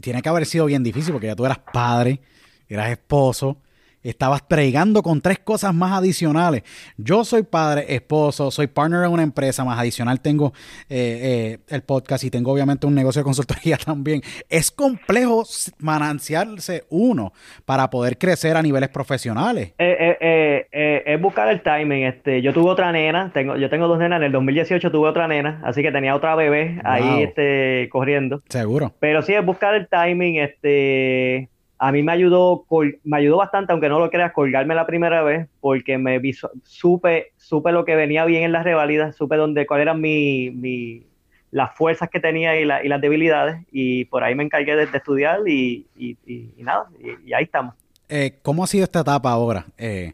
tiene 0.00 0.22
que 0.22 0.28
haber 0.28 0.46
sido 0.46 0.66
bien 0.66 0.82
difícil 0.82 1.12
porque 1.12 1.26
ya 1.26 1.36
tú 1.36 1.44
eras 1.44 1.58
padre, 1.58 2.20
eras 2.68 2.90
esposo, 2.90 3.58
estabas 4.02 4.42
pregando 4.42 5.02
con 5.02 5.20
tres 5.20 5.38
cosas 5.38 5.74
más 5.74 5.92
adicionales. 5.92 6.62
Yo 6.96 7.24
soy 7.24 7.42
padre, 7.42 7.86
esposo, 7.88 8.50
soy 8.50 8.66
partner 8.66 9.04
en 9.04 9.12
una 9.12 9.22
empresa, 9.22 9.64
más 9.64 9.78
adicional 9.78 10.20
tengo 10.20 10.52
eh, 10.88 11.58
eh, 11.58 11.58
el 11.68 11.82
podcast 11.82 12.24
y 12.24 12.30
tengo 12.30 12.52
obviamente 12.52 12.86
un 12.86 12.94
negocio 12.94 13.20
de 13.20 13.24
consultoría 13.24 13.76
también. 13.84 14.22
Es 14.48 14.70
complejo 14.70 15.44
mananciarse 15.78 16.84
uno 16.88 17.32
para 17.64 17.90
poder 17.90 18.18
crecer 18.18 18.56
a 18.56 18.62
niveles 18.62 18.88
profesionales. 18.88 19.72
Eh, 19.78 21.02
es 21.06 21.20
buscar 21.20 21.48
el 21.48 21.62
timing. 21.62 22.04
Este, 22.04 22.42
yo 22.42 22.52
tuve 22.52 22.70
otra 22.70 22.92
nena, 22.92 23.30
tengo, 23.32 23.56
yo 23.56 23.68
tengo 23.68 23.88
dos 23.88 23.98
nenas, 23.98 24.18
en 24.18 24.24
el 24.24 24.32
2018 24.32 24.90
tuve 24.90 25.08
otra 25.08 25.28
nena, 25.28 25.60
así 25.64 25.82
que 25.82 25.92
tenía 25.92 26.14
otra 26.14 26.34
bebé 26.34 26.80
wow. 26.82 26.92
ahí 26.92 27.22
este, 27.22 27.88
corriendo. 27.90 28.40
Seguro. 28.48 28.92
Pero 29.00 29.22
sí, 29.22 29.34
es 29.34 29.44
buscar 29.44 29.74
el 29.74 29.88
timing, 29.88 30.36
este 30.36 31.48
a 31.82 31.92
mí 31.92 32.02
me 32.02 32.12
ayudó, 32.12 32.66
me 33.04 33.16
ayudó 33.16 33.38
bastante, 33.38 33.72
aunque 33.72 33.88
no 33.88 33.98
lo 33.98 34.10
creas, 34.10 34.32
colgarme 34.32 34.74
la 34.74 34.86
primera 34.86 35.22
vez, 35.22 35.48
porque 35.60 35.96
me 35.96 36.20
supe, 36.62 37.32
supe 37.38 37.72
lo 37.72 37.86
que 37.86 37.96
venía 37.96 38.26
bien 38.26 38.42
en 38.42 38.52
las 38.52 38.64
revalidas, 38.64 39.16
supe 39.16 39.36
dónde, 39.36 39.66
cuáles 39.66 39.84
eran 39.84 39.98
mi, 39.98 40.50
mi, 40.50 41.06
las 41.50 41.74
fuerzas 41.74 42.10
que 42.10 42.20
tenía 42.20 42.60
y, 42.60 42.66
la, 42.66 42.84
y, 42.84 42.88
las 42.88 43.00
debilidades, 43.00 43.64
y 43.72 44.04
por 44.04 44.22
ahí 44.22 44.34
me 44.34 44.44
encargué 44.44 44.76
de, 44.76 44.84
estudiar 44.94 45.40
y, 45.48 45.86
y, 45.96 46.18
y 46.26 46.62
nada, 46.62 46.90
y, 47.24 47.32
ahí 47.32 47.44
estamos. 47.44 47.74
Eh, 48.10 48.40
¿Cómo 48.42 48.62
ha 48.62 48.66
sido 48.66 48.84
esta 48.84 49.00
etapa 49.00 49.30
ahora? 49.30 49.64
Eh, 49.78 50.12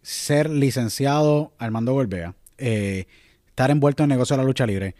ser 0.00 0.48
licenciado 0.48 1.52
Armando 1.58 1.92
Gorbea, 1.92 2.32
eh, 2.56 3.04
estar 3.46 3.70
envuelto 3.70 4.02
en 4.02 4.10
el 4.10 4.16
negocio 4.16 4.36
de 4.38 4.42
la 4.42 4.46
lucha 4.46 4.64
libre, 4.64 4.94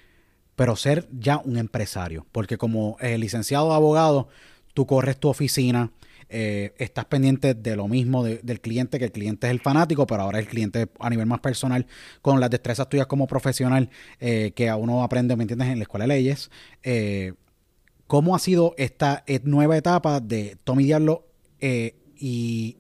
pero 0.55 0.77
ser 0.77 1.09
ya 1.19 1.39
un 1.39 1.57
empresario, 1.57 2.27
porque 2.31 2.59
como 2.59 2.99
licenciado 3.01 3.73
abogado, 3.73 4.29
tú 4.75 4.87
corres 4.87 5.17
tu 5.19 5.29
oficina, 5.29 5.91
eh, 6.29 6.75
estás 6.79 7.05
pendiente 7.05 7.55
de 7.55 7.77
lo 7.77 7.87
mismo 7.87 8.25
de, 8.25 8.39
del 8.43 8.61
cliente, 8.61 8.99
que 8.99 9.07
el 9.07 9.13
cliente 9.13 9.47
es 9.47 9.53
el 9.53 9.61
fanático, 9.61 10.07
pero 10.07 10.23
ahora 10.23 10.39
el 10.39 10.47
cliente 10.47 10.89
a 10.99 11.11
nivel 11.11 11.27
más 11.27 11.41
personal, 11.41 11.87
con 12.23 12.41
las 12.41 12.51
destrezas 12.51 12.89
tuyas 12.89 13.07
como 13.07 13.27
profesional, 13.27 13.91
eh, 14.21 14.53
que 14.55 14.69
a 14.69 14.77
uno 14.77 15.03
aprende, 15.03 15.37
¿me 15.37 15.45
entiendes?, 15.45 15.69
en 15.69 15.79
la 15.79 15.83
escuela 15.83 16.05
de 16.05 16.09
leyes. 16.09 16.51
Eh, 16.83 17.35
¿Cómo 18.07 18.35
ha 18.35 18.39
sido 18.39 18.75
esta 18.77 19.25
nueva 19.45 19.77
etapa 19.77 20.21
de 20.21 20.59
Tommy 20.65 20.85
Diablo 20.85 21.27
y 22.17 22.77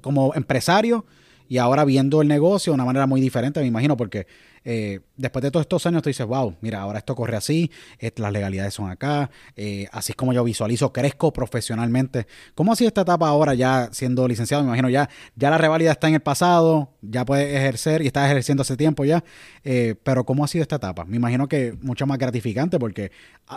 como 0.00 0.34
empresario 0.34 1.06
y 1.48 1.58
ahora 1.58 1.84
viendo 1.84 2.22
el 2.22 2.28
negocio 2.28 2.72
de 2.72 2.74
una 2.74 2.84
manera 2.84 3.06
muy 3.06 3.20
diferente, 3.20 3.60
me 3.60 3.66
imagino, 3.66 3.96
porque 3.96 4.26
eh, 4.64 5.00
después 5.16 5.42
de 5.42 5.50
todos 5.50 5.64
estos 5.64 5.84
años 5.86 6.02
tú 6.02 6.08
dices, 6.08 6.26
wow, 6.26 6.56
mira, 6.60 6.80
ahora 6.80 6.98
esto 6.98 7.14
corre 7.14 7.36
así, 7.36 7.70
las 8.16 8.32
legalidades 8.32 8.74
son 8.74 8.90
acá, 8.90 9.30
eh, 9.56 9.86
así 9.92 10.12
es 10.12 10.16
como 10.16 10.32
yo 10.32 10.42
visualizo, 10.42 10.92
crezco 10.92 11.32
profesionalmente. 11.32 12.26
¿Cómo 12.54 12.72
ha 12.72 12.76
sido 12.76 12.88
esta 12.88 13.02
etapa 13.02 13.28
ahora 13.28 13.54
ya 13.54 13.88
siendo 13.92 14.26
licenciado? 14.26 14.62
Me 14.62 14.68
imagino 14.68 14.88
ya, 14.88 15.08
ya 15.36 15.50
la 15.50 15.58
revalida 15.58 15.92
está 15.92 16.08
en 16.08 16.14
el 16.14 16.20
pasado, 16.20 16.90
ya 17.02 17.24
puedes 17.24 17.54
ejercer 17.54 18.02
y 18.02 18.06
estás 18.06 18.26
ejerciendo 18.30 18.62
hace 18.62 18.76
tiempo 18.76 19.04
ya, 19.04 19.22
eh, 19.62 19.94
pero 20.02 20.24
¿cómo 20.24 20.44
ha 20.44 20.48
sido 20.48 20.62
esta 20.62 20.76
etapa? 20.76 21.04
Me 21.04 21.16
imagino 21.16 21.46
que 21.48 21.76
mucho 21.82 22.06
más 22.06 22.18
gratificante 22.18 22.78
porque 22.78 23.12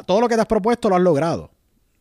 todo 0.05 0.21
lo 0.21 0.27
que 0.27 0.35
te 0.35 0.41
has 0.41 0.47
propuesto 0.47 0.89
lo 0.89 0.95
has 0.95 1.01
logrado 1.01 1.56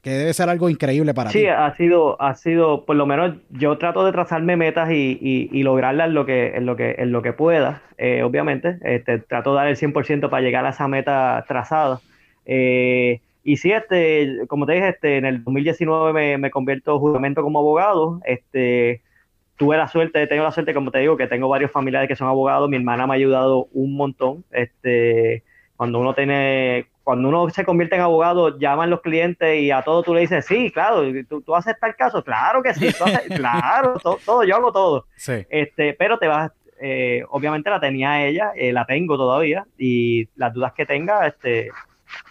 que 0.06 0.12
debe 0.12 0.34
ser 0.34 0.48
algo 0.48 0.70
increíble 0.70 1.14
para 1.14 1.30
sí, 1.30 1.38
ti. 1.38 1.44
Sí, 1.46 1.48
ha 1.48 1.74
sido, 1.74 2.22
ha 2.22 2.36
sido, 2.36 2.84
por 2.84 2.94
lo 2.94 3.06
menos 3.06 3.38
yo 3.50 3.76
trato 3.76 4.06
de 4.06 4.12
trazarme 4.12 4.56
metas 4.56 4.88
y, 4.92 5.18
y, 5.20 5.50
y 5.50 5.64
lograrlas 5.64 6.06
en 6.06 6.14
lo 6.14 6.24
que, 6.24 6.54
en 6.54 6.64
lo 6.64 6.76
que, 6.76 6.94
en 6.98 7.10
lo 7.10 7.22
que 7.22 7.32
pueda, 7.32 7.82
eh, 7.98 8.22
obviamente. 8.22 8.78
Este, 8.82 9.18
trato 9.18 9.50
de 9.50 9.56
dar 9.56 9.66
el 9.66 9.74
100% 9.74 10.30
para 10.30 10.42
llegar 10.42 10.64
a 10.64 10.68
esa 10.68 10.86
meta 10.86 11.44
trazada. 11.48 11.98
Eh, 12.44 13.20
y 13.42 13.56
sí, 13.56 13.72
este, 13.72 14.46
como 14.46 14.64
te 14.64 14.74
dije, 14.74 14.90
este, 14.90 15.16
en 15.16 15.24
el 15.24 15.42
2019 15.42 16.12
me, 16.12 16.38
me 16.38 16.52
convierto 16.52 17.00
justamente 17.00 17.40
como 17.40 17.58
abogado. 17.58 18.20
Este, 18.26 19.02
tuve 19.56 19.76
la 19.76 19.88
suerte, 19.88 20.22
he 20.22 20.28
tenido 20.28 20.44
la 20.44 20.52
suerte, 20.52 20.72
como 20.72 20.92
te 20.92 21.00
digo, 21.00 21.16
que 21.16 21.26
tengo 21.26 21.48
varios 21.48 21.72
familiares 21.72 22.06
que 22.06 22.14
son 22.14 22.28
abogados. 22.28 22.70
Mi 22.70 22.76
hermana 22.76 23.08
me 23.08 23.14
ha 23.14 23.16
ayudado 23.16 23.66
un 23.72 23.96
montón. 23.96 24.44
Este, 24.52 25.42
cuando 25.74 25.98
uno 25.98 26.14
tiene 26.14 26.86
cuando 27.06 27.28
uno 27.28 27.48
se 27.50 27.64
convierte 27.64 27.94
en 27.94 28.00
abogado, 28.00 28.58
llaman 28.58 28.90
los 28.90 29.00
clientes 29.00 29.60
y 29.60 29.70
a 29.70 29.82
todo 29.82 30.02
tú 30.02 30.12
le 30.12 30.22
dices, 30.22 30.44
sí, 30.44 30.72
claro, 30.72 31.04
tú, 31.28 31.40
tú 31.40 31.54
haces 31.54 31.78
tal 31.80 31.94
caso, 31.94 32.24
claro 32.24 32.64
que 32.64 32.74
sí, 32.74 32.88
haces, 32.88 33.28
claro, 33.36 33.96
todo, 34.00 34.18
todo, 34.26 34.42
yo 34.42 34.56
hago 34.56 34.72
todo. 34.72 35.06
Sí. 35.14 35.46
Este, 35.48 35.94
pero 35.94 36.18
te 36.18 36.26
vas, 36.26 36.50
eh, 36.80 37.22
obviamente 37.28 37.70
la 37.70 37.78
tenía 37.78 38.26
ella, 38.26 38.50
eh, 38.56 38.72
la 38.72 38.86
tengo 38.86 39.16
todavía, 39.16 39.64
y 39.78 40.28
las 40.34 40.52
dudas 40.52 40.72
que 40.72 40.84
tenga, 40.84 41.28
este, 41.28 41.70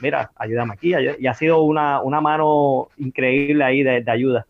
mira, 0.02 0.32
ayúdame 0.36 0.74
aquí, 0.74 0.94
y 1.20 1.26
ha 1.26 1.34
sido 1.34 1.62
una, 1.62 2.02
una 2.02 2.20
mano 2.20 2.90
increíble 2.98 3.64
ahí 3.64 3.82
de, 3.82 4.02
de 4.02 4.12
ayuda. 4.12 4.46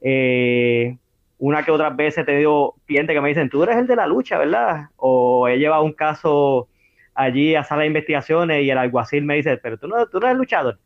Eh, 0.00 0.96
una 1.38 1.62
que 1.62 1.70
otras 1.70 1.94
veces 1.94 2.18
he 2.18 2.24
tenido 2.24 2.74
clientes 2.84 3.14
que 3.14 3.20
me 3.20 3.28
dicen, 3.28 3.48
tú 3.48 3.62
eres 3.62 3.76
el 3.76 3.86
de 3.86 3.94
la 3.94 4.08
lucha, 4.08 4.38
¿verdad? 4.38 4.86
O 4.96 5.46
he 5.46 5.56
llevado 5.56 5.84
un 5.84 5.92
caso 5.92 6.66
allí 7.18 7.56
a 7.56 7.64
sala 7.64 7.82
de 7.82 7.88
investigaciones 7.88 8.62
y 8.62 8.70
el 8.70 8.78
alguacil 8.78 9.24
me 9.24 9.34
dice, 9.34 9.56
pero 9.58 9.76
tú 9.76 9.88
no, 9.88 10.06
tú 10.06 10.20
no 10.20 10.26
eres 10.26 10.38
luchador. 10.38 10.78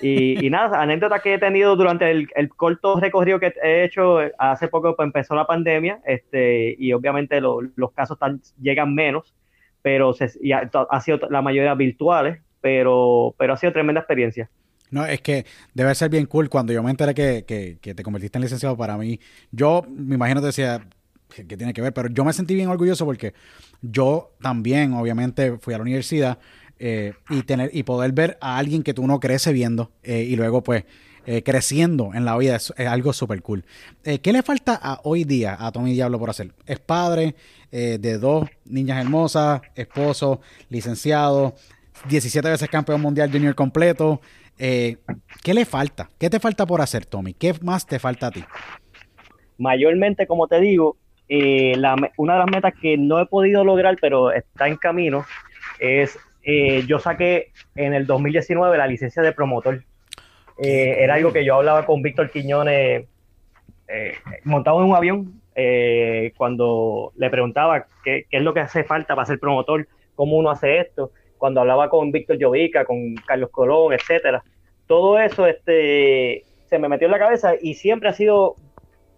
Y, 0.00 0.44
y 0.44 0.50
nada, 0.50 0.80
anécdotas 0.80 1.22
que 1.22 1.34
he 1.34 1.38
tenido 1.38 1.76
durante 1.76 2.10
el, 2.10 2.28
el, 2.36 2.48
corto 2.50 3.00
recorrido 3.00 3.40
que 3.40 3.54
he 3.62 3.84
hecho, 3.84 4.18
hace 4.38 4.68
poco 4.68 4.94
pues, 4.94 5.06
empezó 5.06 5.34
la 5.34 5.46
pandemia, 5.46 6.00
este, 6.06 6.76
y 6.78 6.92
obviamente 6.92 7.40
lo, 7.40 7.60
los 7.74 7.92
casos 7.92 8.18
tan, 8.18 8.40
llegan 8.60 8.94
menos, 8.94 9.34
pero 9.80 10.12
se, 10.12 10.30
ha, 10.52 10.70
ha, 10.90 11.00
sido 11.00 11.20
la 11.30 11.42
mayoría 11.42 11.74
virtuales, 11.74 12.40
pero, 12.60 13.34
pero 13.38 13.54
ha 13.54 13.56
sido 13.56 13.72
tremenda 13.72 14.02
experiencia. 14.02 14.50
No, 14.90 15.06
es 15.06 15.22
que 15.22 15.46
debe 15.72 15.94
ser 15.94 16.10
bien 16.10 16.26
cool 16.26 16.50
cuando 16.50 16.74
yo 16.74 16.82
me 16.82 16.90
enteré 16.90 17.14
que, 17.14 17.44
que, 17.46 17.78
que 17.80 17.94
te 17.94 18.02
convertiste 18.02 18.36
en 18.36 18.42
licenciado 18.42 18.76
para 18.76 18.98
mí. 18.98 19.18
Yo 19.50 19.86
me 19.88 20.16
imagino 20.16 20.42
que 20.42 20.48
decía, 20.48 20.86
que 21.34 21.56
tiene 21.56 21.72
que 21.72 21.82
ver, 21.82 21.92
pero 21.92 22.08
yo 22.08 22.24
me 22.24 22.32
sentí 22.32 22.54
bien 22.54 22.68
orgulloso 22.68 23.04
porque 23.04 23.34
yo 23.80 24.32
también, 24.40 24.94
obviamente, 24.94 25.58
fui 25.58 25.74
a 25.74 25.78
la 25.78 25.82
universidad 25.82 26.38
eh, 26.84 27.12
y 27.30 27.42
tener 27.42 27.70
y 27.72 27.84
poder 27.84 28.10
ver 28.10 28.38
a 28.40 28.58
alguien 28.58 28.82
que 28.82 28.92
tú 28.92 29.06
no 29.06 29.20
crece 29.20 29.52
viendo 29.52 29.92
eh, 30.02 30.22
y 30.22 30.34
luego, 30.34 30.64
pues, 30.64 30.84
eh, 31.26 31.44
creciendo 31.44 32.10
en 32.12 32.24
la 32.24 32.36
vida 32.36 32.56
es, 32.56 32.72
algo 32.76 33.12
súper 33.12 33.40
cool. 33.40 33.64
¿Qué 34.02 34.32
le 34.32 34.42
falta 34.42 34.80
a 34.82 35.00
hoy 35.04 35.22
día 35.22 35.56
a 35.60 35.70
Tommy 35.70 35.92
Diablo 35.92 36.18
por 36.18 36.30
hacer? 36.30 36.52
Es 36.66 36.80
padre 36.80 37.36
de 37.70 38.18
dos 38.18 38.50
niñas 38.64 39.00
hermosas, 39.00 39.62
esposo, 39.76 40.40
licenciado, 40.68 41.54
17 42.08 42.50
veces 42.50 42.68
campeón 42.68 43.00
mundial 43.00 43.30
junior 43.30 43.54
completo. 43.54 44.20
¿Qué 44.58 44.98
le 45.54 45.64
falta? 45.64 46.10
¿Qué 46.18 46.28
te 46.28 46.40
falta 46.40 46.66
por 46.66 46.80
hacer, 46.80 47.06
Tommy? 47.06 47.34
¿Qué 47.34 47.54
más 47.62 47.86
te 47.86 48.00
falta 48.00 48.26
a 48.26 48.30
ti? 48.32 48.44
Mayormente, 49.58 50.26
como 50.26 50.48
te 50.48 50.60
digo, 50.60 50.96
eh, 51.34 51.72
la, 51.78 51.96
una 52.18 52.34
de 52.34 52.38
las 52.40 52.50
metas 52.50 52.74
que 52.78 52.98
no 52.98 53.18
he 53.18 53.24
podido 53.24 53.64
lograr, 53.64 53.96
pero 53.98 54.32
está 54.32 54.68
en 54.68 54.76
camino, 54.76 55.24
es 55.78 56.18
eh, 56.42 56.84
yo 56.86 56.98
saqué 56.98 57.52
en 57.74 57.94
el 57.94 58.06
2019 58.06 58.76
la 58.76 58.86
licencia 58.86 59.22
de 59.22 59.32
promotor. 59.32 59.82
Eh, 60.58 60.96
era 60.98 61.14
algo 61.14 61.32
que 61.32 61.42
yo 61.42 61.54
hablaba 61.54 61.86
con 61.86 62.02
Víctor 62.02 62.30
Quiñones 62.30 63.06
montado 64.44 64.80
en 64.80 64.90
un 64.90 64.94
avión 64.94 65.40
cuando 66.36 67.12
le 67.16 67.30
preguntaba 67.30 67.86
qué, 68.04 68.26
qué 68.30 68.36
es 68.36 68.42
lo 68.42 68.52
que 68.52 68.60
hace 68.60 68.84
falta 68.84 69.14
para 69.14 69.24
ser 69.24 69.38
promotor, 69.38 69.88
cómo 70.14 70.36
uno 70.36 70.50
hace 70.50 70.80
esto 70.80 71.12
cuando 71.38 71.62
hablaba 71.62 71.88
con 71.88 72.12
Víctor 72.12 72.36
Llovica, 72.36 72.84
con 72.84 73.14
Carlos 73.26 73.48
Colón, 73.50 73.94
etcétera. 73.94 74.44
Todo 74.86 75.18
eso 75.18 75.46
este, 75.46 76.44
se 76.68 76.78
me 76.78 76.90
metió 76.90 77.06
en 77.06 77.12
la 77.12 77.18
cabeza 77.18 77.54
y 77.58 77.72
siempre 77.72 78.10
ha 78.10 78.12
sido 78.12 78.56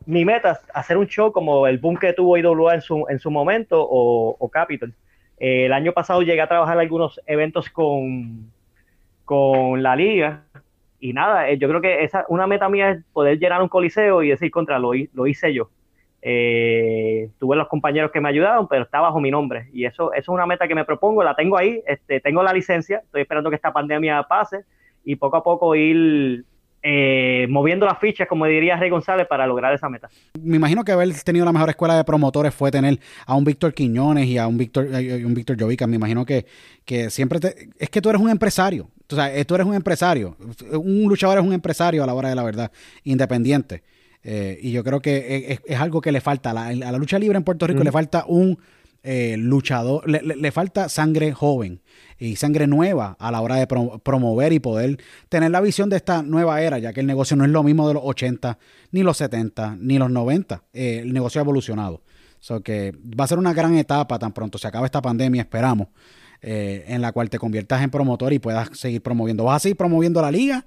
mi 0.06 0.24
meta 0.24 0.60
hacer 0.72 0.96
un 0.96 1.06
show 1.06 1.32
como 1.32 1.66
el 1.66 1.78
boom 1.78 1.96
que 1.96 2.12
tuvo 2.12 2.36
IWA 2.36 2.74
en 2.74 2.80
su, 2.80 3.06
en 3.08 3.18
su 3.18 3.30
momento 3.30 3.82
o, 3.82 4.36
o 4.38 4.48
Capitol. 4.48 4.92
Eh, 5.38 5.66
el 5.66 5.72
año 5.72 5.92
pasado 5.92 6.22
llegué 6.22 6.40
a 6.40 6.48
trabajar 6.48 6.78
algunos 6.78 7.20
eventos 7.26 7.68
con, 7.70 8.52
con 9.24 9.82
la 9.82 9.96
liga 9.96 10.44
y 11.00 11.12
nada, 11.12 11.50
eh, 11.50 11.58
yo 11.58 11.68
creo 11.68 11.80
que 11.80 12.04
esa, 12.04 12.24
una 12.28 12.46
meta 12.46 12.68
mía 12.68 12.90
es 12.90 13.04
poder 13.12 13.38
llenar 13.38 13.60
un 13.60 13.68
coliseo 13.68 14.22
y 14.22 14.30
decir 14.30 14.50
contra 14.50 14.78
lo, 14.78 14.92
lo 15.12 15.26
hice 15.26 15.52
yo. 15.52 15.68
Eh, 16.22 17.28
tuve 17.38 17.56
los 17.56 17.68
compañeros 17.68 18.10
que 18.10 18.22
me 18.22 18.30
ayudaron, 18.30 18.66
pero 18.66 18.84
está 18.84 19.00
bajo 19.00 19.20
mi 19.20 19.30
nombre. 19.30 19.68
Y 19.74 19.84
eso, 19.84 20.14
eso 20.14 20.22
es 20.22 20.28
una 20.28 20.46
meta 20.46 20.66
que 20.66 20.74
me 20.74 20.86
propongo, 20.86 21.22
la 21.22 21.36
tengo 21.36 21.58
ahí, 21.58 21.82
este, 21.86 22.20
tengo 22.20 22.42
la 22.42 22.54
licencia, 22.54 23.02
estoy 23.04 23.20
esperando 23.20 23.50
que 23.50 23.56
esta 23.56 23.72
pandemia 23.72 24.22
pase 24.22 24.64
y 25.04 25.16
poco 25.16 25.36
a 25.36 25.42
poco 25.42 25.74
ir 25.74 26.44
eh, 26.86 27.46
moviendo 27.48 27.86
las 27.86 27.98
fichas, 27.98 28.28
como 28.28 28.44
diría 28.44 28.76
Rey 28.76 28.90
González, 28.90 29.26
para 29.26 29.46
lograr 29.46 29.72
esa 29.72 29.88
meta. 29.88 30.10
Me 30.38 30.56
imagino 30.56 30.84
que 30.84 30.92
haber 30.92 31.14
tenido 31.22 31.46
la 31.46 31.52
mejor 31.52 31.70
escuela 31.70 31.96
de 31.96 32.04
promotores 32.04 32.54
fue 32.54 32.70
tener 32.70 33.00
a 33.24 33.34
un 33.34 33.42
Víctor 33.42 33.72
Quiñones 33.72 34.26
y 34.26 34.36
a 34.36 34.46
un 34.46 34.58
Víctor 34.58 34.88
un 35.24 35.32
Víctor 35.32 35.58
Jovica. 35.58 35.86
Me 35.86 35.96
imagino 35.96 36.26
que, 36.26 36.44
que 36.84 37.08
siempre 37.08 37.40
te, 37.40 37.70
es 37.78 37.88
que 37.88 38.02
tú 38.02 38.10
eres 38.10 38.20
un 38.20 38.28
empresario. 38.28 38.90
O 39.10 39.14
sea, 39.14 39.44
tú 39.46 39.54
eres 39.54 39.66
un 39.66 39.74
empresario. 39.74 40.36
Un 40.72 41.08
luchador 41.08 41.38
es 41.38 41.44
un 41.44 41.54
empresario 41.54 42.04
a 42.04 42.06
la 42.06 42.12
hora 42.12 42.28
de 42.28 42.34
la 42.34 42.44
verdad, 42.44 42.70
independiente. 43.04 43.82
Eh, 44.22 44.58
y 44.60 44.70
yo 44.72 44.84
creo 44.84 45.00
que 45.00 45.46
es, 45.48 45.60
es, 45.64 45.80
algo 45.80 46.02
que 46.02 46.12
le 46.12 46.20
falta. 46.20 46.50
A 46.50 46.52
la, 46.52 46.66
a 46.66 46.92
la 46.92 46.98
lucha 46.98 47.18
libre 47.18 47.38
en 47.38 47.44
Puerto 47.44 47.66
Rico 47.66 47.80
mm. 47.80 47.84
le 47.84 47.92
falta 47.92 48.24
un 48.28 48.58
eh, 49.02 49.36
luchador, 49.38 50.06
le, 50.08 50.20
le, 50.22 50.36
le, 50.36 50.52
falta 50.52 50.88
sangre 50.88 51.32
joven 51.32 51.80
y 52.24 52.36
sangre 52.36 52.66
nueva 52.66 53.16
a 53.18 53.30
la 53.30 53.40
hora 53.40 53.56
de 53.56 53.66
pro, 53.66 53.98
promover 54.02 54.52
y 54.52 54.60
poder 54.60 54.98
tener 55.28 55.50
la 55.50 55.60
visión 55.60 55.90
de 55.90 55.96
esta 55.96 56.22
nueva 56.22 56.62
era, 56.62 56.78
ya 56.78 56.92
que 56.92 57.00
el 57.00 57.06
negocio 57.06 57.36
no 57.36 57.44
es 57.44 57.50
lo 57.50 57.62
mismo 57.62 57.86
de 57.88 57.94
los 57.94 58.02
80, 58.04 58.58
ni 58.92 59.02
los 59.02 59.16
70, 59.18 59.76
ni 59.80 59.98
los 59.98 60.10
90. 60.10 60.62
Eh, 60.72 61.00
el 61.02 61.12
negocio 61.12 61.40
ha 61.40 61.44
evolucionado. 61.44 62.02
So 62.40 62.62
que 62.62 62.92
va 63.18 63.24
a 63.24 63.26
ser 63.28 63.38
una 63.38 63.54
gran 63.54 63.74
etapa 63.76 64.18
tan 64.18 64.32
pronto 64.32 64.58
se 64.58 64.68
acaba 64.68 64.84
esta 64.84 65.00
pandemia, 65.00 65.42
esperamos, 65.42 65.88
eh, 66.42 66.84
en 66.88 67.00
la 67.00 67.12
cual 67.12 67.30
te 67.30 67.38
conviertas 67.38 67.82
en 67.82 67.90
promotor 67.90 68.32
y 68.32 68.38
puedas 68.38 68.68
seguir 68.78 69.02
promoviendo. 69.02 69.44
¿Vas 69.44 69.56
a 69.56 69.60
seguir 69.60 69.76
promoviendo 69.76 70.20
la 70.20 70.30
liga 70.30 70.64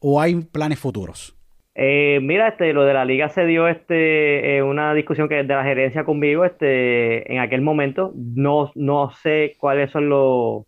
o 0.00 0.20
hay 0.20 0.34
planes 0.34 0.80
futuros? 0.80 1.36
Eh, 1.74 2.18
mira, 2.20 2.48
este, 2.48 2.72
lo 2.72 2.84
de 2.84 2.92
la 2.92 3.04
liga 3.04 3.28
se 3.30 3.46
dio 3.46 3.66
este, 3.66 4.56
eh, 4.56 4.62
una 4.62 4.92
discusión 4.94 5.28
que 5.28 5.36
de 5.36 5.44
la 5.44 5.64
gerencia 5.64 6.04
conmigo 6.04 6.44
este, 6.44 7.32
en 7.32 7.38
aquel 7.38 7.62
momento. 7.62 8.12
No, 8.14 8.70
no 8.74 9.10
sé 9.22 9.54
cuáles 9.58 9.90
son 9.90 10.08
los 10.08 10.64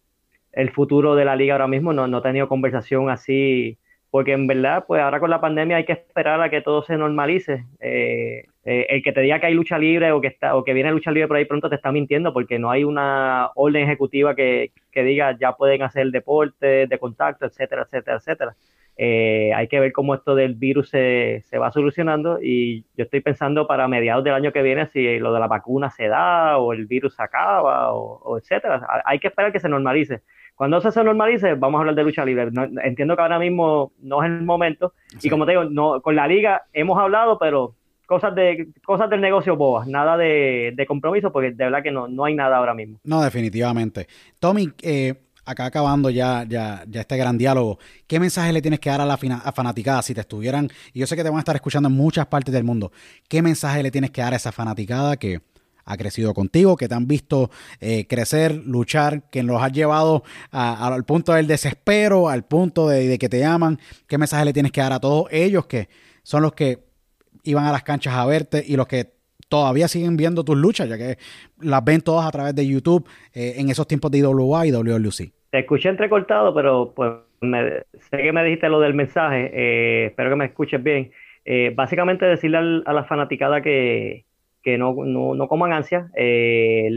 el 0.55 0.70
futuro 0.70 1.14
de 1.14 1.24
la 1.24 1.36
liga 1.36 1.55
ahora 1.55 1.68
mismo. 1.68 1.92
No, 1.92 2.07
no 2.07 2.18
he 2.18 2.22
tenido 2.22 2.48
conversación 2.48 3.11
así, 3.11 3.78
porque 4.11 4.32
en 4.32 4.46
verdad, 4.46 4.84
pues 4.86 5.02
ahora 5.02 5.20
con 5.20 5.30
la 5.30 5.40
pandemia 5.40 5.78
hay 5.78 5.84
que 5.84 5.92
esperar 5.92 6.40
a 6.40 6.50
que 6.50 6.61
todo 6.62 6.82
se 6.82 6.96
normalice. 6.96 7.64
Eh, 7.80 8.44
eh, 8.64 8.86
el 8.88 9.02
que 9.02 9.12
te 9.12 9.20
diga 9.20 9.40
que 9.40 9.46
hay 9.46 9.55
lucha 9.55 9.78
libre 9.78 10.12
o 10.12 10.20
que 10.20 10.28
está 10.28 10.57
o 10.57 10.64
que 10.64 10.72
viene 10.72 10.92
lucha 10.92 11.11
libre 11.11 11.28
por 11.28 11.36
ahí 11.36 11.44
pronto 11.44 11.68
te 11.68 11.76
está 11.76 11.92
mintiendo, 11.92 12.32
porque 12.32 12.59
no 12.59 12.70
hay 12.70 12.84
una 12.84 13.50
orden 13.57 13.82
ejecutiva 13.82 14.34
que, 14.34 14.72
que 14.92 15.02
diga 15.02 15.36
ya 15.38 15.52
pueden 15.57 15.82
hacer 15.82 16.11
deporte 16.12 16.86
de 16.86 16.98
contacto, 16.98 17.46
etcétera, 17.46 17.82
etcétera, 17.82 18.16
etcétera. 18.18 18.57
Eh, 18.96 19.52
hay 19.52 19.66
que 19.66 19.80
ver 19.80 19.92
cómo 19.92 20.14
esto 20.14 20.36
del 20.36 20.55
virus 20.55 20.90
se, 20.90 21.42
se, 21.46 21.59
va 21.59 21.72
solucionando 21.72 22.38
y 22.40 22.82
yo 22.96 23.02
estoy 23.02 23.20
pensando 23.20 23.66
para 23.66 23.88
mediados 23.88 24.22
del 24.22 24.34
año 24.34 24.52
que 24.52 24.62
viene 24.62 24.86
si 24.86 25.18
lo 25.18 25.32
de 25.32 25.40
la 25.40 25.48
vacuna 25.48 25.90
se 25.90 26.07
da 26.07 26.59
o 26.59 26.72
el 26.72 26.86
virus 26.86 27.16
se 27.16 27.22
acaba 27.24 27.92
o, 27.92 28.20
o 28.22 28.38
etcétera. 28.38 28.86
Hay 29.05 29.18
que 29.18 29.26
esperar 29.26 29.50
que 29.50 29.59
se 29.59 29.68
normalice. 29.68 30.22
Cuando 30.55 30.78
eso 30.78 30.90
se 30.90 31.02
normalice, 31.02 31.55
vamos 31.55 31.78
a 31.78 31.80
hablar 31.80 31.94
de 31.94 32.05
lucha 32.05 32.24
libre. 32.24 32.48
Entiendo 32.84 33.16
que 33.16 33.22
ahora 33.22 33.38
mismo 33.38 33.92
no 34.00 34.22
es 34.22 34.30
el 34.30 34.42
momento 34.42 34.92
y 35.20 35.28
como 35.28 35.46
te 35.46 35.52
digo, 35.52 35.64
no, 35.64 36.00
con 36.00 36.14
la 36.14 36.28
liga 36.28 36.62
hemos 36.72 36.98
hablado, 36.98 37.38
pero 37.38 37.74
cosas 38.07 38.34
de 38.34 38.68
cosas 38.84 39.11
del 39.11 39.20
negocio 39.20 39.57
bobas, 39.57 39.88
nada 39.88 40.16
de, 40.16 40.72
de 40.76 40.86
compromiso 40.86 41.32
porque 41.32 41.50
de 41.50 41.64
verdad 41.64 41.82
que 41.82 41.90
no, 41.90 42.07
no 42.07 42.24
hay 42.24 42.34
nada 42.34 42.59
ahora 42.59 42.74
mismo. 42.74 43.00
No, 43.02 43.22
definitivamente. 43.22 44.07
Tommy, 44.38 44.70
eh, 44.82 45.14
acá 45.44 45.66
acabando 45.66 46.11
ya, 46.11 46.44
ya, 46.48 46.84
ya 46.86 47.00
este 47.00 47.16
gran 47.16 47.36
diálogo, 47.36 47.78
¿qué 48.07 48.20
mensaje 48.20 48.52
le 48.52 48.62
tienes 48.62 48.80
que 48.80 48.90
dar 48.90 49.00
a 49.00 49.07
la 49.07 49.14
a 49.14 49.52
fanaticada 49.52 50.02
si 50.02 50.14
te 50.14 50.20
estuvieran, 50.20 50.68
y 50.92 51.00
yo 51.00 51.07
sé 51.07 51.16
que 51.16 51.22
te 51.22 51.28
van 51.28 51.36
a 51.36 51.40
estar 51.40 51.57
escuchando 51.57 51.88
en 51.88 51.94
muchas 51.94 52.26
partes 52.26 52.52
del 52.55 52.64
mundo, 52.64 52.92
¿qué 53.28 53.42
mensaje 53.42 53.82
le 53.82 53.90
tienes 53.90 54.11
que 54.11 54.22
dar 54.22 54.32
a 54.32 54.36
esa 54.36 54.52
fanaticada 54.52 55.16
que 55.16 55.40
ha 55.85 55.97
crecido 55.97 56.35
contigo, 56.35 56.76
que 56.76 56.89
te 56.89 56.95
han 56.95 57.07
visto 57.07 57.51
eh, 57.80 58.07
crecer, 58.07 58.55
luchar, 58.66 59.28
que 59.30 59.43
los 59.43 59.62
has 59.62 59.72
llevado 59.72 60.22
al 60.51 61.05
punto 61.05 61.32
del 61.32 61.47
desespero, 61.47 62.28
al 62.28 62.45
punto 62.45 62.89
de, 62.89 63.18
que 63.18 63.28
te 63.28 63.41
llaman? 63.41 63.78
¿Qué 64.07 64.18
mensaje 64.18 64.45
le 64.45 64.53
tienes 64.53 64.72
que 64.72 64.80
dar 64.80 64.93
a 64.93 65.01
todos 65.01 65.26
ellos 65.30 65.66
que 65.66 65.89
son 66.22 66.43
los 66.43 66.53
que 66.53 66.78
iban 67.43 67.64
a 67.66 67.72
las 67.72 67.82
canchas 67.82 68.14
a 68.14 68.24
verte 68.26 68.62
y 68.66 68.76
los 68.76 68.87
que 68.87 69.12
todavía 69.49 69.89
siguen 69.89 70.16
viendo 70.16 70.45
tus 70.45 70.57
luchas, 70.57 70.89
ya 70.89 70.97
que 70.97 71.18
las 71.61 71.85
ven 71.85 72.01
todas 72.01 72.26
a 72.26 72.30
través 72.30 72.55
de 72.55 72.66
YouTube 72.66 73.07
eh, 73.35 73.55
en 73.57 73.68
esos 73.68 73.87
tiempos 73.87 74.11
de 74.11 74.18
IWA 74.18 74.66
y 74.66 74.70
WLC. 74.72 75.32
Te 75.51 75.59
escuché 75.61 75.91
entrecortado, 75.91 76.55
pero 76.55 76.93
pues 76.97 77.12
me, 77.41 77.82
sé 78.11 78.16
que 78.16 78.32
me 78.32 78.43
dijiste 78.43 78.68
lo 78.68 78.80
del 78.80 78.95
mensaje, 78.95 79.51
eh, 79.53 80.07
espero 80.07 80.30
que 80.30 80.37
me 80.37 80.47
escuches 80.47 80.82
bien. 80.82 81.12
Básicamente 81.74 82.24
decirle 82.24 82.82
a 82.87 82.93
la 82.95 83.05
fanaticada 83.05 83.61
que, 83.61 84.24
que 84.64 84.78
no, 84.78 84.94
no, 85.04 85.34
no 85.34 85.46
coman 85.46 85.72
ansia, 85.72 86.10
eh, 86.16 86.88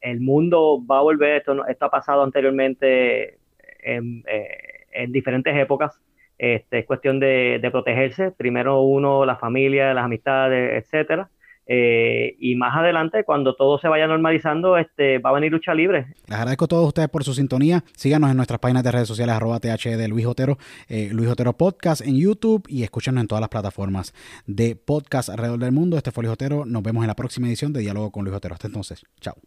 el, 0.00 0.20
mundo 0.20 0.84
va 0.84 0.98
a 0.98 1.02
volver, 1.02 1.36
esto, 1.36 1.66
esto 1.66 1.86
ha 1.86 1.90
pasado 1.90 2.22
anteriormente 2.24 3.38
en, 3.80 4.24
eh, 4.26 4.86
en 4.92 5.12
diferentes 5.12 5.56
épocas, 5.56 6.00
este, 6.36 6.80
es 6.80 6.86
cuestión 6.86 7.20
de, 7.20 7.58
de, 7.62 7.70
protegerse, 7.70 8.32
primero 8.32 8.82
uno, 8.82 9.24
la 9.24 9.36
familia, 9.36 9.94
las 9.94 10.04
amistades, 10.04 10.84
etcétera, 10.84 11.30
eh, 11.70 12.34
y 12.40 12.56
más 12.56 12.74
adelante, 12.74 13.24
cuando 13.24 13.54
todo 13.54 13.78
se 13.78 13.88
vaya 13.88 14.06
normalizando, 14.06 14.78
este, 14.78 15.18
va 15.18 15.30
a 15.30 15.34
venir 15.34 15.52
lucha 15.52 15.74
libre. 15.74 16.14
Les 16.26 16.38
agradezco 16.38 16.64
a 16.64 16.68
todos 16.68 16.88
ustedes 16.88 17.10
por 17.10 17.24
su 17.24 17.34
sintonía. 17.34 17.84
Síganos 17.94 18.30
en 18.30 18.36
nuestras 18.36 18.58
páginas 18.58 18.82
de 18.84 18.90
redes 18.90 19.06
sociales, 19.06 19.36
arroba 19.36 19.60
TH 19.60 19.96
de 19.96 20.08
Luis 20.08 20.26
Otero, 20.26 20.56
eh, 20.88 21.10
Luis 21.12 21.28
Otero 21.28 21.52
Podcast 21.52 22.00
en 22.00 22.16
YouTube 22.16 22.64
y 22.68 22.82
escúchenos 22.82 23.20
en 23.20 23.28
todas 23.28 23.40
las 23.40 23.50
plataformas 23.50 24.14
de 24.46 24.76
podcast 24.76 25.28
alrededor 25.28 25.58
del 25.58 25.72
mundo. 25.72 25.98
Este 25.98 26.10
fue 26.10 26.24
Luis 26.24 26.32
Otero. 26.32 26.64
Nos 26.64 26.82
vemos 26.82 27.04
en 27.04 27.08
la 27.08 27.14
próxima 27.14 27.48
edición 27.48 27.72
de 27.72 27.80
Diálogo 27.80 28.10
con 28.10 28.24
Luis 28.24 28.34
Otero. 28.36 28.54
Hasta 28.54 28.66
entonces, 28.66 29.04
chao. 29.20 29.38